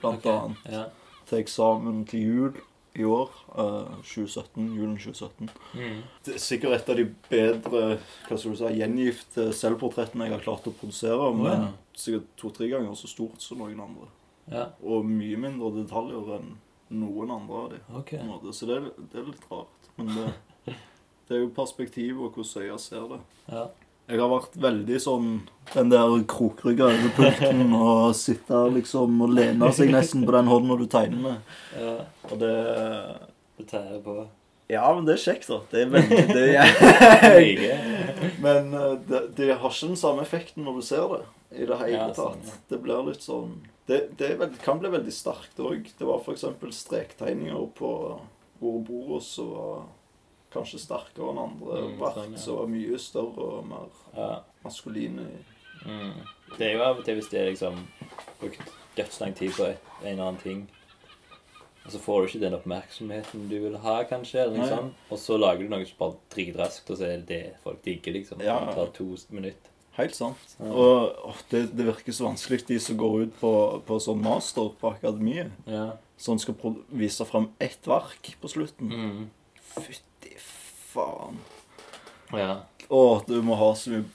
blant 0.02 0.26
okay. 0.26 0.32
annet, 0.32 0.58
Ja. 0.72 0.84
til 1.30 1.40
eksamen 1.44 2.06
til 2.10 2.20
jul 2.26 2.60
i 3.00 3.04
år. 3.06 3.30
eh, 3.56 3.98
2017, 4.04 4.76
Julen 4.76 4.98
2017. 4.98 5.50
Mm. 5.74 6.02
Det 6.26 6.34
er 6.36 6.40
sikkert 6.40 6.74
et 6.76 6.90
av 6.90 6.96
de 6.98 7.06
bedre 7.30 7.84
hva 8.28 8.38
skal 8.38 8.52
du 8.52 8.58
si, 8.58 8.72
gjengifte 8.80 9.50
selvportrettene 9.54 10.26
jeg 10.28 10.34
har 10.34 10.44
klart 10.44 10.68
å 10.68 10.74
produsere, 10.74 11.30
men 11.36 11.46
ja. 11.52 11.70
sikkert 11.96 12.32
to-tre 12.38 12.70
ganger 12.72 12.96
så 12.98 13.08
stort 13.08 13.42
som 13.42 13.62
noen 13.62 13.80
andre. 13.80 14.10
ja. 14.50 14.66
Og 14.84 15.06
mye 15.06 15.38
mindre 15.38 15.72
detaljer 15.84 16.36
enn 16.40 16.58
noen 16.90 17.30
andre 17.32 17.56
av 17.64 17.70
de. 17.70 17.80
Ok. 18.00 18.10
på 18.16 18.24
en 18.24 18.32
måte. 18.32 18.54
Så 18.58 18.66
det 18.66 18.80
er, 18.80 18.90
det 19.12 19.20
er 19.22 19.28
litt 19.30 19.46
rart. 19.52 19.90
Men 20.00 20.08
det, 20.16 20.74
det 21.30 21.36
er 21.38 21.44
jo 21.44 21.52
perspektiv 21.54 22.18
og 22.26 22.34
hvordan 22.34 22.64
øya 22.66 22.78
ser 22.82 23.06
det. 23.14 23.20
Ja. 23.52 23.68
Jeg 24.10 24.20
har 24.24 24.30
vært 24.32 24.56
veldig 24.58 25.00
sånn 25.04 25.28
den 25.76 25.92
der 25.92 26.16
krokrygga 26.32 26.88
over 26.90 27.12
pulten 27.14 27.74
og 27.78 28.16
sitte 28.18 28.64
liksom 28.74 29.20
og 29.22 29.36
lene 29.38 29.70
seg 29.78 29.92
nesten 29.94 30.24
på 30.26 30.34
den 30.34 30.50
hånda 30.50 30.78
du 30.80 30.88
tegner 30.90 31.22
med. 31.28 31.56
ja. 31.78 31.96
Og 32.32 32.40
det 32.42 32.54
Det 33.60 33.68
tærer 33.70 34.00
på. 34.06 34.16
Ja, 34.70 34.86
men 34.96 35.06
det 35.06 35.16
er 35.18 35.22
kjekt, 35.24 35.48
da. 35.50 35.60
Det 35.72 35.80
er 35.82 35.90
veldig 35.94 36.20
det 36.30 36.44
er, 36.56 37.40
jeg. 37.42 38.36
Men 38.42 38.74
eh, 38.78 38.96
det, 39.10 39.22
det 39.38 39.48
har 39.58 39.70
ikke 39.74 39.90
den 39.90 39.98
samme 40.00 40.22
effekten 40.26 40.64
når 40.66 40.78
du 40.80 40.86
ser 40.86 41.06
det 41.16 41.22
i 41.60 41.66
det 41.66 41.78
hele 41.82 41.96
Ja, 41.98 42.08
tatt. 42.14 42.20
sånn, 42.22 42.44
ja. 42.46 42.58
Det 42.70 42.78
blir 42.84 43.08
litt 43.08 43.26
sånn 43.26 43.56
Det, 43.90 43.98
det 44.20 44.28
er 44.28 44.36
veld, 44.44 44.60
kan 44.62 44.78
bli 44.82 44.92
veldig 44.94 45.14
sterkt 45.14 45.58
òg. 45.66 45.88
Det 45.98 46.06
var 46.06 46.22
f.eks. 46.22 46.46
strektegninger 46.78 47.66
på 47.80 47.90
Ouroboros 48.62 49.32
som 49.40 49.50
var 49.56 49.80
kanskje 50.54 50.80
sterkere 50.80 51.30
enn 51.32 51.38
andre 51.44 51.82
Mm, 51.88 52.00
vært 52.00 52.16
sånn, 52.16 52.38
som 52.40 52.72
mye 52.72 52.98
større 53.00 53.48
og 53.60 53.68
mer 53.68 53.88
Ja. 54.18 54.40
maskuline. 54.64 55.28
Mm. 55.86 56.14
Det 56.58 56.68
er 56.68 56.74
jo 56.78 56.84
av 56.84 56.98
og 57.00 57.06
til 57.06 57.16
hvis 57.20 57.30
det 57.30 57.40
er 57.42 57.52
liksom 57.52 57.78
brukt 58.42 58.62
dødslang 58.98 59.36
tid 59.36 59.52
på 59.52 59.64
et, 59.70 59.80
en 60.04 60.08
eller 60.12 60.24
annen 60.28 60.42
ting, 60.42 60.68
og 61.86 61.92
så 61.94 62.00
får 62.00 62.22
du 62.22 62.28
ikke 62.28 62.40
den 62.44 62.54
oppmerksomheten 62.58 63.50
du 63.50 63.60
vil 63.60 63.78
ha, 63.78 64.04
kanskje, 64.04 64.42
eller 64.44 64.58
noe 64.58 64.68
sånt, 64.70 64.94
og 65.10 65.18
så 65.18 65.38
lager 65.40 65.64
du 65.64 65.70
noe 65.70 65.86
som 65.86 65.98
bare 66.00 66.18
dritraskt, 66.36 66.90
og 66.92 66.98
så 66.98 67.04
er 67.08 67.18
det 67.22 67.28
det 67.28 67.56
folk 67.64 67.82
digger, 67.86 68.14
liksom. 68.14 68.42
Ja, 68.42 68.60
Det 68.66 68.76
tar 68.76 68.92
to 68.94 69.16
minutter. 69.32 69.70
Helt 70.00 70.16
sant. 70.16 70.56
Ja. 70.60 70.66
Og 70.72 71.16
åh, 71.28 71.36
det, 71.52 71.76
det 71.76 71.86
virker 71.86 72.12
så 72.16 72.28
vanskelig, 72.28 72.66
de 72.68 72.78
som 72.80 72.98
går 72.98 73.22
ut 73.24 73.40
på, 73.40 73.82
på 73.88 73.98
sånn 74.00 74.22
master 74.24 74.70
på 74.80 74.94
akademiet. 74.96 75.52
Ja. 75.68 75.92
som 76.20 76.38
skal 76.38 76.56
vise 76.92 77.24
fram 77.26 77.54
ett 77.62 77.88
verk 77.88 78.36
på 78.42 78.48
slutten. 78.52 78.90
Mm. 78.92 79.30
Fytti 79.80 80.04
faen. 80.94 81.40
Ja. 82.36 82.64
Å, 82.90 83.02
du 83.28 83.38
må 83.46 83.58
ha 83.60 83.70
så 83.78 83.94
mye 83.94 84.06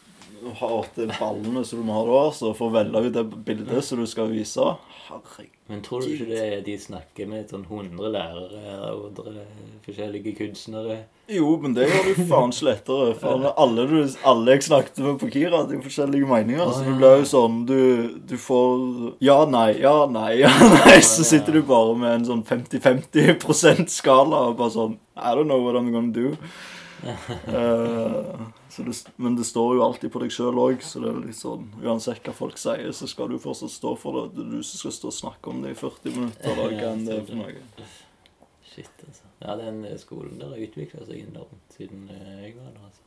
har 0.61 0.89
til 0.95 1.11
ballene 1.15 1.65
som 1.65 1.81
du 1.81 1.87
må 1.89 1.97
ha 2.01 2.05
da, 2.09 2.23
så 2.37 2.53
for 2.57 2.69
å 2.71 2.77
velge 2.77 3.07
ut 3.07 3.17
det 3.17 3.25
bildet 3.47 3.85
som 3.87 4.01
du 4.03 4.07
skal 4.11 4.31
vise. 4.33 4.75
Herregud. 5.09 5.51
Men 5.67 5.81
tror 5.81 6.03
du 6.05 6.11
ikke 6.13 6.29
det 6.29 6.41
er 6.45 6.63
de 6.65 6.75
snakker 6.77 7.29
med 7.29 7.49
sånn 7.49 7.63
100 7.65 8.11
lærere 8.13 8.91
og 8.93 9.07
100 9.17 9.39
forskjellige 9.87 10.35
kunstnere? 10.37 10.99
Jo, 11.33 11.55
men 11.57 11.73
det 11.73 11.87
gjør 11.89 12.11
du 12.11 12.19
faen 12.29 12.53
ikke 12.53 12.67
lettere. 12.69 13.15
For 13.23 13.47
alle, 13.49 13.87
du, 13.89 13.95
alle 14.29 14.57
jeg 14.59 14.67
snakket 14.67 15.01
med 15.07 15.17
på 15.23 15.31
Kira, 15.33 15.63
hadde 15.63 15.79
jo 15.79 15.85
forskjellige 15.87 16.29
meninger. 16.29 16.69
Så 16.69 16.85
det 16.85 16.99
blir 16.99 17.17
jo 17.23 17.31
sånn 17.31 17.63
du, 17.69 17.81
du 18.29 18.37
får 18.37 18.85
Ja, 19.25 19.39
nei, 19.49 19.71
ja, 19.81 19.95
nei, 20.13 20.35
ja, 20.43 20.53
nei. 20.75 20.99
Så 21.01 21.25
sitter 21.25 21.57
du 21.57 21.63
bare 21.65 21.97
med 21.97 22.19
en 22.19 22.29
sånn 22.29 22.45
50-50% 22.45 23.89
skala 23.95 24.51
og 24.51 24.61
bare 24.61 24.77
sånn 24.77 24.99
I 25.17 25.33
don't 25.33 25.49
know 25.49 25.65
what 25.65 25.81
I'm 25.81 25.93
gonna 25.95 26.13
do. 26.13 26.35
Eh, 27.05 28.41
så 28.71 28.83
det, 28.83 28.95
men 29.17 29.37
det 29.37 29.45
står 29.45 29.75
jo 29.77 29.83
alltid 29.85 30.13
på 30.15 30.23
deg 30.23 30.33
sjøl 30.33 30.57
òg, 30.61 30.81
så 30.83 31.03
det 31.03 31.11
er 31.11 31.21
litt 31.27 31.39
sånn 31.39 31.67
Uansett 31.83 32.25
hva 32.25 32.35
folk 32.37 32.57
sier, 32.61 32.91
så 32.97 33.09
skal 33.11 33.29
du 33.31 33.37
fortsatt 33.43 33.73
stå 33.75 33.93
for 34.01 34.17
det. 34.19 34.25
Det 34.37 34.45
er 34.47 34.51
du 34.57 34.67
som 34.67 34.81
skal 34.81 34.95
stå 34.97 35.11
og 35.11 35.17
snakke 35.19 35.53
om 35.53 35.61
det 35.65 35.75
i 35.75 35.79
40 35.79 36.17
minutter, 36.17 36.51
eller 36.55 36.77
ja, 36.79 36.93
det 36.97 37.19
er 37.19 37.27
for 37.29 37.43
noe. 37.43 37.89
Shit, 38.75 39.05
altså. 39.07 39.29
Ja, 39.45 39.57
den 39.61 39.85
skolen 40.01 40.41
der 40.41 40.55
har 40.55 40.65
utvikla 40.67 41.05
seg 41.07 41.27
enormt 41.27 41.77
siden 41.77 42.09
eh, 42.15 42.33
jeg 42.47 42.57
var 42.57 42.73
der, 42.73 42.89
altså. 42.89 43.05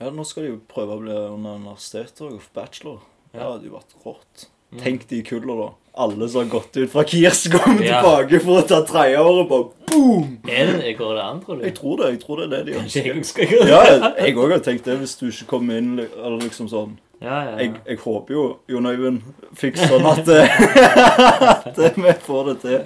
Ja, 0.00 0.12
nå 0.16 0.24
skal 0.24 0.46
de 0.46 0.54
jo 0.54 0.62
prøve 0.70 0.96
å 0.96 1.02
bli 1.02 1.16
under 1.18 1.58
universitetet 1.60 2.22
og 2.24 2.38
få 2.40 2.54
bachelor. 2.56 3.02
Det 3.34 3.42
hadde 3.42 3.68
jo 3.68 3.74
vært 3.74 3.98
rått. 4.06 4.46
Tenk 4.80 5.04
de 5.10 5.18
kulla, 5.26 5.56
da. 5.58 5.68
Alle 5.94 6.28
som 6.28 6.44
har 6.44 6.50
gått 6.52 6.76
ut 6.76 6.90
fra 6.92 7.02
Kirs, 7.04 7.48
kommer 7.50 7.82
Ja. 7.84 8.00
tilbake 8.00 8.40
for 8.44 8.60
å 8.62 8.66
ta 8.68 8.78
tredjeåret, 8.86 9.48
bare 9.48 9.64
boom! 9.90 10.38
Er 10.48 10.66
det, 10.78 10.92
går 10.98 11.14
det 11.18 11.22
an, 11.24 11.40
tror 11.42 11.56
du? 11.58 11.64
Jeg 11.66 11.74
tror 11.74 11.96
det. 11.98 12.10
Jeg 12.14 12.20
tror 12.22 12.36
det 12.36 12.44
er 12.46 12.64
det 12.64 12.74
de 12.94 13.10
ønsker. 13.10 13.54
Ja, 13.68 13.80
jeg 14.22 14.36
òg 14.38 14.52
har 14.54 14.60
tenkt 14.64 14.84
det, 14.86 14.98
hvis 15.02 15.16
du 15.18 15.26
ikke 15.32 15.46
kommer 15.56 15.78
inn 15.82 15.98
eller 15.98 16.38
liksom 16.44 16.68
sånn. 16.70 16.96
Ja, 17.20 17.42
ja, 17.50 17.56
Jeg, 17.60 17.74
jeg 17.84 17.98
håper 18.00 18.32
jo 18.32 18.44
Jon 18.70 18.86
Øyvind 18.88 19.18
fikk 19.60 19.76
sånn 19.76 20.06
at, 20.08 20.24
at 21.04 21.96
vi 21.98 22.12
får 22.24 22.46
det 22.48 22.54
til. 22.62 22.78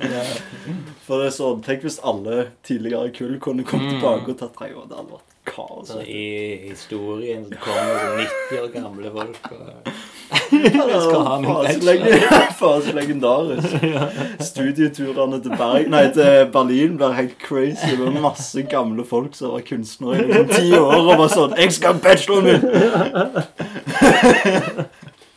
For 1.06 1.20
det 1.20 1.28
er 1.28 1.34
sånn 1.36 1.60
Tenk 1.62 1.84
hvis 1.86 2.00
alle 2.02 2.48
tidligere 2.66 3.12
kull 3.14 3.36
kunne 3.38 3.62
kommet 3.68 3.92
Mm. 3.92 4.00
tilbake 4.00 4.32
og 4.32 4.38
tatt 4.40 4.54
tredje 4.56 4.74
år. 4.80 4.88
Det 4.88 4.96
hadde 4.96 5.12
vært 5.12 5.30
kaos. 5.44 5.88
Så 5.92 5.98
vet 6.00 6.06
du. 6.06 6.12
I 6.12 6.68
historien 6.72 7.44
så 7.50 7.60
kommer 7.62 8.00
sånn 8.00 8.18
90 8.24 8.62
år 8.64 8.72
gamle 8.74 9.12
folk 9.14 9.50
og 9.52 9.92
Ja, 10.30 11.00
skal 11.00 11.22
ha 11.26 11.38
min 11.40 11.54
bachelor. 11.54 11.94
Faen, 12.60 12.82
legendarisk. 12.96 13.68
Studieturene 14.50 15.38
til, 15.44 15.52
Berg, 15.58 15.84
nei, 15.92 16.04
til 16.16 16.30
Berlin 16.54 16.92
blir 17.00 17.12
helt 17.18 17.36
crazy. 17.42 17.90
Det 17.92 17.98
var 18.00 18.10
masse 18.24 18.60
gamle 18.70 19.02
folk 19.08 19.32
som 19.38 19.46
var 19.54 19.62
kunstnere 19.68 20.14
i 20.22 20.24
liksom 20.30 20.48
ti 20.54 20.66
år 20.78 20.94
og 21.02 21.06
var 21.18 21.28
sånn 21.34 21.52
'Jeg 21.58 21.70
skal 21.76 21.88
ha 21.92 21.98
bacheloren 22.08 22.44
min!' 22.44 22.64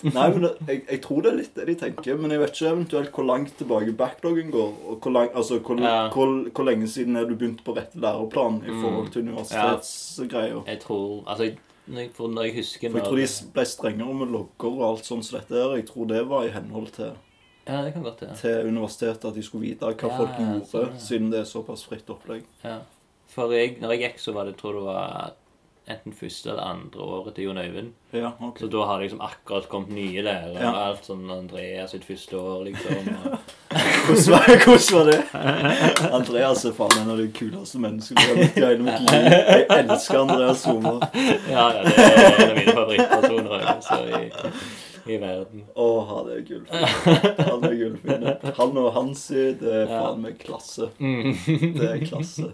Nei, 0.08 0.28
men 0.30 0.42
det, 0.46 0.52
jeg, 0.70 0.82
jeg 0.92 1.00
tror 1.04 1.22
det 1.26 1.30
er 1.32 1.38
litt 1.40 1.56
det 1.58 1.64
de 1.68 1.74
tenker. 1.82 2.14
Men 2.22 2.32
jeg 2.32 2.40
vet 2.44 2.52
ikke 2.54 2.70
eventuelt 2.72 3.12
hvor 3.18 3.26
langt 3.28 3.54
tilbake 3.60 3.92
backloggen 3.98 4.50
går. 4.54 4.70
Og 4.88 4.94
hvor, 5.02 5.12
lang, 5.16 5.30
altså, 5.36 5.54
hvor, 5.60 5.76
Ja. 5.82 6.08
hvor, 6.14 6.28
hvor 6.54 6.64
lenge 6.68 6.88
siden 6.88 7.16
er 7.18 7.24
du 7.26 7.34
begynt 7.36 7.64
på 7.66 7.72
rett 7.76 7.96
læreplan 7.98 8.62
i 8.64 8.66
forhold 8.82 9.10
til 9.12 9.22
universitetsgreier. 9.26 10.62
Jeg 10.68 10.80
tror 10.86 11.24
Altså, 11.28 11.44
jeg- 11.44 11.58
når 11.88 12.02
jeg, 12.02 12.12
for 12.18 12.28
når 12.34 12.50
jeg 12.50 12.56
husker 12.58 12.92
For 12.92 13.00
jeg 13.00 13.08
tror 13.08 13.22
de 13.22 13.54
ble 13.56 13.66
strengere 13.66 14.18
med 14.20 14.34
logger 14.36 14.70
og 14.74 14.84
alt 14.90 15.08
sånt 15.08 15.26
som 15.28 15.40
dette 15.40 15.56
her. 15.56 15.76
Jeg 15.80 15.88
tror 15.90 16.10
det 16.12 16.22
var 16.28 16.46
i 16.48 16.52
henhold 16.54 16.92
til 16.98 17.14
Ja, 17.68 17.82
det 17.84 17.94
kan 17.96 18.04
godt 18.04 18.22
ja. 18.24 18.36
til 18.40 18.70
universitetet 18.70 19.26
at 19.28 19.36
de 19.36 19.44
skulle 19.44 19.70
vite 19.70 19.88
hva 19.88 19.96
Ja, 19.96 20.18
folk 20.20 20.38
gjorde, 20.38 20.68
sånn, 20.72 20.94
ja. 20.94 21.02
siden 21.08 21.32
det 21.34 21.42
er 21.42 21.50
såpass 21.50 21.84
fritt 21.88 22.10
opplegg. 22.14 22.46
Ja. 22.64 22.78
For 23.32 23.52
jeg, 23.52 23.78
når 23.82 23.96
jeg 23.96 24.04
gikk, 24.06 24.22
så 24.24 24.34
var 24.36 24.48
det, 24.48 24.56
tror 24.60 24.78
jeg 24.78 24.84
det 24.84 24.88
var 24.88 25.36
enten 25.88 26.14
første 26.14 26.50
eller 26.52 26.64
andre 26.68 27.00
året 27.02 27.36
til 27.38 27.48
Jon 27.48 27.58
Øyvind. 27.62 27.92
Ja, 28.14 28.32
okay. 28.42 28.66
Så 28.66 28.68
da 28.72 28.86
har 28.86 28.98
det 28.98 29.08
liksom 29.08 29.22
akkurat 29.22 29.70
kommet 29.72 29.94
nye 29.96 30.22
lærere. 30.26 30.60
Ja. 30.60 30.72
Alt 30.90 31.06
sånn 31.08 31.30
Andreas 31.32 31.94
sitt 31.96 32.04
første 32.08 32.38
år, 32.40 32.66
liksom. 32.68 33.08
Og, 33.08 33.38
Hvordan 34.08 34.32
var, 34.32 34.46
hvordan 34.64 34.92
var 34.96 35.06
det? 35.12 36.12
Andreas 36.16 36.66
er 36.66 36.76
faen 36.78 37.00
en 37.02 37.12
av 37.12 37.18
de 37.20 37.28
kuleste 37.36 37.80
menneskene 37.84 38.24
jeg 38.24 38.30
har 38.30 38.38
møtt 38.40 38.60
i 38.60 38.64
hele 38.64 38.84
mitt 38.88 39.02
liv. 39.08 39.26
Jeg 39.32 39.66
elsker 39.82 40.20
Andreas 40.22 40.64
Homer. 40.68 41.08
ja, 41.52 41.66
ja, 41.76 41.82
det 41.84 42.06
er 42.06 42.28
en 42.28 42.52
av 42.52 42.56
mine 42.60 42.78
favorittpersoner 42.78 43.68
altså, 43.74 44.00
i, 44.08 44.22
i 45.12 45.20
verden. 45.24 45.66
Å, 45.76 45.90
han 46.14 46.32
er 46.36 46.46
gullfin. 46.48 46.88
Han 47.52 47.68
er 47.68 47.76
gullfin. 47.84 48.32
Han 48.62 48.82
og 48.84 48.90
Hansi, 48.96 49.44
det 49.60 49.76
er 49.84 49.92
faen 49.92 50.24
meg 50.24 50.40
klasse. 50.44 50.90
Det 51.00 51.92
er 51.92 52.02
klasse. 52.08 52.50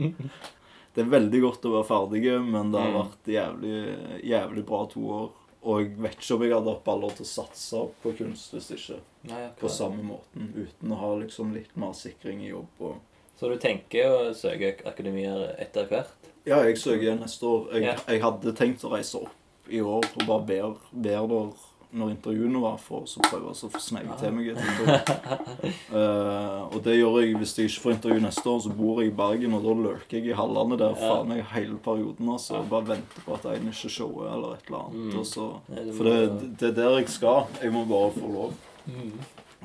Det 0.93 1.01
er 1.01 1.09
veldig 1.09 1.39
godt 1.41 1.63
å 1.65 1.71
være 1.73 1.87
ferdige, 1.89 2.35
men 2.45 2.71
det 2.71 2.79
har 2.81 2.91
Mm. 2.91 2.99
vært 3.01 3.31
jævlig, 3.33 4.23
jævlig 4.29 4.65
bra 4.65 4.85
to 4.91 4.99
år. 5.09 5.29
Og 5.65 5.79
jeg 5.81 5.97
vet 5.97 6.17
ikke 6.19 6.35
om 6.35 6.41
jeg 6.43 6.51
hadde 6.53 6.73
hatt 6.73 6.83
baller 6.83 7.09
til 7.15 7.23
å 7.25 7.29
satse 7.29 7.81
på 8.03 8.11
kunst 8.17 8.51
hvis 8.53 8.71
ikke. 8.75 8.99
Nei, 9.29 9.49
På 9.57 9.69
samme 9.69 10.03
måten, 10.03 10.49
uten 10.53 10.91
å 10.91 10.97
ha 10.99 11.15
liksom 11.15 11.53
litt 11.53 11.75
mer 11.77 11.93
sikring 11.93 12.41
i 12.43 12.49
jobb. 12.51 12.67
Og... 12.81 12.95
Så 13.39 13.47
du 13.49 13.57
tenker 13.57 14.05
å 14.11 14.33
søke 14.35 14.75
akademier 14.85 15.55
etter 15.57 15.87
hvert? 15.87 16.11
Ja, 16.45 16.61
jeg 16.63 16.75
søker 16.77 17.17
neste 17.17 17.43
år. 17.47 17.71
Jeg, 17.73 17.83
Ja. 17.83 17.95
jeg 18.07 18.21
hadde 18.21 18.53
tenkt 18.53 18.83
å 18.83 18.91
reise 18.91 19.15
opp 19.23 19.31
i 19.71 19.79
år 19.79 20.03
og 20.03 20.27
bare 20.27 20.45
ber, 20.45 20.75
ber 20.91 21.27
der 21.27 21.53
når 21.93 22.13
intervjuene 22.15 22.61
var, 22.63 22.79
for 22.81 23.03
å 23.03 23.09
så 23.09 23.21
prøve 23.25 23.51
å 23.53 23.69
få 23.73 23.81
sneive 23.81 24.15
til 24.19 24.33
meg 24.35 24.49
et 24.53 24.61
intervju. 24.63 25.73
Uh, 25.93 26.73
og 26.73 26.79
det 26.85 26.97
gjør 26.97 27.19
jeg 27.21 27.37
hvis 27.37 27.55
jeg 27.59 27.69
ikke 27.69 27.83
får 27.85 27.95
intervju 27.97 28.23
neste 28.25 28.49
år, 28.49 28.59
så 28.65 28.73
bor 28.73 29.01
jeg 29.01 29.11
i 29.11 29.15
Bergen, 29.21 29.57
og 29.57 29.67
da 29.67 29.75
lurker 29.83 30.17
jeg 30.19 30.31
i 30.31 30.37
hallene 30.37 30.79
der 30.81 30.97
faen 30.97 31.29
meg 31.29 31.45
hele 31.53 31.77
perioden. 31.85 32.33
altså, 32.33 32.59
og 32.63 32.71
Bare 32.73 32.89
venter 32.95 33.27
på 33.27 33.37
at 33.37 33.47
en 33.53 33.71
ikke 33.71 33.93
shower 33.93 34.33
eller 34.33 34.57
et 34.57 34.67
eller 34.67 34.81
annet. 34.81 35.05
Mm. 35.05 35.15
Og 35.21 35.29
så, 35.29 35.47
for 35.93 36.09
det, 36.09 36.51
det 36.59 36.71
er 36.71 36.77
der 36.81 36.99
jeg 36.99 37.13
skal. 37.13 37.47
Jeg 37.61 37.75
må 37.75 37.85
bare 37.89 38.11
få 38.17 38.33
lov. 38.33 38.59
Mm. 38.89 39.15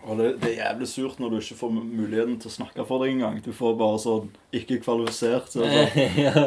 Og 0.02 0.18
det, 0.18 0.28
det 0.42 0.50
er 0.52 0.68
jævlig 0.68 0.88
surt 0.88 1.18
når 1.20 1.28
du 1.28 1.36
ikke 1.40 1.56
får 1.58 1.72
muligheten 1.74 2.36
til 2.40 2.50
å 2.50 2.54
snakke 2.54 2.84
for 2.88 3.02
deg 3.02 3.16
engang. 3.16 3.40
Du 3.44 3.50
får 3.52 3.74
bare 3.80 3.98
sånn 4.00 4.30
'ikke 4.54 4.78
kvalifisert'. 4.84 5.50
Så 5.52 5.64
sånn, 5.64 5.98
ja, 6.26 6.44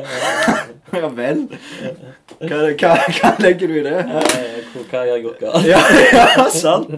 ja 0.96 1.10
vel. 1.14 1.44
Hva, 2.40 2.62
hva, 2.80 2.94
hva 3.18 3.34
legger 3.44 3.70
du 3.70 3.78
i 3.82 3.86
det? 3.86 3.98
Hva 4.74 5.02
gjort 5.20 5.40
galt? 5.42 5.66
Ja, 5.68 5.80
ja, 6.16 6.46
sant. 6.50 6.90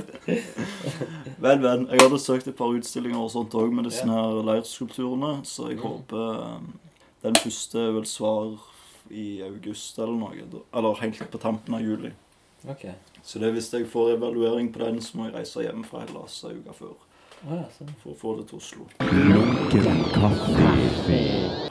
Vel, 1.43 1.59
vel. 1.63 1.87
Jeg 1.91 2.01
hadde 2.05 2.19
søkt 2.21 2.47
et 2.47 2.55
par 2.57 2.71
utstillinger 2.75 3.19
og 3.19 3.31
sånt 3.33 3.55
òg 3.59 3.73
med 3.75 3.87
disse 3.89 4.05
her 4.07 4.41
leirskulpturene, 4.47 5.39
så 5.47 5.69
jeg 5.71 5.79
Mm. 5.79 5.85
håper 5.87 6.43
um, 6.57 6.67
den 7.23 7.35
første 7.35 7.87
vil 7.95 8.05
svar 8.05 8.53
i 9.11 9.41
august 9.43 9.97
eller 9.99 10.13
noe. 10.15 10.61
Eller 10.73 11.01
helt 11.01 11.31
på 11.33 11.37
tampen 11.41 11.75
av 11.75 11.81
juli. 11.83 12.11
Ok. 12.69 12.85
Så 13.23 13.39
det 13.39 13.47
er 13.49 13.55
hvis 13.57 13.71
jeg 13.73 13.87
får 13.91 14.13
evaluering 14.17 14.69
på 14.73 14.79
den, 14.83 15.01
så 15.01 15.17
må 15.17 15.25
jeg 15.29 15.35
reise 15.35 15.63
hjem 15.65 15.83
fra 15.87 16.03
Hellas 16.05 16.37
ei 16.47 16.55
uke 16.61 16.73
før. 16.77 16.93
Ah, 17.43 17.57
ja, 17.59 17.65
sånn. 17.75 17.89
For 18.03 18.13
å 18.13 18.19
få 18.21 18.37
det 18.39 18.45
til 18.47 18.57
Oslo. 18.61 18.85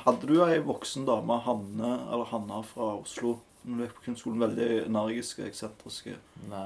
Hadde 0.05 0.27
du 0.29 0.35
ei 0.45 0.59
voksen 0.67 1.07
dame, 1.09 1.39
Hanne, 1.47 1.93
eller 2.13 2.29
Hanna 2.29 2.61
fra 2.67 2.91
Oslo, 2.99 3.39
når 3.65 3.79
du 3.79 3.83
gikk 3.85 3.95
på 3.99 4.05
kunstskolen, 4.07 4.41
veldig 4.43 4.69
energiske, 4.87 5.45
eksentriske 5.47 6.15
Kommer 6.43 6.63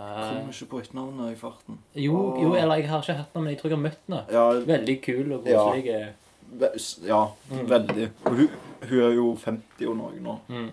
Nei 0.46 0.52
ikke 0.54 0.68
på 0.70 0.80
etternavnet 0.80 1.34
i 1.34 1.38
farten. 1.40 1.80
Jo, 1.94 2.20
jo, 2.40 2.54
eller 2.56 2.80
jeg 2.80 2.88
har 2.90 3.04
ikke 3.04 3.18
hatt 3.20 3.36
noe, 3.36 3.44
men 3.44 3.52
jeg 3.52 3.60
tror 3.60 3.70
jeg 3.70 3.76
har 3.76 3.82
møtt 3.84 4.06
den. 4.06 4.18
Ja, 4.32 4.44
Veldig 4.72 4.96
kul 5.04 5.36
og 5.36 5.44
koselig. 5.44 5.84
Ja. 5.92 6.70
ja 7.06 7.22
Mm. 7.50 7.70
veldig. 7.70 8.10
Og 8.24 8.36
hun, 8.40 8.58
hun 8.88 9.00
er 9.02 9.14
jo 9.14 9.26
50 9.44 9.88
og 9.90 9.96
noe 9.96 10.20
nå. 10.22 10.36
Mm. 10.48 10.70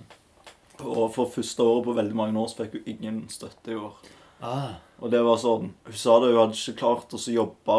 Og 0.83 1.13
for 1.13 1.29
første 1.29 1.63
året 1.63 1.85
på 1.85 1.95
veldig 1.97 2.15
mange 2.17 2.39
år 2.39 2.49
så 2.51 2.63
fikk 2.63 2.79
hun 2.79 2.91
ingen 2.95 3.19
støtte 3.29 3.73
i 3.73 3.77
år. 3.77 3.97
Ah, 4.43 4.73
Og 4.99 5.11
det 5.11 5.21
var 5.23 5.37
sånn 5.39 5.69
Hun 5.87 5.95
sa 5.95 6.17
det, 6.19 6.33
hun 6.33 6.41
hadde 6.41 6.57
ikke 6.59 6.79
klart 6.81 7.15
å 7.15 7.19
jobbe 7.31 7.77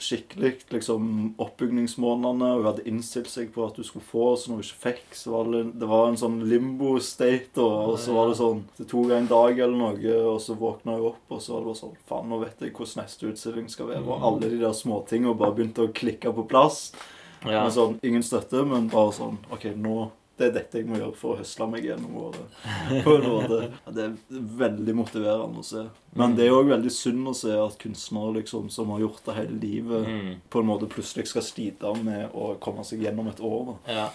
skikkelig 0.00 0.62
liksom 0.72 1.34
oppbygningsmånedene. 1.44 2.46
Hun 2.56 2.64
hadde 2.64 2.86
innstilt 2.88 3.28
seg 3.28 3.50
på 3.52 3.66
at 3.66 3.76
hun 3.76 3.84
skulle 3.84 4.06
få, 4.08 4.30
så 4.40 4.48
når 4.48 4.56
hun 4.62 4.64
ikke 4.64 4.84
fikk, 4.86 5.02
så 5.18 5.34
var 5.34 5.50
det, 5.52 5.60
det 5.82 5.88
var 5.90 6.06
en 6.08 6.16
sånn 6.16 6.38
limbo-state. 6.48 7.60
Og, 7.60 7.90
og 7.92 7.98
så 8.00 8.14
var 8.16 8.30
det 8.30 8.38
sånn 8.38 8.62
Det 8.78 8.86
tok 8.88 9.12
en 9.12 9.28
dag 9.28 9.60
eller 9.60 9.76
noe, 9.76 10.14
og 10.32 10.38
så 10.40 10.56
våkna 10.56 10.96
hun 10.96 11.10
opp, 11.12 11.22
og 11.28 11.42
så 11.44 11.58
var 11.58 11.68
det 11.68 11.74
sånn 11.82 11.98
Faen, 12.08 12.30
nå 12.32 12.38
vet 12.40 12.64
jeg 12.64 12.72
hvordan 12.72 13.02
neste 13.04 13.28
utstilling 13.28 13.68
skal 13.68 13.90
være. 13.92 14.06
Og 14.08 14.24
alle 14.30 14.48
de 14.54 14.62
der 14.62 14.72
småtingene 14.80 15.36
bare 15.36 15.56
begynte 15.58 15.84
å 15.84 15.92
klikke 16.00 16.32
på 16.38 16.46
plass. 16.48 16.80
ja. 17.44 17.60
Men 17.60 17.76
sånn, 17.76 17.98
Ingen 18.02 18.24
støtte, 18.24 18.64
men 18.64 18.88
bare 18.88 19.12
sånn 19.16 19.36
OK, 19.52 19.68
nå 19.76 20.08
det 20.40 20.46
er 20.48 20.54
dette 20.56 20.78
jeg 20.80 20.86
må 20.88 20.96
gjøre 20.96 21.16
for 21.20 21.28
å 21.34 21.38
høsle 21.42 21.66
meg 21.70 21.84
gjennom 21.84 22.14
året. 22.24 22.46
På 23.04 23.10
en 23.18 23.26
måte. 23.28 23.58
Det 23.92 24.02
er 24.06 24.12
veldig 24.64 24.94
motiverende 24.96 25.58
å 25.60 25.64
se. 25.66 25.82
Men 26.18 26.32
det 26.34 26.44
er 26.48 26.56
òg 26.56 26.66
veldig 26.72 26.90
synd 26.90 27.28
å 27.30 27.34
se 27.38 27.52
at 27.54 27.76
kunstnere 27.78 28.32
liksom, 28.40 28.64
som 28.74 28.88
har 28.90 28.98
gjort 29.04 29.20
det 29.28 29.34
hele 29.36 29.58
livet, 29.62 30.06
Mm. 30.10 30.32
på 30.50 30.58
en 30.62 30.66
måte 30.66 30.88
plutselig 30.90 31.26
skal 31.30 31.42
slite 31.46 31.92
med 32.02 32.32
å 32.34 32.56
komme 32.58 32.82
seg 32.88 32.98
gjennom 33.04 33.28
et 33.30 33.38
år. 33.44 33.76
Ja. 33.86 34.08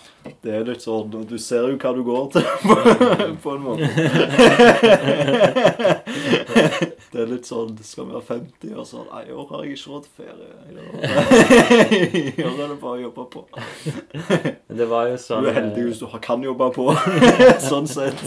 Det 0.43 0.51
er 0.57 0.65
litt 0.67 0.81
sånn 0.83 1.13
Du 1.29 1.37
ser 1.39 1.69
jo 1.71 1.77
hva 1.77 1.93
du 1.95 2.01
går 2.03 2.31
til, 2.33 2.43
på, 2.65 2.75
på 3.45 3.49
en 3.55 3.63
måte. 3.69 3.85
Det 7.13 7.21
er 7.21 7.29
litt 7.29 7.45
sånn 7.47 7.75
Skal 7.85 8.07
vi 8.09 8.15
ha 8.17 8.21
50 8.25 8.73
og 8.75 8.87
sånn 8.89 9.05
Nei, 9.11 9.21
i 9.29 9.35
år 9.35 9.45
har 9.51 9.63
jeg 9.65 9.77
ikke 9.77 9.91
råd 9.93 10.07
til 10.07 10.13
ferie. 10.17 10.49
I 10.65 12.43
år- 12.43 12.59
er 12.65 12.73
det 12.73 12.79
bare 12.81 12.95
å 12.95 13.03
jobbe 13.05 13.25
på. 13.35 13.43
Det 14.79 14.87
var 14.91 15.07
jo 15.11 15.15
Du 15.19 15.23
sånn 15.23 15.47
er 15.47 15.57
heldig 15.59 15.85
hvis 15.89 16.01
du 16.01 16.07
kan 16.25 16.43
jobbe 16.43 16.67
på. 16.75 16.87
sånn 17.69 17.87
sett. 17.87 18.19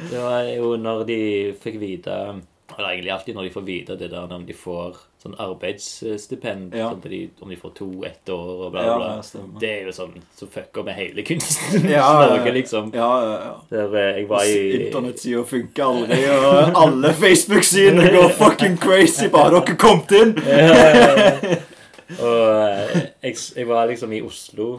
Det 0.00 0.16
var 0.22 0.46
jo 0.48 0.74
når 0.80 1.04
de 1.10 1.20
fikk 1.60 1.76
vite 1.82 2.14
Eller 2.78 2.92
egentlig 2.94 3.12
alltid 3.12 3.36
når 3.36 3.48
de 3.48 3.54
får 3.58 3.66
vite 3.66 3.96
det 4.00 4.10
der 4.14 4.32
om 4.32 4.46
de 4.48 4.56
får 4.56 5.02
sånn 5.20 5.34
arbeidsstipend. 5.36 6.72
Ja. 6.74 6.90
Sånn 6.94 7.02
de, 7.12 7.18
om 7.44 7.50
de 7.52 7.56
får 7.60 7.72
to 7.76 7.88
ett 8.08 8.30
år 8.32 8.62
og 8.66 8.70
bla, 8.72 8.84
Ja, 8.86 8.94
bla. 8.96 9.08
ja, 9.20 9.42
det 9.60 9.70
er 9.70 9.88
jo 9.90 9.92
sånn 9.92 10.14
så 10.38 10.48
fucker 10.48 10.86
med 10.86 10.96
hele 10.96 11.24
kunsten. 11.28 11.84
Ja, 11.92 12.06
Norge, 12.30 12.54
liksom. 12.56 12.88
Ja, 12.96 13.10
ja. 13.26 13.50
Der 13.72 13.96
eh, 14.00 14.20
jeg 14.22 14.28
var 14.30 14.48
i 14.48 14.60
Internettsida 14.86 15.42
funker 15.44 15.84
aldri, 15.90 16.22
og 16.32 16.80
alle 16.84 17.12
Facebook-sidene 17.20 18.08
går 18.14 18.32
fucking 18.40 18.78
crazy. 18.80 19.28
Bare 19.32 19.60
dere 19.60 19.76
kommet 19.80 20.16
inn! 20.16 20.32
Og 22.20 22.46
eh, 22.66 22.96
jeg, 23.22 23.36
jeg 23.56 23.68
var 23.68 23.86
liksom 23.90 24.12
i 24.16 24.22
Oslo 24.26 24.70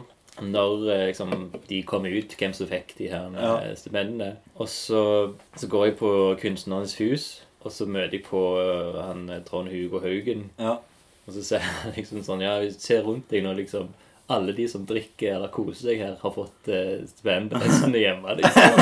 når 0.42 0.84
eh, 0.90 1.06
liksom, 1.12 1.32
de 1.68 1.78
kom 1.86 2.04
ut, 2.08 2.34
hvem 2.40 2.52
som 2.56 2.68
fikk 2.68 2.94
de 2.98 3.08
her 3.12 3.74
stipendene. 3.78 4.34
Og 4.58 4.68
så, 4.68 5.02
så 5.56 5.68
går 5.70 5.86
jeg 5.90 5.96
på 6.00 6.12
Kunstnernes 6.40 6.96
hus, 6.98 7.26
og 7.62 7.72
så 7.72 7.86
møter 7.86 8.18
jeg 8.18 8.26
på 8.26 8.40
uh, 8.58 8.98
han 9.06 9.26
Trond 9.46 9.70
Hugo 9.72 10.00
Haugen. 10.02 10.48
Ja. 10.58 10.78
Og 11.26 11.36
så 11.36 11.44
sier 11.46 11.62
han 11.62 11.92
liksom 11.96 12.24
sånn 12.26 12.42
Ja, 12.44 12.56
se 12.74 13.00
rundt 13.02 13.30
deg 13.30 13.44
nå, 13.46 13.54
liksom. 13.58 13.92
Alle 14.32 14.54
de 14.56 14.64
som 14.70 14.84
drikker 14.88 15.34
eller 15.36 15.50
koser 15.52 15.90
seg 15.90 16.00
her, 16.00 16.14
har 16.20 16.32
fått 16.34 16.70
uh, 16.72 17.02
hjemme, 17.22 18.36
liksom. 18.40 18.76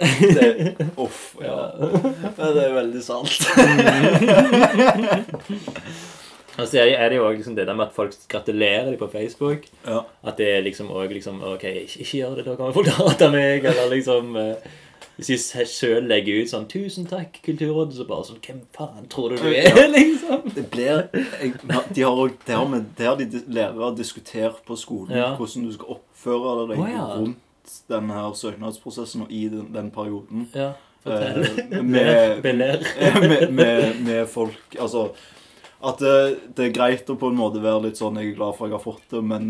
Det, 0.00 0.46
uff, 0.96 1.20
ja. 1.48 1.58
Det 2.38 2.64
er 2.64 2.78
veldig 2.78 3.02
sant. 3.04 3.50
Og 6.60 6.68
så 6.68 6.82
er 6.82 7.08
det 7.08 7.16
jo 7.16 7.24
også 7.26 7.36
liksom 7.36 7.56
det 7.56 7.66
der 7.68 7.76
med 7.76 7.86
at 7.86 7.94
folk 7.96 8.14
gratulerer 8.28 8.90
dem 8.90 8.98
på 9.00 9.08
Facebook. 9.12 9.66
Ja. 9.86 10.02
At 10.26 10.38
det 10.38 10.48
er 10.56 10.64
liksom 10.64 10.90
òg 10.92 11.12
liksom 11.14 11.40
OK, 11.54 11.64
ikke, 11.64 12.04
gjør 12.18 12.38
det, 12.38 12.46
da 12.48 12.56
kommer 12.58 12.76
folk 12.76 12.90
hate 12.98 13.30
meg. 13.32 13.64
Eller 13.64 13.92
liksom 13.94 14.36
eh, 14.36 14.70
Hvis 15.20 15.46
de 15.52 15.64
sjøl 15.68 16.06
legger 16.08 16.40
ut 16.42 16.50
sånn 16.50 16.66
'Tusen 16.70 17.06
takk, 17.10 17.40
Kulturrådet', 17.44 17.96
så 17.98 18.06
bare 18.08 18.26
sånn 18.28 18.40
Hvem 18.46 18.60
faen 18.76 19.08
tror 19.12 19.34
du 19.34 19.36
du 19.36 19.48
er, 19.52 19.76
liksom? 19.96 20.46
Det 20.54 20.66
blir 20.72 20.88
jeg, 20.90 21.54
De 21.94 22.02
har 22.02 22.12
også, 22.12 22.36
det 22.46 22.56
har, 22.56 22.68
med, 22.68 22.86
det 22.98 23.06
har 23.06 23.16
de 23.20 23.42
lærere 23.46 23.96
diskutert 23.96 24.62
på 24.66 24.76
skolen, 24.76 25.16
Ja. 25.16 25.34
hvordan 25.36 25.66
du 25.66 25.72
skal 25.76 25.96
oppføre 25.96 26.68
deg 26.70 26.78
oh, 26.78 26.90
ja. 26.90 27.08
rundt 27.16 27.74
denne 27.88 28.14
her 28.14 28.32
søknadsprosessen 28.34 29.26
og 29.26 29.32
i 29.32 29.48
den, 29.48 29.68
den 29.74 29.90
perioden. 29.94 30.48
Ja, 30.54 30.72
fortell. 31.04 31.44
Eh, 31.44 31.82
med, 31.94 32.42
med, 32.44 33.52
med, 33.52 34.00
med 34.04 34.26
folk 34.28 34.78
Altså 34.78 35.10
at 35.80 36.00
det, 36.02 36.16
det 36.56 36.64
er 36.66 36.74
greit 36.76 37.08
å 37.08 37.16
på 37.16 37.30
en 37.32 37.38
måte 37.38 37.62
være 37.64 37.86
litt 37.86 38.00
sånn 38.00 38.18
Jeg 38.20 38.34
er 38.34 38.36
glad 38.36 38.56
for 38.58 38.66
at 38.66 38.74
jeg 38.74 38.76
har 38.76 38.84
fått 38.84 39.14
det, 39.14 39.22
men 39.24 39.46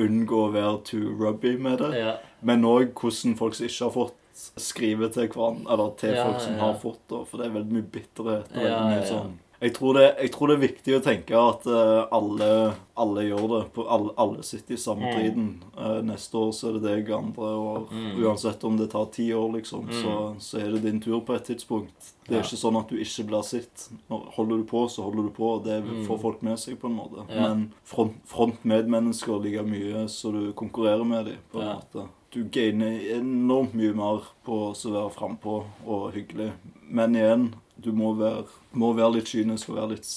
unngå 0.00 0.46
å 0.46 0.52
være 0.54 0.78
too 0.88 1.10
rubby 1.18 1.56
med 1.60 1.82
det. 1.82 1.90
Ja. 1.98 2.14
Men 2.40 2.64
òg 2.64 2.94
hvordan 2.96 3.36
folk 3.36 3.56
som 3.58 3.66
ikke 3.68 3.84
har 3.84 3.92
fått, 3.92 4.16
skrive 4.38 5.08
til 5.14 5.28
hverandre, 5.28 5.66
eller 5.74 5.90
til 6.00 6.14
Ja, 6.14 6.24
folk 6.28 6.40
som 6.44 6.54
ja. 6.54 6.60
har 6.62 6.74
fått 6.82 7.02
det. 7.10 7.20
For 7.30 7.38
det 7.42 7.46
er 7.48 7.54
veldig 7.58 7.72
mye 7.78 7.88
bitterhet. 7.98 8.50
og 8.54 8.62
veldig 8.62 8.88
mye 8.92 9.06
sånn 9.10 9.38
Jeg 9.60 9.72
tror, 9.74 9.94
det, 9.94 10.02
jeg 10.22 10.30
tror 10.30 10.46
det 10.46 10.54
er 10.54 10.60
viktig 10.68 10.92
å 10.94 11.00
tenke 11.02 11.34
at 11.34 11.64
uh, 11.66 12.06
alle, 12.14 12.74
alle 12.94 13.24
gjør 13.26 13.46
det. 13.56 13.62
På, 13.74 13.86
alle, 13.90 14.12
alle 14.16 14.42
sitter 14.46 14.74
i 14.76 14.78
samme 14.78 15.08
Mm. 15.08 15.16
driten. 15.18 15.48
Eh, 15.76 15.96
neste 16.06 16.38
år 16.38 16.52
så 16.54 16.68
er 16.68 16.76
det 16.78 16.82
deg, 16.86 17.10
andre 17.10 17.48
år. 17.58 17.88
Mm. 17.90 18.20
Uansett 18.22 18.62
om 18.68 18.76
det 18.78 18.86
tar 18.92 19.06
ti 19.10 19.26
år, 19.34 19.48
liksom, 19.56 19.88
så, 19.90 20.14
så 20.38 20.60
er 20.62 20.70
det 20.76 20.82
din 20.84 21.00
tur 21.02 21.18
på 21.26 21.34
et 21.34 21.44
tidspunkt. 21.50 22.12
Det 22.28 22.36
er 22.36 22.38
Ja. 22.38 22.44
ikke 22.46 22.60
sånn 22.62 22.78
at 22.78 22.88
du 22.88 22.96
ikke 23.02 23.26
blir 23.26 23.42
sitt. 23.42 23.88
Holder 24.08 24.56
du 24.62 24.64
på, 24.64 24.84
så 24.88 25.02
holder 25.08 25.22
du 25.26 25.30
på. 25.34 25.50
Det 25.64 25.82
Mm. 25.82 26.06
får 26.06 26.20
folk 26.20 26.42
med 26.42 26.58
seg, 26.58 26.78
på 26.78 26.86
en 26.86 26.96
måte. 27.00 27.26
Ja. 27.28 27.48
Men 27.48 27.72
front, 27.84 28.14
front 28.26 28.62
medmennesker 28.64 29.42
like 29.42 29.66
mye 29.66 30.06
så 30.08 30.30
du 30.32 30.52
konkurrerer 30.52 31.04
med 31.04 31.26
dem, 31.26 31.36
på 31.52 31.60
en 31.62 31.66
Ja. 31.66 31.74
måte. 31.82 32.08
Du 32.30 32.44
gainer 32.44 33.00
enormt 33.18 33.74
mye 33.74 33.94
mer 33.94 34.22
på 34.46 34.70
å 34.70 34.74
være 34.92 35.10
frampå 35.14 35.64
og 35.86 36.12
hyggelig. 36.12 36.52
Men 36.88 37.14
igjen, 37.16 37.54
du 37.80 37.92
må 37.92 38.14
være, 38.18 38.44
må 38.72 38.92
være 38.96 39.14
litt 39.18 39.30
kynisk 39.34 39.68
og 39.70 39.76
være 39.76 39.90
litt 39.96 40.14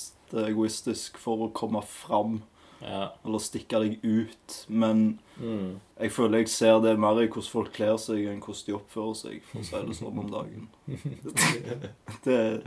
egoistisk 0.47 1.17
for 1.19 1.47
å 1.47 1.51
komme 1.53 1.81
fram 1.83 2.41
Ja. 2.81 3.09
eller 3.23 3.37
stikke 3.37 3.77
deg 3.83 3.99
ut. 4.03 4.65
Men 4.69 5.19
Mm. 5.41 5.79
jeg 5.99 6.11
føler 6.11 6.37
jeg 6.39 6.49
ser 6.49 6.79
det 6.81 6.97
mer 6.99 7.19
i 7.21 7.27
hvordan 7.27 7.49
folk 7.51 7.73
kler 7.73 7.97
seg, 7.97 8.25
enn 8.25 8.39
hvordan 8.41 8.65
de 8.65 8.73
oppfører 8.73 9.15
seg, 9.15 9.41
for 9.43 9.59
å 9.59 9.63
si 9.63 9.75
det 9.85 9.95
sånn 9.97 10.17
om 10.19 10.29
dagen. 10.31 10.67
Det, 12.25 12.63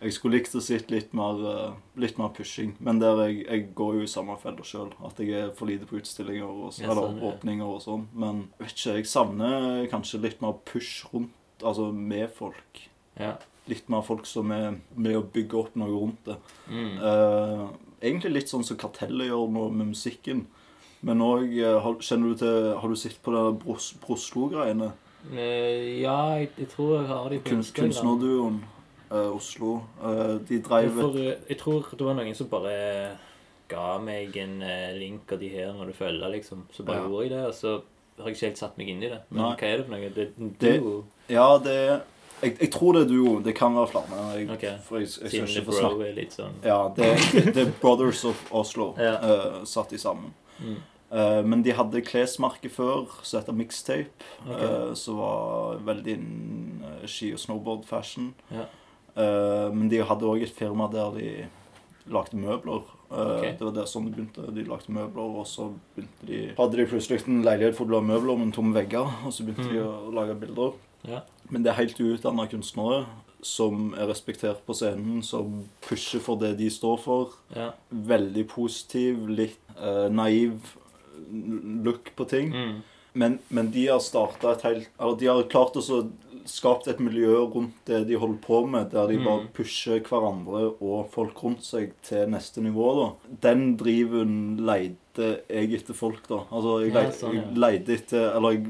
jeg 0.00 0.12
skulle 0.12 0.38
likt 0.38 0.54
å 0.56 0.60
sitte 0.64 0.92
litt 0.94 1.12
mer, 1.16 1.40
eh, 1.50 1.72
litt 2.00 2.18
mer 2.20 2.28
pushing, 2.36 2.74
men 2.80 2.98
der 3.02 3.20
jeg, 3.26 3.42
jeg 3.46 3.66
går 3.76 3.98
jo 3.98 4.06
i 4.06 4.10
samme 4.10 4.36
felle 4.40 4.64
sjøl. 4.64 4.92
At 5.04 5.18
jeg 5.20 5.32
er 5.36 5.50
for 5.58 5.66
lite 5.68 5.88
på 5.88 5.98
utstillinger 6.00 6.46
og, 6.48 6.72
eller 6.80 7.02
sånn, 7.02 7.20
åpninger 7.32 7.66
og 7.74 7.82
sånn. 7.84 8.06
Men 8.14 8.44
vet 8.60 8.72
ikke, 8.74 8.96
jeg 9.00 9.10
savner 9.10 9.86
kanskje 9.92 10.22
litt 10.24 10.40
mer 10.44 10.56
push 10.68 11.04
rundt, 11.12 11.34
altså 11.62 11.90
med 11.92 12.30
folk. 12.36 12.84
Ja. 13.18 13.34
Litt 13.68 13.88
mer 13.92 14.02
folk 14.06 14.24
som 14.26 14.50
er 14.54 14.78
med 14.96 15.16
å 15.18 15.22
bygge 15.32 15.58
opp 15.60 15.74
noe 15.76 15.88
rundt 15.92 16.24
det. 16.24 16.36
Mm. 16.70 16.94
Eh, 17.04 17.64
egentlig 18.08 18.32
litt 18.32 18.48
sånn 18.52 18.64
som 18.64 18.76
Kartellet 18.80 19.28
gjør 19.28 19.48
nå 19.52 19.66
med 19.72 19.90
musikken. 19.92 20.46
Men 21.02 21.20
òg 21.22 21.52
Kjenner 22.02 22.32
du 22.32 22.34
til 22.40 22.72
Har 22.80 22.88
du 22.90 22.96
sett 22.98 23.20
på 23.22 23.30
det 23.30 23.42
Bros- 23.62 23.92
Broslo-greiene? 24.02 24.88
Eh, 25.32 26.00
Ja, 26.00 26.34
jeg, 26.40 26.50
jeg 26.58 26.68
tror 26.72 26.96
jeg 26.98 27.06
har 27.10 27.28
de 27.30 27.38
på 27.38 27.50
Kun, 27.50 27.62
Kunstnerduoen 27.76 28.58
eh, 29.10 29.30
Oslo. 29.36 29.82
Eh, 30.02 30.38
de 30.48 30.58
dreiv 30.64 30.98
eh, 30.98 31.36
jeg 31.48 31.58
tror 31.60 31.86
det 31.92 32.06
var 32.08 32.14
noen 32.18 32.34
som 32.34 32.48
bare 32.50 32.74
ga 33.68 33.98
meg 34.00 34.34
en 34.40 34.62
eh, 34.64 34.92
link 34.96 35.30
av 35.32 35.38
de 35.42 35.48
her 35.52 35.72
når 35.76 35.90
du 35.92 35.92
følger, 35.98 36.28
liksom. 36.32 36.64
Så 36.72 36.82
bare 36.88 37.02
Ja. 37.02 37.06
gjorde 37.08 37.22
jeg 37.28 37.30
det, 37.36 37.44
og 37.46 37.54
så 37.54 37.74
har 38.18 38.30
jeg 38.30 38.34
ikke 38.36 38.46
helt 38.48 38.58
satt 38.64 38.78
meg 38.78 38.88
inn 38.88 39.02
i 39.04 39.08
det. 39.12 39.20
Men 39.30 39.42
Nei. 39.42 39.56
hva 39.56 39.68
er 39.68 39.76
det 39.76 39.86
for 39.86 39.92
noe? 39.92 40.08
Det, 40.08 40.28
Det- 40.58 41.04
Ja, 41.28 41.58
det 41.58 42.02
jeg, 42.42 42.56
jeg 42.60 42.70
tror 42.74 42.92
det 42.96 43.02
er 43.04 43.10
duo. 43.10 43.32
Det 43.44 43.54
kan 43.58 43.74
være 43.74 43.90
flere. 43.92 44.20
Jeg, 44.38 44.50
okay. 44.54 44.74
For 44.86 44.98
jeg, 45.02 45.08
jeg 45.08 45.30
skal 45.32 45.48
ikke 45.64 46.06
er 46.08 46.14
litt 46.16 46.36
sånn 46.36 46.58
Ja, 46.64 46.78
det, 46.96 47.08
det 47.54 47.64
er 47.66 47.72
Brothers 47.82 48.24
of 48.28 48.44
Oslo 48.54 48.92
Ja. 49.08 49.16
uh, 49.22 49.60
satt 49.68 49.90
de 49.94 49.98
sammen. 50.02 50.32
Mm. 50.58 50.78
Uh, 51.08 51.40
men 51.48 51.62
de 51.64 51.72
hadde 51.72 52.02
klesmerke 52.04 52.68
før 52.68 53.06
som 53.24 53.40
heter 53.40 53.56
Mixtape, 53.56 54.26
okay. 54.44 54.66
uh, 54.68 54.92
som 54.98 55.16
var 55.22 55.78
veldig 55.86 56.18
innen 56.18 56.84
eh, 56.84 57.06
ski- 57.08 57.32
og 57.32 57.40
snowboard-fashion. 57.40 58.34
Ja. 58.52 58.66
Eh, 59.18 59.68
men 59.74 59.88
de 59.90 60.02
hadde 60.06 60.28
òg 60.28 60.44
et 60.46 60.52
firma 60.54 60.86
der 60.92 61.16
de 61.16 61.30
lagde 62.12 62.38
møbler. 62.38 62.84
Eh, 62.84 62.94
Ok. 63.08 63.44
Det 63.58 63.64
var 63.64 63.72
det 63.72 63.86
sånn 63.88 64.04
de 64.06 64.12
begynte. 64.14 64.44
De 64.54 64.62
lagde 64.68 64.92
møbler, 64.92 65.38
og 65.40 65.46
så 65.48 65.70
begynte 65.96 66.28
de 66.28 66.42
Hadde 66.58 66.76
de 66.76 66.84
plutselig 66.90 67.24
en 67.26 67.40
leilighet 67.46 67.78
full 67.78 67.94
av 67.96 68.04
møbler 68.04 68.36
med 68.38 68.52
tomme 68.54 68.76
vegger, 68.76 69.08
og 69.24 69.32
så 69.34 69.46
begynte 69.48 69.64
de 69.72 69.80
å 69.80 70.12
lage 70.14 70.36
bilder. 70.38 70.76
Ja. 71.08 71.22
Men 71.50 71.62
det 71.64 71.70
er 71.72 71.78
helt 71.82 72.00
uutdanna 72.00 72.46
kunstnere 72.50 73.06
som 73.40 73.92
er 73.94 74.08
respektert 74.10 74.64
på 74.66 74.74
scenen, 74.74 75.22
som 75.22 75.64
pusher 75.86 76.18
for 76.20 76.36
det 76.40 76.56
de 76.58 76.68
står 76.74 76.98
for. 76.98 77.36
ja. 77.54 77.70
Veldig 77.90 78.48
positiv, 78.50 79.28
litt 79.30 79.58
eh, 79.78 80.08
naiv 80.10 80.58
look 81.84 82.10
på 82.16 82.24
ting. 82.28 82.50
Mm. 82.54 82.78
Men, 83.18 83.38
men 83.48 83.70
de 83.74 83.86
har 83.88 84.00
starta 84.04 84.52
et 84.52 84.62
helt 84.62 84.88
Eller 85.00 85.16
de 85.18 85.26
har 85.26 85.42
klart 85.50 85.76
å 85.80 85.82
skapt 86.48 86.86
et 86.88 87.00
miljø 87.02 87.40
rundt 87.50 87.74
det 87.88 88.04
de 88.08 88.16
holder 88.20 88.38
på 88.44 88.60
med, 88.70 88.90
der 88.92 89.06
de 89.10 89.18
Mm. 89.18 89.24
bare 89.24 89.48
pusher 89.56 90.00
hverandre 90.00 90.74
og 90.80 91.10
folk 91.12 91.42
rundt 91.44 91.62
seg 91.64 91.92
til 92.02 92.28
neste 92.30 92.62
nivå. 92.64 92.86
da. 93.00 93.36
Den 93.48 93.76
driven 93.76 94.56
leide 94.64 94.96
jeg 95.48 95.72
etter 95.78 95.94
folk, 95.94 96.20
da. 96.28 96.38
Altså, 96.52 96.74
jeg, 96.84 96.92
Ja, 96.94 97.02
sånn, 97.10 97.34
ja. 97.34 97.42
jeg 97.42 97.56
leide 97.58 97.94
etter 97.94 98.36
Eller 98.36 98.52
jeg, 98.58 98.66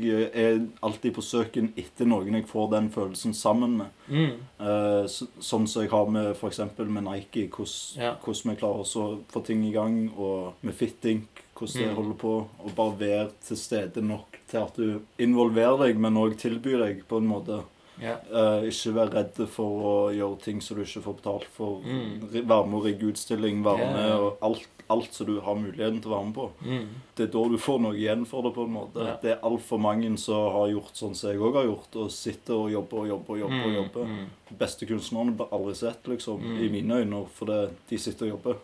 jeg 0.00 0.32
er 0.44 0.60
alltid 0.82 1.14
på 1.16 1.22
søken 1.24 1.72
etter 1.76 2.06
noen 2.06 2.34
jeg 2.38 2.46
får 2.46 2.70
den 2.70 2.90
følelsen 2.94 3.34
sammen 3.34 3.76
med. 3.78 3.86
Mm. 4.08 4.32
Eh, 4.60 5.04
så, 5.10 5.26
sånn 5.40 5.66
som 5.68 5.82
jeg 5.82 5.90
har 5.90 6.06
med 6.10 6.34
eksempel 6.50 6.86
med 6.88 7.04
Nike, 7.04 7.48
hvordan 7.50 8.00
Ja. 8.02 8.14
vi 8.22 8.56
klarer 8.56 8.84
å 8.84 9.20
få 9.32 9.44
ting 9.44 9.64
i 9.64 9.72
gang, 9.72 10.10
og 10.16 10.54
med 10.62 10.74
Fittink, 10.74 11.28
hvordan 11.54 11.74
det 11.82 11.88
Mm. 11.90 11.96
holder 11.96 12.14
på. 12.18 12.34
Og 12.64 12.74
bare 12.76 12.98
være 12.98 13.30
til 13.42 13.56
stede 13.56 14.02
nok 14.02 14.38
til 14.48 14.60
at 14.62 14.74
du 14.76 15.00
involverer 15.18 15.78
deg, 15.86 15.98
men 15.98 16.14
òg 16.14 16.36
tilbyr 16.36 16.78
deg 16.86 17.02
på 17.08 17.18
en 17.18 17.26
måte. 17.28 17.62
Ja. 18.02 18.16
Uh, 18.32 18.64
ikke 18.68 18.94
være 18.96 19.14
redd 19.14 19.40
for 19.48 19.86
å 19.92 19.94
gjøre 20.16 20.40
ting 20.40 20.60
som 20.64 20.76
du 20.76 20.82
ikke 20.84 21.02
får 21.04 21.16
betalt 21.22 21.48
for. 21.52 21.80
Mm. 21.84 22.28
Være 22.48 22.66
med 22.66 22.78
å 22.80 22.84
rigge 22.84 23.10
utstilling, 23.12 23.62
være 23.64 23.78
yeah. 23.84 23.94
med 23.94 24.12
og 24.16 24.38
alt, 24.42 24.66
alt 24.90 25.14
som 25.14 25.26
du 25.28 25.36
har 25.40 25.54
muligheten 25.54 26.00
til 26.02 26.10
å 26.10 26.16
være 26.16 26.26
med 26.26 26.34
på. 26.34 26.46
Mm. 26.66 26.88
Det 27.14 27.26
er 27.28 27.32
da 27.36 27.42
du 27.52 27.58
får 27.62 27.78
noe 27.84 27.94
igjen 27.94 28.24
for 28.26 28.42
det, 28.42 28.50
på 28.56 28.64
en 28.66 28.72
måte. 28.74 29.04
Yeah. 29.04 29.18
Det 29.22 29.30
er 29.36 29.44
altfor 29.46 29.78
mange 29.78 30.10
som 30.18 30.48
har 30.56 30.68
gjort 30.72 30.96
sånn 30.98 31.14
som 31.14 31.30
jeg 31.30 31.38
òg 31.38 31.54
har 31.60 31.68
gjort, 31.68 31.96
og 32.02 32.10
sitter 32.10 32.54
og 32.56 32.70
jobber 32.74 33.04
og 33.04 33.08
jobber 33.12 33.34
og 33.36 33.40
jobber. 33.44 33.60
og 33.60 33.70
Mm. 33.70 33.78
jobber. 33.80 34.04
Mm. 34.10 34.56
Beste 34.58 34.86
kunstnerne 34.90 35.36
blir 35.36 35.52
aldri 35.54 35.74
sett, 35.78 36.02
liksom, 36.10 36.40
Mm. 36.42 36.58
i 36.64 36.68
mine 36.68 36.94
øyne, 37.04 37.26
fordi 37.28 37.58
de 37.90 37.98
sitter 37.98 38.26
og 38.26 38.30
jobber. 38.32 38.56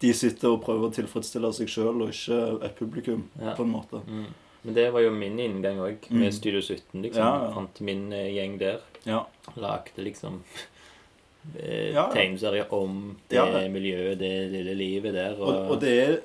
De 0.00 0.12
sitter 0.12 0.48
og 0.48 0.64
prøver 0.64 0.88
å 0.88 0.94
tilfredsstille 0.94 1.52
seg 1.54 1.68
sjøl, 1.68 2.02
og 2.02 2.08
ikke 2.08 2.64
et 2.64 2.74
publikum, 2.76 3.28
på 3.38 3.62
en 3.62 3.70
måte. 3.72 4.00
Mm. 4.08 4.26
Men 4.62 4.74
det 4.74 4.90
var 4.94 5.00
jo 5.00 5.10
min 5.10 5.38
inngang 5.38 5.78
òg, 5.82 6.10
med 6.10 6.28
Mm. 6.28 6.32
Studio 6.32 6.60
17. 6.60 7.02
liksom. 7.02 7.22
Ja, 7.22 7.44
ja. 7.44 7.52
Fant 7.54 7.80
min 7.80 8.12
eh, 8.12 8.28
gjeng 8.36 8.58
der. 8.58 8.80
Ja. 9.04 9.24
Lagde 9.56 9.98
liksom 10.04 10.42
eh, 11.58 11.92
Ja, 11.94 12.08
tegneserier 12.12 12.72
om 12.72 13.16
det 13.28 13.70
miljøet, 13.72 14.18
det 14.18 14.50
lille 14.52 14.74
livet 14.78 15.14
der. 15.14 15.34
Og, 15.40 15.48
Og, 15.48 15.70
og 15.76 15.80
det 15.80 15.96
er 16.08 16.20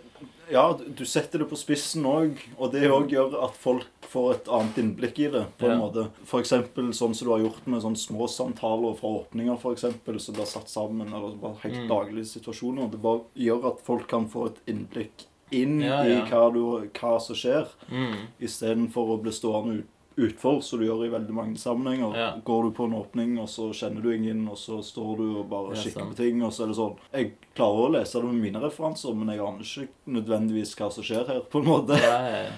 Ja, 0.49 0.72
du 0.72 1.03
setter 1.05 1.39
det 1.39 1.49
på 1.49 1.57
spissen 1.59 2.05
òg, 2.07 2.38
og 2.57 2.72
det 2.72 2.85
òg 2.88 3.09
gjør 3.11 3.34
at 3.43 3.55
folk 3.59 3.84
får 4.07 4.30
et 4.38 4.45
annet 4.47 4.77
innblikk 4.80 5.18
i 5.19 5.27
det. 5.34 5.41
på 5.59 5.65
en 5.68 5.72
Ja. 5.73 5.77
måte. 5.84 6.05
Eksempel 6.39 6.93
sånn 6.95 7.14
som 7.14 7.27
du 7.27 7.34
har 7.34 7.41
gjort 7.43 7.68
med 7.68 7.81
sånne 7.81 7.97
små 7.99 8.30
samtaler 8.30 8.95
fra 8.95 9.09
åpninger, 9.26 9.59
for 9.59 9.73
eksempel, 9.76 10.22
som 10.22 10.35
blir 10.35 10.45
satt 10.45 10.69
sammen, 10.69 11.07
eller 11.14 11.35
bare 11.35 11.57
helt 11.64 11.76
Mm. 11.76 11.88
daglige 11.89 12.26
situasjoner. 12.39 12.89
Det 12.91 13.01
bare 13.01 13.22
gjør 13.35 13.65
at 13.73 13.81
folk 13.84 14.07
kan 14.07 14.30
få 14.30 14.45
et 14.47 14.55
innblikk 14.68 15.26
inn 15.52 15.80
Ja, 15.82 16.03
ja. 16.03 16.24
i 16.26 16.30
hva, 16.30 16.49
du, 16.53 16.90
hva 16.99 17.19
som 17.22 17.36
skjer. 17.36 17.68
mm. 17.91 18.15
Istedenfor 18.40 19.14
å 19.15 19.22
bli 19.22 19.32
stående 19.32 19.78
ut, 19.80 19.86
utfor, 20.18 20.61
som 20.65 20.80
du 20.80 20.86
gjør 20.88 21.03
i 21.06 21.10
veldig 21.14 21.34
mange 21.38 21.57
sammenhenger. 21.61 22.15
Ja. 22.18 22.30
Går 22.44 22.64
du 22.64 22.72
på 22.74 22.88
en 22.90 22.95
åpning, 22.98 23.36
og 23.38 23.45
så 23.53 23.68
kjenner 23.72 24.02
du 24.02 24.10
ingen, 24.15 24.48
og 24.49 24.57
så 24.57 24.80
står 24.82 25.11
du 25.19 25.26
og 25.44 25.49
bare 25.52 25.76
Ja, 25.76 25.82
kikker 25.84 25.99
sant. 26.02 26.15
på 26.15 26.18
ting, 26.24 26.41
og 26.41 26.52
så 26.56 26.64
er 26.65 26.68
det 26.72 26.78
sånn 26.80 26.95
Jeg 27.14 27.32
klarer 27.53 27.84
å 27.86 27.91
lese 27.94 28.18
det 28.18 28.26
med 28.32 28.41
mine 28.48 28.60
referanser, 28.64 29.14
men 29.14 29.30
jeg 29.30 29.45
aner 29.45 29.61
ikke 29.61 29.88
nødvendigvis 30.18 30.74
hva 30.80 30.90
som 30.91 31.03
skjer 31.06 31.28
her, 31.30 31.41
på 31.53 31.61
en 31.61 31.69
måte. 31.69 31.99
ja, 32.02 32.18
ja. 32.34 32.49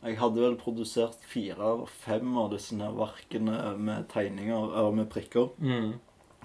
Jeg 0.00 0.16
hadde 0.18 0.40
vel 0.42 0.54
produsert 0.58 1.18
fire 1.28 1.58
eller 1.60 1.90
fem 2.02 2.30
av 2.40 2.48
disse 2.54 2.78
her 2.78 2.94
verkene 2.96 3.58
med 3.78 4.06
tegninger, 4.12 4.70
eller 4.72 4.94
med 4.96 5.10
prikker. 5.12 5.50
Mm. 5.60 5.92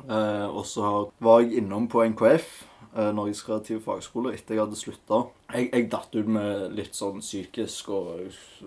Eh, 0.03 0.47
og 0.49 0.65
så 0.69 1.09
var 1.23 1.41
jeg 1.41 1.57
innom 1.61 1.88
på 1.89 2.03
NKF, 2.11 2.47
eh, 2.95 3.11
Norges 3.15 3.43
kreative 3.45 3.81
fagskole, 3.84 4.34
etter 4.35 4.53
jeg 4.55 4.63
hadde 4.65 4.80
slutta. 4.80 5.17
Jeg, 5.53 5.63
jeg 5.72 5.84
datt 5.93 6.13
ut 6.15 6.30
med 6.38 6.49
litt 6.76 6.95
sånn 6.97 7.19
psykisk 7.23 7.84
og 7.95 8.05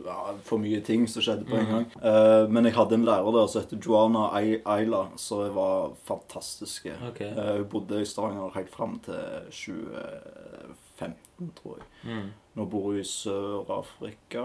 ja, 0.05 0.19
for 0.47 0.59
mye 0.63 0.81
ting 0.87 1.03
som 1.11 1.21
skjedde 1.25 1.49
på 1.49 1.57
en 1.59 1.71
gang. 1.73 1.87
Eh, 2.01 2.45
men 2.51 2.63
jeg 2.69 2.77
hadde 2.79 2.95
en 2.99 3.09
lærer 3.09 3.31
der 3.35 3.47
som 3.51 3.61
heter 3.63 3.83
Joanna 3.85 4.23
Ayla, 4.35 5.03
som 5.21 5.39
var 5.57 5.79
fantastiske. 6.09 6.93
Okay. 7.13 7.31
Eh, 7.33 7.55
hun 7.61 7.71
bodde 7.73 7.97
i 8.03 8.09
Stavanger 8.09 8.57
helt 8.57 8.73
fram 8.75 8.95
til 9.07 9.23
2015, 9.53 11.53
tror 11.61 11.73
jeg. 11.79 11.87
Mm. 12.09 12.29
Nå 12.59 12.63
bor 12.67 12.83
hun 12.91 12.99
i 12.99 13.07
Sør-Afrika, 13.07 14.45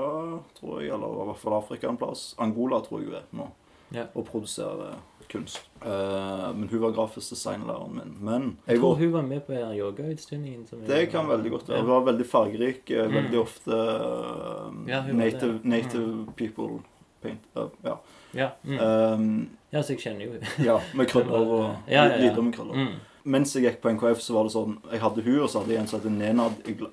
tror 0.60 0.74
jeg, 0.84 0.90
eller 0.94 1.10
i 1.10 1.28
hvert 1.32 1.42
fall 1.42 1.58
Afrika 1.58 1.84
en 1.90 1.98
plass. 1.98 2.22
Angola, 2.38 2.78
tror 2.86 2.98
jeg 3.02 3.08
hun 3.10 3.20
er 3.22 3.28
nå. 3.34 3.48
yeah. 3.94 4.08
Og 4.14 4.26
produserer 4.26 4.98
kunst. 5.34 5.60
Eh, 5.84 6.48
men 6.56 6.70
hun 6.72 6.82
var 6.82 6.94
grafisk 6.96 7.34
designlæreren 7.34 7.94
min. 7.98 8.14
Men 8.22 8.42
Jeg 8.68 8.76
jeg 8.76 8.80
tror 8.80 8.94
var, 8.94 9.00
hun 9.04 9.14
var 9.14 9.22
med 9.22 9.42
på 9.48 9.54
yogautstillingen. 9.54 10.66
Det 10.88 10.98
jeg, 11.00 11.10
kan 11.12 11.28
veldig 11.30 11.52
godt 11.52 11.70
være. 11.70 11.82
Hun 11.82 11.90
var 11.90 12.06
veldig 12.12 12.26
fargerik. 12.30 12.92
eh, 12.92 13.08
Mm. 13.08 13.14
Veldig 13.20 13.40
ofte 13.40 13.72
eh, 13.72 14.90
Ja, 14.90 15.04
native, 15.14 15.60
native, 15.64 16.08
mm. 16.08 16.34
people 16.38 16.80
paint. 17.22 17.40
Uh, 17.56 17.70
ja. 17.84 17.96
Ja, 18.36 18.50
mm. 18.64 18.80
Um, 18.80 19.50
ja, 19.74 19.82
så 19.82 19.94
jeg 19.94 20.00
kjenner 20.00 20.26
jo 20.26 20.32
henne. 20.34 20.48
ja, 20.66 20.78
med 20.96 21.08
krøller 21.08 21.32
og 21.38 21.76
Ja, 21.88 22.04
ja, 22.06 22.26
ja. 22.26 22.42
Med 22.42 22.54
krøller. 22.54 22.74
Mm. 22.74 22.96
Mens 23.26 23.54
jeg 23.56 23.64
gikk 23.64 23.78
på 23.82 23.92
NKF, 23.94 24.20
så 24.20 24.34
var 24.36 24.44
det 24.44 24.52
sånn 24.52 24.74
Jeg 24.92 25.00
hadde 25.00 25.24
hun, 25.24 25.38
og 25.46 25.50
så 25.50 25.62
hadde 25.62 25.72
jeg 25.72 25.80
en 25.80 25.88
som 25.88 26.02
het 26.02 26.12
Nenad 26.12 26.58
Igla- 26.68 26.92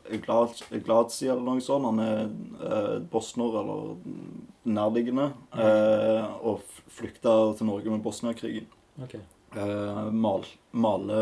Igladzi, 0.71 1.27
eller 1.27 1.43
noe 1.43 1.61
sånt. 1.65 1.89
Han 1.89 1.99
er 2.05 2.21
eh, 2.63 2.99
bosner, 3.11 3.57
eller 3.61 3.97
nærliggende. 4.71 5.33
Eh, 5.59 6.29
og 6.47 6.63
flykta 6.95 7.35
til 7.59 7.67
Norge 7.67 7.91
med 7.91 8.03
Bosnia-krigen. 8.05 8.67
Ok. 9.03 9.17
Eh, 9.57 10.11
mal, 10.13 10.45
male 10.73 11.21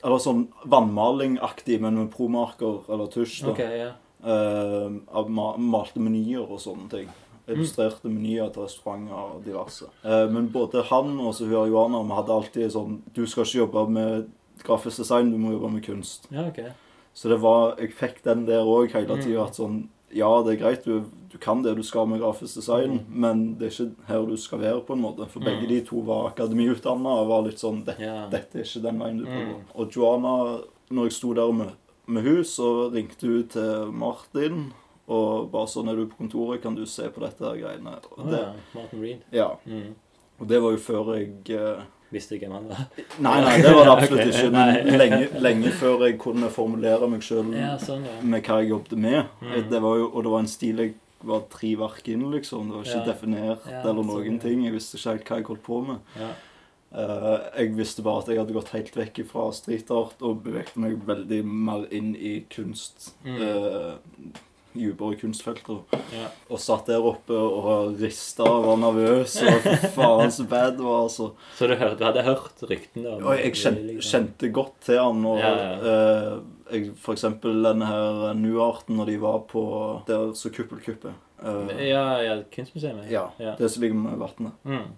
Eller 0.00 0.16
sånn 0.24 0.46
vannmalingaktig, 0.64 1.76
men 1.84 1.98
med 1.98 2.12
promarker 2.14 2.86
eller 2.88 3.10
tusj. 3.12 3.42
da. 3.44 3.52
yeah. 3.60 3.92
Eh, 4.24 5.24
ma 5.28 5.50
malte 5.60 6.00
menyer 6.00 6.46
og 6.48 6.56
sånne 6.60 6.88
ting. 6.92 7.10
Illustrerte 7.48 8.04
menyer 8.08 8.50
til 8.52 8.62
restauranter 8.62 9.14
og 9.14 9.44
diverse. 9.44 9.84
Eh, 10.04 10.28
men 10.30 10.48
både 10.52 10.82
han 10.90 11.18
og 11.20 11.34
så 11.34 11.44
hun 11.48 11.70
Johanna 11.72 12.02
vi 12.02 12.14
hadde 12.14 12.36
alltid 12.36 12.70
sånn 12.72 13.02
Du 13.14 13.26
skal 13.26 13.44
ikke 13.44 13.58
jobbe 13.66 13.88
med 13.90 14.28
grafisk 14.64 14.96
design, 14.98 15.30
du 15.32 15.38
må 15.38 15.52
jobbe 15.52 15.72
med 15.72 15.82
kunst. 15.84 16.26
Ja, 16.30 16.46
ok. 16.48 16.60
Så 17.14 17.28
det 17.28 17.40
var 17.40 17.76
Jeg 17.80 17.92
fikk 17.94 18.22
den 18.24 18.46
der 18.46 18.62
òg 18.64 18.92
hele 18.92 19.16
Mm. 19.16 19.22
tida. 19.22 19.44
At 19.46 19.54
sånn 19.56 19.88
Ja, 20.12 20.42
det 20.42 20.60
er 20.60 20.64
greit, 20.64 20.84
du, 20.84 21.04
du 21.30 21.38
kan 21.38 21.62
det 21.62 21.76
du 21.76 21.82
skal 21.84 22.04
med 22.06 22.18
grafisk 22.20 22.54
design, 22.56 22.90
Mm. 22.98 23.20
men 23.20 23.54
det 23.54 23.66
er 23.68 23.84
ikke 23.84 23.94
her 24.08 24.26
du 24.26 24.36
skal 24.36 24.58
være, 24.58 24.80
på 24.84 24.92
en 24.94 25.02
måte. 25.02 25.28
For 25.28 25.38
begge 25.40 25.68
de 25.68 25.80
to 25.82 26.00
var 26.00 26.32
akademiutdanna 26.32 27.08
og 27.22 27.28
var 27.28 27.42
litt 27.42 27.58
sånn 27.60 27.84
det, 27.84 27.94
Ja. 28.00 28.26
Dette 28.28 28.56
er 28.58 28.62
ikke 28.64 28.82
den 28.82 28.98
veien 28.98 29.18
du 29.18 29.24
prøver. 29.24 29.54
Mm. 29.54 29.64
Og 29.76 29.90
Joanna, 29.92 30.60
når 30.90 31.04
jeg 31.04 31.12
sto 31.12 31.32
der 31.32 31.52
med, 31.52 31.70
med 32.08 32.22
hun, 32.24 32.42
så 32.42 32.90
ringte 32.92 33.22
hun 33.26 33.48
til 33.48 33.92
Martin. 33.92 34.72
Og 35.10 35.48
bare 35.50 35.70
sånn 35.70 35.90
er 35.90 35.98
du 35.98 36.04
på 36.10 36.20
kontoret, 36.20 36.60
kan 36.62 36.76
du 36.78 36.84
se 36.86 37.08
på 37.10 37.22
dette 37.24 37.42
her 37.42 37.56
greiene. 37.58 37.96
Og 38.12 38.20
det, 38.26 38.36
det, 38.36 38.42
ja. 38.44 38.52
Martin 38.76 39.02
Reed. 39.02 39.24
ja. 39.34 39.48
Mm. 39.66 39.96
Og 40.40 40.48
det 40.48 40.60
var 40.64 40.72
jo 40.72 40.78
før 40.80 41.08
jeg 41.18 41.32
uh, 41.52 41.82
Visste 42.10 42.34
ikke 42.38 42.48
hvem 42.48 42.54
han 42.56 42.70
var. 42.70 42.86
Nei, 43.22 43.34
nei, 43.44 43.50
det 43.62 43.72
var 43.76 43.84
det 43.86 43.92
absolutt 43.92 44.30
ikke. 44.30 44.46
Men 44.54 44.96
lenge, 44.98 45.18
lenge 45.44 45.72
før 45.78 46.06
jeg 46.08 46.16
kunne 46.22 46.48
formulere 46.50 47.06
meg 47.12 47.22
sjøl 47.22 47.52
Ja, 47.54 47.74
sånn, 47.78 48.06
ja. 48.08 48.16
med 48.24 48.48
hva 48.48 48.56
jeg 48.62 48.72
jobbet 48.72 48.96
med. 49.04 49.20
Mm. 49.44 49.58
Det 49.70 49.82
var 49.84 50.00
jo, 50.00 50.08
og 50.08 50.24
det 50.26 50.32
var 50.32 50.42
en 50.42 50.50
stil 50.50 50.82
jeg 50.82 50.96
var 51.28 51.44
tre 51.52 51.74
verk 51.78 52.08
inn, 52.10 52.24
liksom. 52.32 52.70
Det 52.72 52.78
var 52.78 52.88
ikke 52.88 53.10
definert 53.12 53.68
eller 53.68 54.00
sånn, 54.00 54.10
noen 54.14 54.38
ja. 54.38 54.42
ting. 54.42 54.64
Jeg 54.66 54.74
visste 54.74 54.98
ikke 54.98 55.12
helt 55.12 55.28
hva 55.30 55.38
jeg 55.42 55.50
holdt 55.52 55.66
på 55.68 55.82
med. 55.90 56.14
ja. 56.18 56.30
Eh, 56.90 57.34
jeg 57.54 57.76
visste 57.78 58.02
bare 58.02 58.24
at 58.24 58.30
jeg 58.32 58.40
hadde 58.40 58.54
gått 58.56 58.72
helt 58.74 58.96
vekk 58.98 59.20
fra 59.30 59.44
street 59.54 59.90
art 59.94 60.22
og 60.26 60.40
beveget 60.42 60.78
meg 60.82 60.96
veldig 61.06 61.44
mer 61.46 61.84
inn 61.94 62.16
i 62.18 62.40
kunst. 62.50 63.12
Mm. 63.22 63.36
eh, 63.46 64.40
Dypere 64.74 65.16
kunstfelter. 65.18 65.80
ja. 66.14 66.28
Og 66.50 66.60
satt 66.62 66.86
der 66.86 67.02
oppe 67.02 67.34
og 67.34 67.96
rista 68.00 68.44
og 68.46 68.66
var 68.68 68.76
nervøs. 68.84 69.34
Og 69.42 69.64
for 69.64 69.86
faen 69.96 70.30
så 70.34 70.46
bad 70.50 70.76
det 70.78 70.84
var, 70.86 71.00
altså. 71.08 71.30
Så 71.58 71.66
du, 71.70 71.74
hørte, 71.74 71.98
du 71.98 72.04
hadde 72.06 72.22
hørt 72.28 72.62
ryktene 72.70 73.16
om 73.16 73.24
Og 73.26 73.34
jeg 73.40 73.54
kjente, 73.58 73.82
liksom. 73.88 74.10
kjente 74.10 74.52
godt 74.54 74.78
til 74.86 75.00
han. 75.02 75.24
Og 75.26 75.42
Ja, 75.42 75.52
eh, 75.74 76.38
jeg, 76.70 76.92
for 77.02 77.18
eksempel 77.18 77.58
denne 77.66 77.88
her 77.90 78.30
Nuarten 78.38 78.96
når 79.00 79.10
de 79.10 79.18
var 79.26 79.42
på 79.50 79.64
der 80.06 80.30
så 80.38 80.52
Kuppelkuppet. 80.54 81.18
Eh, 81.42 81.84
Ja, 81.90 82.04
ja, 82.22 82.38
kunstmuseet. 82.54 83.10
ja, 83.10 83.26
ja. 83.42 83.56
det 83.58 83.70
som 83.72 83.82
ligger 83.82 83.96
med 84.06 84.18
vannet. 84.22 84.52
Mm. 84.64 84.90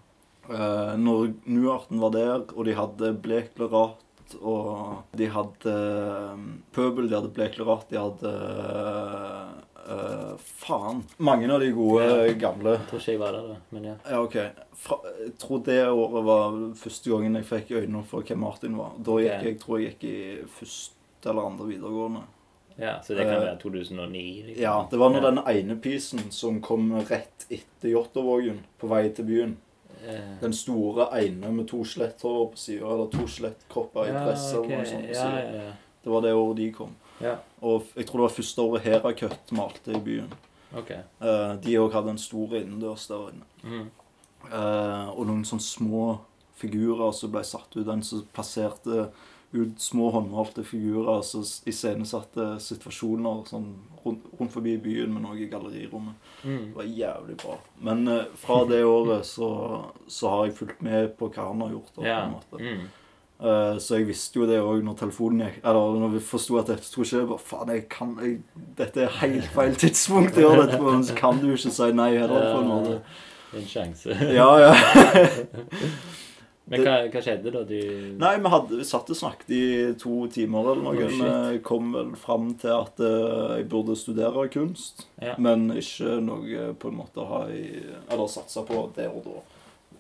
Eh, 0.53 0.95
når 1.01 1.33
Nuarten 1.49 2.01
var 2.03 2.11
der, 2.13 2.45
og 2.57 2.65
de 2.69 2.75
hadde 2.77 3.15
bleklerat 3.25 3.99
og 4.41 5.03
de 5.13 5.27
hadde 5.29 5.73
um, 6.33 6.45
pøbel, 6.73 7.05
de 7.11 7.19
hadde 7.19 7.29
bleklerat, 7.37 7.83
de 7.91 7.99
hadde 8.01 8.31
eh, 9.89 10.35
Faen. 10.39 11.03
Mange 11.19 11.53
av 11.53 11.61
de 11.61 11.71
gode, 11.73 12.05
Ja. 12.05 12.33
gamle 12.39 12.71
Jeg 12.79 12.87
tror 12.91 13.01
ikke 13.01 13.13
jeg 13.13 13.21
var 13.21 13.33
der, 13.33 13.49
da. 13.49 13.57
Men 13.71 13.85
ja. 13.85 13.95
Ja, 14.11 14.21
ok. 14.23 14.37
Fra, 14.75 14.99
jeg 15.25 15.39
tror 15.39 15.65
det 15.65 15.89
året 15.89 16.25
var 16.25 16.61
første 16.77 17.11
gangen 17.11 17.35
jeg 17.37 17.45
fikk 17.45 17.71
øynene 17.71 18.05
for 18.05 18.23
hvem 18.23 18.39
Martin 18.39 18.77
var. 18.79 18.93
Da 18.99 19.13
gikk 19.19 19.33
okay. 19.39 19.49
jeg, 19.51 19.59
tror 19.61 19.79
jeg 19.79 19.91
gikk 19.99 20.05
i 20.05 20.45
første 20.61 21.31
eller 21.31 21.43
andre 21.47 21.67
videregående. 21.67 22.23
ja. 22.79 23.01
Så 23.03 23.15
det 23.15 23.25
kan 23.27 23.35
Eh, 23.35 23.41
være 23.41 23.59
2009? 23.59 24.43
Liksom. 24.47 24.63
Ja, 24.63 24.87
det 24.91 24.99
var 24.99 25.11
når 25.11 25.23
Ja. 25.23 25.31
den 25.31 25.39
ene 25.71 25.77
pisen 25.81 26.31
som 26.31 26.61
kom 26.61 26.93
rett 27.11 27.47
etter 27.51 27.89
Jåttåvågen 27.89 28.59
på 28.79 28.89
vei 28.89 29.09
til 29.11 29.25
byen. 29.25 29.57
Den 30.41 30.53
store 30.53 31.07
ene 31.23 31.53
med 31.53 31.69
to 31.69 31.85
skjeletthår 31.85 32.51
på 32.51 32.57
sida, 32.59 32.87
eller 32.87 33.07
to 33.07 33.27
skjelettkropper 33.27 34.05
i 34.05 34.09
ja, 34.09 34.15
okay. 34.15 34.23
eller 34.23 34.27
noe 34.27 34.37
sånt. 34.37 34.69
på 34.69 34.85
siden. 34.87 35.15
ja, 35.15 35.63
ja. 35.65 35.73
Det 36.03 36.11
var 36.11 36.21
det 36.23 36.33
året 36.35 36.57
de 36.57 36.73
kom. 36.73 36.97
Ja. 37.23 37.37
Og 37.63 37.93
jeg 37.97 38.09
tror 38.09 38.23
det 38.23 38.27
var 38.27 38.37
første 38.37 38.67
året 38.67 38.87
Heracut 38.87 39.55
malte 39.57 39.95
i 39.95 40.03
byen. 40.03 40.33
Okay. 40.73 41.03
Uh, 41.21 41.55
de 41.63 41.77
òg 41.81 41.93
hadde 41.95 42.15
en 42.15 42.21
stor 42.21 42.57
innendørs 42.59 43.07
der 43.11 43.33
inne. 43.33 43.49
Mm. 43.63 43.91
Uh, 44.49 45.11
og 45.13 45.27
noen 45.29 45.45
sånne 45.47 45.65
små 45.65 46.07
figurer 46.59 47.13
som 47.17 47.33
ble 47.35 47.45
satt 47.47 47.77
ut. 47.77 47.89
En 47.89 48.05
som 48.07 48.25
plasserte 48.35 49.11
ut 49.53 49.81
små 49.85 50.09
håndmalte 50.15 50.65
figurer 50.65 51.21
som 51.29 51.45
iscenesatte 51.69 52.55
situasjoner 52.65 53.43
sånn 53.51 53.67
rundt, 54.01 54.25
rundt 54.39 54.55
forbi 54.55 54.79
byen 54.81 55.13
men 55.13 55.29
òg 55.29 55.43
i 55.45 55.51
gallerirommet. 55.53 56.31
Mm. 56.41 56.71
Det 56.71 56.79
var 56.79 56.89
jævlig 56.89 57.37
bra. 57.45 57.59
Men 57.85 58.03
uh, 58.09 58.25
fra 58.41 58.63
det 58.71 58.81
året 58.89 59.29
så, 59.29 59.53
så 60.09 60.33
har 60.33 60.49
jeg 60.49 60.59
fulgt 60.63 60.83
med 60.85 61.13
på 61.21 61.29
hva 61.35 61.51
han 61.51 61.65
har 61.67 61.77
gjort. 61.77 61.95
Da, 61.95 62.03
på 62.03 62.17
en 62.17 62.37
måte. 62.39 62.63
Mm. 62.65 62.91
Eh, 63.43 63.77
så 63.83 63.97
jeg 63.99 64.07
visste 64.07 64.39
jo 64.39 64.47
det 64.47 64.61
òg 64.63 64.85
når 64.87 64.95
telefonen 65.01 65.41
gikk 65.49 65.65
Eller 65.67 65.97
når 65.99 66.13
vi 66.13 66.21
forsto 66.23 66.61
at 66.61 66.69
dette 66.71 66.87
skulle 66.87 67.09
jeg 67.11 67.27
Bare, 67.27 67.43
faen, 67.43 67.73
jeg 67.75 67.89
kan 67.91 68.13
jeg, 68.23 68.37
Dette 68.79 69.03
er 69.03 69.17
helt 69.19 69.49
feil 69.51 69.75
tidspunkt 69.83 70.39
å 70.39 70.45
gjøre 70.45 70.67
dette 70.69 70.79
på, 70.79 70.87
men 70.87 71.03
så 71.09 71.17
kan 71.19 71.41
du 71.43 71.49
ikke 71.51 71.73
si 71.75 71.89
nei 71.99 72.13
heller, 72.21 72.53
på 72.53 72.61
en 72.61 72.71
måte. 72.71 72.99
En 73.59 73.67
sjanse. 73.69 74.15
Ja, 74.31 74.47
ja. 74.63 74.71
Men 76.73 76.85
hva, 76.87 76.93
hva 77.11 77.21
skjedde 77.21 77.51
da? 77.53 77.65
Du 77.67 77.75
Nei, 78.23 78.37
vi, 78.39 78.51
hadde, 78.53 78.77
vi 78.79 78.85
satt 78.87 79.11
og 79.11 79.19
snakket 79.19 79.51
i 79.53 79.63
to 79.99 80.23
timer 80.33 80.71
eller 80.73 80.85
noe. 80.87 81.09
Oh. 81.09 81.33
Vi 81.51 81.59
kom 81.67 81.91
vel 81.97 82.13
fram 82.21 82.53
til 82.63 82.73
at 82.77 83.03
eh, 83.03 83.57
jeg 83.59 83.67
burde 83.73 83.97
studere 83.99 84.47
kunst, 84.53 85.09
Ja. 85.21 85.35
men 85.43 85.67
ikke 85.75 86.21
noe 86.23 86.71
på 86.79 86.93
en 86.93 87.01
måte 87.03 87.27
ha 87.27 87.43
i 87.51 87.67
Eller 88.07 88.31
satse 88.31 88.63
på 88.69 88.87
det 88.97 89.09
og 89.11 89.27
da. 89.27 89.43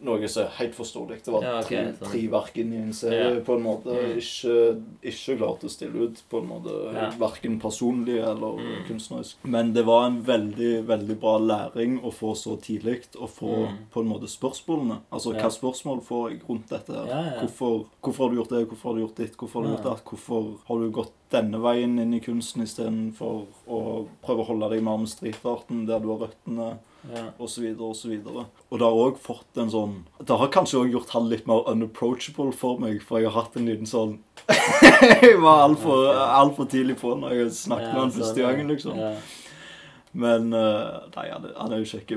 Noe 0.03 0.27
som 0.29 0.43
er 0.45 0.49
helt 0.59 0.75
forståelig. 0.75 1.23
Det 1.25 1.33
var 1.33 1.43
Ja, 1.45 1.59
okay, 1.61 1.85
tre, 1.85 1.93
sånn. 2.01 2.11
tre 2.11 2.23
verk 2.29 2.57
i 2.59 2.63
en 2.63 2.93
serie, 2.93 3.35
Ja. 3.37 3.41
på 3.41 3.55
en 3.57 3.63
måte. 3.63 3.87
Mm. 3.95 4.17
Ikke, 4.19 4.83
ikke 5.03 5.37
klart 5.39 5.61
å 5.63 5.71
stille 5.71 5.95
ut, 6.09 6.23
på 6.29 6.41
en 6.43 6.49
måte. 6.49 6.95
Ja. 6.95 7.11
Verken 7.19 7.61
personlig 7.61 8.19
eller 8.19 8.59
Mm. 8.59 8.87
kunstnerisk. 8.89 9.35
Men 9.45 9.73
det 9.73 9.85
var 9.87 10.07
en 10.07 10.23
veldig, 10.23 10.85
veldig 10.87 11.21
bra 11.21 11.39
læring 11.39 12.01
å 12.03 12.13
få 12.13 12.35
så 12.35 12.57
tidlig. 12.61 13.07
Å 13.15 13.29
få 13.29 13.69
Mm. 13.69 13.77
på 13.93 14.01
en 14.01 14.09
måte 14.09 14.29
spørsmålene. 14.29 14.99
Altså 15.13 15.33
hva 15.35 15.49
spørsmål 15.51 16.03
får 16.03 16.31
jeg 16.31 16.41
rundt 16.49 16.69
dette 16.69 16.93
her? 16.93 17.39
Hvorfor, 17.41 17.87
hvorfor 18.03 18.19
har 18.25 18.31
du 18.31 18.37
gjort 18.43 18.49
det? 18.51 18.69
Hvorfor 18.69 18.83
har 18.91 18.95
du 18.95 19.07
gjort 19.07 19.17
ditt? 19.17 19.37
Hvorfor 19.37 19.63
har 19.63 19.63
du 19.63 19.77
gjort 19.77 19.83
det? 19.97 20.05
Hvorfor 20.05 20.59
har 20.69 20.79
du 20.79 20.91
gått 20.91 21.13
denne 21.31 21.61
veien 21.63 21.99
inn 21.99 22.13
i 22.15 22.21
kunsten 22.21 22.63
istedenfor 22.63 23.47
å 23.69 24.07
prøve 24.23 24.41
å 24.41 24.47
holde 24.47 24.69
deg 24.71 24.83
mer 24.83 24.99
med 24.99 25.09
streetarten, 25.09 25.87
der 25.87 25.99
du 26.01 26.09
har 26.09 26.29
røttene, 26.29 26.79
ja. 27.11 27.25
osv., 27.43 27.65
osv. 27.83 28.13
Og 28.27 28.79
det 28.79 28.87
har 28.87 28.99
òg 29.05 29.19
fått 29.23 29.59
en 29.59 29.73
sånn 29.73 29.95
Det 30.21 30.39
har 30.39 30.53
kanskje 30.55 30.83
òg 30.83 30.97
gjort 30.97 31.15
han 31.17 31.29
litt 31.33 31.49
mer 31.51 31.67
unapproachable 31.71 32.55
for 32.57 32.83
meg, 32.83 33.03
for 33.03 33.21
jeg 33.21 33.31
har 33.31 33.45
hatt 33.45 33.59
en 33.59 33.69
liten 33.71 33.89
sånn 33.91 34.19
Jeg 35.23 35.39
var 35.43 35.67
altfor 35.67 36.13
alt 36.13 36.57
for 36.59 36.71
tidlig 36.71 36.99
på 37.03 37.15
når 37.19 37.37
jeg 37.37 37.55
snakket 37.63 37.93
med 37.93 38.01
han 38.01 38.13
sånn, 38.13 38.21
første 38.23 38.43
ja. 38.45 38.51
gangen, 38.51 38.73
liksom. 38.75 38.99
Ja. 38.99 39.15
Men 40.13 40.51
uh, 40.53 41.07
Nei, 41.17 41.23
han 41.33 41.45
er, 41.49 41.53
han 41.57 41.73
er 41.73 41.79
jo 41.81 41.87
kjekk. 41.89 42.11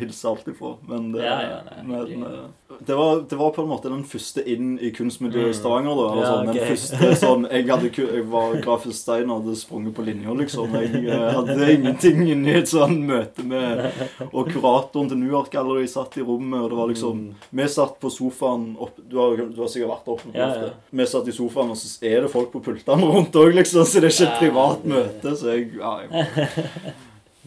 Hilser 0.00 0.30
alltid 0.30 0.54
på. 0.58 0.70
Men, 0.88 1.10
det, 1.12 1.20
Ja, 1.26 1.34
ja, 1.44 1.58
nei, 1.66 1.82
men 1.84 2.22
eh, 2.24 2.76
det, 2.88 2.94
var, 2.96 3.18
det 3.28 3.36
var 3.36 3.50
på 3.52 3.60
en 3.60 3.68
måte 3.68 3.90
den 3.92 4.06
første 4.08 4.40
inn 4.48 4.78
i 4.80 4.88
kunstmiljøet 4.96 5.50
i 5.50 5.52
Mm. 5.52 5.58
Stavanger. 5.58 5.92
da, 5.98 6.06
eller 6.12 6.22
Ja, 6.22 6.30
sånn, 6.30 6.48
ok. 6.48 6.54
Den 6.56 6.70
første 6.70 7.10
sånn 7.20 7.44
Jeg, 7.52 7.66
hadde, 7.68 7.90
jeg 8.16 8.24
var 8.32 8.54
grafisk 8.64 8.96
stein 9.02 9.28
og 9.30 9.42
hadde 9.42 9.56
sprunget 9.60 9.94
på 9.98 10.06
linja, 10.06 10.32
liksom. 10.38 10.72
Jeg 10.80 11.04
uh, 11.12 11.26
hadde 11.36 11.68
ingenting 11.74 12.22
inni 12.32 12.54
et 12.62 12.72
sånn 12.72 12.96
møte 13.10 13.44
med 13.44 13.84
Og 14.30 14.48
kuratoren 14.48 15.12
til 15.12 15.20
New 15.20 15.30
York 15.36 15.52
Gallery 15.52 15.84
satt 15.92 16.16
i 16.16 16.24
rommet, 16.24 16.56
og 16.64 16.70
det 16.72 16.80
var 16.80 16.88
liksom 16.94 17.20
Mm. 17.22 17.34
Vi 17.60 17.68
satt 17.68 17.98
på 18.00 18.08
sofaen 18.10 18.70
opp, 18.80 18.96
du, 18.96 19.18
har, 19.20 19.36
du 19.36 19.60
har 19.60 19.68
sikkert 19.68 19.90
vært 19.92 20.08
oppe 20.14 20.30
på 20.32 20.36
Ja, 20.38 20.48
ofte. 20.48 20.72
Vi 20.96 21.06
satt 21.12 21.28
i 21.28 21.36
sofaen, 21.36 21.70
og 21.74 21.76
så 21.76 21.92
er 22.08 22.24
det 22.24 22.32
folk 22.32 22.48
på 22.54 22.62
pultene 22.64 23.12
rundt 23.12 23.36
òg, 23.36 23.52
liksom. 23.60 23.84
Så 23.84 24.00
det 24.00 24.08
er 24.08 24.14
ikke 24.16 24.30
et 24.32 24.40
privat 24.40 24.84
møte. 24.88 25.36
Så 25.36 25.52
jeg, 25.52 25.68
ja, 25.76 25.92
jeg 26.08 26.94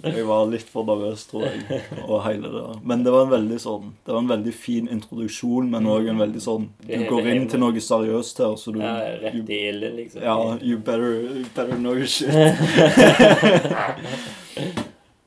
jeg 0.04 0.26
var 0.28 0.46
litt 0.52 0.68
for 0.70 0.84
nervøs, 0.88 1.24
tror 1.30 1.44
jeg. 1.48 1.82
Og 2.10 2.20
hele 2.26 2.50
det. 2.52 2.64
Men 2.84 3.04
det 3.06 3.12
var 3.16 3.22
en 3.26 3.32
veldig 3.32 3.60
sånn 3.64 3.94
Det 4.06 4.12
var 4.12 4.20
en 4.22 4.28
veldig 4.34 4.54
fin 4.54 4.88
introduksjon, 4.92 5.70
men 5.72 5.88
òg 5.88 6.08
en 6.12 6.20
veldig 6.20 6.42
sånn 6.44 6.66
Du 6.84 7.06
går 7.10 7.28
inn 7.32 7.48
til 7.52 7.60
noe 7.64 7.80
seriøst 7.88 8.38
her, 8.44 8.56
så 8.60 8.72
du 8.76 8.80
ja, 8.84 8.94
rett 9.24 9.50
i 9.50 9.52
ilden, 9.70 9.96
liksom. 10.02 10.22
Ja, 10.26 10.36
you 10.62 10.78
better, 10.78 11.12
you 11.40 11.46
better 11.56 11.78
know 11.80 11.96
shit. 12.06 12.30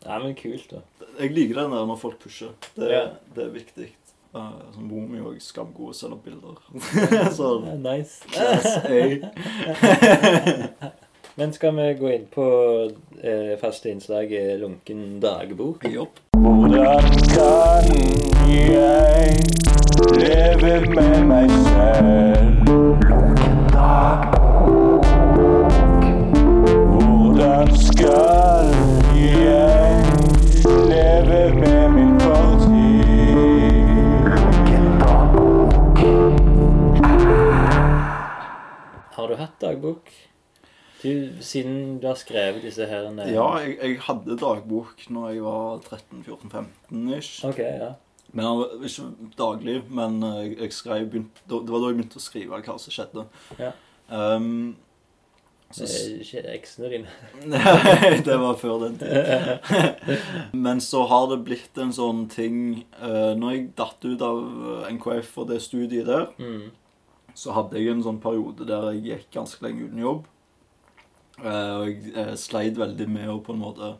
Nei, 0.09 0.19
men 0.24 0.35
kult, 0.39 0.70
da. 0.73 0.78
Jeg 1.19 1.32
liker 1.35 1.55
det 1.59 1.65
der 1.73 1.86
når 1.89 1.99
folk 2.01 2.19
pusher. 2.23 2.53
Det, 2.77 2.86
Ja. 2.93 3.03
det 3.35 3.43
er 3.45 3.51
viktig. 3.57 3.89
Uh, 4.35 4.51
som 4.74 4.82
mor 4.85 5.07
mi 5.09 5.19
òg 5.24 5.39
skamgod 5.40 5.95
selger 5.97 6.19
bilder. 6.24 6.57
så 7.39 7.47
nice. 7.81 8.15
class 8.28 8.66
A. 8.85 8.86
Men 11.39 11.52
skal 11.52 11.77
vi 11.77 11.94
gå 11.94 12.09
inn 12.10 12.24
på 12.35 12.44
eh, 13.23 13.59
faste 13.60 13.93
innslag 13.93 14.32
lunken 14.59 15.20
dagbok? 15.23 15.85
Jopp. 15.86 16.19
Hvordan 16.35 17.05
kan 17.31 17.85
jeg 18.51 19.36
leve 20.19 20.81
med 20.97 21.20
meg 21.28 21.52
selv? 21.69 22.66
Lunken 22.66 23.60
dagbok. 23.70 25.06
Hvordan 26.90 27.70
skal 27.86 28.74
jeg 29.15 30.02
leve 30.90 31.43
med 31.60 31.85
min 31.94 32.19
fortid? 32.24 33.39
Lunken 34.27 34.89
dagbok. 35.05 36.02
Har 39.15 39.31
du 39.31 39.39
hatt 39.39 39.55
dagbok? 39.62 40.10
Siden 41.01 41.99
du 42.03 42.07
har 42.09 42.19
skrevet 42.19 42.62
disse 42.66 42.87
her 42.91 43.07
eh, 43.12 43.33
Ja, 43.35 43.47
jeg, 43.62 43.77
jeg 43.83 44.01
hadde 44.09 44.39
dagbok 44.41 45.05
når 45.15 45.29
jeg 45.35 45.45
var 45.45 45.79
13-14-15 45.87 47.15
ish. 47.19 47.45
Ok, 47.47 47.59
ja. 47.62 47.93
Men 48.37 48.65
ikke 48.85 49.07
daglig, 49.39 49.79
men 49.89 50.19
eh, 50.23 50.41
jeg, 50.49 50.59
jeg 50.65 50.73
skrev 50.77 51.07
begynt, 51.12 51.41
Det 51.49 51.62
var 51.70 51.81
da 51.81 51.93
jeg 51.93 52.01
begynte 52.01 52.20
å 52.20 52.25
skrive 52.27 52.61
hva 52.66 52.77
som 52.83 52.93
skjedde. 52.93 53.25
Ja. 53.61 53.73
Um, 54.09 54.77
så, 55.70 55.85
ikke 55.85 56.43
eksene 56.55 56.89
dine. 56.89 57.11
Nei, 57.53 58.20
det 58.25 58.37
var 58.41 58.57
før 58.57 58.87
den 58.87 58.95
tid. 59.01 59.99
Men 60.65 60.81
så 60.81 61.03
har 61.11 61.27
det 61.29 61.43
blitt 61.45 61.77
en 61.83 61.93
sånn 61.93 62.23
ting 62.33 62.87
uh, 63.03 63.35
Når 63.37 63.53
jeg 63.53 63.66
datt 63.77 64.07
ut 64.09 64.25
av 64.25 64.39
NKF 64.97 65.35
og 65.43 65.51
det 65.53 65.61
studiet 65.65 66.09
der, 66.09 66.31
Mm. 66.41 66.70
så 67.37 67.53
hadde 67.55 67.77
jeg 67.79 67.93
en 67.93 68.01
sånn 68.07 68.20
periode 68.25 68.65
der 68.66 68.89
jeg 68.97 69.05
gikk 69.11 69.29
ganske 69.37 69.62
lenge 69.66 69.85
uten 69.91 70.01
jobb. 70.03 70.25
Eh, 71.44 71.74
og 71.78 71.89
jeg 71.89 72.15
eh, 72.15 72.35
sleit 72.39 72.78
veldig 72.78 73.09
med 73.10 73.32
å 73.32 73.40
på 73.44 73.55
en 73.55 73.62
måte 73.62 73.93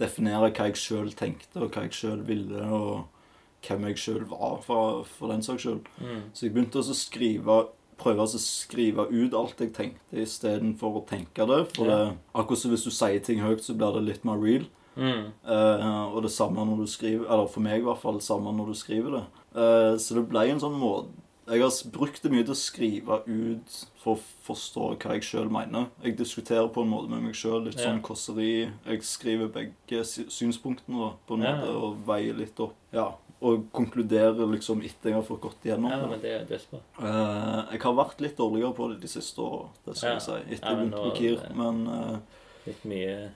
definere 0.00 0.52
hva 0.52 0.70
jeg 0.70 0.80
sjøl 0.80 1.10
tenkte, 1.16 1.60
og 1.60 1.74
hva 1.74 1.84
jeg 1.86 1.96
sjøl 1.98 2.22
ville, 2.28 2.62
og 2.72 3.66
hvem 3.66 3.90
jeg 3.90 4.00
sjøl 4.00 4.24
var, 4.30 4.62
for, 4.64 5.04
for 5.18 5.32
den 5.32 5.44
saks 5.44 5.66
skyld. 5.66 5.90
Mm. 6.00 6.22
Så 6.32 6.46
jeg 6.46 6.54
begynte 6.54 6.80
også 6.80 6.96
å 6.96 7.02
skrive 7.02 7.60
prøve 8.00 8.24
å 8.24 8.40
skrive 8.40 9.04
ut 9.12 9.34
alt 9.36 9.58
jeg 9.60 9.74
tenkte 9.76 10.22
istedenfor 10.22 11.00
å 11.00 11.06
tenke 11.08 11.46
det. 11.48 11.58
For 11.74 11.90
det, 11.90 11.98
akkurat 12.32 12.62
som 12.62 12.72
hvis 12.72 12.86
du 12.86 12.92
sier 12.94 13.20
ting 13.24 13.42
høyt, 13.44 13.60
så 13.64 13.76
blir 13.76 13.96
det 13.98 14.06
litt 14.06 14.24
mer 14.24 14.40
real. 14.40 14.64
Mm. 14.96 15.30
Uh, 15.46 16.08
og 16.10 16.24
det 16.24 16.32
samme 16.34 16.64
når 16.66 16.80
du 16.82 16.88
skriver 16.90 17.28
Eller 17.30 17.46
for 17.48 17.62
meg 17.62 17.78
i 17.78 17.84
hvert 17.86 18.00
fall 18.02 18.16
samme 18.24 18.50
når 18.56 18.72
du 18.72 18.78
skriver 18.78 19.14
det. 19.14 19.22
Uh, 19.54 19.94
så 20.02 20.16
det 20.16 20.24
ble 20.32 20.42
en 20.50 20.62
sånn 20.62 20.74
måte 20.80 21.12
Jeg 21.50 21.62
har 21.64 21.72
brukt 21.90 22.22
det 22.22 22.30
mye 22.30 22.44
til 22.46 22.54
å 22.54 22.58
skrive 22.58 23.16
ut 23.26 23.78
for 24.02 24.14
å 24.16 24.20
forstå 24.46 24.84
hva 25.02 25.16
jeg 25.16 25.24
sjøl 25.26 25.48
mener. 25.50 25.88
Jeg 26.04 26.14
diskuterer 26.20 26.68
på 26.70 26.84
en 26.84 26.92
måte 26.92 27.10
med 27.10 27.24
meg 27.24 27.34
sjøl, 27.34 27.64
litt 27.66 27.80
sånn 27.80 27.98
kåseri. 28.06 28.68
Jeg 28.86 29.02
skriver 29.02 29.50
begge 29.56 30.04
synspunktene 30.06 31.00
da, 31.02 31.08
på 31.26 31.34
en 31.34 31.42
måte, 31.42 31.72
og 31.74 31.98
veier 32.06 32.38
litt 32.38 32.62
opp. 32.62 32.76
Ja, 32.94 33.08
Og 33.42 33.62
konkluderer 33.72 34.36
liksom 34.52 34.82
etter 34.84 35.08
jeg 35.10 35.14
har 35.16 35.22
fått 35.24 35.40
gått 35.40 35.62
igjennom 35.64 35.88
Ja, 35.90 36.06
men 36.06 36.20
det 36.20 36.30
er 36.36 36.42
dødsbra. 36.44 36.80
Eh, 37.00 37.70
jeg 37.72 37.80
har 37.86 37.94
vært 37.96 38.20
litt 38.20 38.36
dårligere 38.36 38.74
på 38.76 38.88
det 38.92 38.98
de 39.00 39.08
siste 39.08 39.40
åra, 39.40 39.70
det 39.86 39.96
skal 39.96 40.10
Ja. 40.10 40.18
jeg 40.18 40.22
si. 40.26 40.54
Etter 40.54 40.68
Ja, 40.68 40.76
men 40.76 40.90
nå- 40.90 41.14
KIR. 41.16 41.54
Men 41.56 41.86
eh, 41.88 42.18
Litt 42.66 42.84
mye 42.84 43.30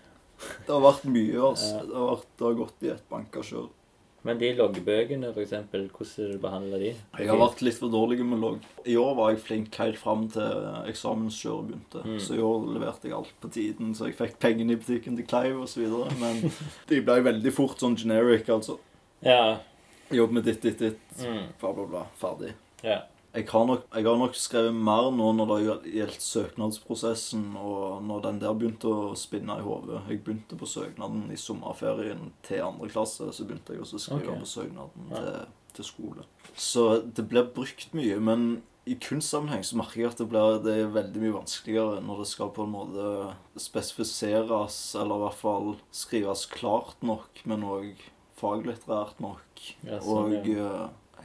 det 0.67 0.69
har 0.69 0.81
vært 0.83 1.05
mye, 1.09 1.41
altså. 1.41 1.81
Det, 1.89 1.95
har 1.97 2.11
vært, 2.17 2.27
det 2.37 2.45
har 2.45 2.55
gått 2.59 2.83
i 2.83 2.89
et 2.93 3.09
banka 3.09 3.41
sjøl. 3.41 3.69
Men 4.25 4.39
de 4.41 4.49
loggbøkene, 4.57 5.35
eksempel, 5.37 5.83
hvordan 5.93 6.39
behandler 6.41 6.81
de? 6.81 6.93
Jeg 7.19 7.29
har 7.29 7.41
vært 7.43 7.61
litt 7.61 7.77
for 7.77 7.93
dårlig 7.93 8.25
med 8.25 8.41
logg. 8.41 8.63
I 8.89 8.97
år 8.97 9.13
var 9.19 9.35
jeg 9.35 9.43
flink 9.45 9.77
helt 9.77 10.01
fram 10.01 10.25
til 10.33 10.69
eksamenskjøret 10.89 11.69
begynte. 11.69 12.05
Mm. 12.09 12.19
Så 12.25 12.39
i 12.39 12.45
år 12.45 12.65
leverte 12.73 13.11
jeg 13.11 13.19
alt 13.19 13.35
på 13.43 13.53
tiden, 13.53 13.93
så 13.97 14.09
jeg 14.09 14.17
fikk 14.17 14.39
pengene 14.41 14.73
i 14.73 14.81
butikken 14.81 15.19
til 15.21 15.29
Kleiv 15.29 15.61
osv. 15.67 15.85
Men 16.23 16.41
de 16.91 17.03
ble 17.05 17.19
veldig 17.29 17.53
fort 17.53 17.85
sånn 17.85 17.99
generic, 18.01 18.49
altså. 18.49 18.79
Ja. 19.25 19.59
Jobb 20.15 20.39
med 20.39 20.49
ditt, 20.49 20.65
ditt, 20.65 20.81
ditt. 20.81 21.19
Mm. 21.21 21.51
Bla, 21.61 21.75
bla, 21.77 21.91
bla. 21.93 22.07
Ferdig. 22.21 22.55
ja. 22.85 23.03
Jeg 23.35 23.49
har, 23.51 23.65
nok, 23.67 23.89
jeg 23.91 24.07
har 24.07 24.19
nok 24.21 24.37
skrevet 24.39 24.77
mer 24.79 25.09
nå 25.11 25.33
når 25.35 25.49
det 25.51 25.95
gjeldt 25.97 26.23
søknadsprosessen, 26.23 27.49
og 27.59 28.05
når 28.07 28.21
den 28.29 28.39
der 28.45 28.55
begynte 28.55 28.93
å 28.93 29.17
spinne 29.19 29.57
i 29.59 29.65
hodet. 29.65 30.05
Jeg 30.07 30.21
begynte 30.23 30.59
på 30.61 30.69
søknaden 30.71 31.27
i 31.35 31.39
sommerferien 31.41 32.29
til 32.47 32.63
andre 32.63 32.93
klasse, 32.93 33.27
så 33.35 33.49
begynte 33.49 33.75
jeg 33.75 33.83
også 33.83 33.99
å 33.99 34.05
skrive 34.07 34.37
okay. 34.37 34.45
på 34.45 34.53
søknaden 34.53 35.11
Ja. 35.11 35.25
til, 35.25 35.51
til 35.81 35.89
skole. 35.91 36.29
Så 36.55 36.87
det 37.03 37.27
blir 37.27 37.51
brukt 37.57 37.91
mye, 37.99 38.21
men 38.23 38.63
i 38.87 38.95
kunstsammenheng 39.01 39.65
så 39.65 39.79
merker 39.81 40.03
jeg 40.03 40.13
at 40.13 40.19
det, 40.21 40.31
blir, 40.31 40.59
det 40.63 40.79
er 40.79 40.91
veldig 40.95 41.21
mye 41.23 41.37
vanskeligere 41.41 42.03
når 42.05 42.23
det 42.23 42.31
skal 42.31 42.51
på 42.55 42.67
en 42.67 42.75
måte 42.75 43.13
spesifiseres, 43.59 44.77
eller 45.01 45.19
i 45.19 45.25
hvert 45.25 45.41
fall 45.41 45.71
skrives 45.91 46.45
klart 46.53 47.03
nok, 47.03 47.43
men 47.49 47.65
òg 47.67 48.05
faglitterært 48.39 49.23
nok. 49.25 49.65
Ja, 49.87 49.99
sånn, 50.05 50.37
og 50.37 50.53
ja. 50.55 50.75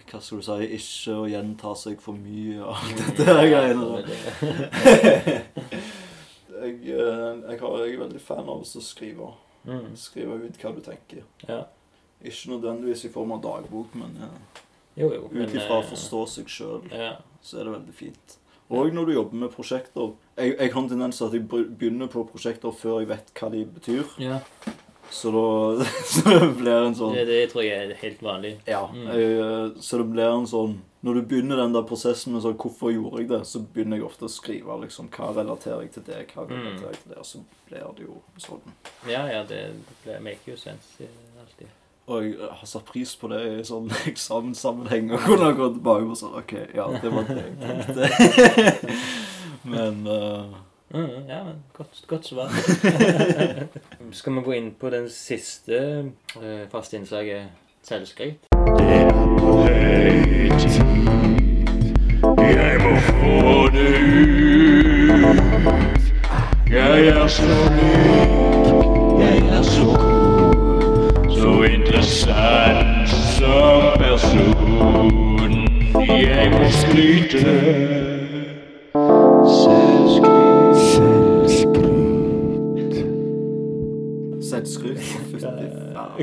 Eh, 0.10 0.14
hva 0.15 0.22
skal 0.22 0.41
du 0.41 0.45
si 0.45 0.68
Ikke 0.80 1.15
å 1.22 1.27
gjenta 1.30 1.73
seg 1.77 2.02
for 2.02 2.18
mye 2.18 2.61
av 2.65 2.90
dette 2.98 3.26
her 3.30 3.45
greiene. 3.49 4.03
Ja, 4.03 5.40
Jeg, 6.60 6.73
eh, 6.91 7.36
jeg, 7.49 7.60
har, 7.61 7.76
jeg 7.86 7.94
er 7.95 8.02
veldig 8.02 8.19
fan 8.19 8.49
av 8.52 8.64
å 8.65 8.81
skrive. 8.84 9.30
Mm. 9.69 9.94
Skrive 9.99 10.40
ut 10.44 10.57
hva 10.60 10.72
du 10.76 10.81
tenker. 10.84 11.22
Ja. 11.48 11.61
Ikke 12.19 12.52
nødvendigvis 12.52 13.06
i 13.07 13.11
form 13.14 13.31
av 13.38 13.40
dagbok, 13.45 13.94
men 13.95 14.18
ja. 14.19 14.27
Jo, 14.99 15.07
jo. 15.15 15.30
ut 15.31 15.53
ifra 15.56 15.77
å 15.77 15.84
eh, 15.86 15.88
forstå 15.94 16.23
seg 16.34 16.52
sjøl, 16.52 16.81
Ja. 16.91 17.14
så 17.45 17.61
er 17.61 17.69
det 17.69 17.76
veldig 17.77 17.95
fint. 17.95 18.36
Og 18.69 18.91
når 18.94 19.07
du 19.07 19.14
jobber 19.15 19.40
med 19.41 19.49
prosjekter 19.56 20.11
Jeg, 20.38 20.52
jeg 20.60 20.73
har 20.73 20.81
en 20.84 20.90
tendens 20.91 21.18
til 21.18 21.26
at 21.26 21.34
jeg 21.34 21.48
begynner 21.49 22.11
på 22.11 22.22
prosjekter 22.30 22.76
før 22.76 22.99
jeg 23.02 23.10
vet 23.10 23.31
hva 23.40 23.49
de 23.56 23.64
betyr. 23.80 24.03
ja. 24.22 24.41
Så 25.11 25.31
da 25.34 25.86
så 26.14 26.22
det 26.30 26.49
blir 26.60 26.86
en 26.86 26.95
sånn 26.95 27.15
Det, 27.18 27.26
det 27.30 27.40
tror 27.52 27.64
jeg 27.65 27.88
er 27.90 27.95
helt 28.02 28.22
vanlig. 28.22 28.52
Ja. 28.69 28.84
Mm. 28.94 29.07
Eh, 29.10 29.72
så 29.81 29.98
det 29.98 30.06
blir 30.11 30.30
en 30.30 30.45
sånn 30.48 30.77
Når 31.02 31.14
du 31.15 31.22
begynner 31.31 31.56
den 31.61 31.73
der 31.73 31.86
prosessen 31.88 32.34
med 32.36 32.44
sånn 32.44 32.57
'Hvorfor 32.60 32.91
gjorde 32.91 33.22
jeg 33.23 33.30
det?' 33.30 33.45
så 33.48 33.60
begynner 33.64 33.98
jeg 33.98 34.06
ofte 34.06 34.26
å 34.27 34.30
skrive 34.30 34.76
liksom 34.84 35.07
Hva 35.10 35.31
relaterer 35.36 35.81
jeg 35.81 35.91
til 35.95 36.03
det? 36.07 36.27
Hva 36.34 36.44
Mm. 36.45 36.56
relaterer 36.60 36.91
jeg 36.94 37.02
til 37.03 37.11
det? 37.14 37.18
Og 37.18 37.26
så 37.26 37.40
blir 37.69 37.86
det 37.98 38.06
jo 38.06 38.22
sånn. 38.38 38.61
Ja, 39.07 39.26
ja, 39.31 39.44
det, 39.44 39.61
det 40.06 40.22
make 40.22 40.44
jo 40.48 40.56
sense 40.57 41.02
eh, 41.02 41.07
alltid. 41.40 41.68
Og 42.10 42.23
jeg 42.23 42.36
har 42.41 42.65
satt 42.65 42.86
pris 42.86 43.15
på 43.15 43.27
det 43.30 43.41
i 43.60 43.64
sånn 43.64 43.90
eksamenssammenheng 44.11 45.11
og 45.14 45.19
kunne 45.26 45.53
gå 45.56 45.68
tilbake 45.73 46.10
og 46.10 46.18
sånn 46.18 46.38
OK, 46.40 46.53
ja, 46.76 46.88
det 47.02 47.11
var 47.14 47.23
det 47.23 47.44
jeg 47.45 47.56
tenkte. 47.61 48.90
Men 49.73 50.07
eh, 50.07 50.45
Mm, 50.89 51.29
ja, 51.29 51.43
men 51.43 51.63
godt, 51.73 52.03
godt 52.07 52.25
svar. 52.25 52.49
Skal 54.11 54.33
vi 54.39 54.45
gå 54.45 54.57
inn 54.57 54.71
på 54.73 54.89
den 54.89 55.09
siste 55.13 55.81
uh, 56.35 56.63
faste 56.71 56.97
innslaget 56.97 57.51
selvskryt? 57.85 58.48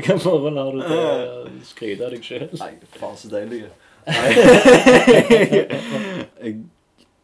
Faen. 0.07 0.15
Hvilket 0.15 0.23
forhold 0.23 0.57
har 0.57 0.71
du 0.71 0.81
til 0.81 0.97
å 0.97 1.67
skryte 1.67 2.07
av 2.07 2.15
deg 2.15 2.23
sjøl? 2.25 2.47
Nei, 2.61 2.71
faen 2.95 3.19
så 3.19 3.27
deilig. 3.31 3.59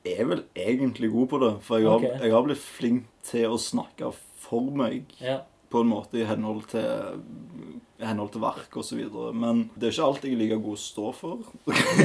Jeg 0.03 0.19
er 0.19 0.27
vel 0.27 0.43
egentlig 0.59 1.09
god 1.13 1.27
på 1.31 1.39
det, 1.39 1.53
for 1.63 1.79
jeg 1.79 1.87
har, 1.87 2.03
okay. 2.03 2.19
jeg 2.25 2.35
har 2.35 2.43
blitt 2.43 2.63
flink 2.63 3.05
til 3.23 3.55
å 3.55 3.57
snakke 3.61 4.11
for 4.43 4.69
meg. 4.75 5.07
Ja. 5.23 5.41
på 5.73 5.81
en 5.81 5.89
måte 5.89 6.19
i 6.21 6.25
henhold 6.29 6.67
til, 6.69 6.85
i 7.97 8.05
henhold 8.05 8.29
til 8.35 8.43
verk 8.43 8.75
osv. 8.77 8.99
Men 9.33 9.63
det 9.73 9.87
er 9.87 9.95
ikke 9.95 10.05
alt 10.05 10.27
jeg 10.27 10.35
er 10.35 10.41
like 10.43 10.59
god 10.61 10.75
å 10.75 10.81
stå 10.83 11.13
for. 11.17 11.39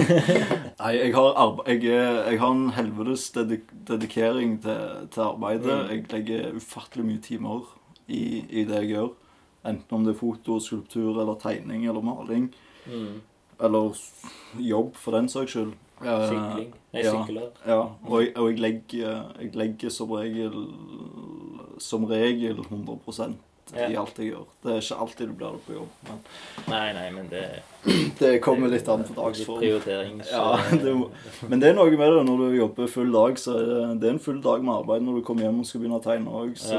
Nei, 0.80 0.92
jeg 0.96 1.12
har, 1.12 1.34
arbe 1.36 1.66
jeg, 1.68 1.82
jeg 1.90 2.40
har 2.40 2.54
en 2.54 2.70
helvetes 2.78 3.26
dedik 3.34 3.68
dedikering 3.90 4.56
til, 4.64 5.04
til 5.12 5.24
arbeidet. 5.26 5.68
Mm. 5.68 5.90
Jeg 5.92 6.06
legger 6.14 6.56
ufattelig 6.56 7.04
mye 7.10 7.24
timer 7.26 7.68
i, 8.06 8.22
i 8.48 8.64
det 8.64 8.86
jeg 8.86 8.94
gjør. 8.94 9.12
Enten 9.68 9.96
om 9.98 10.06
det 10.06 10.14
er 10.14 10.20
foto, 10.20 10.58
skulptur 10.62 11.20
eller 11.20 11.38
tegning 11.42 11.86
eller 11.86 12.04
maling. 12.04 12.48
Mm. 12.86 13.20
Eller 13.60 14.00
jobb, 14.58 14.94
for 14.96 15.16
den 15.16 15.28
saks 15.28 15.56
skyld. 15.56 15.74
Eh, 15.98 16.28
Sykling. 16.30 16.70
Nei, 16.94 17.02
ja. 17.02 17.10
sykler. 17.10 17.48
Ja, 17.66 17.80
og 18.06 18.22
jeg, 18.22 18.32
og 18.36 18.50
jeg, 18.52 18.60
legger, 18.62 19.24
jeg 19.40 19.50
legger 19.58 19.90
som 19.90 20.12
regel 20.14 20.54
Som 21.82 22.04
regel 22.10 22.58
100 22.58 22.98
Ja. 23.18 23.34
I 23.76 23.96
alt 24.00 24.16
jeg 24.18 24.30
gjør. 24.32 24.44
Det 24.64 24.72
er 24.72 24.78
ikke 24.82 24.96
alltid 25.04 25.28
du 25.28 25.32
blir 25.38 25.56
det 25.56 25.62
på 25.66 25.74
jobb, 25.76 25.88
men 26.08 26.20
Nei, 26.68 26.92
nei, 26.96 27.08
men 27.14 27.28
det 27.30 27.42
det 28.18 28.30
kommer 28.42 28.68
litt 28.72 28.88
an 28.90 29.04
på 29.06 29.14
dagsform. 29.16 29.60
Prioritering. 29.62 30.20
så- 30.24 30.32
Ja, 30.32 30.58
det 30.84 30.94
må, 30.98 31.08
men 31.48 31.60
det 31.62 31.68
er 31.70 31.76
noe 31.78 31.90
med 31.90 32.12
det 32.16 32.24
når 32.26 32.42
du 32.42 32.56
jobber 32.58 32.86
full 32.90 33.12
dag. 33.14 33.38
så 33.38 33.54
er 33.58 33.66
det, 33.68 33.82
det 34.02 34.08
er 34.10 34.14
en 34.16 34.22
full 34.28 34.40
dag 34.42 34.64
med 34.64 34.74
arbeid 34.74 35.02
når 35.06 35.20
du 35.20 35.22
kommer 35.28 35.46
hjem 35.46 35.60
og 35.60 35.66
skal 35.68 35.80
begynne 35.84 36.00
å 36.00 36.04
tegne 36.04 36.38
òg. 36.42 36.54
Så 36.58 36.78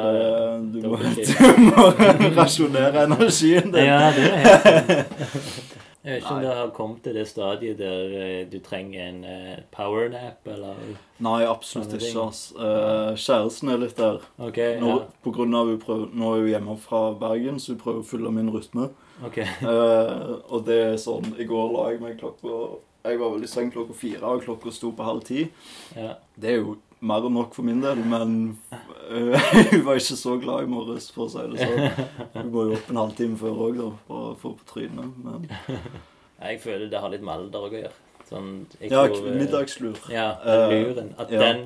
det, 0.73 0.81
du, 0.81 0.89
må, 0.89 0.97
du 1.29 1.61
må 1.69 2.33
rasjonere 2.39 3.05
energien 3.07 3.71
din. 3.71 3.85
Ja, 3.85 4.09
det 4.15 4.31
er 4.31 4.41
helt 4.47 5.77
Jeg 6.03 6.13
vet 6.13 6.21
ikke 6.23 6.31
om 6.31 6.41
det 6.41 6.51
har 6.55 6.69
kommet 6.71 7.01
til 7.03 7.15
det 7.19 7.25
stadiet 7.27 7.77
der 7.81 8.13
eh, 8.15 8.45
du 8.47 8.59
trenger 8.63 9.01
en 9.09 9.17
uh, 9.27 9.57
powernap, 9.75 10.47
eller 10.47 10.77
Nei, 11.19 11.41
absolutt 11.43 11.91
ikke. 11.97 12.23
Eh, 12.55 13.17
kjæresten 13.19 13.69
er 13.73 13.81
litt 13.81 13.97
der. 13.99 14.21
OK. 14.39 14.59
Nå, 14.79 14.93
Ja. 14.93 14.99
på 15.25 15.33
grunn 15.35 15.53
av 15.59 15.67
hun 15.67 15.79
prøver, 15.83 16.07
Nå 16.15 16.31
er 16.35 16.39
hun 16.45 16.47
hjemme 16.53 16.77
fra 16.79 17.01
Bergen, 17.19 17.59
så 17.59 17.73
hun 17.75 17.81
prøver 17.83 17.99
å 17.99 18.07
følge 18.07 18.31
min 18.31 18.51
rytme. 18.55 18.89
ok. 19.25 19.37
Uh, 19.61 20.39
og 20.47 20.63
det 20.65 20.77
er 20.85 20.95
sånn 20.95 21.33
I 21.37 21.43
går 21.43 21.73
la 21.75 21.89
jeg 21.91 21.99
meg 21.99 22.19
klokka 22.21 22.77
Jeg 23.03 23.19
var 23.19 23.33
vel 23.35 23.43
i 23.43 23.47
seng 23.51 23.71
klokka 23.71 23.93
fire, 23.93 24.23
og 24.23 24.43
klokka 24.47 24.71
sto 24.71 24.91
på 24.95 25.03
halv 25.03 25.23
ti. 25.27 25.49
Ja. 25.95 26.13
Det 26.39 26.53
er 26.53 26.61
jo 26.63 26.77
mer 26.99 27.25
enn 27.25 27.35
nok 27.37 27.55
for 27.55 27.67
min 27.67 27.81
del, 27.83 28.01
men 28.11 28.35
uh, 28.71 29.35
hun 29.71 29.85
var 29.85 29.99
ikke 29.99 30.17
så 30.19 30.35
glad 30.41 30.65
i 30.65 30.71
morges, 30.71 31.09
for 31.15 31.27
å 31.27 31.31
si 31.31 31.45
det 31.53 31.67
sånn. 31.67 32.07
Hun 32.35 32.51
går 32.53 32.67
jo 32.67 32.77
opp 32.77 32.91
en 32.91 33.01
halvtime 33.01 33.39
før 33.39 33.61
òg, 33.67 33.79
da, 33.79 33.89
for 34.07 34.25
å 34.27 34.35
få 34.41 34.53
på 34.59 34.67
trynet. 34.73 35.17
Men 35.23 35.47
Jeg 36.39 36.61
føler 36.63 36.91
det 36.91 37.01
har 37.03 37.11
litt 37.11 37.23
med 37.25 37.35
alder 37.35 37.67
å 37.67 37.71
gjøre. 37.73 37.95
Sånn, 38.29 38.51
ja, 38.79 39.05
tror, 39.09 39.25
eh, 39.27 39.37
middagslur. 39.41 40.01
Ja, 40.13 40.27
den 40.45 40.75
luren. 40.75 41.13
At 41.19 41.31
ja. 41.33 41.39
den, 41.41 41.65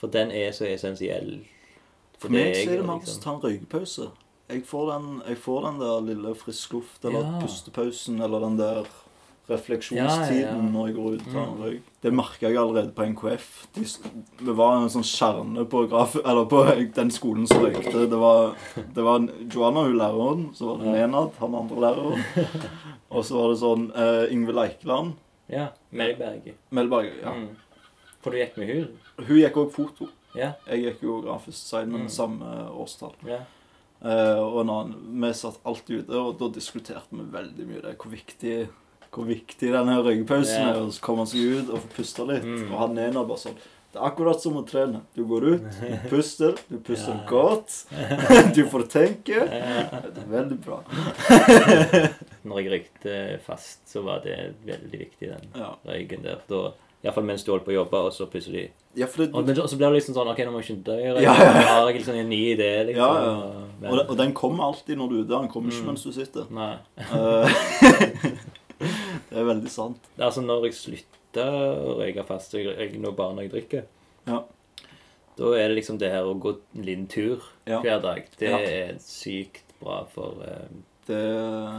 for 0.00 0.12
den 0.14 0.30
er 0.32 0.54
så 0.56 0.68
essensiell. 0.68 1.32
For 2.22 2.32
meg 2.32 2.54
så 2.56 2.70
er 2.70 2.80
det 2.80 2.86
mer 2.86 3.00
liksom. 3.02 3.18
å 3.18 3.24
ta 3.24 3.34
en 3.34 3.42
røykepause. 3.42 4.06
Jeg 4.52 4.62
får 4.68 4.86
den, 4.92 5.08
jeg 5.26 5.40
får 5.40 5.66
den 5.66 5.80
der 5.80 6.06
lille 6.06 6.34
frisk 6.38 6.76
luft, 6.76 7.04
eller 7.04 7.24
Ja. 7.24 7.40
pustepausen, 7.42 8.20
eller 8.22 8.44
den 8.46 8.58
der 8.60 8.88
refleksjonstiden 9.48 10.40
Ja, 10.40 10.54
ja, 10.56 10.60
når 10.72 10.86
jeg 10.88 10.94
går 10.96 11.14
ut 11.14 11.26
en 11.26 11.34
Mm. 11.34 11.58
røyk. 11.62 11.82
Det 12.02 12.12
merka 12.12 12.48
jeg 12.48 12.56
allerede 12.56 12.92
på 12.94 13.04
NKF. 13.10 13.66
De, 13.74 13.84
det 14.44 14.54
var 14.56 14.76
en 14.76 14.88
sånn 14.88 15.04
kjerne 15.04 15.64
på, 15.68 15.82
graf, 15.88 16.16
eller 16.24 16.44
på 16.46 16.62
den 16.94 17.10
skolen 17.10 17.46
som 17.46 17.62
røykte. 17.64 18.06
Det 18.08 18.18
var, 18.20 18.54
det 18.94 19.04
var 19.04 19.26
Joanna, 19.52 19.84
hun 19.84 19.98
læreren, 19.98 20.46
så 20.54 20.66
var 20.70 20.78
det. 20.84 20.92
Nenad, 20.96 21.30
han 21.40 21.54
andre 21.54 21.80
læreren. 21.80 22.24
Og 23.10 23.24
så 23.24 23.36
var 23.38 23.52
det 23.52 23.58
sånn 23.60 23.84
uh, 23.94 24.24
Yngve 24.32 24.56
Eikeland. 24.64 25.12
Ja. 25.48 25.68
Melberg. 25.92 26.54
Melberg, 26.72 27.10
ja. 27.22 27.32
Mm. 27.36 27.48
For 28.24 28.30
du 28.32 28.38
gikk 28.40 28.56
med 28.56 28.70
hun? 28.72 28.86
Hun 29.26 29.36
gikk 29.36 29.56
òg 29.60 29.72
foto. 29.74 30.08
Ja. 30.34 30.54
Jeg 30.66 30.80
gikk 30.86 31.02
jo 31.04 31.18
grafisk 31.22 31.60
design, 31.60 31.92
men 31.92 32.06
Mm. 32.08 32.08
samme 32.08 32.54
årstall. 32.72 33.12
ja. 33.28 33.42
Uh, 34.04 34.36
og 34.36 34.60
en 34.60 34.68
annen, 34.70 35.20
Vi 35.22 35.32
satt 35.32 35.60
alltid 35.64 36.02
ute, 36.04 36.12
og 36.18 36.38
da 36.38 36.48
diskuterte 36.52 37.08
vi 37.12 37.22
veldig 37.32 37.66
mye 37.66 37.80
det. 37.80 37.94
Hvor 37.96 38.10
viktig, 38.12 38.68
hvor 39.14 39.26
viktig 39.28 39.70
denne 39.72 40.00
ryggpausen 40.04 40.66
er. 40.68 40.80
Og 40.82 40.92
så 40.96 41.00
komme 41.04 41.26
seg 41.30 41.40
ut 41.60 41.70
og 41.70 41.80
få 41.84 41.92
puste 41.96 42.26
litt. 42.28 42.44
Mm. 42.44 42.66
Og 42.72 42.76
han 42.82 42.98
ene 42.98 43.24
bare 43.28 43.38
sånn 43.44 43.56
Det 43.94 44.00
er 44.02 44.08
akkurat 44.08 44.40
som 44.42 44.56
å 44.58 44.64
trene. 44.66 45.00
Du 45.14 45.22
går 45.30 45.44
ut, 45.54 45.66
du 45.78 46.08
puster, 46.12 46.56
du 46.68 46.78
puster 46.82 47.14
Ja. 47.14 47.26
godt. 47.30 47.76
du 48.56 48.64
får 48.66 48.88
tenke. 48.90 49.44
Det 49.46 50.24
er 50.24 50.30
veldig 50.32 50.58
bra. 50.64 50.80
Når 52.44 52.58
jeg 52.60 52.72
røykte 52.74 53.18
fast, 53.46 53.84
så 53.88 54.02
var 54.04 54.24
det 54.24 54.38
veldig 54.66 54.98
viktig, 55.06 55.28
den 55.30 55.52
Ja, 55.54 55.74
røyken 55.86 56.26
der. 56.26 56.42
Da, 56.50 56.72
Iallfall 57.04 57.26
mens 57.28 57.42
du 57.44 57.50
holdt 57.52 57.66
på 57.66 57.72
å 57.74 57.74
jobbe, 57.82 57.98
og 58.08 58.12
så 58.16 58.24
plutselig 58.32 58.70
ja 58.96 59.04
det, 59.10 59.26
Og, 59.34 59.44
men, 59.44 59.56
så- 59.58 59.76
blir 59.76 59.90
det 59.90 59.96
liksom 59.98 60.14
sånn 60.16 60.28
OK, 60.30 60.38
nå 60.46 60.52
må 60.54 60.60
jeg 60.62 60.68
skynde 60.70 60.84
dø. 60.86 60.96
Ja, 61.02 61.14
ja. 61.20 61.32
Har 61.34 61.88
jeg 61.90 61.96
liksom 61.98 62.14
en 62.16 62.28
ny 62.30 62.38
idé, 62.54 62.68
liksom. 62.86 63.02
Ja, 63.02 63.24
ja. 63.82 63.90
Og, 63.90 63.98
og 64.08 64.16
den 64.20 64.32
kommer 64.32 64.68
alltid 64.70 64.96
når 65.00 65.08
du 65.10 65.14
er 65.16 65.24
ute. 65.24 65.32
Den 65.34 65.48
kommer 65.52 65.70
ikke 65.74 65.82
Mm. 65.82 65.88
mens 65.90 66.04
du 66.06 66.12
sitter. 66.14 66.46
Nei. 66.54 66.76
Eh, 66.96 68.33
det 69.34 69.40
er 69.42 69.48
veldig 69.50 69.70
sant. 69.72 70.00
Det 70.14 70.22
er 70.22 70.28
altså 70.30 70.42
når 70.46 70.64
jeg 70.68 70.74
slutter 70.78 71.50
å 71.84 71.86
røyke 71.98 72.22
fast, 72.28 72.54
jeg, 72.54 72.64
jeg, 72.78 72.88
når 73.02 73.12
bare 73.18 73.34
når 73.34 73.42
jeg 73.48 73.52
drikker, 73.56 73.82
Ja. 74.30 74.38
da 75.36 75.44
er 75.58 75.66
det 75.68 75.76
liksom 75.80 75.98
det 75.98 76.10
her 76.12 76.24
å 76.30 76.36
gå 76.38 76.50
en 76.76 76.84
liten 76.86 77.06
tur 77.10 77.42
Ja. 77.66 77.80
hver 77.82 78.00
dag. 78.04 78.20
Det 78.38 78.50
Ja. 78.50 78.58
er 78.58 78.94
sykt 79.02 79.64
bra 79.80 80.04
for, 80.06 80.42
eh, 80.46 80.68
Det 81.06 81.18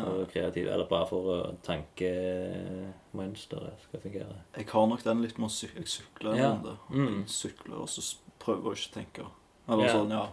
for 0.06 0.26
kreativ 0.30 0.68
Eller 0.70 0.86
bra 0.86 1.00
for 1.10 1.22
uh, 1.34 1.52
tankemønsteret 1.64 3.74
skal 3.88 4.00
fungere. 4.04 4.36
Jeg 4.58 4.68
har 4.70 4.86
nok 4.88 5.04
den 5.04 5.22
litt 5.24 5.38
med 5.40 5.50
å 5.50 5.52
sykle. 5.52 5.80
Jeg 5.82 5.88
sykler 5.88 6.32
en 6.34 6.38
Ja. 6.38 6.50
runde. 6.52 6.78
Mm. 6.92 7.24
Sykler, 7.28 7.80
og 7.82 7.88
så 7.90 8.16
prøver 8.40 8.64
jeg 8.64 8.66
å 8.66 8.72
ikke 8.76 8.94
tenke. 8.94 9.26
Eller 9.68 9.88
sånn, 9.90 10.10
ja. 10.12 10.28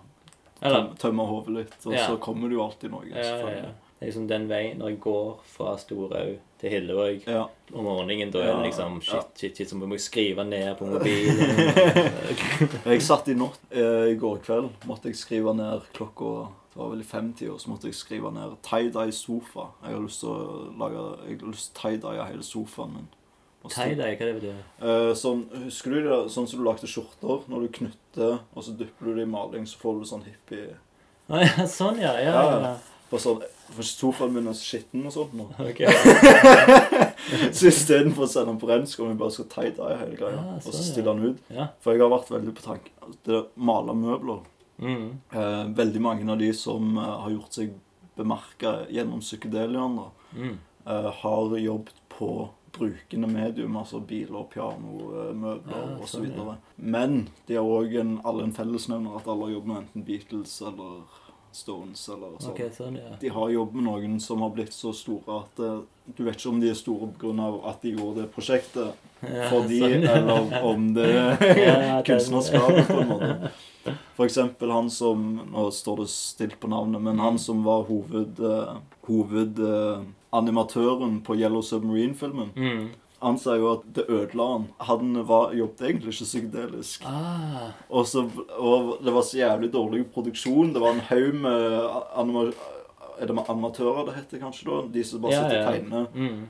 Tøm, 0.62 0.94
tømmer 0.96 1.24
hodet 1.26 1.48
litt, 1.54 1.86
og 1.86 1.92
så 1.94 2.16
kommer 2.20 2.48
det 2.48 2.54
jo 2.56 2.62
alltid 2.62 2.90
noe. 2.90 3.04
selvfølgelig. 3.04 3.74
Liksom 4.02 4.26
den 4.28 4.48
veien 4.50 4.78
når 4.80 4.88
jeg 4.94 5.00
går 5.04 5.28
fra 5.46 5.76
Storhaug 5.78 6.38
til 6.58 6.70
Hillevåg 6.74 7.24
Ja. 7.30 7.44
om 7.74 7.84
morgenen, 7.86 8.30
da 8.34 8.40
er 8.42 8.56
det 8.56 8.66
liksom 8.72 9.00
shit, 9.02 9.30
shit, 9.38 9.56
shit, 9.56 9.70
så 9.70 9.76
må 9.78 9.88
jeg 9.94 10.00
skrive 10.04 10.44
ned 10.46 10.76
på 10.78 10.86
mobilen. 10.90 11.56
Jeg 12.92 13.02
satt 13.06 13.28
i 13.30 13.34
natt 13.38 13.58
eh, 13.70 14.10
i 14.12 14.18
går 14.20 14.42
kveld. 14.44 14.68
Måtte 14.88 15.10
jeg 15.10 15.18
skrive 15.20 15.54
ned 15.58 15.86
klokka 15.96 16.48
Det 16.72 16.78
var 16.80 16.90
vel 16.94 17.02
i 17.02 17.06
femtida, 17.08 17.56
så 17.60 17.68
måtte 17.70 17.90
jeg 17.90 17.94
skrive 17.98 18.30
ned 18.32 18.54
tie-dye 18.64 19.12
sofa. 19.12 19.66
Jeg 19.84 19.92
har 19.96 20.04
lyst 20.06 20.22
til 20.22 20.30
å 20.30 20.70
lage 20.80 21.02
Jeg 21.28 21.40
har 21.42 21.50
lyst 21.52 21.72
til 21.74 21.82
tie-dye 21.82 22.28
hele 22.30 22.46
sofaen 22.46 22.94
min. 22.96 23.10
Tie-dye, 23.68 24.14
hva 24.18 24.28
det 24.30 24.36
betyr 24.38 24.62
Eh, 24.82 25.10
sånn, 25.18 25.44
husker 25.66 25.92
du 25.94 25.98
det, 26.08 26.20
sånn 26.34 26.48
som 26.50 26.58
du 26.62 26.64
lagde 26.66 26.88
skjorter? 26.90 27.44
Når 27.52 27.66
du 27.66 27.68
knytter, 27.80 28.38
og 28.56 28.64
så 28.66 28.72
dypper 28.78 29.10
du 29.10 29.14
det 29.20 29.26
i 29.28 29.30
maling, 29.30 29.66
så 29.70 29.78
får 29.82 30.00
du 30.00 30.08
sånn 30.10 30.24
hippie 30.26 30.72
Å 31.30 31.42
ja, 31.44 31.66
sånn, 31.70 32.00
ja. 32.02 32.16
Ja, 32.18 32.32
Ja, 32.32 32.48
ja. 32.48 32.72
ja. 32.72 33.18
Sånn, 33.20 33.42
for 33.72 33.86
sofaen 33.88 34.32
min 34.34 34.46
er 34.50 34.56
så 34.58 34.64
skitten 34.66 35.06
og 35.08 35.12
sånt 35.14 35.34
nå. 35.38 35.46
Ok. 35.68 35.82
Så 37.54 37.68
istedenfor 37.70 38.26
å 38.26 38.28
sende 38.30 38.50
den 38.50 38.58
på 38.60 38.68
rensk 38.68 39.00
Om 39.00 39.12
vi 39.12 39.18
bare 39.20 39.32
skal 39.34 39.46
tie-dye 39.52 39.98
hele 40.00 40.16
greia. 40.18 40.40
Ah, 40.40 40.56
og 40.58 40.64
så 40.64 40.72
sånn, 40.74 40.88
stille 40.88 41.12
den 41.14 41.30
ut. 41.36 41.44
Ja. 41.54 41.68
For 41.84 41.94
jeg 41.94 42.02
har 42.02 42.10
vært 42.12 42.32
veldig 42.34 42.54
på 42.58 42.64
tanken 42.64 43.14
Det 43.24 43.36
å 43.38 43.44
male 43.68 43.94
møbler. 43.96 44.40
Mm. 44.82 45.06
Eh, 45.30 45.62
veldig 45.78 46.02
mange 46.02 46.26
av 46.34 46.40
de 46.40 46.48
som 46.56 46.96
eh, 46.98 47.12
har 47.24 47.30
gjort 47.36 47.54
seg 47.60 47.76
bemerka 48.18 48.74
gjennom 48.92 49.22
psykedeliaen, 49.24 50.00
Mm. 50.32 50.54
eh, 50.88 51.10
har 51.22 51.56
jobbet 51.60 51.98
på 52.08 52.28
brukende 52.72 53.28
medium, 53.28 53.74
altså 53.76 54.00
biler, 54.00 54.46
piano, 54.48 55.10
eh, 55.12 55.32
møbler 55.36 55.76
Ja, 55.76 55.98
så 56.00 56.16
sånn, 56.16 56.22
videre. 56.24 56.54
Men 56.76 57.28
de 57.46 57.54
har 57.58 57.68
òg 57.68 57.92
alle 58.24 58.46
en 58.48 58.52
fellesnevner 58.56 59.16
at 59.18 59.28
alle 59.28 59.44
har 59.50 59.52
jobbet 59.58 59.68
med 59.68 59.82
enten 59.82 60.06
Beatles 60.08 60.54
eller 60.64 61.02
Stones 61.56 62.08
eller 62.08 62.28
sånn. 62.40 62.52
Okay, 62.54 62.70
sånn, 62.74 62.96
ja. 62.96 63.16
De 63.20 63.28
har 63.32 63.50
jobbet 63.52 63.74
med 63.78 63.84
noen 63.88 64.20
som 64.20 64.40
har 64.44 64.50
blitt 64.54 64.72
så 64.74 64.92
store 64.96 65.32
at 65.42 65.58
eh, 65.62 65.78
du 66.16 66.22
vet 66.26 66.36
ikke 66.38 66.50
om 66.50 66.60
de 66.62 66.68
er 66.72 66.76
store 66.78 67.06
pga. 67.18 67.48
at 67.70 67.78
de 67.84 67.90
gjorde 67.96 68.18
det 68.22 68.32
prosjektet 68.34 68.88
Ja, 69.22 69.28
for 69.52 69.60
de, 69.70 69.78
sånn. 69.78 70.04
eller 70.10 70.38
om 70.66 70.80
det 70.96 71.10
er 71.12 72.02
kunstnerskapet, 72.08 72.86
på 72.88 72.98
en 73.04 73.10
måte. 73.12 73.32
For 74.16 74.24
eksempel 74.26 74.68
han 74.70 74.88
som 74.90 75.18
Nå 75.52 75.70
står 75.74 75.96
det 76.02 76.08
stilt 76.10 76.58
på 76.62 76.68
navnet, 76.70 77.00
men 77.02 77.18
han 77.22 77.38
som 77.38 77.64
var 77.66 77.82
hoved... 77.90 78.40
uh, 78.40 78.76
Hovedanimatøren 79.02 81.16
på 81.26 81.34
Yellow 81.34 81.62
Submarine-filmen. 81.66 82.50
Mm. 82.54 82.94
Han 83.22 83.38
sa 83.38 83.54
jo 83.56 83.68
at 83.76 83.84
det 83.94 84.04
ødela 84.10 84.46
han. 84.52 84.68
Han 84.88 85.12
var, 85.28 85.52
jobbet 85.54 85.84
egentlig 85.86 86.12
ikke 86.14 86.26
psykedelisk. 86.28 87.04
Ah, 87.06 87.70
Og, 87.88 88.06
så, 88.10 88.24
og 88.58 88.96
det 89.04 89.14
var 89.14 89.22
så 89.22 89.38
jævlig 89.38 89.72
dårlig 89.72 90.04
produksjon. 90.14 90.72
Det 90.74 90.82
var 90.82 90.96
en 90.96 91.04
haug 91.08 91.34
med 91.44 91.90
anima 92.18 92.48
er 93.22 93.28
det 93.28 93.34
med 93.36 93.46
animatører 93.52 94.06
det 94.08 94.16
heter 94.16 94.40
kanskje 94.42 94.66
da? 94.66 94.80
De 94.94 95.04
som 95.06 95.22
bare 95.22 95.32
Ja, 95.36 95.42
sitter 95.44 95.58
og 95.58 95.62
ja. 95.62 95.70
tegner 95.70 96.06
mm. 96.14 96.42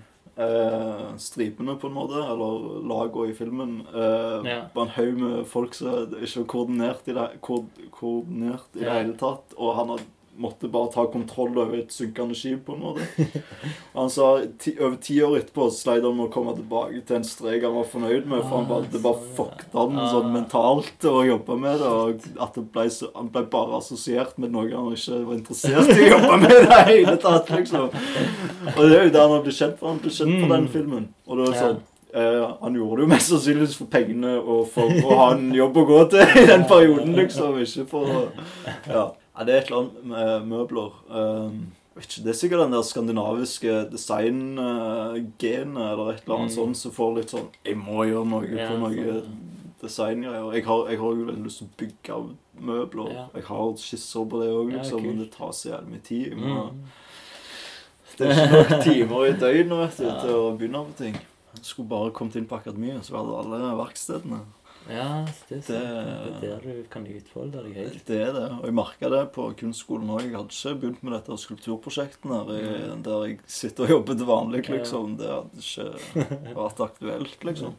eh, 0.44 1.02
stripene 1.20 1.74
på 1.80 1.90
en 1.90 1.96
måte, 1.96 2.22
eller 2.32 2.80
lagene 2.88 3.28
i 3.32 3.36
filmen. 3.36 3.74
Eh, 3.92 4.48
Ja. 4.48 4.58
Bare 4.74 4.86
en 4.88 4.94
haug 4.96 5.20
med 5.20 5.46
folk 5.46 5.74
som 5.76 6.14
ikke 6.16 6.40
var 6.40 6.48
koordinert 6.54 7.08
i 7.08 7.16
det, 7.18 7.28
ko 7.44 7.64
koordinert 7.98 8.72
i 8.78 8.84
det 8.84 8.92
hele 8.96 9.16
tatt. 9.20 9.52
Og 9.58 9.74
han 9.76 9.92
hadde, 9.92 10.08
måtte 10.38 10.68
bare 10.72 10.88
ta 10.92 11.02
kontroll 11.12 11.58
over 11.60 11.76
et 11.76 11.90
synkende 11.92 12.34
skip 12.34 12.62
på 12.66 12.72
en 12.72 12.80
måte. 12.80 13.26
Han 13.94 14.08
sa 14.10 14.40
ti, 14.58 14.72
over 14.80 14.96
ti 15.04 15.18
år 15.22 15.36
etterpå 15.42 15.66
sleit 15.76 16.02
han 16.06 16.16
med 16.16 16.30
å 16.30 16.32
komme 16.32 16.54
tilbake 16.56 17.02
til 17.06 17.18
en 17.18 17.26
strek 17.28 17.62
han 17.66 17.74
var 17.76 17.84
fornøyd 17.90 18.24
med. 18.30 18.40
For 18.46 18.56
han 18.62 18.68
bare, 18.70 18.88
det 18.94 19.02
bare 19.04 19.20
Ah, 19.20 19.34
fucket 19.36 19.76
han 19.76 19.98
Ah. 20.00 20.08
sånn 20.14 20.32
mentalt 20.32 21.06
å 21.12 21.20
jobbe 21.28 21.58
med 21.60 21.78
det. 21.84 21.92
Og 21.92 22.26
at 22.46 22.54
det 22.56 22.64
ble 22.72 22.86
så, 22.90 23.10
han 23.14 23.28
ble 23.34 23.44
bare 23.52 23.76
assosiert 23.82 24.38
med 24.38 24.52
noe 24.56 24.72
han 24.72 24.90
ikke 24.96 25.20
var 25.28 25.36
interessert 25.36 25.92
i 25.92 26.08
å 26.08 26.10
jobbe 26.16 26.40
med 26.46 26.56
i 26.56 26.64
det 26.66 26.82
hele 26.90 27.16
tatt. 27.28 27.50
liksom. 27.50 27.88
Og 28.72 28.82
det 28.88 28.98
er 28.98 29.04
jo 29.04 29.14
det 29.14 29.20
han 29.26 29.30
har 29.36 29.42
blitt 29.46 29.60
kjent 29.60 29.78
for. 29.78 29.88
Han 29.92 29.98
ble 30.02 30.10
kjent 30.10 30.38
for 30.40 30.48
Mm. 30.48 30.56
den 30.56 30.68
filmen. 30.68 31.08
Og 31.28 31.36
det 31.38 31.48
var 31.52 31.60
sånn 31.60 31.80
eh, 32.14 32.54
Han 32.60 32.74
gjorde 32.74 32.96
det 32.96 33.04
jo 33.06 33.08
mest 33.08 33.28
sannsynligvis 33.32 33.76
for 33.76 33.86
pengene 33.92 34.34
og 34.40 34.66
for 34.68 34.84
å 34.88 35.16
ha 35.16 35.30
en 35.36 35.52
jobb 35.54 35.76
å 35.76 35.86
gå 35.88 36.00
til 36.10 36.20
i 36.42 36.46
den 36.46 36.64
perioden, 36.68 37.14
liksom. 37.16 37.56
Ikke 37.60 37.86
for 37.88 38.04
å 38.04 38.28
Ja. 38.88 39.10
Ja 39.38 39.44
det 39.44 39.54
er 39.54 39.58
et 39.62 39.66
eller 39.70 39.80
annet 39.82 40.04
med 40.04 40.46
møbler. 40.50 40.90
Um, 41.08 41.72
ikke, 41.96 42.22
Det 42.24 42.28
er 42.32 42.38
sikkert 42.38 42.60
den 42.64 42.72
der 42.72 42.82
skandinaviske 42.88 43.72
design-genet 43.92 45.92
eller 45.92 46.10
et 46.12 46.22
eller 46.24 46.36
annet 46.38 46.50
Mm. 46.52 46.56
sånt 46.56 46.76
som 46.76 46.92
får 46.92 47.14
litt 47.16 47.30
sånn 47.30 47.48
Jeg 47.64 47.76
må 47.76 48.04
gjøre 48.08 48.26
noe 48.28 48.44
Ja, 48.48 48.68
på 48.70 48.78
noe 48.78 48.94
sånn, 48.94 49.22
designgreier. 49.82 50.52
Jeg 50.54 50.64
har, 50.64 50.88
jeg 50.88 50.98
har 50.98 51.12
jo 51.12 51.24
veldig 51.26 51.44
lyst 51.44 51.58
til 51.58 51.66
å 51.66 51.76
bygge 51.76 52.36
møbler. 52.60 53.12
Ja. 53.12 53.26
Jeg 53.34 53.42
har 53.44 53.72
skisser 53.76 54.24
på 54.30 54.40
det 54.40 54.48
òg, 54.52 54.72
liksom, 54.72 55.02
men 55.02 55.18
det 55.18 55.30
tar 55.32 55.50
så 55.52 55.68
jævlig 55.72 55.88
mye 55.90 56.00
tid. 56.02 56.36
Må, 56.36 56.70
Mm. 56.72 56.82
Det 58.18 58.26
er 58.28 58.30
ikke 58.30 58.52
nok 58.52 58.68
timer 58.84 59.24
i 59.26 59.32
døgnet 59.32 59.78
vet 59.78 59.96
du, 59.96 60.20
til 60.20 60.30
å 60.36 60.56
begynne 60.58 60.84
på 60.86 60.92
ting. 60.98 61.14
Jeg 61.56 61.64
skulle 61.64 61.88
bare 61.88 62.10
kommet 62.12 62.36
inn 62.36 62.46
på 62.46 62.56
akademiet, 62.60 63.04
så 63.04 63.16
hadde 63.16 63.36
alle 63.40 63.76
verkstedene. 63.76 64.40
Ja, 64.90 65.24
det 65.48 65.58
er, 65.58 65.62
sant. 65.62 65.66
Det- 65.68 66.40
det 66.42 66.48
er 66.50 66.60
der 66.60 66.60
du 66.82 66.82
kan 66.90 67.06
utfolde 67.06 67.62
deg 67.62 67.74
helt. 67.76 68.04
Det 68.06 68.16
er 68.20 68.32
det. 68.32 68.48
Og 68.58 68.64
jeg 68.66 68.74
merka 68.74 69.08
det 69.10 69.32
på 69.32 69.44
kunstskolen 69.56 70.08
òg. 70.10 70.22
Jeg 70.26 70.34
hadde 70.34 70.56
ikke 70.58 70.80
begynt 70.80 71.02
med 71.02 71.12
dette 71.12 71.38
skulpturprosjektet 71.38 72.30
der, 72.48 72.96
der 73.02 73.26
jeg 73.28 73.38
sitter 73.46 73.84
og 73.84 73.90
jobber 73.90 74.14
til 74.18 74.26
vanlig, 74.26 74.62
liksom. 74.68 75.16
Det 75.16 75.28
hadde 75.28 75.62
ikke 75.62 76.56
vært 76.56 76.80
aktuelt, 76.88 77.44
liksom. 77.44 77.74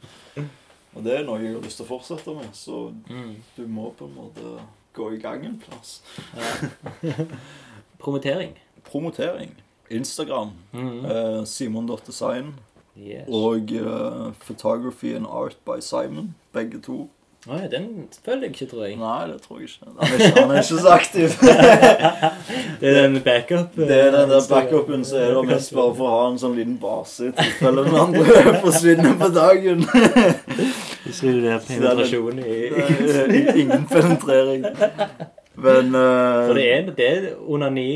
Og 0.95 1.03
det 1.03 1.13
er 1.19 1.23
noe 1.25 1.39
jeg 1.41 1.53
har 1.55 1.61
lyst 1.65 1.77
til 1.81 1.85
å 1.85 1.89
fortsette 1.89 2.35
med, 2.35 2.51
så 2.53 2.93
Mm. 3.09 3.35
du 3.57 3.67
må 3.67 3.91
på 3.97 4.05
en 4.05 4.15
måte 4.15 4.59
gå 4.93 5.11
i 5.13 5.17
gang 5.17 5.43
en 5.45 5.57
plass. 5.59 6.01
Ja. 7.01 7.13
Promotering. 7.99 8.53
Promotering. 8.83 9.55
Instagram. 9.89 10.51
Mm. 10.73 11.05
Eh, 11.05 11.43
Simon.design. 11.45 12.53
Yes. 12.97 13.27
Og 13.27 13.71
uh, 13.71 14.33
Photography 14.33 15.15
and 15.15 15.25
Art 15.25 15.57
by 15.65 15.81
Simon. 15.81 16.35
Begge 16.53 16.81
to. 16.81 17.09
Nei, 17.47 17.67
den 17.67 18.07
følger 18.25 18.41
jeg 18.41 18.49
ikke, 18.49 18.65
tror 18.65 18.85
jeg. 18.85 18.95
Nei, 18.95 19.27
det 19.27 19.41
tror 19.41 19.59
jeg 19.59 19.69
ikke. 19.69 19.85
Han 19.85 19.97
er 19.99 20.13
ikke, 20.13 20.41
han 20.41 20.51
er 20.51 20.55
ikke 20.55 20.79
så 20.79 20.89
aktiv. 20.89 21.29
Det 22.81 22.89
er 22.89 23.07
den 23.07 23.21
backup. 23.23 23.75
Det 23.89 23.97
er 23.99 24.11
den 24.11 24.29
der 24.29 24.41
backupen 24.49 25.05
så 25.05 25.17
er 25.17 25.33
det 25.33 25.45
mest 25.49 25.73
bare 25.75 25.95
for 25.95 26.07
å 26.07 26.13
ha 26.13 26.29
en 26.31 26.39
sånn 26.39 26.55
liten 26.55 26.77
base 26.79 27.27
i 27.27 27.33
tilfelle 27.35 27.83
den 27.83 27.99
andre 27.99 28.43
forsvinner 28.63 29.17
på 29.19 29.29
dagen. 29.35 29.83
Hvis 31.03 31.19
er 31.23 31.35
det 31.35 31.43
der 31.49 31.61
penetrasjon 31.67 32.39
i 32.39 32.57
er 32.71 33.55
Ingen 33.59 33.87
penetrering. 33.91 34.63
Men 35.63 35.95
uh, 35.95 36.43
For 36.49 36.59
det 36.59 36.65
er, 36.67 36.91
det 36.97 37.07
er 37.07 37.27
onani 37.39 37.93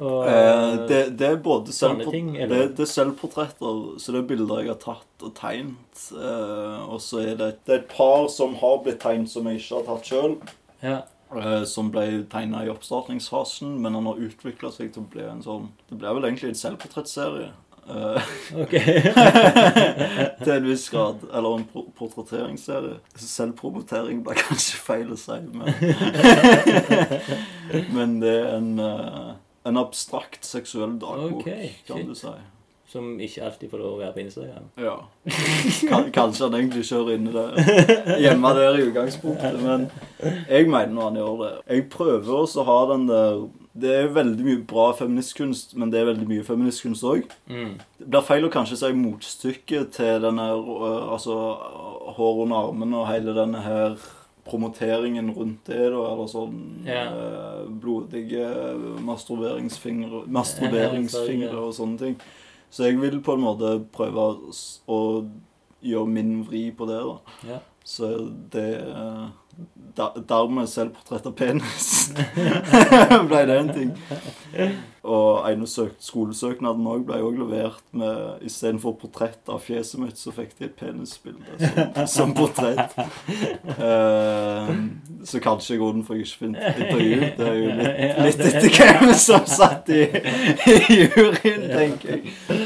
og 0.00 0.18
uh, 0.26 0.84
det, 0.90 1.00
det 1.20 1.30
er 1.30 1.40
både 1.44 1.74
Sånne 1.74 2.02
selvport 2.02 2.16
ting, 2.16 2.32
det, 2.34 2.60
det 2.74 2.84
er 2.84 2.90
selvportretter, 2.90 3.80
så 4.02 4.14
det 4.14 4.20
er 4.20 4.28
bilder 4.34 4.64
jeg 4.64 4.72
har 4.74 4.82
tatt 4.82 5.26
og 5.26 5.34
tegnet. 5.38 6.04
Uh, 6.10 6.84
og 6.90 7.00
så 7.04 7.22
er 7.22 7.40
det, 7.40 7.50
det 7.64 7.78
er 7.78 7.82
et 7.84 7.90
par 7.94 8.28
som 8.32 8.58
har 8.60 8.80
blitt 8.84 9.02
tegnet 9.04 9.32
som 9.32 9.46
jeg 9.50 9.62
ikke 9.62 9.80
har 9.80 9.90
tatt 9.92 10.12
sjøl. 10.12 10.38
Ja. 10.84 11.02
Eh, 11.34 11.64
som 11.66 11.88
ble 11.90 12.04
tegna 12.30 12.60
i 12.64 12.70
oppstartingsfasen, 12.70 13.78
men 13.82 13.96
han 13.96 14.06
har 14.06 14.20
utvikla 14.22 14.70
seg 14.70 14.92
til 14.94 15.02
å 15.02 15.10
bli 15.10 15.24
en 15.26 15.42
sånn 15.42 15.70
Det 15.88 15.96
ble 15.98 16.12
vel 16.18 16.28
egentlig 16.28 16.52
en 16.52 16.60
selvportrettserie. 16.60 17.48
Eh, 17.88 18.22
Ok. 18.62 18.74
til 20.44 20.52
en 20.54 20.68
viss 20.68 20.88
grad. 20.92 21.24
Eller 21.32 21.58
en 21.58 21.66
portretteringsserie. 21.98 22.96
Selvpromotering 23.16 24.22
blir 24.26 24.40
kanskje 24.40 24.80
feil 24.84 25.12
å 25.14 25.18
si, 25.20 25.38
men 25.52 25.68
Men 27.96 28.18
det 28.22 28.34
er 28.40 28.50
en, 28.56 28.72
eh, 28.80 29.30
en 29.68 29.80
abstrakt 29.80 30.44
seksuell 30.46 30.98
dagbok, 31.00 31.40
okay, 31.42 31.72
kan 31.88 32.04
du 32.08 32.14
si. 32.18 32.32
Som 32.94 33.16
ikke 33.18 33.42
alltid 33.42 33.72
får 33.72 33.80
lov 33.80 33.94
å 33.96 34.00
være 34.04 34.12
på 34.14 34.22
Instagram. 34.22 34.66
Ja. 34.78 34.92
Kanskje 36.14 36.44
han 36.46 36.54
egentlig 36.60 36.84
kjører 36.86 37.16
inn 37.16 37.26
i 37.26 37.32
det 37.34 38.18
hjemme 38.22 38.52
der 38.54 38.76
i 38.78 38.84
utgangspunktet, 38.86 39.56
men 39.64 39.88
jeg 40.46 40.68
mener 40.70 41.08
han 41.08 41.18
gjør 41.18 41.40
det. 41.40 41.52
Jeg 41.72 41.88
prøver 41.90 42.36
også 42.44 42.62
å 42.62 42.68
ha 42.68 42.76
den 42.92 43.08
der 43.10 43.40
Det 43.74 43.90
er 43.90 44.12
veldig 44.14 44.44
mye 44.46 44.60
bra 44.70 44.90
feministkunst, 44.94 45.72
men 45.74 45.90
det 45.90 45.98
er 46.00 46.06
veldig 46.12 46.26
mye 46.30 46.44
feministkunst 46.46 47.06
òg. 47.10 47.24
Mm. 47.50 47.72
Det 47.98 48.06
blir 48.06 48.26
feil 48.26 48.46
å 48.46 48.50
kanskje 48.54 48.78
si 48.78 48.90
motstykket 48.94 49.96
til 49.96 50.20
denne 50.22 50.44
øh, 50.54 51.00
altså 51.16 51.38
hår 52.14 52.44
under 52.44 52.68
armene 52.68 53.00
og 53.00 53.08
hele 53.10 53.34
denne 53.34 53.64
her 53.64 53.98
promoteringen 54.44 55.32
rundt 55.34 55.66
det, 55.66 55.80
da, 55.90 56.04
eller 56.12 56.28
sånn 56.28 56.58
yeah. 56.86 57.64
blodige 57.80 58.44
masturberingsfingre, 59.02 60.26
masturberingsfingre 60.36 61.56
og 61.58 61.72
sånne 61.74 62.02
ting. 62.02 62.18
Så 62.70 62.88
jeg 62.88 63.00
vil 63.00 63.22
på 63.24 63.34
en 63.34 63.44
måte 63.46 63.78
prøve 63.94 64.28
å 64.90 65.00
gjøre 65.84 66.10
min 66.12 66.36
vri 66.46 66.68
på 66.76 66.86
det, 66.90 67.00
da. 67.08 67.38
Yeah. 67.48 67.64
Så 67.84 68.10
det 68.52 68.68
øh, 68.80 69.26
der, 69.96 70.16
Dermed 70.28 70.68
selvportrett 70.68 71.26
av 71.26 71.36
penis 71.38 71.92
ble 73.30 73.44
det 73.46 73.58
en 73.58 73.70
ting. 73.74 73.92
Og 75.04 75.44
skolesøknaden 76.00 76.86
òg 76.88 77.02
ble 77.04 77.18
også 77.20 77.42
levert 77.42 77.82
med 77.92 78.44
Istedenfor 78.48 78.94
portrett 79.00 79.50
av 79.52 79.60
fjeset 79.62 80.00
mitt, 80.00 80.18
så 80.18 80.32
fikk 80.32 80.54
de 80.58 80.70
et 80.70 80.76
penisbilde 80.78 81.58
som, 81.60 82.06
som 82.14 82.34
portrett. 82.36 82.96
Uh, 83.76 84.72
så 85.28 85.42
kanskje 85.44 85.78
grunnen 85.82 86.06
for 86.06 86.16
jeg 86.16 86.24
ikke 86.24 86.40
fikk 86.40 86.56
intervju, 86.80 87.20
det 87.36 87.50
er 87.50 87.58
jo 87.60 87.74
litt, 87.82 88.00
litt 88.24 88.44
etter 88.48 88.78
hvem 88.80 89.12
som 89.26 89.44
satt 89.48 89.92
i, 89.92 90.06
i 90.72 90.78
juryen, 91.02 91.68
tenker 91.68 92.16
jeg. 92.16 92.63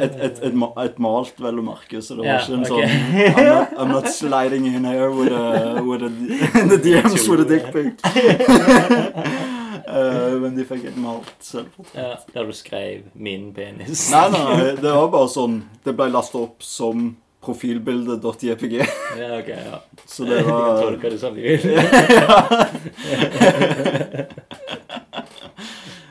Et, 0.00 0.16
et, 0.28 0.42
et, 0.48 0.54
ma- 0.54 0.72
et 0.84 0.98
malt, 0.98 1.36
vel 1.40 1.60
å 1.60 1.64
merke, 1.66 2.02
så 2.02 2.16
det 2.18 2.24
var 2.26 2.40
ikke 2.42 2.54
en 2.58 2.64
sånn 2.66 2.82
I'm 2.86 3.46
not, 3.46 3.68
I'm 3.78 3.92
not 3.92 4.08
sliding 4.12 4.66
in 4.66 4.84
here 4.84 5.10
with 5.10 5.32
a, 5.32 5.82
with 5.82 6.02
a 6.02 6.08
the 6.72 6.78
DMs 6.82 7.28
with 7.28 7.40
a 7.40 7.48
dick 7.48 7.66
Uh, 7.66 9.52
Eh, 9.86 10.32
men 10.42 10.56
de 10.56 10.64
fikk 10.66 10.84
et 10.90 10.96
malt 10.98 11.28
selvportrett. 11.46 11.94
Ja, 11.94 12.16
der 12.34 12.48
du 12.48 12.52
skrev 12.58 13.04
'min 13.14 13.52
penis'. 13.54 14.08
Nei, 14.10 14.30
nei, 14.34 14.72
det 14.82 14.90
var 14.90 15.06
bare 15.12 15.28
sånn 15.30 15.60
Det 15.84 15.94
ble 15.94 16.08
lastet 16.10 16.40
opp 16.40 16.62
som 16.66 17.12
profilbilde.jpg. 17.46 18.74
Ja, 19.20 19.38
ok, 19.38 19.48
ja. 19.48 19.78
Så 20.10 20.24
det 20.26 20.40
De 20.40 20.44
kan 20.48 20.52
var 20.58 20.82
tolke 20.82 21.10
det 21.14 21.20
som 21.22 21.34
de 21.36 21.42
vil. 21.46 21.62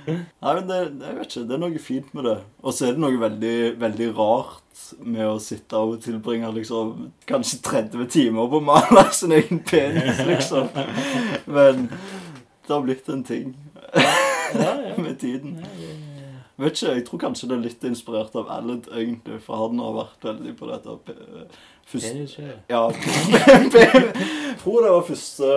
Nei, 0.08 0.54
men 0.54 0.68
det, 0.70 0.80
det, 1.00 1.08
jeg 1.10 1.18
vet 1.18 1.32
ikke, 1.32 1.44
det 1.50 1.56
er 1.58 1.62
noe 1.64 1.82
fint 1.82 2.14
med 2.18 2.28
det. 2.30 2.36
Og 2.64 2.76
så 2.76 2.88
er 2.88 2.96
det 2.96 3.04
noe 3.04 3.20
veldig, 3.22 3.56
veldig 3.82 4.10
rart 4.18 4.62
med 5.02 5.26
å 5.28 5.38
sitte 5.42 5.80
og 5.82 5.98
tilbringe 6.04 6.52
liksom 6.54 7.08
kanskje 7.30 7.62
30 7.66 8.10
timer 8.14 8.50
på 8.52 8.60
å 8.62 8.66
male 8.68 9.06
sin 9.18 9.34
egen 9.36 9.62
penis, 9.66 10.20
liksom. 10.28 10.70
Men 11.46 11.88
det 11.90 12.74
har 12.74 12.84
blitt 12.86 13.10
en 13.10 13.24
ting 13.26 13.56
med 15.06 15.16
tiden. 15.22 15.58
Vet 16.56 16.78
ikke, 16.78 16.94
Jeg 16.94 17.06
tror 17.08 17.20
kanskje 17.20 17.50
det 17.52 17.56
er 17.58 17.64
litt 17.66 17.84
inspirert 17.84 18.36
av 18.40 18.48
Alled, 18.56 18.86
egentlig, 18.96 19.42
for 19.44 19.60
han 19.60 19.80
har 19.84 19.96
vært 19.98 20.28
veldig 20.30 20.54
på 20.56 20.70
dette 20.70 20.94
først, 21.90 22.06
Penis, 22.06 22.38
ja. 22.40 22.54
Ja. 22.72 22.84
Tror 24.62 24.86
det 24.86 24.94
var 24.94 25.04
første 25.10 25.50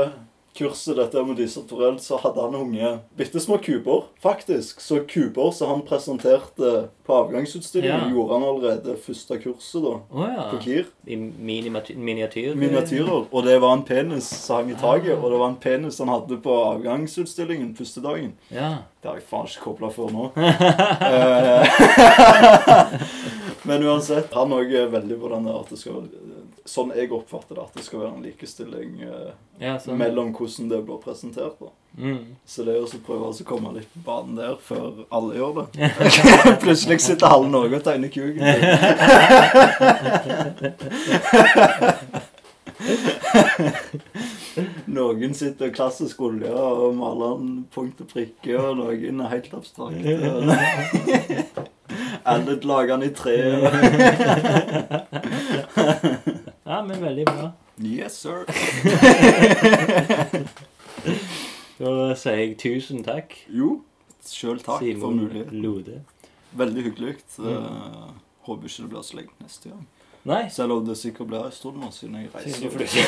kurset 0.59 0.97
dette 0.99 1.23
med 1.25 1.39
disse 1.39 1.63
Torell, 1.71 1.97
så 2.03 2.19
hadde 2.21 2.43
han 2.43 2.57
unge 2.59 2.91
bitte 3.19 3.41
små 3.41 3.57
kuber, 3.63 4.09
faktisk. 4.23 4.81
Så 4.83 5.01
kuber 5.09 5.53
som 5.55 5.71
han 5.73 5.83
presenterte 5.87 6.89
på 7.07 7.15
avgangsutstillingen, 7.15 8.09
Ja. 8.09 8.11
gjorde 8.13 8.35
han 8.35 8.43
allerede 8.49 8.97
første 9.01 9.39
kurset 9.41 9.83
da, 9.87 9.95
oh, 10.11 10.27
ja. 10.29 10.49
på 10.51 10.59
KIR. 10.67 10.91
I 11.07 11.17
miniatyr? 11.17 12.55
Miniatyrer. 12.59 13.25
Og 13.31 13.45
det 13.47 13.57
var 13.63 13.73
en 13.79 13.87
penis 13.89 14.29
som 14.29 14.57
hang 14.61 14.71
i 14.75 14.77
taket, 14.77 15.17
og 15.17 15.31
det 15.33 15.39
var 15.41 15.49
en 15.55 15.61
penis 15.63 15.99
han 16.03 16.13
hadde 16.13 16.37
på 16.45 16.59
avgangsutstillingen 16.75 17.73
første 17.79 18.03
dagen. 18.05 18.35
Ja. 18.53 18.75
Det 18.99 19.09
har 19.09 19.21
jeg 19.21 19.29
faen 19.31 19.47
ikke 19.47 19.63
kobla 19.71 19.89
før 19.95 20.11
nå. 20.13 20.29
Eh, 21.09 21.65
Men 23.69 23.83
uansett, 23.87 24.33
han 24.35 24.53
òg 24.55 24.73
er 24.75 24.89
veldig 24.93 25.19
på 25.21 25.29
den 25.33 25.47
der 25.49 25.59
at 25.61 25.71
det 25.73 25.79
skal 25.81 26.05
Sånn 26.69 26.91
jeg 26.93 27.09
oppfatter 27.17 27.57
det, 27.57 27.63
at 27.65 27.77
det 27.79 27.85
skal 27.87 28.03
være 28.03 28.15
en 28.19 28.25
likestilling 28.27 28.91
eh, 29.07 29.31
ja 29.63 29.79
sånn. 29.81 29.97
mellom 30.01 30.35
hvordan 30.37 30.69
det 30.69 30.81
blir 30.85 30.99
presentert. 31.01 31.57
da. 31.63 31.71
Mm. 31.97 32.37
Så 32.45 32.63
det 32.67 32.75
er 32.77 32.83
å 32.85 33.01
prøve 33.07 33.31
å 33.33 33.47
komme 33.49 33.73
litt 33.79 33.89
på 33.95 34.01
banen 34.07 34.37
der 34.39 34.57
før 34.63 35.05
alle 35.09 35.39
gjør 35.39 35.53
det. 35.63 35.67
Plutselig 36.65 37.01
sitter 37.07 37.33
halve 37.33 37.49
Norge 37.55 37.81
og 37.81 37.85
tegner 37.89 38.11
kuken. 38.13 38.45
Noen 44.99 45.35
sitter 45.39 45.73
klassisk 45.75 46.21
olje 46.29 46.53
og 46.53 46.95
maler 46.99 47.41
en 47.41 47.65
punkt 47.75 48.01
og 48.05 48.09
prikke, 48.13 48.55
og 48.61 48.77
noen 48.83 49.25
er 49.25 49.35
helt 49.39 49.53
abstrakt. 49.57 50.05
Allet 52.25 52.65
lager 52.65 52.97
den 52.97 53.03
i 53.09 53.15
tre. 53.15 53.37
Ja, 56.69 56.83
men 56.85 57.01
veldig 57.03 57.25
bra. 57.25 57.51
Yes, 57.81 58.13
sir. 58.21 58.45
Da 61.79 62.15
sier 62.19 62.41
jeg 62.41 62.57
tusen 62.59 63.05
takk, 63.07 63.37
Jo, 63.55 63.85
sjøl 64.27 64.59
takk 64.59 64.81
for 64.81 64.85
Simon 64.85 65.21
muligheten. 65.23 65.61
Lode. 65.63 66.01
Veldig 66.59 66.83
hyggelig. 66.89 67.15
Mm. 67.39 68.19
håper 68.49 68.67
ikke 68.67 68.83
det 68.83 68.91
blir 68.91 69.03
så 69.07 69.17
lenge 69.17 69.31
neste 69.45 69.69
gang. 69.71 69.87
Nei. 70.29 70.49
Selv 70.51 70.73
om 70.73 70.87
det 70.87 70.97
sikkert 70.99 71.27
blir 71.31 71.47
en 71.47 71.53
stund 71.55 71.79
nå 71.81 71.91
siden 71.95 72.17
jeg 72.19 72.29
reiser. 72.35 72.71
flytter. 72.75 73.05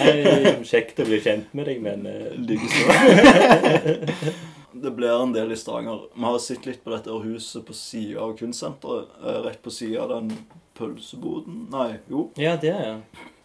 Nei, 0.00 0.54
Kjekt 0.66 0.98
å 1.04 1.06
bli 1.06 1.20
kjent 1.22 1.52
med 1.54 1.68
deg, 1.68 1.78
men 1.84 2.06
uh... 2.08 2.32
Likeså. 2.48 2.82
Det 4.82 4.90
blir 4.96 5.14
en 5.22 5.32
del 5.32 5.52
i 5.52 5.56
Stavanger. 5.56 6.08
Vi 6.14 6.24
har 6.24 6.38
sett 6.38 6.66
litt 6.66 6.82
på 6.84 6.90
dette 6.90 7.10
huset 7.24 7.64
på 7.66 7.74
sida 7.74 8.20
av 8.20 8.36
kunstsenteret. 8.38 9.08
eh, 9.24 9.40
Rett 9.46 9.62
på 9.62 9.70
sida 9.70 10.02
av 10.02 10.08
den 10.14 10.32
pølseboden 10.78 11.68
Nei, 11.70 11.98
jo. 12.10 12.30
Ja, 12.36 12.56
det, 12.60 12.74
ja. 12.74 12.96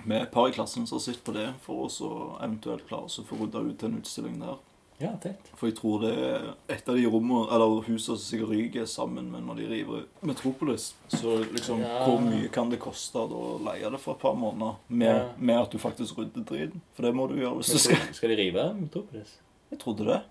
Vi 0.06 0.15
er 0.15 0.23
et 0.23 0.31
par 0.31 0.47
i 0.49 0.51
klassen 0.56 0.88
som 0.88 0.97
har 0.97 1.03
sett 1.03 1.23
på 1.23 1.34
det, 1.35 1.49
for 1.61 1.85
å 1.85 1.91
så 1.91 2.10
eventuelt 2.41 2.85
klare 2.88 3.10
oss 3.10 3.19
å 3.19 3.26
få 3.27 3.35
rydda 3.41 3.60
ut 3.68 3.84
en 3.84 3.97
utstilling 3.99 4.39
der. 4.39 4.57
Ja, 4.99 5.14
tett. 5.23 5.47
For 5.56 5.69
jeg 5.69 5.77
tror 5.77 6.01
det 6.03 6.10
er 6.18 6.47
et 6.76 6.89
av 6.91 6.95
de 6.97 7.06
rommene, 7.07 7.45
eller 7.56 7.81
husene 7.85 8.18
som 8.18 8.23
sikkert 8.23 8.49
ryker 8.51 8.88
sammen 8.89 9.30
med 9.31 9.45
når 9.47 9.61
de 9.61 9.68
river 9.69 10.01
Metropolis. 10.27 10.89
Så 11.07 11.38
liksom, 11.53 11.80
Ja. 11.84 12.06
hvor 12.06 12.19
mye 12.23 12.49
kan 12.51 12.69
det 12.69 12.80
koste 12.84 13.15
å 13.19 13.60
leie 13.64 13.89
det 13.91 13.99
for 13.99 14.15
et 14.15 14.19
par 14.19 14.35
måneder? 14.35 14.76
Med, 14.89 15.15
Ja. 15.15 15.30
med 15.38 15.60
at 15.61 15.72
du 15.72 15.77
faktisk 15.77 16.18
rydder 16.18 16.43
driten. 16.43 16.81
For 16.95 17.03
det 17.03 17.14
må 17.15 17.27
du 17.30 17.35
gjøre 17.35 17.56
hvis 17.61 17.72
du 17.72 17.77
skal, 17.80 18.14
skal 18.14 18.30
de 18.30 18.35
rive 18.35 18.73
Metropolis? 18.76 19.38
Jeg 19.72 19.80
trodde 19.80 20.06
det. 20.06 20.22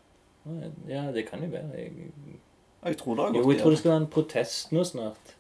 Ja, 0.89 1.07
det 1.13 1.27
kan 1.31 1.43
jo 1.45 1.51
være. 1.53 1.71
Jeg, 1.75 2.13
Jeg 2.85 2.97
tror 3.01 3.15
det 3.19 3.25
har 3.25 3.35
jo, 3.35 3.51
jeg 3.53 3.61
tror 3.61 3.71
det 3.75 3.79
skal 3.79 3.91
være 3.91 4.03
en 4.05 4.11
protest 4.13 4.73
nå 4.73 4.85
snart. 4.85 5.35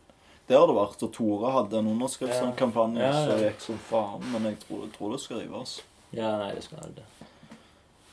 Det 0.48 0.56
har 0.56 0.66
det 0.66 0.74
vært, 0.78 1.02
og 1.04 1.12
Tore 1.12 1.50
hadde 1.52 1.78
en 1.78 1.90
underskriftskampanje 1.92 3.00
Ja. 3.02 3.10
Ja, 3.12 3.20
ja. 3.20 3.30
som 3.30 3.42
gikk 3.44 3.60
som 3.60 3.78
faen, 3.90 4.24
men 4.32 4.48
jeg 4.48 4.58
tror, 4.64 4.84
jeg 4.86 4.92
tror 4.96 5.12
det 5.12 5.20
skal 5.20 5.42
rives. 5.42 5.74
Ja, 6.12 6.30
nei, 6.40 6.54
det 6.56 6.64
skal 6.64 6.94
det. 6.96 7.04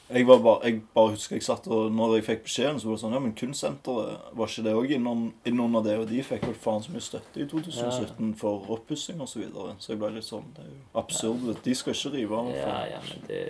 Jeg, 0.09 0.27
var 0.27 0.37
bare, 0.37 0.59
jeg 0.69 0.81
bare 0.93 1.13
husker 1.15 1.35
jeg 1.35 1.43
satt 1.47 1.67
og 1.73 1.87
når 1.95 2.17
jeg 2.19 2.25
fikk 2.27 2.43
beskjeden, 2.45 2.79
så 2.79 2.89
var 2.89 2.97
det 2.97 3.01
sånn 3.01 3.15
Ja, 3.15 3.21
men 3.23 3.33
Kunstsenteret, 3.39 4.27
var 4.37 4.51
ikke 4.51 4.65
det 4.67 4.75
òg 4.77 4.91
innunder 4.93 5.85
det? 5.87 5.95
Og 6.01 6.05
de 6.11 6.21
fikk 6.25 6.45
vel 6.45 6.59
faen 6.61 6.83
så 6.85 6.93
mye 6.93 7.05
støtte 7.05 7.41
i 7.41 7.47
2017 7.49 8.35
for 8.37 8.69
oppussing 8.75 9.23
og 9.23 9.31
så 9.31 9.41
videre. 9.41 9.73
Så 9.81 9.95
jeg 9.95 10.01
ble 10.03 10.13
litt 10.17 10.27
sånn 10.27 10.45
Det 10.53 10.65
er 10.65 10.69
jo 10.69 10.77
absurd. 11.01 11.49
De 11.65 11.75
skal 11.77 11.97
ikke 11.97 12.13
rive 12.19 12.37
av. 12.37 12.53
Ja, 12.53 12.77
ja, 12.93 13.01
men 13.09 13.25
det 13.31 13.41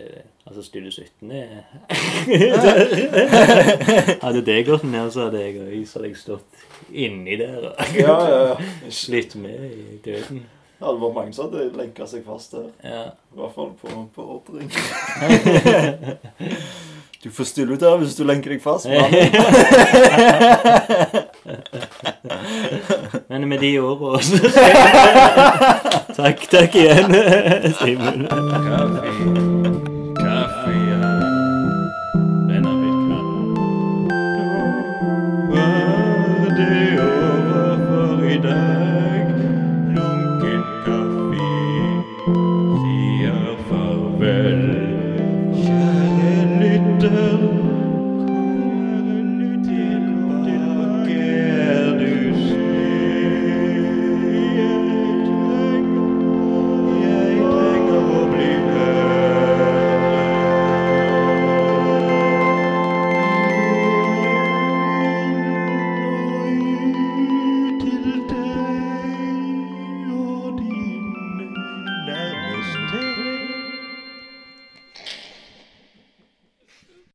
Altså, 0.45 0.61
Studio 0.61 0.91
17 0.91 1.31
er 1.31 1.63
Hadde 4.21 4.43
det 4.45 4.59
gått 4.67 4.83
ned, 4.85 5.07
så 5.11 5.25
hadde 5.25 5.41
jeg 5.41 5.57
òg 5.89 6.17
stått 6.19 6.59
inni 6.93 7.39
der 7.41 7.71
og 7.71 7.95
ja, 7.97 8.17
ja, 8.29 8.41
ja. 8.51 8.67
slitt 9.03 9.33
med 9.41 9.63
i 9.71 9.97
døden. 10.05 10.43
Ja, 10.81 10.91
det 10.91 10.99
var 11.01 11.13
mange 11.15 11.33
som 11.33 11.47
hadde 11.47 11.69
lenka 11.77 12.07
seg 12.09 12.25
fast 12.27 12.51
der. 12.55 12.67
Ja. 12.83 13.03
I 13.15 13.39
hvert 13.39 13.55
fall 13.55 13.71
på, 13.81 13.87
på 14.15 14.21
ordring. 14.39 14.69
Du 17.25 17.31
får 17.31 17.43
stille 17.43 17.73
ut 17.73 17.81
her 17.81 17.95
hvis 17.97 18.13
du 18.15 18.21
lenker 18.23 18.53
deg 18.53 18.61
fast. 18.61 18.85
Men 23.29 23.47
med 23.49 23.59
de 23.65 23.79
ordene 23.81 24.21
så 24.21 24.37
Takk, 26.21 26.45
takk 26.51 26.75
igjen, 26.77 27.15
Simen. 27.81 28.29